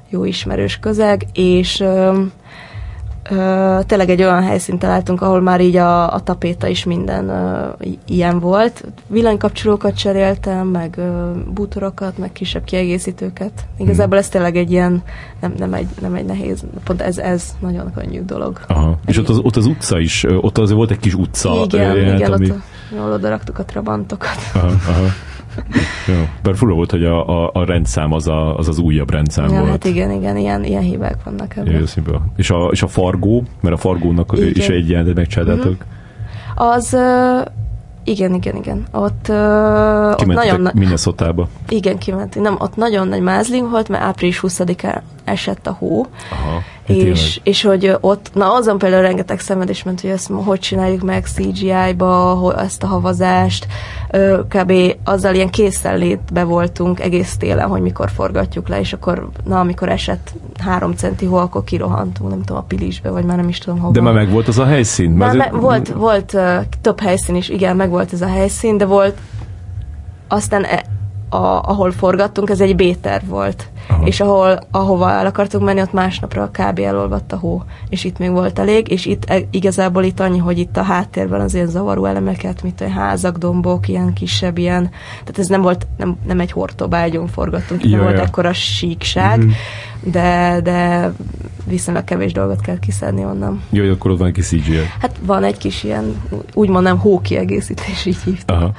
jó 0.10 0.26
ismerős 0.26 0.80
közeg, 0.80 1.26
és 1.34 1.84
Ö, 3.30 3.80
tényleg 3.86 4.10
egy 4.10 4.22
olyan 4.22 4.44
helyszínt 4.44 4.80
találtunk, 4.80 5.22
ahol 5.22 5.42
már 5.42 5.62
így 5.62 5.76
a, 5.76 6.14
a 6.14 6.20
tapéta 6.20 6.68
is 6.68 6.84
minden 6.84 7.30
ö, 7.30 7.70
ilyen 8.06 8.40
volt. 8.40 8.84
Villanykapcsolókat 9.08 9.98
cseréltem, 9.98 10.68
meg 10.68 10.96
ö, 10.98 11.32
bútorokat, 11.54 12.18
meg 12.18 12.32
kisebb 12.32 12.64
kiegészítőket. 12.64 13.52
Igazából 13.78 14.08
hmm. 14.08 14.18
ez 14.18 14.30
tényleg 14.30 14.56
egy 14.56 14.72
ilyen, 14.72 15.04
nem, 15.40 15.54
nem, 15.58 15.74
egy, 15.74 15.88
nem 16.02 16.14
egy 16.14 16.26
nehéz, 16.26 16.64
pont 16.84 17.02
ez, 17.02 17.18
ez 17.18 17.56
nagyon 17.60 17.94
könnyű 17.94 18.22
dolog. 18.22 18.60
Aha. 18.68 18.98
És 19.06 19.18
ott 19.18 19.30
az, 19.30 19.38
ott 19.38 19.56
az 19.56 19.66
utca 19.66 20.00
is, 20.00 20.26
ott 20.42 20.58
az 20.58 20.72
volt 20.72 20.92
egy 20.92 21.00
kis 21.00 21.14
utca. 21.14 21.64
Igen, 21.66 21.96
jelent, 21.96 22.20
igen, 22.20 22.32
ami... 22.32 22.50
ott 22.50 22.58
jól 22.96 23.12
oda 23.12 23.30
raktuk 23.30 23.60
a 23.60 23.66
trabantokat. 23.66 24.38
Aha, 24.54 24.68
aha. 24.68 25.06
Jó. 26.08 26.28
Bár 26.44 26.56
fura 26.56 26.74
volt, 26.74 26.92
hogy 26.92 27.04
a, 27.04 27.44
a, 27.44 27.50
a 27.54 27.66
rendszám 27.66 28.14
az, 28.14 28.28
a, 28.28 28.58
az 28.58 28.68
az 28.68 28.78
újabb 28.78 29.12
rendszám 29.12 29.50
ja, 29.50 29.60
volt. 29.60 29.70
Hát 29.70 29.86
igen, 29.86 30.12
igen, 30.12 30.38
ilyen, 30.38 30.64
ilyen 30.64 30.82
hibák 30.82 31.18
vannak 31.24 31.56
ebben. 31.56 31.88
És 32.36 32.50
a, 32.50 32.68
és 32.72 32.82
a 32.82 32.88
Fargó, 32.88 33.44
mert 33.62 33.76
a 33.76 33.78
Fargónak 33.78 34.34
igen. 34.36 34.52
is 34.54 34.68
egy 34.70 34.90
ilyen 34.90 35.12
megcsináltátok. 35.16 35.72
Mm-hmm. 35.72 36.68
Az 36.68 36.94
uh, 36.94 37.46
igen, 38.04 38.34
igen, 38.34 38.56
igen. 38.56 38.86
Ott, 38.92 39.26
uh, 39.30 40.10
ott 40.10 40.26
nagyon... 40.26 40.62
Na- 40.62 40.72
Minnesota-ba. 40.74 41.48
Igen, 41.70 41.98
kimentünk. 41.98 42.46
Nem, 42.46 42.56
ott 42.60 42.76
nagyon 42.76 43.08
nagy 43.08 43.22
mázling 43.22 43.70
volt, 43.70 43.90
mert 43.90 44.04
április 44.04 44.40
20-án 44.44 45.02
esett 45.28 45.68
a 45.68 45.76
hó. 45.80 46.06
Aha, 46.32 46.62
és, 46.88 47.40
és 47.44 47.62
hogy 47.62 47.98
ott, 48.02 48.30
na 48.34 48.54
azon 48.54 48.78
például 48.78 49.02
rengeteg 49.02 49.40
szenvedés 49.40 49.84
ment, 49.84 50.02
hogy 50.02 50.10
ezt 50.10 50.32
hogy 50.32 50.60
csináljuk 50.60 51.04
meg 51.04 51.26
CGI-ba, 51.26 52.56
ezt 52.58 52.84
a 52.84 52.88
havazást, 52.88 53.68
kb. 54.50 54.74
azzal 55.04 55.36
ilyen 55.36 55.50
készenlétbe 55.50 56.44
voltunk 56.44 57.00
egész 57.00 57.38
télen, 57.38 57.68
hogy 57.68 57.82
mikor 57.82 58.10
forgatjuk 58.10 58.68
le, 58.68 58.80
és 58.80 58.94
akkor, 58.94 59.30
na, 59.44 59.60
amikor 59.60 59.90
esett 59.90 60.34
három 60.60 60.92
centi 60.94 61.26
hó, 61.26 61.36
akkor 61.36 61.64
kirohantunk, 61.64 62.30
nem 62.30 62.42
tudom, 62.44 62.62
a 62.62 62.66
Pilisbe, 62.66 63.10
vagy 63.10 63.26
már 63.26 63.38
nem 63.38 63.50
is 63.50 63.58
tudom 63.58 63.80
hova. 63.80 63.94
De 63.94 64.02
már 64.02 64.14
meg 64.14 64.30
volt 64.30 64.48
az 64.48 64.60
a 64.60 64.66
helyszín? 64.66 65.12
Már 65.12 65.36
me- 65.36 65.52
volt, 65.52 65.88
volt 65.88 66.34
uh, 66.34 66.58
több 66.82 67.00
helyszín 67.00 67.36
is, 67.36 67.50
igen, 67.50 67.76
meg 67.76 67.90
volt 67.90 68.14
ez 68.14 68.22
a 68.22 68.28
helyszín, 68.28 68.78
de 68.78 68.86
volt 68.86 69.18
aztán 70.28 70.64
e- 70.64 70.86
a, 71.30 71.62
ahol 71.70 71.92
forgattunk, 71.92 72.50
ez 72.50 72.62
egy 72.62 72.76
B-terv 72.76 73.30
volt. 73.30 73.70
Aha. 73.88 74.06
És 74.06 74.20
ahol, 74.20 74.60
ahova 74.72 75.12
el 75.12 75.26
akartunk 75.26 75.64
menni, 75.64 75.82
ott 75.82 75.94
másnapra 75.94 76.50
kb. 76.52 76.80
elolvadt 76.80 77.32
a 77.32 77.38
hó. 77.38 77.64
És 77.90 78.04
itt 78.04 78.18
még 78.18 78.32
volt 78.32 78.60
elég, 78.60 78.92
és 78.92 79.06
itt 79.06 79.24
e, 79.26 79.40
igazából 79.52 80.04
itt 80.04 80.20
annyi, 80.20 80.38
hogy 80.38 80.58
itt 80.58 80.78
a 80.78 80.82
háttérben 80.82 81.42
az 81.42 81.54
ilyen 81.54 81.68
zavaró 81.68 82.06
elemeket, 82.06 82.64
mint 82.64 82.82
a 82.82 82.90
házak, 82.90 83.38
dombok, 83.38 83.88
ilyen 83.88 84.14
kisebb, 84.14 84.58
ilyen, 84.58 84.90
tehát 85.20 85.40
ez 85.40 85.48
nem 85.48 85.62
volt, 85.62 85.88
nem, 85.98 86.18
nem 86.28 86.40
egy 86.40 86.52
hortobágyon 86.52 87.28
forgattunk, 87.28 87.84
itt 87.84 87.92
nem 87.92 88.02
volt 88.02 88.20
ekkora 88.20 88.54
síkság, 88.54 89.38
mm-hmm. 89.38 89.50
de, 90.04 90.60
de 90.64 91.12
viszonylag 91.68 92.04
kevés 92.04 92.32
dolgot 92.32 92.62
kell 92.62 92.80
kiszedni 92.80 93.24
onnan. 93.24 93.62
Jó, 93.70 93.82
hogy 93.82 93.92
akkor 93.92 94.12
ott 94.12 94.18
van 94.18 94.28
egy 94.28 94.34
kis 94.34 94.46
CGI. 94.46 94.78
Hát 95.00 95.16
van 95.26 95.44
egy 95.44 95.58
kis 95.58 95.84
ilyen, 95.84 96.22
úgy 96.54 96.70
mondom, 96.70 96.98
hókiegészítés, 97.00 98.06
így 98.06 98.18
hívtam. 98.24 98.58
Aha. 98.58 98.72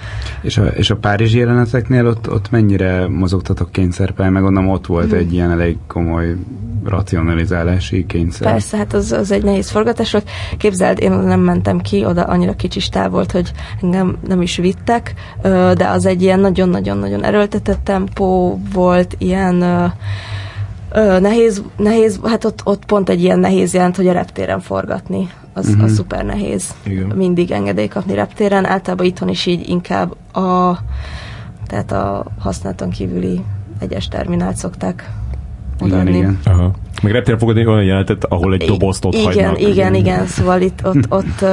És 0.42 0.58
a, 0.58 0.64
és 0.64 0.90
a 0.90 0.96
Párizsi 0.96 1.38
jeleneteknél 1.38 2.06
ott, 2.06 2.30
ott 2.30 2.50
mennyire 2.50 3.08
mozogtatok 3.08 3.72
kényszerpálya, 3.72 4.30
meg 4.30 4.44
onnan 4.44 4.68
ott 4.68 4.86
volt 4.86 4.97
hmm. 5.06 5.18
egy 5.18 5.32
ilyen 5.32 5.50
elég 5.50 5.76
komoly 5.86 6.36
racionalizálási 6.84 8.06
kényszer. 8.06 8.50
Persze, 8.52 8.76
hát 8.76 8.92
az, 8.92 9.12
az 9.12 9.30
egy 9.30 9.42
nehéz 9.42 9.70
forgatás 9.70 10.12
volt. 10.12 10.30
Képzeld, 10.56 11.00
én 11.00 11.12
nem 11.12 11.40
mentem 11.40 11.80
ki, 11.80 12.04
oda 12.04 12.22
annyira 12.22 12.54
kicsi 12.54 12.88
táv 12.90 13.10
volt, 13.10 13.32
hogy 13.32 13.52
engem 13.82 14.16
nem 14.28 14.42
is 14.42 14.56
vittek, 14.56 15.14
de 15.74 15.88
az 15.88 16.06
egy 16.06 16.22
ilyen 16.22 16.40
nagyon-nagyon-nagyon 16.40 17.24
erőltetett 17.24 17.84
tempó 17.84 18.60
volt, 18.72 19.14
ilyen 19.18 19.92
Ö, 20.92 21.20
nehéz, 21.20 21.62
nehéz, 21.76 22.20
hát 22.24 22.44
ott, 22.44 22.60
ott 22.64 22.84
pont 22.84 23.08
egy 23.08 23.22
ilyen 23.22 23.38
nehéz 23.38 23.74
jelent, 23.74 23.96
hogy 23.96 24.06
a 24.08 24.12
reptéren 24.12 24.60
forgatni. 24.60 25.28
Az, 25.52 25.68
uh-huh. 25.68 25.84
az 25.84 25.94
szuper 25.94 26.24
nehéz. 26.24 26.74
Igen. 26.84 27.06
Mindig 27.06 27.50
engedély 27.50 27.86
kapni 27.86 28.14
reptéren. 28.14 28.66
Általában 28.66 29.06
itthon 29.06 29.28
is 29.28 29.46
így 29.46 29.68
inkább 29.68 30.16
a, 30.32 30.78
tehát 31.66 31.92
a 31.92 32.24
használaton 32.38 32.90
kívüli 32.90 33.40
egyes 33.78 34.08
terminált 34.08 34.56
szokták 34.56 35.10
odaadni. 35.80 36.10
Igen, 36.10 36.22
igen. 36.22 36.38
Aha. 36.44 36.72
Meg 37.02 37.12
reptéren 37.12 37.38
fogadni 37.38 37.66
olyan 37.66 37.84
jelentet, 37.84 38.24
ahol 38.24 38.52
egy 38.52 38.64
dobozt 38.64 39.04
ott 39.04 39.14
igen, 39.14 39.24
hagynak. 39.24 39.60
Igen, 39.60 39.70
igen, 39.70 39.94
igen. 39.94 40.26
Szóval 40.26 40.60
itt 40.60 40.86
ott, 40.86 41.12
ott, 41.18 41.44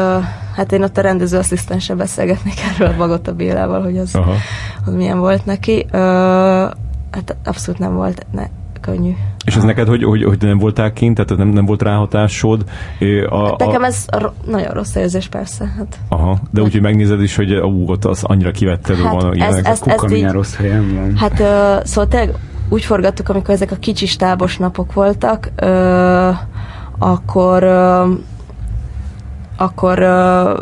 Hát 0.55 0.71
én 0.71 0.83
ott 0.83 0.97
a 0.97 1.01
rendezőasszisztenssel 1.01 1.95
beszélgetnék 1.95 2.53
erről 2.73 2.87
a 2.87 2.97
Bagota 2.97 3.33
Bélával, 3.33 3.81
hogy 3.81 3.97
az, 3.97 4.19
az 4.85 4.93
milyen 4.93 5.19
volt 5.19 5.45
neki. 5.45 5.85
Hát 7.11 7.35
abszolút 7.43 7.79
nem 7.79 7.93
volt 7.93 8.25
ne, 8.31 8.47
könnyű. 8.81 9.11
És 9.45 9.55
ez 9.55 9.63
neked, 9.63 9.87
hogy, 9.87 10.03
hogy, 10.03 10.23
hogy 10.23 10.37
nem 10.41 10.57
voltál 10.57 10.93
kint, 10.93 11.15
tehát 11.15 11.37
nem, 11.37 11.47
nem 11.47 11.65
volt 11.65 11.81
ráhatásod? 11.81 12.65
A, 13.29 13.45
hát 13.45 13.59
nekem 13.59 13.83
ez 13.83 14.05
a, 14.07 14.31
nagyon 14.45 14.73
rossz 14.73 14.95
érzés, 14.95 15.27
persze. 15.27 15.73
Hát. 15.77 15.99
Aha, 16.09 16.37
de 16.51 16.61
úgy, 16.61 16.71
hogy 16.71 16.81
megnézed 16.81 17.21
is, 17.21 17.35
hogy 17.35 17.53
ú, 17.53 17.89
ott 17.89 18.05
az 18.05 18.23
annyira 18.23 18.51
kivetted, 18.51 18.97
hát 18.97 19.13
van 19.13 19.41
ez, 19.41 19.55
ez, 19.55 19.81
ez 19.85 20.01
milyen 20.01 20.31
rossz 20.31 20.55
helyen 20.55 20.95
van. 20.95 21.17
Hát 21.17 21.39
ö, 21.39 21.75
szóval 21.83 22.07
tényleg 22.07 22.35
úgy 22.69 22.83
forgattuk, 22.83 23.29
amikor 23.29 23.53
ezek 23.53 23.71
a 23.71 23.75
kicsi 23.75 24.05
stábos 24.05 24.57
napok 24.57 24.93
voltak, 24.93 25.51
ö, 25.55 26.29
akkor 26.97 27.63
ö, 27.63 28.11
akkor 29.57 29.99
ö, 29.99 30.53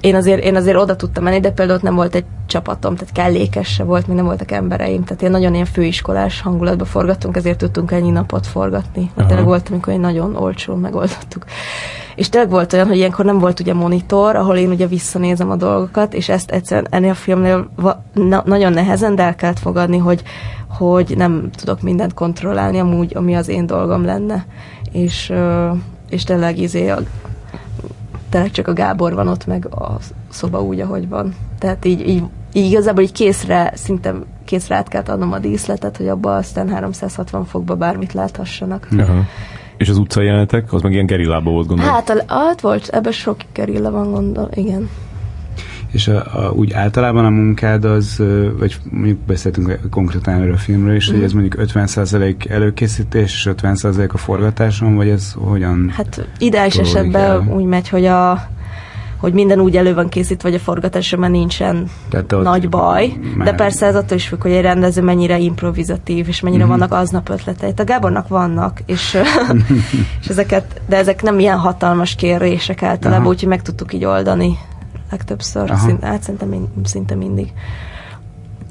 én 0.00 0.14
azért, 0.14 0.44
én 0.44 0.56
azért 0.56 0.76
oda 0.76 0.96
tudtam 0.96 1.24
menni, 1.24 1.40
de 1.40 1.50
például 1.50 1.78
ott 1.78 1.84
nem 1.84 1.94
volt 1.94 2.14
egy 2.14 2.24
csapatom, 2.46 2.94
tehát 2.94 3.14
kellékes 3.14 3.68
se 3.68 3.84
volt, 3.84 4.06
még 4.06 4.16
nem 4.16 4.24
voltak 4.24 4.50
embereim, 4.50 5.04
tehát 5.04 5.22
én 5.22 5.30
nagyon 5.30 5.54
ilyen 5.54 5.66
főiskolás 5.66 6.40
hangulatba 6.40 6.84
forgattunk, 6.84 7.36
ezért 7.36 7.58
tudtunk 7.58 7.90
ennyi 7.90 8.10
napot 8.10 8.46
forgatni. 8.46 9.10
Mert 9.14 9.28
tényleg 9.28 9.46
volt, 9.46 9.68
amikor 9.68 9.92
én 9.92 10.00
nagyon 10.00 10.36
olcsón 10.36 10.78
megoldottuk. 10.78 11.44
És 12.14 12.28
tényleg 12.28 12.50
volt 12.50 12.72
olyan, 12.72 12.86
hogy 12.86 12.96
ilyenkor 12.96 13.24
nem 13.24 13.38
volt 13.38 13.60
ugye 13.60 13.74
monitor, 13.74 14.36
ahol 14.36 14.56
én 14.56 14.70
ugye 14.70 14.86
visszanézem 14.86 15.50
a 15.50 15.56
dolgokat, 15.56 16.14
és 16.14 16.28
ezt 16.28 16.50
egyszerűen 16.50 16.86
ennél 16.90 17.10
a 17.10 17.14
filmnél 17.14 17.70
va- 17.76 17.98
na- 18.12 18.42
nagyon 18.46 18.72
nehezen, 18.72 19.14
de 19.14 19.22
el 19.22 19.34
kellett 19.34 19.58
fogadni, 19.58 19.98
hogy, 19.98 20.22
hogy 20.68 21.14
nem 21.16 21.50
tudok 21.56 21.80
mindent 21.80 22.14
kontrollálni 22.14 22.78
amúgy, 22.78 23.12
ami 23.16 23.34
az 23.34 23.48
én 23.48 23.66
dolgom 23.66 24.04
lenne. 24.04 24.46
És, 24.92 25.32
és 26.08 26.24
tényleg 26.24 26.58
izé 26.58 26.92
tényleg 28.30 28.50
csak 28.50 28.68
a 28.68 28.72
Gábor 28.72 29.14
van 29.14 29.28
ott, 29.28 29.46
meg 29.46 29.66
a 29.66 29.98
szoba 30.28 30.62
úgy, 30.62 30.80
ahogy 30.80 31.08
van. 31.08 31.34
Tehát 31.58 31.84
így, 31.84 32.08
így, 32.08 32.22
így 32.52 32.70
igazából 32.70 33.02
így 33.02 33.12
készre, 33.12 33.72
szinte 33.74 34.14
készre 34.44 34.76
át 34.76 34.88
kellett 34.88 35.08
adnom 35.08 35.32
a 35.32 35.38
díszletet, 35.38 35.96
hogy 35.96 36.08
abban 36.08 36.36
aztán 36.36 36.68
360 36.68 37.44
fokba 37.44 37.76
bármit 37.76 38.12
láthassanak. 38.12 38.88
Aha. 38.98 39.22
És 39.76 39.88
az 39.88 39.98
utcai 39.98 40.24
jelenetek, 40.24 40.72
az 40.72 40.82
meg 40.82 40.92
ilyen 40.92 41.06
gerillában 41.06 41.52
volt 41.52 41.66
gondolom? 41.66 41.92
Hát, 41.92 42.10
a, 42.10 42.22
hát 42.26 42.60
volt, 42.60 42.88
ebben 42.88 43.12
sok 43.12 43.36
gerilla 43.52 43.90
van 43.90 44.10
gondol, 44.10 44.48
igen. 44.54 44.88
És 45.90 46.08
a, 46.08 46.16
a, 46.16 46.50
úgy 46.50 46.72
általában 46.72 47.24
a 47.24 47.30
munkád 47.30 47.84
az, 47.84 48.22
vagy 48.58 48.76
mondjuk 48.90 49.18
beszéltünk 49.18 49.78
konkrétan 49.90 50.34
erről 50.34 50.52
a 50.52 50.56
filmről 50.56 50.94
is, 50.94 51.10
mm. 51.10 51.14
hogy 51.14 51.22
ez 51.22 51.32
mondjuk 51.32 51.54
50% 51.58 52.50
előkészítés 52.50 53.32
és 53.32 53.50
50% 53.62 54.10
a 54.10 54.16
forgatáson, 54.16 54.96
vagy 54.96 55.08
ez 55.08 55.32
hogyan? 55.36 55.92
Hát 55.94 56.26
ideális 56.38 56.76
esetben 56.76 57.30
el? 57.30 57.54
úgy 57.54 57.64
megy, 57.64 57.88
hogy 57.88 58.04
a 58.04 58.48
hogy 59.20 59.32
minden 59.32 59.60
úgy 59.60 59.76
elő 59.76 59.94
van 59.94 60.08
készítve, 60.08 60.48
vagy 60.48 60.58
a 60.58 60.62
forgatásra 60.62 61.18
mert 61.18 61.32
nincsen 61.32 61.90
Tehát 62.08 62.30
nagy 62.30 62.68
baj. 62.68 63.12
Már... 63.34 63.46
De 63.46 63.54
persze 63.54 63.86
ez 63.86 63.94
attól 63.94 64.16
is 64.16 64.28
függ, 64.28 64.42
hogy 64.42 64.50
egy 64.50 64.62
rendező 64.62 65.02
mennyire 65.02 65.38
improvizatív, 65.38 66.28
és 66.28 66.40
mennyire 66.40 66.62
mm-hmm. 66.62 66.72
vannak 66.72 66.92
aznap 66.92 67.28
ötletei. 67.28 67.72
A 67.76 67.84
Gábornak 67.84 68.28
vannak, 68.28 68.80
és, 68.86 69.16
és 70.20 70.28
ezeket, 70.28 70.80
de 70.88 70.96
ezek 70.96 71.22
nem 71.22 71.38
ilyen 71.38 71.58
hatalmas 71.58 72.14
kérések 72.14 72.82
általában, 72.82 73.26
úgyhogy 73.26 73.48
meg 73.48 73.62
tudtuk 73.62 73.92
így 73.94 74.04
oldani 74.04 74.58
legtöbbször. 75.10 75.72
Szint, 75.76 76.04
hát 76.04 76.22
szerintem 76.22 76.68
szinte 76.84 77.14
mindig. 77.14 77.52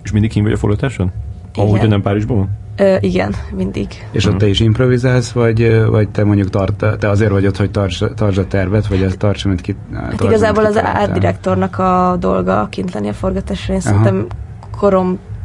És 0.03 0.11
mindig 0.11 0.29
kim 0.29 0.43
vagy 0.43 0.53
a 0.53 0.57
forgatáson? 0.57 1.11
Ahogy 1.55 1.87
nem 1.87 2.01
Párizsban 2.01 2.37
van? 2.37 2.49
Ö, 2.77 2.97
igen, 2.99 3.35
mindig. 3.55 3.87
És 4.11 4.25
ott 4.25 4.37
te 4.37 4.47
is 4.47 4.59
improvizálsz, 4.59 5.31
vagy, 5.31 5.85
vagy 5.85 6.09
te 6.09 6.23
mondjuk 6.23 6.49
tart, 6.49 6.85
te 6.99 7.09
azért 7.09 7.31
vagy 7.31 7.47
ott, 7.47 7.57
hogy 7.57 7.71
tarts, 7.71 8.03
tarts 8.15 8.37
a 8.37 8.47
tervet, 8.47 8.87
vagy 8.87 9.01
ezt 9.01 9.17
tarts, 9.17 9.45
amit 9.45 9.61
ki 9.61 9.75
Hát 9.93 10.21
igazából 10.21 10.65
az 10.65 10.77
árdirektornak 10.77 11.77
a 11.77 12.15
dolga 12.19 12.67
kint 12.71 12.93
lenni 12.93 13.09
a 13.09 13.13
forgatásra. 13.13 13.73
Én 13.73 13.79
szerintem 13.79 14.27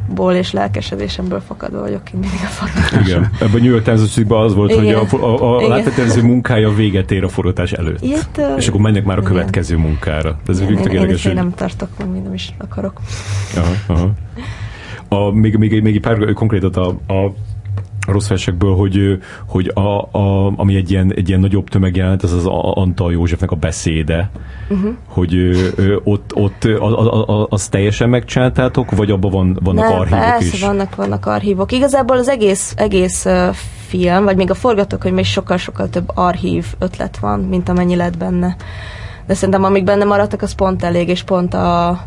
koromból 0.05 0.33
és 0.33 0.51
lelkesedésemből 0.51 1.39
fakadva 1.39 1.79
vagyok 1.79 2.11
én 2.13 2.19
mindig 2.19 2.39
a 2.43 2.47
forgatáson. 2.47 3.01
Igen. 3.01 3.29
Ebben 3.39 3.55
a 3.55 3.63
New 3.63 3.71
York 3.71 3.83
Times 3.83 4.17
az 4.27 4.53
volt, 4.53 4.71
Igen. 4.71 4.83
hogy 4.83 5.19
a, 5.19 5.25
a, 5.25 5.57
a 5.57 5.67
látható 5.67 6.21
munkája 6.21 6.69
véget 6.69 7.11
ér 7.11 7.23
a 7.23 7.29
forgatás 7.29 7.71
előtt. 7.71 8.01
Ilyet, 8.01 8.41
és 8.57 8.67
akkor 8.67 8.81
mennek 8.81 9.03
már 9.05 9.17
a 9.17 9.21
következő 9.21 9.75
Igen. 9.75 9.85
munkára. 9.87 10.39
Ez 10.47 10.59
Igen, 10.61 10.77
én, 10.77 11.09
én, 11.09 11.15
én, 11.25 11.33
nem 11.33 11.53
tartok, 11.53 11.89
meg 11.97 12.23
nem 12.23 12.33
is 12.33 12.53
akarok. 12.57 13.01
Aha, 13.55 13.73
aha 13.87 14.11
a, 15.07 15.31
még, 15.31 15.55
még, 15.55 15.81
még 15.81 15.95
egy 15.95 16.01
pár 16.01 16.33
konkrétat 16.33 16.77
a, 16.77 16.87
a 16.87 17.33
rossz 18.05 18.27
versekből, 18.27 18.75
hogy, 18.75 19.17
hogy 19.47 19.71
a, 19.73 20.17
a, 20.17 20.53
ami 20.55 20.75
egy 20.75 20.91
ilyen, 20.91 21.13
egy 21.15 21.27
ilyen 21.27 21.39
nagyobb 21.39 21.69
tömegjelent, 21.69 22.23
az 22.23 22.33
az 22.33 22.45
Antal 22.73 23.11
Józsefnek 23.11 23.51
a 23.51 23.55
beszéde, 23.55 24.29
uh-huh. 24.69 24.91
hogy 25.07 25.35
ö, 25.75 25.95
ott, 26.03 26.35
ott 26.35 26.63
az, 26.79 27.45
az 27.49 27.67
teljesen 27.67 28.09
megcsináltátok, 28.09 28.91
vagy 28.91 29.11
abban 29.11 29.31
van, 29.31 29.59
vannak 29.63 29.89
Nem, 29.89 29.99
archívok 29.99 30.23
persze, 30.23 30.45
is? 30.45 30.61
vannak, 30.61 30.95
vannak 30.95 31.25
archívok. 31.25 31.71
Igazából 31.71 32.17
az 32.17 32.29
egész, 32.29 32.73
egész 32.77 33.25
film, 33.87 34.23
vagy 34.23 34.35
még 34.35 34.49
a 34.49 34.53
forgatókönyv 34.53 35.17
is 35.17 35.31
sokkal-sokkal 35.31 35.89
több 35.89 36.11
archív 36.13 36.65
ötlet 36.79 37.17
van, 37.17 37.39
mint 37.39 37.69
amennyi 37.69 37.95
lett 37.95 38.17
benne. 38.17 38.55
De 39.25 39.33
szerintem 39.33 39.63
amik 39.63 39.83
benne 39.83 40.03
maradtak, 40.03 40.41
az 40.41 40.53
pont 40.53 40.83
elég, 40.83 41.07
és 41.07 41.23
pont 41.23 41.53
a 41.53 41.99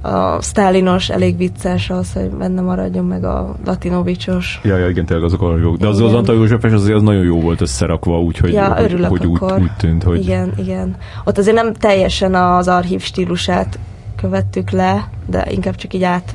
a 0.00 0.42
Stalinos 0.42 1.08
elég 1.08 1.36
vicces 1.36 1.90
az, 1.90 2.12
hogy 2.12 2.30
benne 2.30 2.60
maradjon, 2.60 3.04
meg 3.04 3.24
a 3.24 3.56
Latinovicsos. 3.64 4.60
Ja, 4.62 4.76
ja, 4.76 4.88
igen, 4.88 5.04
tényleg 5.04 5.24
azok 5.26 5.42
a 5.42 5.56
jók. 5.56 5.76
De 5.76 5.86
az, 5.86 6.00
az 6.00 6.14
Antal 6.14 6.34
Józsefes 6.34 6.72
azért 6.72 6.96
az 6.96 7.02
nagyon 7.02 7.24
jó 7.24 7.40
volt 7.40 7.60
összerakva, 7.60 8.20
úgyhogy 8.20 8.52
ja, 8.52 8.74
hogy, 8.74 9.04
hogy 9.08 9.26
úgy, 9.26 9.42
úgy, 9.42 9.70
tűnt, 9.78 10.02
hogy... 10.02 10.20
Igen, 10.20 10.52
igen. 10.56 10.96
Ott 11.24 11.38
azért 11.38 11.56
nem 11.56 11.72
teljesen 11.72 12.34
az 12.34 12.68
archív 12.68 13.02
stílusát 13.02 13.78
követtük 14.16 14.70
le, 14.70 15.08
de 15.26 15.46
inkább 15.50 15.74
csak 15.74 15.94
így 15.94 16.02
át 16.02 16.34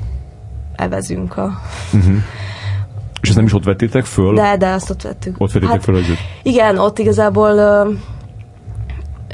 evezünk 0.76 1.38
a... 1.38 1.62
Uh-huh. 1.94 2.16
És 3.22 3.28
ezt 3.28 3.38
nem 3.38 3.46
is 3.46 3.54
ott 3.54 3.64
vettétek 3.64 4.06
föl? 4.06 4.34
De, 4.34 4.58
de 4.58 4.68
azt 4.68 4.90
ott 4.90 5.02
vettük. 5.02 5.36
Ott 5.38 5.52
vettétek 5.52 5.76
hát, 5.76 5.84
föl 5.84 5.96
az 5.96 6.04
Igen, 6.44 6.78
ott 6.78 7.00
igazából 7.00 7.88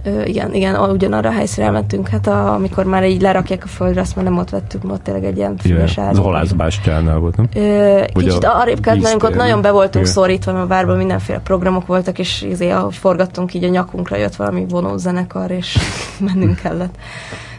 Ö, 0.04 0.24
igen, 0.24 0.54
igen, 0.54 0.76
ugyanarra 0.76 1.30
a 1.30 1.32
helyszínre 1.32 1.66
elmentünk. 1.70 2.08
Hát 2.08 2.28
a, 2.28 2.54
amikor 2.54 2.86
már 2.86 3.04
így 3.04 3.22
lerakják 3.22 3.64
a 3.64 3.68
földre, 3.68 4.02
azt 4.02 4.16
már 4.16 4.26
nem 4.26 4.38
ott 4.38 4.50
vettük, 4.50 4.92
ott 4.92 5.04
tényleg 5.04 5.26
egy 5.26 5.38
ilyen 5.38 5.58
füves 5.58 5.98
Az 5.98 6.18
a 6.18 6.22
halászbástyánál 6.22 7.18
volt, 7.18 7.38
nem? 7.38 7.48
Ö, 7.56 8.02
kicsit 8.14 8.44
a, 8.44 8.60
arrébb 8.60 8.80
kellett 8.80 9.02
mennünk, 9.02 9.24
ott 9.24 9.36
nagyon 9.36 9.62
be 9.62 9.72
voltunk 9.72 9.96
igen. 9.96 10.06
szorítva, 10.06 10.52
mert 10.52 10.64
a 10.64 10.68
várban 10.68 10.98
mindenféle 10.98 11.40
programok 11.40 11.86
voltak, 11.86 12.20
és 12.20 12.42
izé, 12.42 12.74
forgattunk, 12.90 13.54
így 13.54 13.64
a 13.64 13.70
nyakunkra 13.70 14.18
jött 14.18 14.36
valami 14.36 14.66
vonózenekar, 14.70 15.52
és 15.52 15.78
mennünk 16.34 16.56
kellett. 16.56 16.96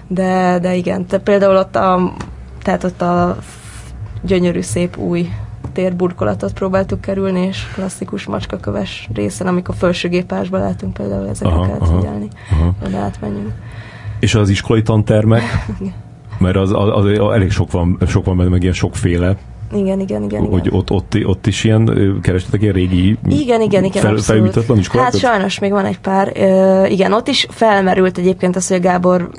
De, 0.07 0.59
de 0.59 0.75
igen, 0.75 1.07
te 1.07 1.19
például 1.19 1.57
ott 1.57 1.77
a, 1.77 2.13
tehát 2.63 2.85
ott 2.85 3.03
a 3.03 3.37
gyönyörű, 4.23 4.61
szép 4.61 4.97
új 4.97 5.29
térburkolatot 5.73 6.53
próbáltuk 6.53 7.01
kerülni, 7.01 7.41
és 7.41 7.67
klasszikus 7.75 8.25
macskaköves 8.25 9.09
részen, 9.15 9.47
amikor 9.47 9.75
felső 9.75 10.09
gépásban 10.09 10.61
lehetünk 10.61 10.93
például 10.93 11.29
ezeket 11.29 11.53
aha, 11.53 11.67
kellett 11.67 11.87
figyelni, 11.87 12.29
hogy 12.83 12.95
átmenjünk. 12.95 13.53
És 14.21 14.35
az 14.35 14.49
iskolai 14.49 14.83
tantermek? 14.83 15.43
mert 16.43 16.57
az, 16.57 16.73
az, 16.73 16.89
az, 16.89 17.05
az, 17.05 17.33
elég 17.33 17.51
sok 17.51 17.71
van, 17.71 17.99
sok 18.07 18.25
van 18.25 18.37
benne, 18.37 18.49
meg 18.49 18.63
ilyen 18.63 18.75
sokféle. 18.75 19.37
Igen, 19.75 20.01
igen, 20.01 20.23
igen. 20.23 20.45
Hogy 20.45 20.67
igen. 20.67 20.79
Ott, 20.79 20.91
ott, 20.91 21.17
ott 21.25 21.47
is 21.47 21.65
ilyen, 21.65 22.19
kerestetek 22.23 22.63
ilyen 22.63 22.73
régi 22.73 23.19
igen, 23.29 23.61
igen, 23.61 23.85
igen, 23.85 24.03
fel, 24.03 24.17
felújítatlan 24.17 24.79
iskolákat? 24.79 25.13
Hát 25.13 25.21
sajnos 25.21 25.59
még 25.59 25.71
van 25.71 25.85
egy 25.85 25.99
pár. 25.99 26.33
Ö, 26.37 26.87
igen, 26.87 27.13
ott 27.13 27.29
is 27.29 27.47
felmerült 27.51 28.19
egyébként 28.19 28.57
az, 28.57 28.69
hogy 28.69 28.77
a 28.77 28.81
Gábor 28.81 29.31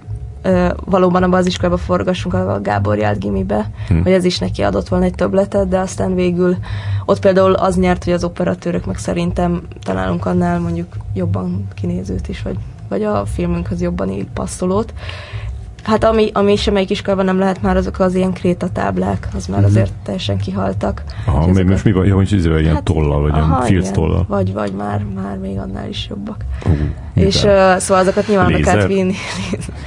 ö, 0.44 0.68
valóban 0.86 1.24
abban 1.24 1.39
az 1.39 1.46
iskolában 1.46 1.78
forgassunk, 1.78 2.34
a 2.34 2.62
Gábor 2.62 2.98
járt 2.98 3.20
gimibe, 3.20 3.70
hm. 3.88 4.02
hogy 4.02 4.12
ez 4.12 4.24
is 4.24 4.39
neki 4.39 4.62
adott 4.62 4.88
volna 4.88 5.06
egy 5.06 5.16
többletet, 5.16 5.68
de 5.68 5.80
aztán 5.80 6.16
végül 6.16 6.58
ott 7.06 7.20
például 7.20 7.54
az 7.54 7.76
nyert, 7.76 8.04
hogy 8.04 8.14
az 8.14 8.24
operatőrök 8.24 8.86
meg 8.86 8.98
szerintem 8.98 9.62
találunk 9.84 10.26
annál 10.26 10.60
mondjuk 10.60 10.96
jobban 11.14 11.68
kinézőt 11.74 12.28
is, 12.28 12.41
vagy, 12.41 12.58
vagy 12.89 13.04
a 13.04 13.26
filmünkhöz 13.26 13.82
jobban 13.82 14.28
passzolót. 14.34 14.94
Hát 15.84 16.04
ami, 16.04 16.30
ami 16.34 16.56
semmelyik 16.56 16.90
iskolában 16.90 17.26
nem 17.26 17.40
lehet 17.40 17.62
már, 17.62 17.78
azok 17.78 18.00
az 18.00 18.16
ilyen 18.16 18.34
krétatáblák, 18.34 19.28
az 19.36 19.46
már 19.46 19.62
mm. 19.62 19.64
azért 19.64 19.92
teljesen 20.04 20.38
kihaltak. 20.38 21.04
Aha, 21.26 21.48
mi, 21.48 21.64
most 21.64 21.84
mi 21.84 21.92
van? 21.92 22.06
Jó, 22.06 22.16
hogy 22.16 22.34
izé, 22.34 22.60
ilyen 22.60 22.74
hát, 22.74 22.84
tollal, 22.84 23.22
vagy 23.22 23.32
aha, 23.32 23.46
ilyen 23.48 23.62
filc 23.62 23.92
tollal. 23.92 24.26
Vagy, 24.28 24.54
vagy 24.54 24.72
már, 24.72 25.06
már 25.16 25.38
még 25.38 25.58
annál 25.58 25.90
is 25.90 26.08
jobbak. 26.10 26.46
Uh, 26.66 26.80
és 27.14 27.44
uh, 27.44 27.78
szóval 27.78 28.04
azokat 28.04 28.28
nyilván 28.28 28.52
be 28.52 28.60
kellett 28.60 28.88
vinni. 28.88 29.14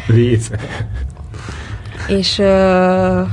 Lézer. 0.06 0.60
És 2.08 2.38
uh, 2.38 3.26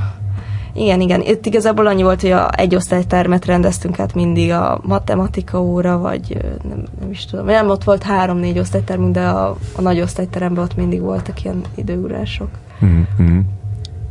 igen, 0.74 1.00
igen. 1.00 1.20
Itt 1.20 1.46
igazából 1.46 1.86
annyi 1.86 2.02
volt, 2.02 2.20
hogy 2.20 2.30
a 2.30 2.48
egy 2.56 2.74
osztálytermet 2.74 3.44
rendeztünk 3.44 3.98
át 3.98 4.14
mindig 4.14 4.50
a 4.50 4.80
matematika 4.82 5.62
óra, 5.62 5.98
vagy 5.98 6.38
nem, 6.68 6.82
nem 7.00 7.10
is 7.10 7.24
tudom. 7.24 7.44
Nem, 7.46 7.68
ott 7.70 7.84
volt 7.84 8.02
három-négy 8.02 8.58
osztálytermünk, 8.58 9.14
de 9.14 9.26
a, 9.26 9.56
a 9.76 9.80
nagy 9.80 10.00
osztályteremben 10.00 10.64
ott 10.64 10.76
mindig 10.76 11.00
voltak 11.00 11.42
ilyen 11.44 11.60
időúrások. 11.74 12.48
Mm-hmm. 12.84 13.38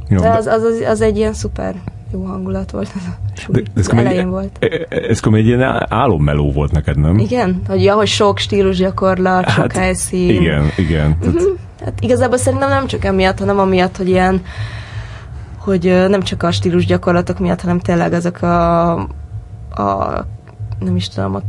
Jó, 0.10 0.20
de 0.20 0.30
az, 0.30 0.46
az, 0.46 0.64
az, 0.64 0.80
az 0.88 1.02
egy 1.02 1.18
ilyen 1.18 1.34
szuper 1.34 1.76
jó 2.14 2.24
hangulat 2.24 2.72
volt. 2.72 2.92
Ez, 2.96 3.44
De 3.48 3.62
ez 3.76 3.88
elején 3.90 4.30
volt. 4.30 4.58
e- 4.60 4.88
e- 4.90 4.98
Ez 5.10 5.20
komoly 5.20 5.40
egy 5.40 5.46
ilyen 5.46 5.86
álommeló 5.94 6.52
volt 6.52 6.72
neked, 6.72 6.98
nem? 7.00 7.18
Igen? 7.18 7.62
Hogy, 7.68 7.84
ja, 7.84 7.94
hogy 7.96 8.08
sok 8.08 8.38
stílusgyakorlat, 8.38 9.50
sok 9.50 9.62
Hát, 9.62 9.78
helyszín. 9.78 10.30
Igen, 10.30 10.70
igen. 10.78 11.18
Tehát, 11.20 11.42
Hát 11.84 11.94
igazából 12.00 12.38
szerintem 12.38 12.70
nem 12.70 12.88
csak 12.88 13.06
emiatt, 13.06 13.40
hanem 13.40 13.60
amiatt, 13.60 13.98
hogy 13.98 14.08
ilyen, 14.10 14.42
hogy 15.64 15.84
nem 16.08 16.22
csak 16.22 16.44
a 16.44 16.52
stílus 16.52 16.86
gyakorlatok 16.86 17.40
miatt, 17.40 17.62
hanem 17.62 17.80
tényleg 17.80 18.14
azok 18.14 18.42
a, 18.42 18.92
a 19.70 20.26
nem 20.80 20.96
is 20.96 21.10
tudom, 21.10 21.36
a 21.36 21.42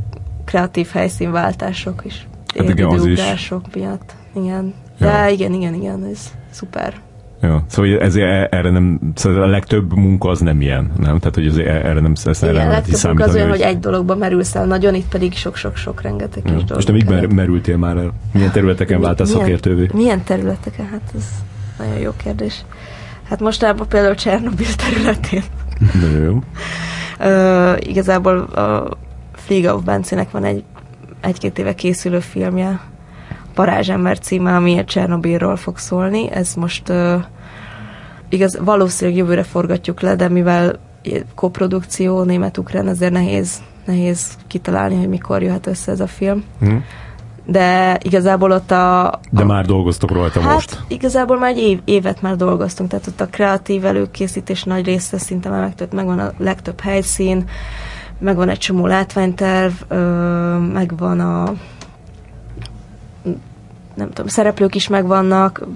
kreatív 0.44 0.88
helyszínváltások 0.92 2.02
is. 2.04 2.26
Hát 2.58 2.68
igen, 2.68 2.86
az 2.88 3.04
is. 3.06 3.20
miatt. 3.74 4.14
Igen. 4.36 4.74
De 4.98 5.06
Ja. 5.06 5.28
igen, 5.28 5.52
igen, 5.52 5.74
igen, 5.74 6.04
ez 6.12 6.32
szuper. 6.50 6.94
Ja, 7.42 7.64
szóval 7.68 7.98
ez, 8.00 8.16
erre 8.50 8.70
nem, 8.70 9.00
szóval 9.14 9.42
a 9.42 9.46
legtöbb 9.46 9.94
munka 9.96 10.28
az 10.28 10.40
nem 10.40 10.60
ilyen, 10.60 10.92
nem? 10.96 11.18
Tehát, 11.18 11.34
hogy 11.34 11.46
azért 11.46 11.68
erre 11.68 12.00
nem 12.00 12.12
ezt 12.24 12.42
erre 12.42 12.52
Igen, 12.52 12.68
lehet 12.68 12.82
munka 12.82 12.94
az 12.96 13.00
számítani. 13.00 13.32
olyan, 13.34 13.48
hogy 13.48 13.60
egy 13.60 13.78
dologba 13.78 14.14
merülsz 14.16 14.54
el 14.54 14.66
nagyon, 14.66 14.94
itt 14.94 15.08
pedig 15.08 15.32
sok-sok-sok 15.36 16.02
rengeteg 16.02 16.42
Ja. 16.46 16.50
dolog. 16.52 16.78
És 16.78 16.84
te 16.84 16.96
kellett. 16.96 17.32
merültél 17.32 17.76
már 17.76 17.96
el? 17.96 18.12
Milyen 18.32 18.50
területeken 18.50 19.00
váltál 19.00 19.26
szakértővé? 19.26 19.88
Milyen 19.92 20.22
területeken? 20.24 20.86
Hát 20.86 21.12
ez 21.16 21.24
nagyon 21.78 21.98
jó 21.98 22.10
kérdés. 22.16 22.64
Hát 23.34 23.42
mostában 23.42 23.88
például 23.88 24.14
Csernobil 24.14 24.74
területén. 24.76 25.42
Jó. 26.24 26.38
Ö, 27.18 27.76
igazából 27.78 28.38
a 28.40 28.88
Fliga 29.32 29.74
of 29.74 29.82
Bencének 29.82 30.30
van 30.30 30.44
egy 30.44 30.64
egy-két 31.20 31.58
éve 31.58 31.74
készülő 31.74 32.20
filmje, 32.20 32.80
Parázsember 33.54 34.18
címe, 34.18 34.54
ami 34.54 34.78
a 34.78 34.84
Csernobilról 34.84 35.56
fog 35.56 35.78
szólni. 35.78 36.30
Ez 36.30 36.54
most 36.54 36.88
ö, 36.88 37.16
igaz, 38.28 38.58
valószínűleg 38.60 39.18
jövőre 39.18 39.42
forgatjuk 39.42 40.00
le, 40.00 40.16
de 40.16 40.28
mivel 40.28 40.78
koprodukció 41.34 42.22
német-ukrán, 42.22 42.88
ezért 42.88 43.12
nehéz, 43.12 43.62
nehéz 43.84 44.26
kitalálni, 44.46 44.96
hogy 44.96 45.08
mikor 45.08 45.42
jöhet 45.42 45.66
össze 45.66 45.92
ez 45.92 46.00
a 46.00 46.06
film. 46.06 46.44
Hm? 46.60 46.76
De 47.46 47.98
igazából 48.02 48.50
ott 48.50 48.70
a... 48.70 49.20
De 49.30 49.42
a, 49.42 49.44
már 49.44 49.66
dolgoztok 49.66 50.10
rajta 50.10 50.40
hát 50.40 50.52
most. 50.52 50.82
igazából 50.88 51.38
már 51.38 51.50
egy 51.50 51.58
év, 51.58 51.80
évet 51.84 52.22
már 52.22 52.36
dolgoztunk, 52.36 52.90
tehát 52.90 53.06
ott 53.06 53.20
a 53.20 53.26
kreatív 53.26 53.84
előkészítés 53.84 54.62
nagy 54.62 54.84
része 54.84 55.18
szinte 55.18 55.48
már 55.48 55.60
megtört, 55.60 55.92
megvan 55.92 56.18
a 56.18 56.32
legtöbb 56.38 56.80
helyszín, 56.80 57.44
megvan 58.18 58.48
egy 58.48 58.58
csomó 58.58 58.86
látványterv, 58.86 59.72
ö, 59.88 59.98
megvan 60.58 61.20
a 61.20 61.52
nem 63.94 64.08
tudom, 64.08 64.26
szereplők 64.26 64.74
is 64.74 64.88
megvannak, 64.88 65.66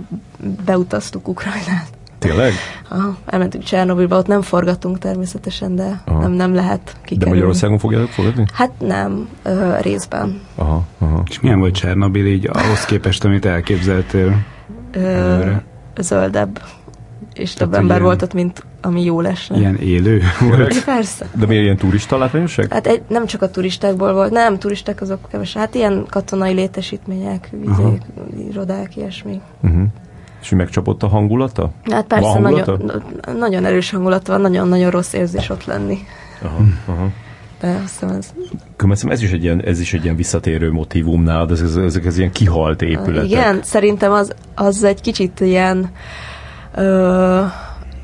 beutaztuk 0.64 1.28
Ukrajnát. 1.28 1.97
Tényleg? 2.18 2.52
Aha, 2.88 3.16
elmentünk 3.26 3.64
Csernobilba, 3.64 4.16
ott 4.16 4.26
nem 4.26 4.42
forgatunk 4.42 4.98
természetesen, 4.98 5.76
de 5.76 6.00
Aha. 6.04 6.20
nem, 6.20 6.30
nem 6.32 6.54
lehet 6.54 6.80
De 6.84 6.92
kikerülni. 7.04 7.34
Magyarországon 7.34 7.78
fogjátok 7.78 8.08
fogadni? 8.08 8.44
Hát 8.52 8.70
nem, 8.78 9.28
ö, 9.42 9.76
részben. 9.80 10.40
Aha, 10.54 10.84
aha. 10.98 11.22
És 11.28 11.40
milyen 11.40 11.58
volt 11.58 11.74
Csernobil 11.74 12.26
így 12.26 12.48
ahhoz 12.52 12.84
képest, 12.84 13.24
amit 13.24 13.44
elképzeltél? 13.44 14.36
Ö, 14.92 15.50
zöldebb. 16.00 16.62
És 17.34 17.54
több 17.54 17.58
Tehát 17.68 17.74
ember 17.82 17.96
ilyen- 17.96 18.08
volt 18.08 18.22
ott, 18.22 18.34
mint 18.34 18.64
ami 18.82 19.04
jó 19.04 19.20
lesne. 19.20 19.56
Ilyen 19.58 19.76
élő 19.76 20.18
De 20.18 20.26
volt? 20.56 20.84
Persze. 20.84 21.26
De 21.34 21.46
miért 21.46 21.62
ilyen 21.62 21.76
turista 21.76 22.18
látványosság? 22.18 22.72
Hát 22.72 22.86
egy, 22.86 23.02
nem 23.08 23.26
csak 23.26 23.42
a 23.42 23.50
turistákból 23.50 24.12
volt, 24.12 24.30
nem, 24.30 24.58
turisták 24.58 25.00
azok 25.00 25.18
keves, 25.30 25.54
hát 25.54 25.74
ilyen 25.74 26.06
katonai 26.10 26.52
létesítmények, 26.52 27.50
Aha. 27.66 27.82
vizék, 27.90 28.02
irodák, 28.50 28.96
ilyesmi. 28.96 29.40
Uh-huh. 29.62 29.82
És 30.40 30.48
hogy 30.48 30.58
megcsapott 30.58 31.02
a 31.02 31.08
hangulata? 31.08 31.70
Hát 31.90 32.06
persze, 32.06 32.24
Van 32.24 32.42
hangulata? 32.42 32.76
nagyon, 32.76 33.02
nagyon 33.38 33.64
erős 33.64 33.90
hangulat 33.90 34.26
van, 34.26 34.40
nagyon-nagyon 34.40 34.90
rossz 34.90 35.12
érzés 35.12 35.48
ott 35.50 35.64
lenni. 35.64 35.98
Aha, 36.42 36.64
aha. 36.86 37.08
De 37.60 37.80
azt 37.84 38.00
hiszem 38.00 38.16
ez... 38.16 38.32
Köszönöm, 38.76 39.14
ez 39.14 39.22
is 39.22 39.32
egy 39.32 39.42
ilyen, 39.42 39.62
ez 39.64 39.80
is 39.80 39.94
egy 39.94 40.02
ilyen 40.04 40.16
visszatérő 40.16 40.72
motivum 40.72 41.22
nálad, 41.22 41.50
ezek, 41.50 41.84
ezek 41.84 42.04
az 42.04 42.18
ilyen 42.18 42.32
kihalt 42.32 42.82
épületek. 42.82 43.30
Igen, 43.30 43.62
szerintem 43.62 44.12
az, 44.12 44.34
az 44.54 44.84
egy 44.84 45.00
kicsit 45.00 45.40
ilyen, 45.40 45.90
ö, 46.74 47.42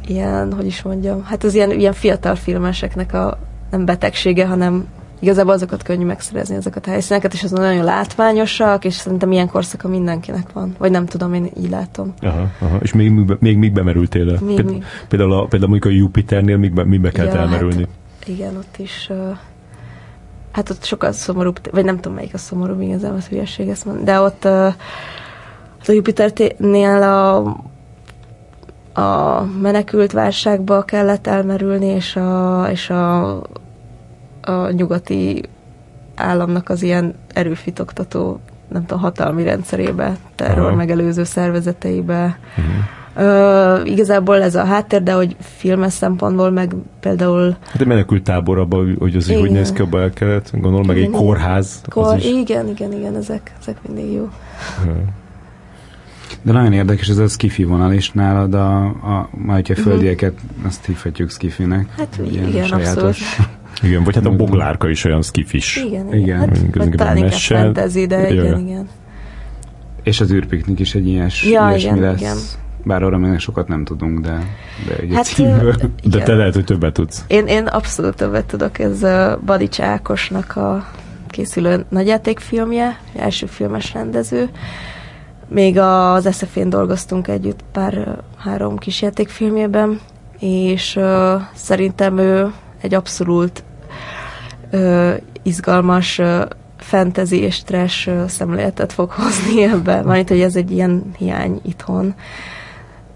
ilyen, 0.06 0.52
hogy 0.52 0.66
is 0.66 0.82
mondjam, 0.82 1.24
hát 1.24 1.44
az 1.44 1.54
ilyen, 1.54 1.70
ilyen 1.70 1.92
fiatal 1.92 2.34
filmeseknek 2.34 3.12
a 3.12 3.38
nem 3.70 3.84
betegsége, 3.84 4.46
hanem 4.46 4.86
igazából 5.24 5.52
azokat 5.52 5.82
könnyű 5.82 6.04
megszerezni, 6.04 6.54
ezeket 6.54 6.86
a 6.86 6.90
helyszíneket, 6.90 7.32
és 7.32 7.42
azon 7.42 7.60
nagyon 7.60 7.84
látványosak, 7.84 8.84
és 8.84 8.94
szerintem 8.94 9.32
ilyen 9.32 9.48
korszaka 9.48 9.88
mindenkinek 9.88 10.52
van. 10.52 10.74
Vagy 10.78 10.90
nem 10.90 11.06
tudom, 11.06 11.34
én 11.34 11.50
így 11.58 11.70
látom. 11.70 12.14
Aha, 12.20 12.48
aha. 12.60 12.76
És 12.80 12.92
még, 12.92 13.10
még, 13.10 13.36
még, 13.40 13.56
még 13.56 13.72
bemerültél? 13.72 14.24
Még, 14.24 14.38
Péld- 14.56 14.70
még. 14.70 14.84
Például, 15.08 15.32
a, 15.32 15.44
például 15.44 15.70
mondjuk 15.70 15.92
a 15.92 15.96
Jupiternél 15.96 16.56
még 16.56 16.72
be, 16.72 16.84
mibe 16.84 17.10
kellett 17.10 17.34
Ja, 17.34 17.40
elmerülni? 17.40 17.86
Hát, 18.18 18.28
igen, 18.28 18.56
ott 18.56 18.74
is... 18.76 19.06
ö, 19.10 19.30
hát 20.52 20.70
ott 20.70 20.84
sokkal 20.84 21.12
szomorúbb, 21.12 21.58
vagy 21.72 21.84
nem 21.84 21.96
tudom, 21.96 22.14
melyik 22.14 22.34
a 22.34 22.38
szomorúbb, 22.38 22.80
igazán 22.80 23.14
az 23.14 23.26
hülyeség 23.26 23.68
ezt 23.68 23.84
mondani, 23.84 24.06
de 24.06 24.20
ott 24.20 24.42
hát 24.44 25.88
a 25.88 25.92
Jupiternél 25.92 27.02
a, 27.02 27.36
a 29.00 29.42
menekült 29.60 30.12
válságba 30.12 30.82
kellett 30.82 31.26
elmerülni, 31.26 31.86
és 31.86 32.16
a, 32.16 32.66
és 32.70 32.90
a, 32.90 33.42
a 34.44 34.70
nyugati 34.70 35.42
államnak 36.14 36.68
az 36.68 36.82
ilyen 36.82 37.14
erőfitoktató 37.34 38.40
nem 38.68 38.86
tudom, 38.86 39.02
hatalmi 39.02 39.42
rendszerébe, 39.42 40.16
terror 40.34 40.66
Aha. 40.66 40.74
megelőző 40.74 41.24
szervezeteibe. 41.24 42.38
Uh-huh. 42.58 42.74
Ö, 43.16 43.82
igazából 43.84 44.42
ez 44.42 44.54
a 44.54 44.64
háttér, 44.64 45.02
de 45.02 45.12
hogy 45.12 45.36
filmes 45.38 45.92
szempontból 45.92 46.50
meg 46.50 46.74
például 47.00 47.56
Hát 47.66 47.80
egy 47.80 47.86
menekült 47.86 48.22
tábor 48.22 48.58
abban, 48.58 48.96
hogy 48.98 49.16
az 49.16 49.30
így 49.30 49.36
hogy 49.36 49.44
Igen. 49.44 49.56
néz 49.56 49.72
ki, 49.72 49.82
abba 49.82 50.00
el 50.00 50.10
kellett, 50.10 50.50
gondolom, 50.52 50.86
meg 50.86 50.96
egy 50.96 51.02
Igen, 51.02 51.10
igen. 51.14 51.24
kórház. 51.24 51.80
kor, 51.88 52.04
Az 52.14 52.16
is. 52.18 52.24
igen, 52.24 52.68
igen, 52.68 52.92
igen, 52.92 53.16
ezek, 53.16 53.52
ezek 53.60 53.76
mindig 53.86 54.12
jó. 54.12 54.28
De 56.42 56.52
nagyon 56.52 56.72
érdekes 56.72 57.08
ez 57.08 57.18
a 57.18 57.26
skifi 57.28 57.64
vonal 57.64 57.92
is 57.92 58.10
nálad, 58.10 58.54
a, 58.54 58.84
a, 58.84 59.28
majd, 59.30 59.66
hogyha 59.66 59.82
földieket, 59.82 60.34
azt 60.66 60.84
hívhatjuk 60.84 61.30
skifinek. 61.30 61.88
Hát 61.96 62.20
igen, 62.30 62.70
abszolút. 62.70 63.16
Igen, 63.82 64.04
vagy 64.04 64.14
hát 64.14 64.26
a 64.26 64.36
boglárka 64.36 64.88
is 64.88 65.04
olyan 65.04 65.22
skifis. 65.22 65.76
Igen, 65.76 66.06
Igen. 66.06 66.18
igen. 66.18 66.38
Hát, 66.38 66.56
inkább 66.56 66.94
talán 66.94 67.16
inkább 67.16 67.30
messen. 67.32 67.62
fantasy, 67.62 68.06
de 68.06 68.30
igen, 68.32 68.44
ja. 68.44 68.56
igen. 68.58 68.88
És 70.02 70.20
az 70.20 70.32
űrpiknik 70.32 70.78
is 70.78 70.94
egy 70.94 71.06
ilyes, 71.08 71.44
Ja, 71.44 71.68
ilyesmi 71.68 71.90
igen, 71.90 71.98
lesz. 72.10 72.20
igen. 72.20 72.36
Bár 72.84 73.02
arra 73.02 73.18
még 73.18 73.38
sokat 73.38 73.68
nem 73.68 73.84
tudunk, 73.84 74.20
de, 74.20 74.38
de 74.88 74.96
egy 74.96 75.14
Hát, 75.14 75.24
címből. 75.24 75.72
De 75.76 75.88
igen. 76.02 76.24
te 76.24 76.34
lehet, 76.34 76.54
hogy 76.54 76.64
többet 76.64 76.92
tudsz. 76.92 77.24
Én, 77.26 77.46
én 77.46 77.66
abszolút 77.66 78.16
többet 78.16 78.44
tudok, 78.44 78.78
ez 78.78 79.02
a 79.02 79.40
Badics 79.46 79.80
Ákosnak 79.80 80.56
a 80.56 80.88
készülő 81.28 81.84
nagyjátékfilmje, 81.88 82.98
első 83.16 83.46
filmes 83.46 83.92
rendező. 83.92 84.48
Még 85.48 85.78
az 85.78 86.36
SF-én 86.36 86.68
dolgoztunk 86.70 87.28
együtt 87.28 87.60
pár 87.72 88.18
három 88.38 88.78
kis 88.78 89.02
játékfilmjében, 89.02 90.00
és 90.38 90.96
uh, 90.96 91.40
szerintem 91.54 92.18
ő 92.18 92.52
egy 92.84 92.94
abszolút 92.94 93.62
uh, 94.72 95.14
izgalmas 95.42 96.18
uh, 96.18 96.42
fantasy 96.78 97.36
és 97.40 97.62
trash 97.62 98.08
uh, 98.08 98.26
szemléletet 98.26 98.92
fog 98.92 99.10
hozni 99.10 99.62
ebbe. 99.74 100.02
Mármint, 100.02 100.28
hogy 100.28 100.40
ez 100.40 100.56
egy 100.56 100.70
ilyen 100.70 101.02
hiány 101.18 101.60
itthon. 101.66 102.14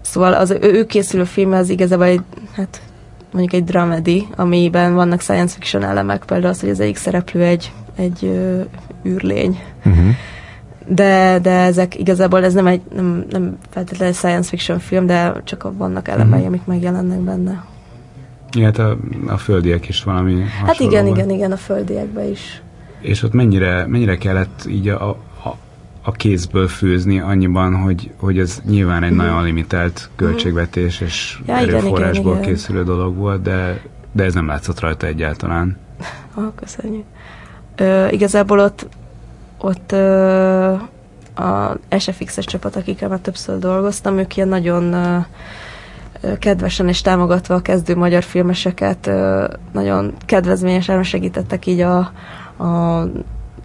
Szóval 0.01 0.33
az 0.33 0.49
ő, 0.51 0.57
ő 0.61 0.85
készülő 0.85 1.23
filme 1.23 1.57
az 1.57 1.69
igazából 1.69 2.05
egy, 2.05 2.21
hát 2.55 2.81
mondjuk 3.31 3.53
egy 3.53 3.63
dramedy, 3.63 4.27
amiben 4.35 4.93
vannak 4.93 5.21
science 5.21 5.53
fiction 5.53 5.83
elemek, 5.83 6.23
például 6.25 6.49
az, 6.51 6.59
hogy 6.59 6.69
az 6.69 6.79
egyik 6.79 6.97
szereplő 6.97 7.43
egy, 7.43 7.71
egy 7.95 8.25
ö, 8.25 8.61
űrlény. 9.09 9.59
Uh-huh. 9.85 10.07
De, 10.87 11.39
de 11.41 11.51
ezek 11.51 11.99
igazából 11.99 12.43
ez 12.43 12.53
nem 12.53 12.67
egy 12.67 12.81
nem, 12.95 13.25
nem 13.29 13.57
feltétlenül 13.69 14.13
science 14.13 14.49
fiction 14.49 14.79
film, 14.79 15.05
de 15.05 15.33
csak 15.43 15.71
vannak 15.77 16.07
elemei, 16.07 16.39
Mhm. 16.39 16.47
amik 16.47 16.65
megjelennek 16.65 17.19
benne. 17.19 17.63
Ja, 18.51 18.65
hát 18.65 18.77
a, 18.77 18.97
a 19.27 19.37
földiek 19.37 19.87
is 19.89 20.03
valami 20.03 20.41
Hát 20.41 20.67
hasonló 20.67 20.91
igen, 20.91 21.05
volt. 21.05 21.17
igen, 21.17 21.29
igen, 21.29 21.51
a 21.51 21.57
földiekben 21.57 22.29
is. 22.29 22.61
És 22.99 23.23
ott 23.23 23.33
mennyire, 23.33 23.85
mennyire 23.87 24.17
kellett 24.17 24.65
így 24.67 24.87
a, 24.89 25.09
a, 25.43 25.55
a 26.01 26.11
kézből 26.11 26.67
főzni 26.67 27.19
annyiban, 27.19 27.75
hogy, 27.75 28.11
hogy 28.17 28.39
ez 28.39 28.61
nyilván 28.65 29.03
egy 29.03 29.09
Mhm. 29.11 29.19
nagyon 29.19 29.43
limitált 29.43 30.09
költségvetés 30.15 31.01
és 31.01 31.39
Ja, 31.45 31.57
igen, 31.61 31.75
erőforrásból 31.75 32.31
igen, 32.31 32.43
igen. 32.43 32.53
készülő 32.55 32.83
dolog 32.83 33.15
volt, 33.15 33.41
de, 33.41 33.81
de 34.11 34.23
ez 34.23 34.33
nem 34.33 34.47
látszott 34.47 34.79
rajta 34.79 35.07
egyáltalán. 35.07 35.77
Ah, 36.35 36.43
köszönjük. 36.55 37.03
Ö, 37.75 38.07
igazából 38.07 38.59
ott, 38.59 38.87
ott 39.57 39.91
ö, 39.91 40.71
a 41.35 41.77
SFX-es 41.97 42.45
csapat, 42.45 42.75
akikkel 42.75 43.09
már 43.09 43.19
többször 43.19 43.59
dolgoztam, 43.59 44.17
ők 44.17 44.35
ilyen 44.35 44.47
nagyon 44.47 44.93
ö, 44.93 45.17
kedvesen 46.39 46.87
és 46.87 47.01
támogatva 47.01 47.55
a 47.55 47.61
kezdő 47.61 47.95
magyar 47.95 48.23
filmeseket 48.23 49.09
nagyon 49.71 50.13
kedvezményesen 50.25 51.03
segítettek 51.03 51.65
így 51.65 51.79
a, 51.79 51.97
a, 52.63 53.03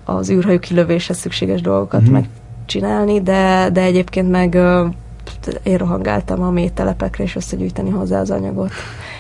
az 0.05 0.31
űrhajó 0.31 0.59
kilövéshez 0.59 1.17
szükséges 1.17 1.61
dolgokat 1.61 2.03
Mhm. 2.03 2.13
megcsinálni, 2.13 3.23
de, 3.23 3.69
de 3.73 3.81
egyébként 3.81 4.31
meg 4.31 4.59
én 5.63 5.77
rohangáltam 5.77 6.43
a 6.43 6.51
mély 6.51 6.69
telepekre 6.69 7.25
és 7.25 7.37
összegyűjteni 7.37 7.91
hozzá 7.91 8.21
az 8.21 8.31
anyagot. 8.31 8.71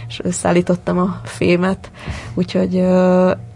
És 0.09 0.21
összeállítottam 0.23 0.99
a 0.99 1.21
fémet, 1.25 1.91
úgyhogy 2.35 2.75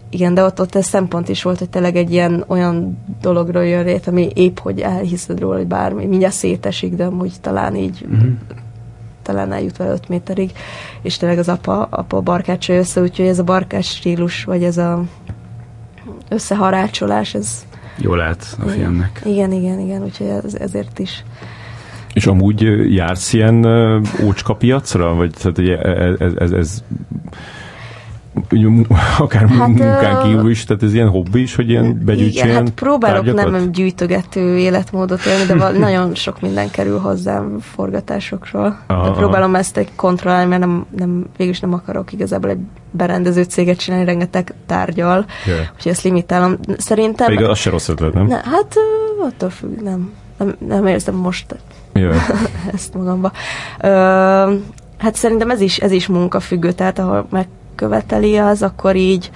igen, 0.09 0.33
de 0.33 0.43
ott, 0.43 0.61
ott 0.61 0.75
ez 0.75 0.85
szempont 0.85 1.29
is 1.29 1.43
volt, 1.43 1.59
hogy 1.59 1.69
tényleg 1.69 1.95
egy 1.95 2.11
ilyen 2.11 2.43
olyan 2.47 2.97
dologról 3.21 3.65
jön 3.65 3.83
rét, 3.83 4.07
ami 4.07 4.29
épp, 4.33 4.57
hogy 4.59 4.79
elhiszed 4.79 5.39
róla, 5.39 5.57
hogy 5.57 5.67
bármi, 5.67 6.05
mindjárt 6.05 6.33
szétesik, 6.33 6.95
de 6.95 7.05
amúgy 7.05 7.33
talán 7.41 7.75
így 7.75 8.05
uh-huh. 8.11 8.29
Talán 9.29 9.53
eljut 9.53 9.77
vele 9.77 9.91
5 9.91 10.09
méterig, 10.09 10.51
és 11.01 11.17
tényleg 11.17 11.37
az 11.37 11.49
apa, 11.49 11.87
apa 11.89 12.21
barkácsolja 12.21 12.81
össze, 12.81 13.01
úgyhogy 13.01 13.25
ez 13.25 13.39
a 13.39 13.43
barkács 13.43 13.85
stílus, 13.85 14.43
vagy 14.43 14.63
ez 14.63 14.77
a 14.77 15.03
összeharácsolás, 16.29 17.33
ez 17.33 17.67
Jól 18.01 18.21
állt 18.21 18.57
a 18.63 18.67
filmnek. 18.67 19.21
Igen, 19.25 19.51
igen, 19.51 19.79
igen, 19.79 20.03
úgyhogy 20.03 20.27
ez, 20.27 20.53
ezért 20.53 20.99
is. 20.99 21.23
És 22.13 22.27
amúgy 22.27 22.61
jársz 22.93 23.33
ilyen 23.33 23.65
ócska 24.23 24.55
piacra? 24.55 25.13
Vagy 25.13 25.31
tehát, 25.31 25.59
ez, 26.21 26.31
ez, 26.35 26.51
ez 26.51 26.83
akár 29.17 29.47
hát, 29.47 29.67
munkán 29.67 30.23
kívül 30.23 30.49
is, 30.49 30.63
tehát 30.63 30.83
ez 30.83 30.93
ilyen 30.93 31.09
hobbi 31.09 31.41
is, 31.41 31.55
hogy 31.55 31.69
ilyen 31.69 32.01
begyűjts 32.05 32.35
igen, 32.35 32.53
hát 32.53 32.69
próbálok 32.69 33.25
tárgyakat? 33.25 33.51
nem 33.51 33.71
gyűjtögető 33.71 34.57
életmódot 34.57 35.25
élni, 35.25 35.45
de 35.45 35.69
nagyon 35.87 36.15
sok 36.15 36.41
minden 36.41 36.71
kerül 36.71 36.99
hozzám 36.99 37.59
forgatásokról. 37.59 38.79
Aha, 38.87 39.11
próbálom 39.11 39.55
ezt 39.55 39.77
egy 39.77 39.89
kontrollálni, 39.95 40.49
mert 40.49 40.61
nem, 40.61 40.85
nem, 40.97 41.25
végülis 41.37 41.59
nem 41.59 41.73
akarok 41.73 42.13
igazából 42.13 42.49
egy 42.49 42.59
berendező 42.91 43.43
céget 43.43 43.77
csinálni, 43.77 44.05
rengeteg 44.05 44.53
tárgyal, 44.65 45.25
yeah. 45.45 45.59
úgyhogy 45.75 45.91
ezt 45.91 46.03
limitálom. 46.03 46.57
Szerintem... 46.77 47.27
Pedig 47.27 47.45
az 47.45 47.57
se 47.57 47.69
rossz 47.69 47.89
ötlet, 47.89 48.13
nem? 48.13 48.25
Ne, 48.25 48.35
hát 48.35 48.75
attól 49.27 49.49
függ, 49.49 49.81
nem. 49.81 50.11
Nem, 50.37 50.55
nem 50.67 50.87
érzem 50.87 51.15
most 51.15 51.55
yeah. 51.93 52.15
ezt 52.73 52.93
magamba. 52.93 53.31
Ö, 53.81 53.87
hát 54.97 55.15
szerintem 55.15 55.49
ez 55.49 55.61
is, 55.61 55.77
ez 55.77 55.91
is 55.91 56.07
munkafüggő, 56.07 56.71
tehát 56.71 56.99
ahol 56.99 57.27
meg 57.29 57.47
követeli 57.79 58.37
az, 58.37 58.63
akkor 58.63 58.95
így 58.95 59.31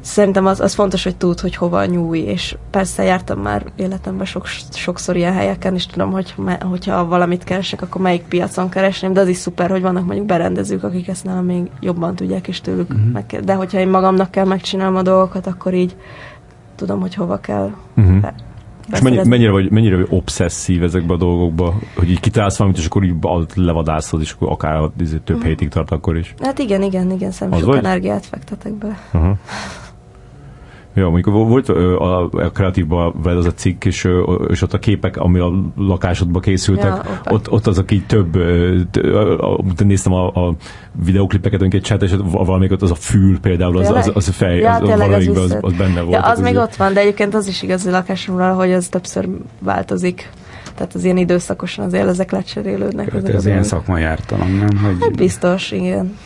szerintem 0.00 0.46
az, 0.46 0.60
az 0.60 0.74
fontos, 0.74 1.04
hogy 1.04 1.16
tud, 1.16 1.40
hogy 1.40 1.56
hova 1.56 1.84
nyúj, 1.84 2.18
és 2.18 2.56
persze 2.70 3.02
jártam 3.02 3.38
már 3.38 3.64
életemben 3.76 4.26
sok, 4.26 4.46
sokszor 4.72 5.16
ilyen 5.16 5.32
helyeken, 5.32 5.74
és 5.74 5.86
tudom, 5.86 6.10
hogy 6.10 6.34
me, 6.36 6.58
hogyha 6.70 7.06
valamit 7.06 7.44
keresek, 7.44 7.82
akkor 7.82 8.00
melyik 8.00 8.22
piacon 8.22 8.68
keresném, 8.68 9.12
de 9.12 9.20
az 9.20 9.28
is 9.28 9.36
szuper, 9.36 9.70
hogy 9.70 9.82
vannak 9.82 10.06
mondjuk 10.06 10.26
berendezők, 10.26 10.84
akik 10.84 11.08
ezt 11.08 11.24
nem 11.24 11.44
még 11.44 11.70
jobban 11.80 12.14
tudják, 12.14 12.48
és 12.48 12.60
tőlük 12.60 12.90
uh-huh. 12.90 13.12
meg 13.12 13.40
De 13.44 13.54
hogyha 13.54 13.78
én 13.78 13.88
magamnak 13.88 14.30
kell 14.30 14.44
megcsinálnom 14.44 14.96
a 14.96 15.02
dolgokat, 15.02 15.46
akkor 15.46 15.74
így 15.74 15.96
tudom, 16.76 17.00
hogy 17.00 17.14
hova 17.14 17.40
kell 17.40 17.70
uh-huh. 17.96 18.24
És 18.92 19.00
mennyi, 19.00 19.20
mennyire, 19.24 19.50
vagy, 19.50 19.70
mennyire 19.70 19.96
vagy 19.96 20.06
obszesszív 20.10 20.82
ezekbe 20.82 21.12
a 21.14 21.16
dolgokba, 21.16 21.74
hogy 21.96 22.10
így 22.10 22.20
kitálsz 22.20 22.56
valamit, 22.56 22.78
és 22.78 22.86
akkor 22.86 23.04
így 23.04 23.14
levadászod, 23.54 24.20
és 24.20 24.32
akkor 24.32 24.50
akár 24.50 24.90
több 25.24 25.36
mm. 25.36 25.42
hétig 25.42 25.68
tart 25.68 25.90
akkor 25.90 26.16
is? 26.16 26.34
Hát 26.42 26.58
igen, 26.58 26.82
igen, 26.82 27.10
igen, 27.10 27.30
szerintem 27.30 27.62
sok 27.62 27.68
vagy? 27.68 27.78
energiát 27.84 28.26
fektetek 28.26 28.72
be. 28.72 28.98
Uh-huh. 29.12 29.36
Ja, 31.00 31.08
mondjuk 31.08 31.34
volt 31.34 31.68
a, 31.68 32.22
a 32.22 32.50
kreatívban 32.50 33.14
veled 33.22 33.38
az 33.38 33.46
a 33.46 33.52
cikk, 33.52 33.84
és, 33.84 34.08
és 34.48 34.62
ott 34.62 34.72
a 34.72 34.78
képek, 34.78 35.16
ami 35.16 35.38
a 35.38 35.52
lakásodba 35.76 36.40
készültek, 36.40 37.00
ja, 37.04 37.20
ott, 37.30 37.50
ott 37.50 37.66
azok 37.66 37.90
így 37.90 38.06
több, 38.06 38.36
néztem 39.84 40.12
a, 40.12 40.26
a 40.26 40.54
videoklipeket, 41.04 41.62
egy 41.62 41.80
csinálta, 41.80 42.04
és 42.04 42.14
valamelyik 42.30 42.72
ott 42.72 42.82
az 42.82 42.90
a 42.90 42.94
fül 42.94 43.40
például, 43.40 43.78
az, 43.78 43.90
az, 43.90 44.10
az 44.14 44.28
a 44.28 44.32
fej, 44.32 44.58
ja, 44.58 44.72
az, 44.72 44.88
az, 44.88 45.26
az, 45.26 45.38
az, 45.38 45.58
az 45.60 45.72
benne 45.72 46.00
volt. 46.00 46.14
Ja, 46.14 46.20
az, 46.20 46.38
az 46.38 46.44
még 46.44 46.56
ott 46.56 46.76
van, 46.76 46.92
de 46.92 47.00
egyébként 47.00 47.34
az 47.34 47.48
is 47.48 47.62
igaz 47.62 47.86
a 47.86 47.90
lakásomra, 47.90 48.54
hogy 48.54 48.72
az 48.72 48.88
többször 48.88 49.28
változik. 49.58 50.30
Tehát 50.74 50.94
az 50.94 51.04
ilyen 51.04 51.16
időszakosan 51.16 51.84
azért 51.84 52.06
ezek 52.06 52.30
lecserélődnek. 52.30 53.12
Hát 53.12 53.28
ez 53.28 53.46
ilyen 53.46 53.62
szakmai 53.62 54.02
ártalom, 54.02 54.56
nem? 54.56 54.76
Hogy... 54.84 54.96
Hát 55.00 55.16
biztos, 55.16 55.70
igen. 55.70 56.16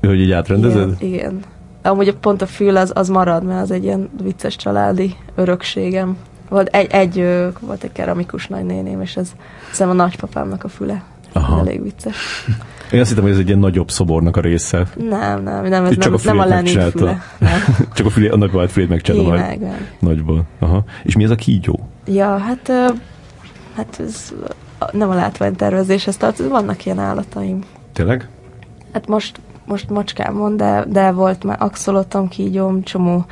Hogy 0.00 0.20
így 0.20 0.32
átrendezed? 0.32 0.96
Igen, 0.98 1.14
igen. 1.14 1.40
Amúgy 1.86 2.14
pont 2.14 2.42
a 2.42 2.46
fül 2.46 2.76
az, 2.76 2.92
az 2.94 3.08
marad, 3.08 3.44
mert 3.44 3.62
az 3.62 3.70
egy 3.70 3.84
ilyen 3.84 4.10
vicces 4.22 4.56
családi 4.56 5.16
örökségem. 5.34 6.16
Volt 6.48 6.68
egy, 6.68 6.90
egy 6.90 7.26
volt 7.60 7.82
egy 7.82 7.92
keramikus 7.92 8.46
nagynéném, 8.46 9.00
és 9.00 9.16
ez 9.16 9.32
szerintem 9.72 10.00
a 10.00 10.02
nagypapámnak 10.02 10.64
a 10.64 10.68
füle. 10.68 11.02
Aha. 11.32 11.58
Elég 11.58 11.82
vicces. 11.82 12.16
Én 12.92 13.00
azt 13.00 13.08
hittem, 13.08 13.24
hogy 13.24 13.32
ez 13.32 13.38
egy 13.38 13.46
ilyen 13.46 13.58
nagyobb 13.58 13.90
szobornak 13.90 14.36
a 14.36 14.40
része. 14.40 14.86
Nem, 14.96 15.42
nem, 15.42 15.66
nem, 15.66 15.84
ez 15.84 15.98
csak 15.98 16.02
nem, 16.02 16.14
a, 16.14 16.18
nem 16.24 16.38
a 16.38 16.44
Lenin 16.44 16.80
füle. 16.90 17.22
Nem. 17.38 17.60
csak 17.94 18.06
a, 18.06 18.10
fülé, 18.10 18.28
a 18.28 18.36
nagybált 18.36 18.70
fülét 18.70 18.88
megcsinálta 18.88 19.28
majd. 19.28 19.66
Nagyból. 19.98 20.44
Aha. 20.58 20.84
És 21.02 21.16
mi 21.16 21.24
ez 21.24 21.30
a 21.30 21.34
kígyó? 21.34 21.88
Ja, 22.06 22.36
hát, 22.36 22.72
hát 23.74 24.00
ez 24.06 24.32
nem 24.92 25.10
a 25.10 25.14
látványtervezéshez 25.14 26.16
tartozik, 26.16 26.50
vannak 26.50 26.84
ilyen 26.84 26.98
állataim. 26.98 27.60
Tényleg? 27.92 28.28
Hát 28.92 29.06
most 29.06 29.40
most 29.66 29.90
macskámon, 29.90 30.56
de, 30.56 30.84
de 30.88 31.10
volt 31.10 31.44
már 31.44 31.56
axolotom, 31.60 32.28
kígyóm, 32.28 32.82
csomó 32.82 33.24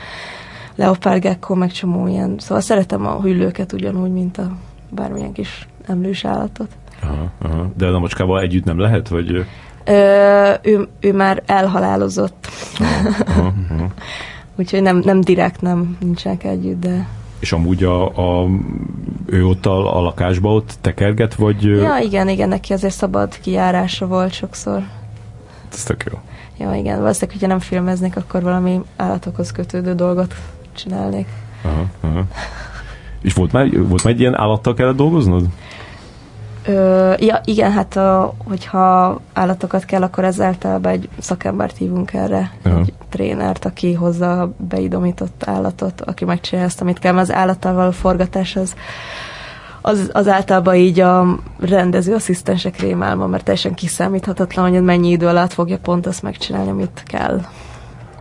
leopárgekko, 0.74 1.54
meg 1.54 1.72
csomó 1.72 2.06
ilyen. 2.06 2.34
Szóval 2.38 2.60
szeretem 2.60 3.06
a 3.06 3.20
hüllőket 3.20 3.72
ugyanúgy, 3.72 4.12
mint 4.12 4.38
a 4.38 4.50
bármilyen 4.90 5.32
kis 5.32 5.68
emlős 5.86 6.24
állatot. 6.24 6.68
Aha, 7.02 7.30
aha. 7.42 7.70
De 7.76 7.86
a 7.86 7.98
macskával 7.98 8.40
együtt 8.40 8.64
nem 8.64 8.78
lehet, 8.78 9.08
vagy... 9.08 9.46
Ö, 9.84 10.52
ő, 10.62 10.88
ő 11.00 11.12
már 11.12 11.42
elhalálozott. 11.46 12.46
Aha, 12.78 13.08
aha, 13.26 13.52
aha. 13.70 13.86
Úgyhogy 14.56 14.82
nem, 14.82 14.96
nem 15.04 15.20
direkt 15.20 15.60
nem 15.60 15.96
nincsenek 16.00 16.44
együtt, 16.44 16.80
de... 16.80 17.08
És 17.38 17.52
amúgy 17.52 17.84
a, 17.84 18.06
a, 18.06 18.48
ő 19.26 19.46
ott 19.46 19.66
a, 19.66 19.96
a 19.96 20.00
lakásba 20.00 20.52
ott 20.52 20.74
tekerget, 20.80 21.34
vagy... 21.34 21.62
Ja, 21.62 21.98
igen, 22.02 22.28
igen, 22.28 22.48
neki 22.48 22.72
azért 22.72 22.94
szabad 22.94 23.38
kijárása 23.40 24.06
volt 24.06 24.32
sokszor 24.32 24.82
ez 25.74 25.82
tök 25.82 26.04
jó. 26.12 26.18
Ja, 26.58 26.74
igen, 26.74 27.00
valószínűleg, 27.00 27.32
hogyha 27.32 27.46
nem 27.46 27.58
filmeznék, 27.58 28.16
akkor 28.16 28.42
valami 28.42 28.80
állatokhoz 28.96 29.52
kötődő 29.52 29.94
dolgot 29.94 30.34
csinálnék. 30.72 31.28
Aha, 31.62 31.84
aha. 32.00 32.24
És 33.22 33.34
volt 33.34 33.52
már, 33.52 33.86
volt 33.86 34.04
már 34.04 34.12
egy 34.12 34.20
ilyen 34.20 34.38
állattal 34.38 34.74
kellett 34.74 34.96
dolgoznod? 34.96 35.46
Ö, 36.66 37.12
ja, 37.18 37.40
igen, 37.44 37.72
hát 37.72 37.96
a, 37.96 38.34
hogyha 38.44 39.20
állatokat 39.32 39.84
kell, 39.84 40.02
akkor 40.02 40.24
ez 40.24 40.40
általában 40.40 40.92
egy 40.92 41.08
szakembert 41.18 41.76
hívunk 41.76 42.12
erre, 42.12 42.52
Aha. 42.62 42.78
egy 42.78 42.92
trénert, 43.08 43.64
aki 43.64 43.92
hozza 43.92 44.40
a 44.40 44.54
beidomított 44.56 45.42
állatot, 45.46 46.00
aki 46.00 46.24
megcsinálja 46.24 46.68
ezt, 46.68 46.80
amit 46.80 46.98
kell, 46.98 47.12
mert 47.12 47.28
az 47.28 47.34
állattal 47.34 47.74
való 47.74 47.90
forgatás 47.90 48.56
az 48.56 48.74
az, 49.86 50.10
az 50.12 50.28
általában 50.28 50.74
így 50.74 51.00
a 51.00 51.38
rendező 51.60 52.14
asszisztensek 52.14 52.78
rémálma, 52.78 53.26
mert 53.26 53.44
teljesen 53.44 53.74
kiszámíthatatlan, 53.74 54.70
hogy 54.70 54.82
mennyi 54.82 55.10
idő 55.10 55.26
alatt 55.26 55.52
fogja 55.52 55.78
pont 55.78 56.06
azt 56.06 56.22
megcsinálni, 56.22 56.70
amit 56.70 57.02
kell. 57.06 57.40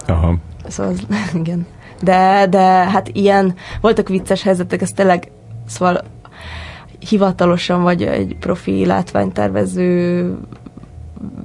Aha. 0.08 0.36
Szóval 0.68 0.92
az, 0.92 1.06
igen. 1.42 1.66
De, 2.02 2.48
de 2.50 2.60
hát 2.62 3.08
ilyen, 3.08 3.56
voltak 3.82 4.08
vicces 4.08 4.44
helyzetek, 4.44 4.82
ez 4.82 4.90
tényleg, 4.90 5.32
szóval 5.68 6.02
hivatalosan 7.10 7.84
vagy 7.84 8.04
egy 8.04 8.36
profi 8.40 8.86
látványtervező 8.86 10.38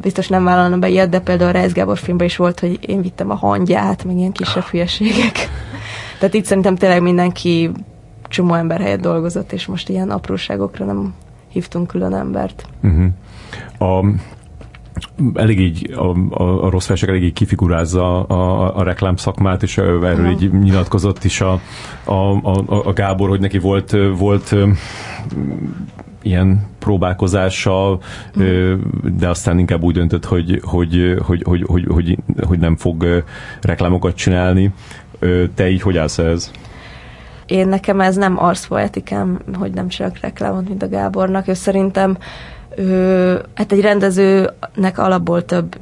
biztos 0.00 0.28
nem 0.28 0.44
vállalna 0.44 0.78
be 0.78 0.88
ilyet, 0.88 1.08
de 1.08 1.20
például 1.20 1.50
a 1.50 1.52
Reis 1.52 1.72
Gábor 1.72 1.98
filmben 1.98 2.26
is 2.26 2.36
volt, 2.36 2.60
hogy 2.60 2.78
én 2.80 3.02
vittem 3.02 3.30
a 3.30 3.34
hangját, 3.34 4.04
meg 4.04 4.16
ilyen 4.16 4.32
kisebb 4.32 4.64
hülyeségek. 4.64 5.48
Tehát 6.18 6.34
itt 6.34 6.44
szerintem 6.44 6.76
tényleg 6.76 7.02
mindenki 7.02 7.70
csomó 8.28 8.54
ember 8.54 8.80
helyett 8.80 9.00
dolgozott, 9.00 9.52
és 9.52 9.66
most 9.66 9.88
ilyen 9.88 10.10
apróságokra 10.10 10.84
nem 10.84 11.14
hívtunk 11.48 11.86
külön 11.86 12.14
embert. 12.14 12.66
Uh-huh. 12.82 13.06
A, 13.78 14.04
elég 15.34 15.60
így, 15.60 15.92
a, 15.92 16.16
a, 16.30 16.64
a 16.64 16.70
rossz 16.70 16.86
versek 16.86 17.08
elég 17.08 17.22
így 17.22 17.32
kifigurázza 17.32 18.26
a, 18.26 18.34
a, 18.34 18.76
a 18.76 18.82
reklám 18.82 19.16
szakmát, 19.16 19.62
és 19.62 19.78
erről 19.78 20.00
uh-huh. 20.00 20.30
így 20.30 20.52
nyilatkozott 20.52 21.24
is 21.24 21.40
a, 21.40 21.60
a, 22.04 22.12
a, 22.12 22.86
a 22.86 22.92
Gábor, 22.92 23.28
hogy 23.28 23.40
neki 23.40 23.58
volt, 23.58 23.96
volt 24.18 24.56
ilyen 26.22 26.66
próbálkozása, 26.78 27.98
uh-huh. 28.36 28.78
de 29.18 29.28
aztán 29.28 29.58
inkább 29.58 29.82
úgy 29.82 29.94
döntött, 29.94 30.24
hogy, 30.24 30.60
hogy, 30.64 31.16
hogy, 31.26 31.42
hogy, 31.42 31.64
hogy, 31.66 31.84
hogy, 31.88 32.18
hogy 32.46 32.58
nem 32.58 32.76
fog 32.76 33.24
reklámokat 33.60 34.14
csinálni. 34.14 34.72
Te 35.54 35.70
így 35.70 35.82
hogy 35.82 35.96
állsz 35.96 36.18
ez? 36.18 36.50
Én 37.48 37.68
nekem 37.68 38.00
ez 38.00 38.16
nem 38.16 38.42
arszpoetikám, 38.42 39.38
hogy 39.58 39.72
nem 39.72 39.88
csak 39.88 40.18
reklámot, 40.20 40.68
mint 40.68 40.82
a 40.82 40.88
Gábornak. 40.88 41.48
Ő 41.48 41.54
szerintem 41.54 42.18
ő, 42.76 43.40
hát 43.54 43.72
egy 43.72 43.80
rendezőnek 43.80 44.98
alapból 44.98 45.44
több 45.44 45.76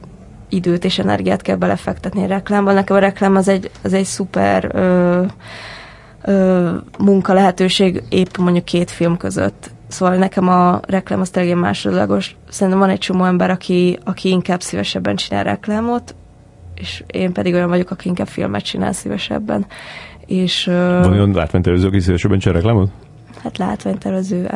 időt 0.49 0.85
és 0.85 0.99
energiát 0.99 1.43
kell 1.43 1.57
belefektetni 1.57 2.23
a 2.23 2.27
reklámba. 2.27 2.73
Nekem 2.73 2.97
a 2.97 2.99
reklám 2.99 3.37
az 3.37 3.49
egy, 3.49 3.71
az 3.83 3.93
egy 3.93 4.05
szuper 4.05 4.71
ö, 4.75 5.23
ö, 6.23 6.71
munka 6.99 7.33
lehetőség 7.33 8.03
épp 8.09 8.37
mondjuk 8.37 8.65
két 8.65 8.91
film 8.91 9.17
között. 9.17 9.71
Szóval 9.89 10.17
nekem 10.17 10.49
a 10.49 10.81
reklám 10.87 11.21
az 11.21 11.31
tényleg 11.31 11.57
másodlagos. 11.57 12.37
Szerintem 12.49 12.79
van 12.79 12.89
egy 12.91 12.99
csomó 12.99 13.25
ember, 13.25 13.51
aki, 13.51 13.99
aki 14.05 14.29
inkább 14.29 14.61
szívesebben 14.61 15.17
csinál 15.17 15.45
reklámot, 15.45 16.15
és 16.75 17.05
én 17.07 17.33
pedig 17.33 17.55
olyan 17.55 17.69
vagyok, 17.69 17.91
aki 17.91 18.09
inkább 18.09 18.27
filmet 18.27 18.63
csinál 18.65 18.93
szívesebben. 18.93 19.67
És, 20.27 20.65
Van 20.65 21.13
olyan 21.13 21.33
látványtervező, 21.33 21.87
aki 21.87 22.01
szívesebben 22.01 22.39
csinál 22.39 22.57
reklámot? 22.57 22.91
hát 23.47 23.59
látványtervező. 23.59 24.47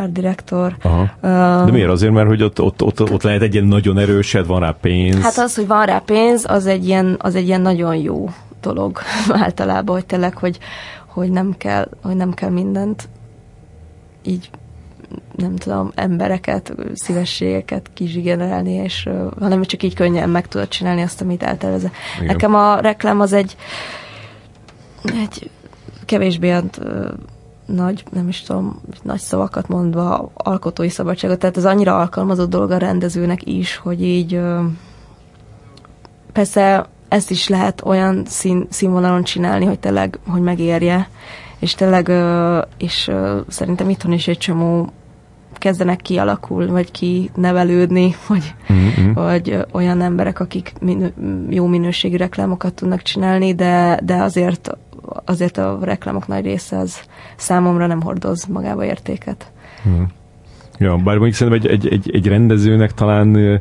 Aha. 0.83 1.01
Uh, 1.01 1.65
De 1.65 1.71
miért? 1.71 1.91
Azért, 1.91 2.13
mert 2.13 2.29
hogy 2.29 2.43
ott, 2.43 2.61
ott, 2.61 2.83
ott, 2.83 3.01
ott 3.01 3.23
lehet 3.23 3.43
egy 3.43 3.55
ilyen 3.55 3.67
nagyon 3.67 3.99
erősed, 3.99 4.47
van 4.47 4.61
rá 4.61 4.77
pénz. 4.81 5.23
Hát 5.23 5.39
az, 5.39 5.55
hogy 5.55 5.67
van 5.67 5.87
rá 5.87 5.99
pénz, 5.99 6.45
az 6.49 6.67
egy 6.67 6.87
ilyen, 6.87 7.17
az 7.19 7.35
egy 7.35 7.47
ilyen 7.47 7.61
nagyon 7.61 7.97
jó 7.97 8.29
dolog 8.61 8.99
általában, 9.45 9.95
hogy 9.95 10.07
tényleg, 10.07 10.37
hogy, 10.37 10.59
hogy, 11.07 11.31
nem 11.31 11.55
kell, 11.59 11.89
hogy 12.03 12.17
nem 12.17 12.35
kell 12.35 12.51
mindent 12.51 13.09
így 14.23 14.51
nem 15.37 15.57
tudom, 15.57 15.93
embereket, 15.95 16.75
szívességeket 16.95 17.91
kizsigerelni, 17.95 18.73
és 18.73 19.09
hanem 19.39 19.63
csak 19.63 19.83
így 19.83 19.95
könnyen 19.95 20.31
meg 20.31 20.49
tudod 20.49 20.69
csinálni 20.69 21.03
azt, 21.03 21.21
amit 21.21 21.43
eltervezze. 21.43 21.91
Nekem 22.27 22.55
a 22.55 22.81
reklám 22.81 23.21
az 23.21 23.33
egy, 23.33 23.57
egy 25.05 25.51
kevésbé 26.11 26.57
uh, 26.57 26.65
nagy, 27.67 28.05
nem 28.13 28.29
is 28.29 28.43
tudom, 28.43 28.81
nagy 29.03 29.19
szavakat 29.19 29.69
mondva, 29.69 30.31
alkotói 30.35 30.89
szabadságot, 30.89 31.39
tehát 31.39 31.57
ez 31.57 31.65
annyira 31.65 31.99
alkalmazott 31.99 32.51
dolog 32.51 32.71
a 32.71 32.77
rendezőnek 32.77 33.47
is, 33.47 33.77
hogy 33.77 34.03
így 34.03 34.41
persze 36.33 36.87
ezt 37.09 37.31
is 37.31 37.49
lehet 37.49 37.83
olyan 37.85 38.23
szín, 38.27 38.67
színvonalon 38.71 39.23
csinálni, 39.23 39.65
hogy 39.65 39.79
tényleg, 39.79 40.19
hogy 40.27 40.41
megérje, 40.41 41.09
és 41.59 41.75
tényleg, 41.75 42.13
és 42.79 43.11
szerintem 43.49 43.89
itthon 43.89 44.13
is 44.13 44.29
egy 44.29 44.39
csomó 44.39 44.93
kezdenek 45.61 46.01
kialakul, 46.01 46.67
vagy 46.67 46.91
kinevelődni, 46.91 48.15
vagy, 48.29 48.55
mm-hmm. 48.73 49.13
vagy 49.13 49.67
olyan 49.73 50.01
emberek, 50.01 50.41
akik 50.41 50.73
minő, 50.81 51.13
jó 51.49 51.67
minőségű 51.67 52.17
reklámokat 52.17 52.75
tudnak 52.75 53.03
csinálni, 53.03 53.55
de, 53.55 54.01
de 54.03 54.15
azért, 54.15 54.79
azért 55.25 55.57
a 55.57 55.79
reklámok 55.83 56.27
nagy 56.27 56.45
része 56.45 56.79
az 56.79 57.01
számomra 57.37 57.87
nem 57.87 58.01
hordoz 58.03 58.45
magába 58.45 58.85
értéket. 58.85 59.53
Mm. 59.89 60.03
Ja, 60.79 60.97
bár 60.97 61.17
mondjuk 61.17 61.35
szerintem 61.35 61.63
egy, 61.63 61.71
egy, 61.71 61.93
egy, 61.93 62.11
egy 62.15 62.27
rendezőnek 62.27 62.93
talán 62.93 63.35
ö, 63.35 63.57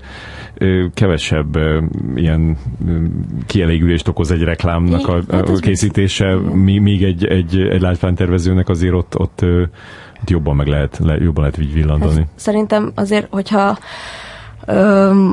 ö, 0.58 0.86
kevesebb 0.94 1.56
ö, 1.56 1.82
ilyen 2.16 2.58
ö, 2.88 3.04
kielégülést 3.46 4.08
okoz 4.08 4.32
egy 4.32 4.44
reklámnak 4.44 5.08
a, 5.08 5.22
hát 5.32 5.50
a 5.50 5.54
készítése, 5.54 6.36
míg 6.54 7.04
egy, 7.04 7.26
egy, 7.26 7.58
egy 7.58 7.82
látványtervezőnek 7.82 8.70
azért 8.70 8.94
ott, 8.94 9.20
ott, 9.20 9.42
ö, 9.42 9.62
ott 10.22 10.30
jobban 10.30 10.56
meg 10.56 10.68
lehet, 10.68 10.98
le, 11.04 11.16
jobban 11.16 11.44
lehet 11.44 11.58
így 11.58 11.74
villandani. 11.74 12.20
Hát, 12.20 12.28
szerintem 12.36 12.92
azért, 12.96 13.28
hogyha 13.30 13.78
ö, 14.66 15.32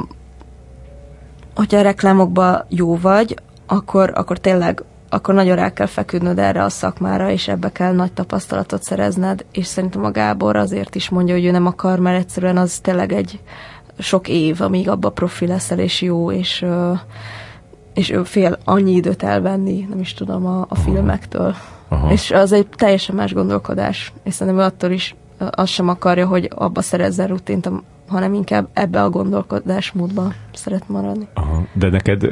hogyha 1.57 1.79
a 1.79 1.83
reklámokban 1.83 2.65
jó 2.69 2.97
vagy, 2.97 3.37
akkor, 3.67 4.13
akkor 4.15 4.39
tényleg 4.39 4.83
akkor 5.09 5.35
nagyon 5.35 5.57
rá 5.57 5.73
kell 5.73 5.87
feküdnöd 5.87 6.39
erre 6.39 6.65
a 6.65 6.69
szakmára, 6.69 7.31
és 7.31 7.49
ebbe 7.49 7.73
kell 7.73 7.93
nagy 7.95 8.13
tapasztalatot 8.13 8.83
szerezned, 8.83 9.45
és 9.53 9.67
szerintem 9.67 10.05
a 10.05 10.11
Gábor 10.11 10.57
azért 10.57 10.95
is 10.95 11.09
mondja, 11.09 11.35
hogy 11.35 11.45
ő 11.45 11.51
nem 11.51 11.67
akar, 11.67 11.99
mert 11.99 12.19
egyszerűen 12.19 12.57
az 12.57 12.79
tényleg 12.79 13.13
egy 13.13 13.41
sok 13.99 14.29
év, 14.29 14.61
amíg 14.61 14.89
abba 14.89 15.11
profi 15.11 15.47
leszel, 15.47 15.79
és 15.79 16.03
jó, 16.03 16.33
és, 16.33 16.65
és 17.95 18.11
ő 18.11 18.25
fél 18.25 18.59
annyi 18.65 18.93
időt 18.93 19.23
elvenni, 19.23 19.87
nem 19.89 20.01
is 20.01 20.15
tudom, 20.15 20.47
a, 20.47 20.67
a 20.69 20.75
filmektől. 20.75 21.55
Aha. 21.89 22.13
És 22.13 22.31
az 22.31 22.53
egy 22.53 22.69
teljesen 22.77 23.15
más 23.15 23.33
gondolkodás, 23.33 24.13
és 24.23 24.35
szerintem 24.35 24.65
attól 24.65 24.91
is 24.91 25.15
azt 25.39 25.73
sem 25.73 25.89
akarja, 25.89 26.27
hogy 26.27 26.51
abba 26.55 26.83
szerezzen 26.83 27.27
rutint 27.27 27.67
hanem 28.09 28.35
inkább 28.35 28.69
ebbe 28.73 29.03
a 29.03 29.11
gondolkodásmódba 29.11 30.33
szeret 30.53 30.89
maradni. 30.89 31.29
Aha. 31.35 31.63
De 31.73 31.91
neked 31.91 32.23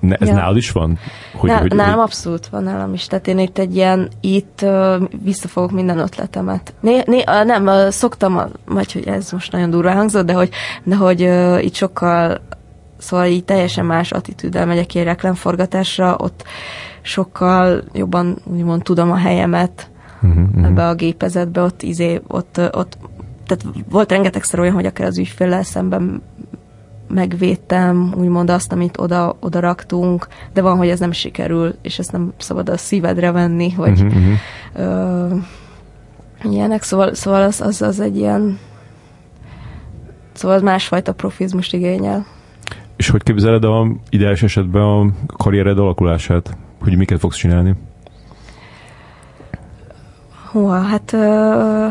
ne, 0.00 0.14
ez 0.14 0.28
ja. 0.28 0.34
nálad 0.34 0.56
is 0.56 0.70
van? 0.70 0.98
Hogy, 1.34 1.50
ne, 1.50 1.56
hogy, 1.56 1.74
nálam 1.74 1.94
hogy... 1.94 2.02
abszolút 2.02 2.46
van 2.46 2.62
nálam 2.62 2.92
is. 2.92 3.06
Tehát 3.06 3.26
én 3.26 3.38
itt 3.38 3.58
egy 3.58 3.76
ilyen, 3.76 4.08
itt 4.20 4.60
uh, 4.62 5.02
visszafogok 5.22 5.70
minden 5.70 5.98
ötletemet. 5.98 6.74
Né, 6.80 7.02
né, 7.06 7.22
nem, 7.44 7.66
uh, 7.66 7.88
szoktam, 7.88 8.40
vagy 8.66 8.92
hogy 8.92 9.06
ez 9.06 9.32
most 9.32 9.52
nagyon 9.52 9.70
durva 9.70 9.92
hangzott, 9.92 10.26
de 10.26 10.32
hogy, 10.32 10.50
de 10.82 10.96
hogy 10.96 11.22
uh, 11.22 11.64
itt 11.64 11.74
sokkal, 11.74 12.40
szóval 12.98 13.26
így 13.26 13.44
teljesen 13.44 13.84
más 13.84 14.12
attitűddel 14.12 14.66
megyek 14.66 14.86
ki 14.86 15.02
reklámforgatásra, 15.02 16.16
ott 16.18 16.44
sokkal 17.02 17.82
jobban 17.92 18.38
úgymond 18.44 18.82
tudom 18.82 19.10
a 19.10 19.16
helyemet, 19.16 19.90
uh-huh, 20.22 20.64
ebbe 20.64 20.88
a 20.88 20.94
gépezetbe, 20.94 21.60
ott, 21.60 21.82
izé, 21.82 22.20
ott, 22.26 22.60
ott 22.72 22.98
tehát 23.46 23.64
volt 23.90 24.10
rengetegszer 24.10 24.60
olyan, 24.60 24.74
hogy 24.74 24.86
akár 24.86 25.06
az 25.06 25.18
ügyféllel 25.18 25.62
szemben 25.62 26.22
megvédtem, 27.08 28.14
úgymond 28.16 28.50
azt, 28.50 28.72
amit 28.72 28.98
oda, 28.98 29.36
oda 29.40 29.60
raktunk, 29.60 30.28
de 30.52 30.62
van, 30.62 30.76
hogy 30.76 30.88
ez 30.88 31.00
nem 31.00 31.12
sikerül, 31.12 31.74
és 31.82 31.98
ezt 31.98 32.12
nem 32.12 32.32
szabad 32.36 32.68
a 32.68 32.76
szívedre 32.76 33.30
venni, 33.30 33.70
hogy 33.70 34.00
uh-huh, 34.00 34.16
uh-huh. 34.16 34.34
Ö, 34.74 35.36
ilyenek, 36.42 36.82
szóval, 36.82 37.14
szóval 37.14 37.42
az, 37.42 37.60
az, 37.60 37.82
az 37.82 38.00
egy 38.00 38.16
ilyen 38.16 38.58
szóval 40.32 40.56
az 40.56 40.62
másfajta 40.62 41.12
profizmust 41.12 41.74
igényel. 41.74 42.26
És 42.96 43.08
hogy 43.08 43.22
képzeled 43.22 43.64
a 43.64 43.86
ideális 44.08 44.42
esetben 44.42 44.82
a 44.82 45.06
karriered 45.36 45.78
alakulását? 45.78 46.56
Hogy 46.82 46.96
miket 46.96 47.18
fogsz 47.18 47.36
csinálni? 47.36 47.74
Húha, 50.50 50.80
hát 50.80 51.12
ö, 51.12 51.86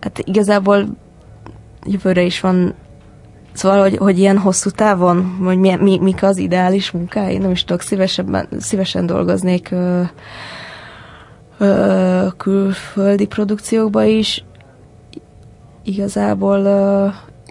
hát 0.00 0.18
igazából 0.18 0.86
jövőre 1.86 2.22
is 2.22 2.40
van 2.40 2.74
Szóval, 3.52 3.80
hogy, 3.80 3.96
hogy 3.96 4.18
ilyen 4.18 4.38
hosszú 4.38 4.70
távon, 4.70 5.36
hogy 5.44 5.58
mi, 5.58 5.74
mi, 5.74 5.98
mik 5.98 6.22
az 6.22 6.36
ideális 6.36 6.90
munkái, 6.90 7.38
nem 7.38 7.50
is 7.50 7.64
tudok, 7.64 7.82
szívesebben, 7.82 8.48
szívesen 8.58 9.06
dolgoznék 9.06 9.70
ö, 9.70 10.02
ö, 11.58 12.26
külföldi 12.36 13.26
produkciókba 13.26 14.04
is. 14.04 14.44
Igazából... 15.84 16.58
Ö, 16.58 17.06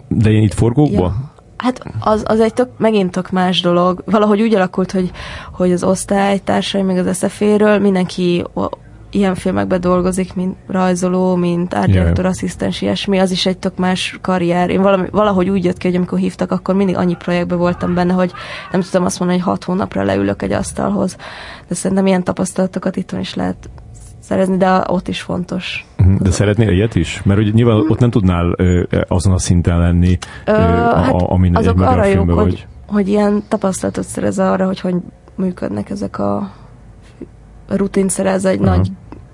De 0.08 0.30
én 0.30 0.42
itt 0.42 0.54
forgókba? 0.54 1.02
Ja, 1.02 1.32
hát 1.56 1.82
az, 2.00 2.22
az 2.26 2.40
egy 2.40 2.54
tök, 2.54 2.68
megint 2.78 3.10
tök 3.10 3.30
más 3.30 3.60
dolog. 3.60 4.02
Valahogy 4.06 4.40
úgy 4.40 4.54
alakult, 4.54 4.92
hogy, 4.92 5.10
hogy 5.52 5.72
az 5.72 5.84
osztálytársai, 5.84 6.82
meg 6.82 7.06
az 7.06 7.16
SZF-ről 7.16 7.78
mindenki 7.78 8.44
ilyen 9.10 9.34
filmekben 9.34 9.80
dolgozik, 9.80 10.34
mint 10.34 10.56
rajzoló, 10.66 11.34
mint 11.36 11.74
árdirektor, 11.74 12.26
asszisztens, 12.26 12.82
ilyesmi, 12.82 13.18
az 13.18 13.30
is 13.30 13.46
egy 13.46 13.58
tök 13.58 13.76
más 13.76 14.18
karrier. 14.20 14.70
Én 14.70 14.82
valami, 14.82 15.06
valahogy 15.10 15.48
úgy 15.48 15.64
jött 15.64 15.76
ki, 15.76 15.86
hogy 15.86 15.96
amikor 15.96 16.18
hívtak, 16.18 16.50
akkor 16.50 16.74
mindig 16.74 16.96
annyi 16.96 17.16
projektben 17.16 17.58
voltam 17.58 17.94
benne, 17.94 18.12
hogy 18.12 18.32
nem 18.72 18.80
tudom 18.80 19.04
azt 19.04 19.18
mondani, 19.18 19.40
hogy 19.40 19.50
hat 19.50 19.64
hónapra 19.64 20.02
leülök 20.02 20.42
egy 20.42 20.52
asztalhoz. 20.52 21.16
De 21.68 21.74
szerintem 21.74 22.06
ilyen 22.06 22.24
tapasztalatokat 22.24 22.96
itt 22.96 23.12
is 23.12 23.34
lehet 23.34 23.70
szerezni, 24.20 24.56
de 24.56 24.84
ott 24.86 25.08
is 25.08 25.20
fontos. 25.20 25.86
Mhm, 25.96 26.16
de 26.22 26.30
szeretnél 26.30 26.68
ilyet 26.68 26.94
is? 26.94 27.22
Mert 27.24 27.40
ugye 27.40 27.50
nyilván 27.50 27.76
ott 27.76 27.98
nem 27.98 28.10
tudnál 28.10 28.54
ö, 28.56 28.82
azon 29.08 29.32
a 29.32 29.38
szinten 29.38 29.78
lenni, 29.78 30.18
ö, 30.44 30.52
a, 30.52 30.96
hát 30.96 31.12
a, 31.12 31.30
amin 31.30 31.56
azok 31.56 31.80
arra 31.80 32.04
jók, 32.04 32.26
vagy. 32.26 32.36
Hogy, 32.36 32.66
hogy 32.86 33.08
ilyen 33.08 33.42
tapasztalatot 33.48 34.04
szerez 34.04 34.38
arra, 34.38 34.66
hogy 34.66 34.80
hogy 34.80 34.94
működnek 35.34 35.90
ezek 35.90 36.18
a 36.18 36.50
rutin 37.76 38.08
szerez 38.08 38.44
egy 38.44 38.60
uh-huh. 38.60 38.76
nagy 38.76 38.90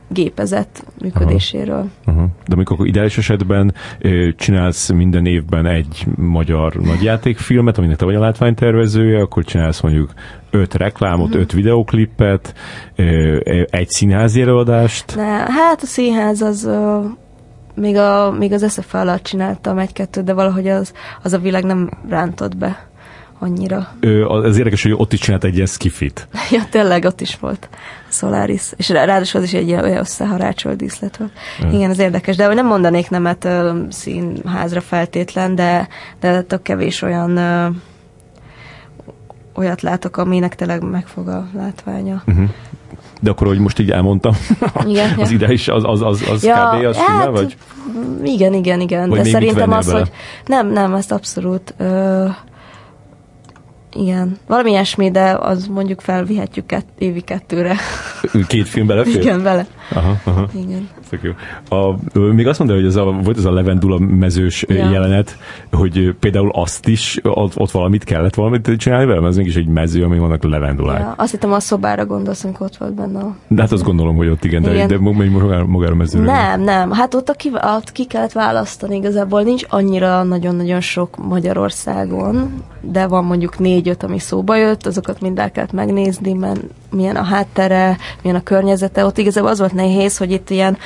gépezet 0.09 0.85
működéséről. 1.01 1.79
Uh-huh. 1.79 2.15
Uh-huh. 2.15 2.31
De 2.47 2.55
amikor 2.55 2.87
ideális 2.87 3.19
esetben 3.19 3.75
ö, 3.99 4.29
csinálsz 4.37 4.91
minden 4.91 5.27
évben 5.27 5.67
egy 5.67 6.07
magyar 6.17 6.75
nagyjátékfilmet, 6.75 7.79
aminek 7.79 7.97
te 7.97 8.05
vagy 8.05 8.15
a 8.15 8.21
látványtervezője, 8.21 9.21
akkor 9.21 9.45
csinálsz 9.45 9.81
mondjuk 9.81 10.13
öt 10.51 10.75
reklámot, 10.75 11.27
uh-huh. 11.27 11.43
öt 11.43 11.53
videoklippet, 11.53 12.55
ö, 12.97 13.39
egy 13.71 13.89
színházi 13.89 14.41
előadást. 14.41 15.17
Ne, 15.17 15.53
hát 15.53 15.83
a 15.83 15.87
színház 15.87 16.41
az 16.41 16.65
ö, 16.65 17.01
még, 17.75 17.97
a, 17.97 18.31
még 18.31 18.53
az 18.53 18.73
SZF 18.73 18.95
alatt 18.95 19.23
csináltam 19.23 19.79
egy-kettőt, 19.79 20.25
de 20.25 20.33
valahogy 20.33 20.69
az, 20.69 20.93
az 21.23 21.33
a 21.33 21.39
világ 21.39 21.65
nem 21.65 21.91
rántott 22.09 22.57
be 22.57 22.87
annyira. 23.39 23.89
Ő, 24.01 24.27
az 24.27 24.59
érdekes, 24.59 24.83
hogy 24.83 24.93
ott 24.97 25.13
is 25.13 25.21
csinált 25.21 25.45
egy 25.45 25.55
ilyen 25.55 25.67
skifit. 25.67 26.29
ja, 26.51 26.63
tényleg 26.71 27.05
ott 27.05 27.21
is 27.21 27.39
volt 27.39 27.69
Solaris. 28.09 28.63
És 28.77 28.89
ráadásul 28.89 29.41
az 29.41 29.47
is 29.47 29.53
egy 29.53 29.73
olyan 29.73 29.97
összeharácsolt 29.97 30.77
díszlet 30.77 31.17
volt. 31.17 31.33
Ja. 31.61 31.71
Igen, 31.71 31.91
az 31.91 31.99
érdekes. 31.99 32.37
De 32.37 32.55
nem 32.55 32.67
mondanék 32.67 33.11
nemet 33.11 33.45
ö, 33.45 33.81
színházra 33.89 34.81
feltétlen, 34.81 35.55
de, 35.55 35.89
de 36.21 36.43
tök 36.43 36.63
kevés 36.63 37.03
olyan 37.03 37.37
ö, 37.37 37.69
olyat 39.55 39.83
látok, 39.83 40.17
aminek 40.17 40.55
tényleg 40.55 40.83
megfog 40.83 41.29
a 41.29 41.47
látványa. 41.55 42.23
Uh-huh. 42.27 42.49
De 43.21 43.31
akkor, 43.31 43.47
hogy 43.47 43.59
most 43.59 43.79
így 43.79 43.91
elmondtam, 43.91 44.33
igen, 44.87 45.19
az 45.19 45.31
ja. 45.31 45.37
ide 45.37 45.53
is, 45.53 45.69
az, 45.69 45.83
az, 45.87 46.03
az, 46.03 46.29
az 46.31 46.45
ja, 46.45 46.71
kb. 46.75 46.85
az 46.85 46.97
hát, 46.97 47.27
vagy? 47.27 47.57
Igen, 48.25 48.55
igen, 48.55 48.81
igen. 48.81 49.09
Vagy 49.09 49.19
de 49.21 49.25
szerintem 49.25 49.73
az, 49.73 49.87
bele? 49.87 49.99
hogy 49.99 50.11
nem, 50.47 50.73
nem, 50.73 50.95
ezt 50.95 51.13
abszolút 51.13 51.75
ö, 51.77 52.27
igen, 53.99 54.39
valami 54.47 54.71
ilyesmi, 54.71 55.11
de 55.11 55.37
az 55.41 55.67
mondjuk 55.67 56.01
felvihetjük 56.01 56.67
kett, 56.67 56.89
évi 56.99 57.21
kettőre. 57.21 57.77
Két 58.47 58.69
film 58.69 58.87
belefér? 58.87 59.21
Igen, 59.21 59.43
bele. 59.43 59.67
Aha, 59.91 60.21
aha. 60.25 60.49
Igen. 60.55 60.89
Tök 61.09 61.23
jó. 61.23 61.31
A, 61.79 61.95
még 62.19 62.47
azt 62.47 62.59
mondta, 62.59 62.77
hogy 62.77 62.87
ez 62.87 62.97
a, 62.97 63.05
volt 63.05 63.37
ez 63.37 63.45
a 63.45 63.53
Levendula 63.53 63.99
mezős 63.99 64.65
Ja. 64.69 64.91
jelenet, 64.91 65.37
hogy 65.73 66.15
például 66.21 66.51
azt 66.53 66.89
is, 66.89 67.19
ott, 67.23 67.59
ott 67.59 67.71
valamit 67.71 68.05
kellett 68.05 68.35
valamit 68.35 68.71
csinálni 68.77 69.07
vele, 69.07 69.19
mert 69.21 69.31
ez 69.31 69.37
mégis 69.37 69.57
egy 69.57 69.67
mező, 69.67 70.05
ami 70.05 70.19
vannak 70.19 70.43
levendulák. 70.43 71.01
Ja, 71.01 71.15
azt 71.17 71.31
hittem 71.31 71.53
a 71.53 71.61
szobára 71.61 72.07
gondolsz, 72.07 72.45
amikor 72.45 72.67
ott 72.67 72.77
volt 72.77 72.95
benne 72.95 73.19
a... 73.19 73.37
De 73.49 73.63
hát 73.63 73.73
azt 73.73 73.83
gondolom, 73.83 74.17
hogy 74.17 74.29
ott 74.29 74.45
igen, 74.45 74.63
de, 74.63 74.75
Igen. 74.75 74.89
de 74.89 74.99
magára, 74.99 75.67
magára 75.67 75.95
mezőre. 75.95 76.25
Nem, 76.25 76.61
nem. 76.61 76.91
Hát 76.91 77.15
ott, 77.15 77.29
a 77.29 77.33
ki, 77.33 77.51
ott 77.77 77.93
ki 77.93 78.05
kellett 78.05 78.33
választani. 78.33 78.97
Igazából 78.97 79.43
nincs 79.43 79.63
annyira 79.69 80.23
nagyon-nagyon 80.23 80.81
sok 80.81 81.17
Magyarországon, 81.29 82.63
de 82.81 83.07
van 83.07 83.25
mondjuk 83.25 83.59
négy-öt, 83.59 84.03
ami 84.03 84.19
szóba 84.19 84.57
jött, 84.57 84.87
azokat 84.87 85.21
mind 85.21 85.39
el 85.39 85.51
kellett 85.51 85.73
megnézni, 85.73 86.33
mert 86.33 86.61
milyen 86.91 87.17
a 87.17 87.23
háttere, 87.23 87.97
milyen 88.23 88.37
a 88.37 88.43
környezete. 88.43 89.05
Ott 89.05 89.19
igazából 89.19 89.51
az 89.51 89.59
volt 89.59 89.73
nehéz, 89.73 90.17
hogy 90.17 90.31
itt 90.31 90.51
ilyen 90.51 90.79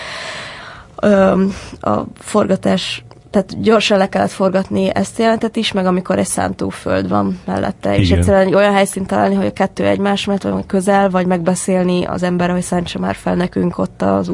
ö, 0.97 1.45
a 1.81 2.01
forgatás 2.19 3.05
tehát 3.31 3.63
gyorsan 3.63 3.99
le 3.99 4.09
kellett 4.09 4.31
forgatni 4.31 4.95
ezt 4.95 5.19
a 5.19 5.23
jelentet 5.23 5.57
is, 5.57 5.73
meg 5.73 5.87
amikor 5.87 6.19
egy 6.19 6.27
szántóföld 6.27 7.09
van 7.09 7.41
mellette, 7.45 7.97
és 7.97 8.07
Igen. 8.07 8.19
egyszerűen 8.19 8.47
egy 8.47 8.55
olyan 8.55 8.73
helyszínt 8.73 9.07
találni, 9.07 9.35
hogy 9.35 9.47
a 9.47 9.53
kettő 9.53 9.87
egymás 9.87 10.25
mellett 10.25 10.43
van 10.43 10.67
közel, 10.67 11.11
vagy 11.11 11.27
megbeszélni 11.27 12.05
az 12.05 12.23
ember, 12.23 12.51
hogy 12.51 12.63
szántsa 12.63 12.99
már 12.99 13.15
fel 13.15 13.35
nekünk 13.35 13.79
ott 13.79 14.03
az 14.03 14.33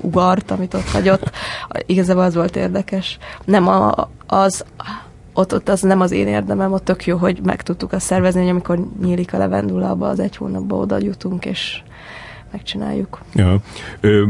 ugart, 0.00 0.50
amit 0.50 0.74
ott 0.74 0.88
hagyott. 0.88 1.30
Igazából 1.86 2.22
az 2.22 2.34
volt 2.34 2.56
érdekes. 2.56 3.18
Nem 3.44 3.68
a, 3.68 4.08
az 4.26 4.64
ott, 5.32 5.54
ott 5.54 5.68
az 5.68 5.80
nem 5.80 6.00
az 6.00 6.10
én 6.10 6.26
érdemem, 6.26 6.72
ott 6.72 6.84
tök 6.84 7.06
jó, 7.06 7.16
hogy 7.16 7.40
meg 7.42 7.62
tudtuk 7.62 7.92
azt 7.92 8.06
szervezni, 8.06 8.40
hogy 8.40 8.50
amikor 8.50 8.86
nyílik 9.02 9.34
a 9.34 9.38
levendula, 9.38 9.90
abba 9.90 10.08
az 10.08 10.20
egy 10.20 10.36
hónapba 10.36 10.76
oda 10.76 10.98
jutunk, 10.98 11.44
és 11.44 11.82
megcsináljuk. 12.56 13.20
Ja. 13.34 13.60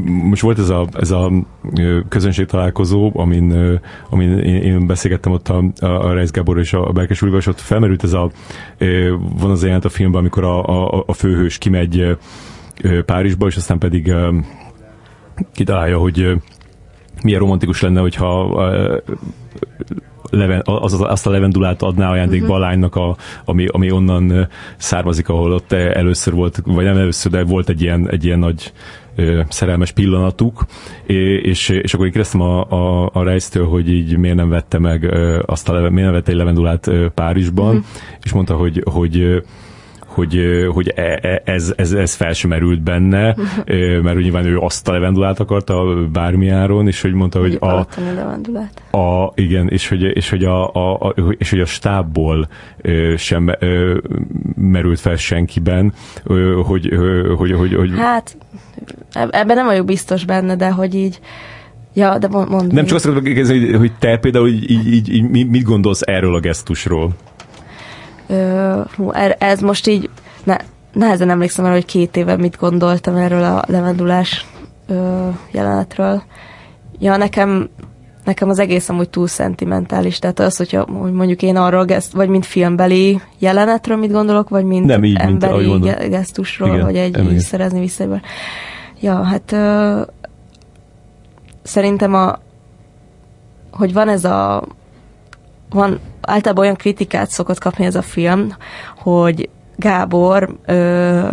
Most 0.04 0.42
volt 0.42 0.58
ez 0.58 0.68
a, 0.68 0.86
ez 0.92 1.10
a 1.10 1.32
közönség 2.08 2.46
találkozó, 2.46 3.10
amin, 3.14 3.80
amin 4.10 4.38
én, 4.38 4.62
én 4.62 4.86
beszélgettem 4.86 5.32
ott 5.32 5.48
a, 5.48 5.64
a, 5.80 6.12
Reis 6.12 6.30
Gábor 6.30 6.58
és 6.58 6.72
a 6.72 6.92
Berkes 6.92 7.22
Úrval, 7.22 7.38
és 7.38 7.46
ott 7.46 7.60
felmerült 7.60 8.04
ez 8.04 8.12
a, 8.12 8.30
van 9.38 9.50
az 9.50 9.64
jelent 9.64 9.84
a 9.84 9.88
filmben, 9.88 10.20
amikor 10.20 10.44
a, 10.44 10.64
a, 10.64 11.04
a 11.06 11.12
főhős 11.12 11.58
kimegy 11.58 12.16
Párizsba, 13.04 13.46
és 13.46 13.56
aztán 13.56 13.78
pedig 13.78 14.12
kitalálja, 15.52 15.98
hogy 15.98 16.42
milyen 17.22 17.40
romantikus 17.40 17.80
lenne, 17.80 18.00
hogyha 18.00 18.56
leven, 20.30 20.62
az, 20.64 20.92
az, 20.92 21.00
azt 21.00 21.26
a 21.26 21.30
levendulát 21.30 21.82
adná 21.82 22.10
ajándékba 22.10 22.54
a 22.54 22.58
lánynak, 22.58 22.94
a, 22.96 23.16
ami, 23.44 23.66
ami 23.66 23.90
onnan 23.90 24.48
származik, 24.76 25.28
ahol 25.28 25.52
ott 25.52 25.72
először 25.72 26.34
volt, 26.34 26.62
vagy 26.64 26.84
nem 26.84 26.96
először, 26.96 27.32
de 27.32 27.44
volt 27.44 27.68
egy 27.68 27.82
ilyen, 27.82 28.10
egy 28.10 28.24
ilyen 28.24 28.38
nagy 28.38 28.72
ö, 29.16 29.40
szerelmes 29.48 29.92
pillanatuk, 29.92 30.64
és, 31.42 31.68
és 31.68 31.94
akkor 31.94 32.06
én 32.06 32.12
kérdeztem 32.12 32.40
a, 32.40 32.70
a, 32.70 33.10
a 33.12 33.22
Reis-től, 33.22 33.66
hogy 33.66 33.92
így 33.92 34.16
miért 34.16 34.36
nem 34.36 34.48
vette 34.48 34.78
meg 34.78 35.02
ö, 35.02 35.42
azt 35.46 35.68
a 35.68 35.72
leve, 35.72 35.88
miért 35.90 36.04
nem 36.04 36.14
vette 36.14 36.30
egy 36.30 36.36
levendulát 36.36 36.86
ö, 36.86 37.06
Párizsban, 37.14 37.74
Mhm. 37.74 37.84
és 38.22 38.32
mondta, 38.32 38.54
hogy, 38.54 38.82
hogy 38.90 39.42
hogy, 40.16 40.40
hogy 40.72 40.92
e- 40.94 41.18
e- 41.22 41.42
ez, 41.44 41.72
ez, 41.76 41.92
ez 41.92 42.14
fel 42.14 42.32
sem 42.32 42.50
merült 42.50 42.82
benne, 42.82 43.36
mert 44.02 44.18
nyilván 44.18 44.44
ő 44.46 44.58
azt 44.58 44.88
a 44.88 44.92
levendulát 44.92 45.40
akarta 45.40 46.06
bármi 46.12 46.48
áron, 46.48 46.86
és 46.86 47.00
hogy 47.00 47.12
mondta, 47.12 47.38
hogy 47.40 47.56
a, 47.60 47.86
levendulát. 48.14 48.82
a, 48.92 49.32
igen, 49.34 49.68
és 49.68 49.88
hogy, 49.88 50.02
és 50.02 50.30
hogy 50.30 50.44
a, 50.44 50.74
a, 50.74 50.94
a, 50.94 51.14
és 51.38 51.50
hogy 51.50 51.60
a 51.60 51.66
stábból 51.66 52.48
sem 53.16 53.50
merült 54.56 55.00
fel 55.00 55.16
senkiben, 55.16 55.92
hogy, 56.64 56.92
hogy, 57.36 57.52
hogy, 57.52 57.74
hogy 57.74 57.90
Hát, 57.96 58.36
eb- 59.12 59.34
ebben 59.34 59.56
nem 59.56 59.66
vagyok 59.66 59.86
biztos 59.86 60.24
benne, 60.24 60.56
de 60.56 60.70
hogy 60.70 60.94
így, 60.94 61.20
ja, 61.94 62.18
de 62.18 62.28
mond, 62.28 62.48
mond 62.50 62.72
nem 62.72 62.84
csak 62.84 62.96
azt 62.96 63.04
akartam 63.06 63.24
kérdezni, 63.24 63.66
hogy, 63.66 63.76
hogy 63.76 63.92
te 63.98 64.16
például 64.18 64.48
így, 64.48 64.70
így, 64.70 64.92
így, 64.92 65.14
így 65.14 65.30
mi- 65.30 65.44
mit 65.44 65.62
gondolsz 65.62 66.00
erről 66.04 66.34
a 66.34 66.40
gesztusról? 66.40 67.14
Hú, 68.96 69.10
er- 69.12 69.42
ez 69.42 69.60
most 69.60 69.86
így, 69.86 70.10
ne, 70.44 70.56
nehezen 70.92 71.30
emlékszem 71.30 71.64
el, 71.64 71.72
hogy 71.72 71.84
két 71.84 72.16
éve 72.16 72.36
mit 72.36 72.56
gondoltam 72.56 73.16
erről 73.16 73.44
a 73.44 73.64
levendulás 73.66 74.46
ö, 74.88 75.28
jelenetről. 75.50 76.22
Ja, 76.98 77.16
nekem, 77.16 77.68
nekem 78.24 78.48
az 78.48 78.58
egész 78.58 78.88
amúgy 78.88 79.08
túl 79.10 79.26
szentimentális, 79.26 80.18
tehát 80.18 80.38
az, 80.38 80.56
hogyha 80.56 80.86
hogy 81.00 81.12
mondjuk 81.12 81.42
én 81.42 81.56
arról, 81.56 81.84
geszt, 81.84 82.12
vagy 82.12 82.28
mint 82.28 82.46
filmbeli 82.46 83.20
jelenetről 83.38 83.96
mit 83.96 84.12
gondolok, 84.12 84.48
vagy 84.48 84.64
mint 84.64 84.86
Nem 84.86 85.04
így, 85.04 85.18
mint 85.24 85.44
emberi 85.44 85.66
mondod. 85.66 85.88
ge- 85.88 86.08
gesztusról, 86.08 86.68
Igen, 86.68 86.84
vagy 86.84 86.96
egy 86.96 87.32
így 87.32 87.38
szerezni 87.38 87.80
vissza. 87.80 88.20
Ja, 89.00 89.22
hát 89.22 89.52
ö, 89.52 90.00
szerintem 91.62 92.14
a 92.14 92.38
hogy 93.70 93.92
van 93.92 94.08
ez 94.08 94.24
a 94.24 94.64
van 95.70 95.98
általában 96.26 96.64
olyan 96.64 96.76
kritikát 96.76 97.30
szokott 97.30 97.58
kapni 97.58 97.84
ez 97.84 97.94
a 97.94 98.02
film, 98.02 98.56
hogy 98.96 99.48
Gábor 99.76 100.56
ö, 100.66 101.30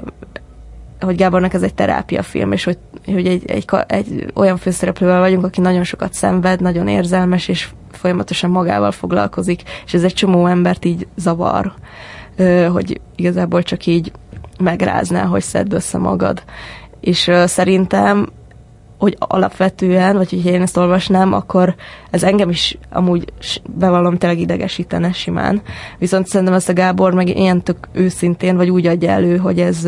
hogy 1.00 1.16
Gábornak 1.16 1.54
ez 1.54 1.62
egy 1.62 1.74
terápiafilm, 1.74 2.52
és 2.52 2.64
hogy, 2.64 2.78
hogy 3.06 3.28
egy, 3.28 3.46
egy, 3.46 3.66
egy 3.88 4.26
olyan 4.34 4.58
főszereplővel 4.58 5.20
vagyunk, 5.20 5.46
aki 5.46 5.62
nagyon 5.62 5.84
sokat 5.84 6.14
szenved, 6.14 6.62
nagyon 6.62 6.88
érzelmes, 6.88 7.48
és 7.48 7.70
folyamatosan 7.92 8.50
magával 8.50 8.92
foglalkozik, 8.92 9.62
és 9.86 9.94
ez 9.94 10.04
egy 10.04 10.14
csomó 10.14 10.48
embert 10.48 10.86
így 10.86 11.08
zavar, 11.16 11.74
ö, 12.36 12.68
hogy 12.72 13.02
igazából 13.16 13.64
csak 13.64 13.86
így 13.86 14.12
megrázná, 14.60 15.24
hogy 15.24 15.42
szedd 15.42 15.74
össze 15.74 15.98
magad. 15.98 16.44
És 17.00 17.28
ö, 17.28 17.44
szerintem 17.48 18.28
hogy 19.04 19.16
alapvetően, 19.20 20.18
vagy 20.18 20.30
hogyha 20.30 20.50
én 20.50 20.62
ezt 20.62 20.78
olvasnám, 20.78 21.34
akkor 21.34 21.76
ez 22.12 22.24
engem 22.24 22.50
is 22.50 22.78
amúgy 22.92 23.34
bevallom 23.78 24.18
tényleg 24.18 24.40
idegesítene 24.40 25.12
simán. 25.12 25.62
Viszont 25.98 26.28
szerintem 26.28 26.56
ezt 26.56 26.70
a 26.70 26.74
Gábor 26.74 27.14
meg 27.14 27.28
ilyen 27.28 27.62
tök 27.62 27.78
őszintén, 27.94 28.56
vagy 28.56 28.70
úgy 28.70 28.88
adja 28.88 29.10
elő, 29.10 29.38
hogy 29.38 29.60
ez, 29.60 29.86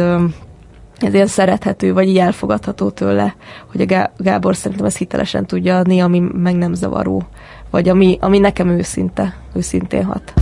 ez 0.99 1.13
ilyen 1.13 1.27
szerethető, 1.27 1.93
vagy 1.93 2.07
így 2.07 2.17
elfogadható 2.17 2.89
tőle, 2.89 3.35
hogy 3.71 3.81
a 3.81 3.85
Gá- 3.85 4.11
Gábor 4.17 4.55
szerintem 4.55 4.85
ezt 4.85 4.97
hitelesen 4.97 5.45
tudja 5.45 5.77
adni, 5.77 5.99
ami 5.99 6.19
meg 6.19 6.55
nem 6.55 6.73
zavaró, 6.73 7.23
vagy 7.71 7.89
ami, 7.89 8.17
ami 8.21 8.39
nekem 8.39 8.67
őszinte, 8.67 9.35
őszintén 9.53 10.03
hat. 10.03 10.33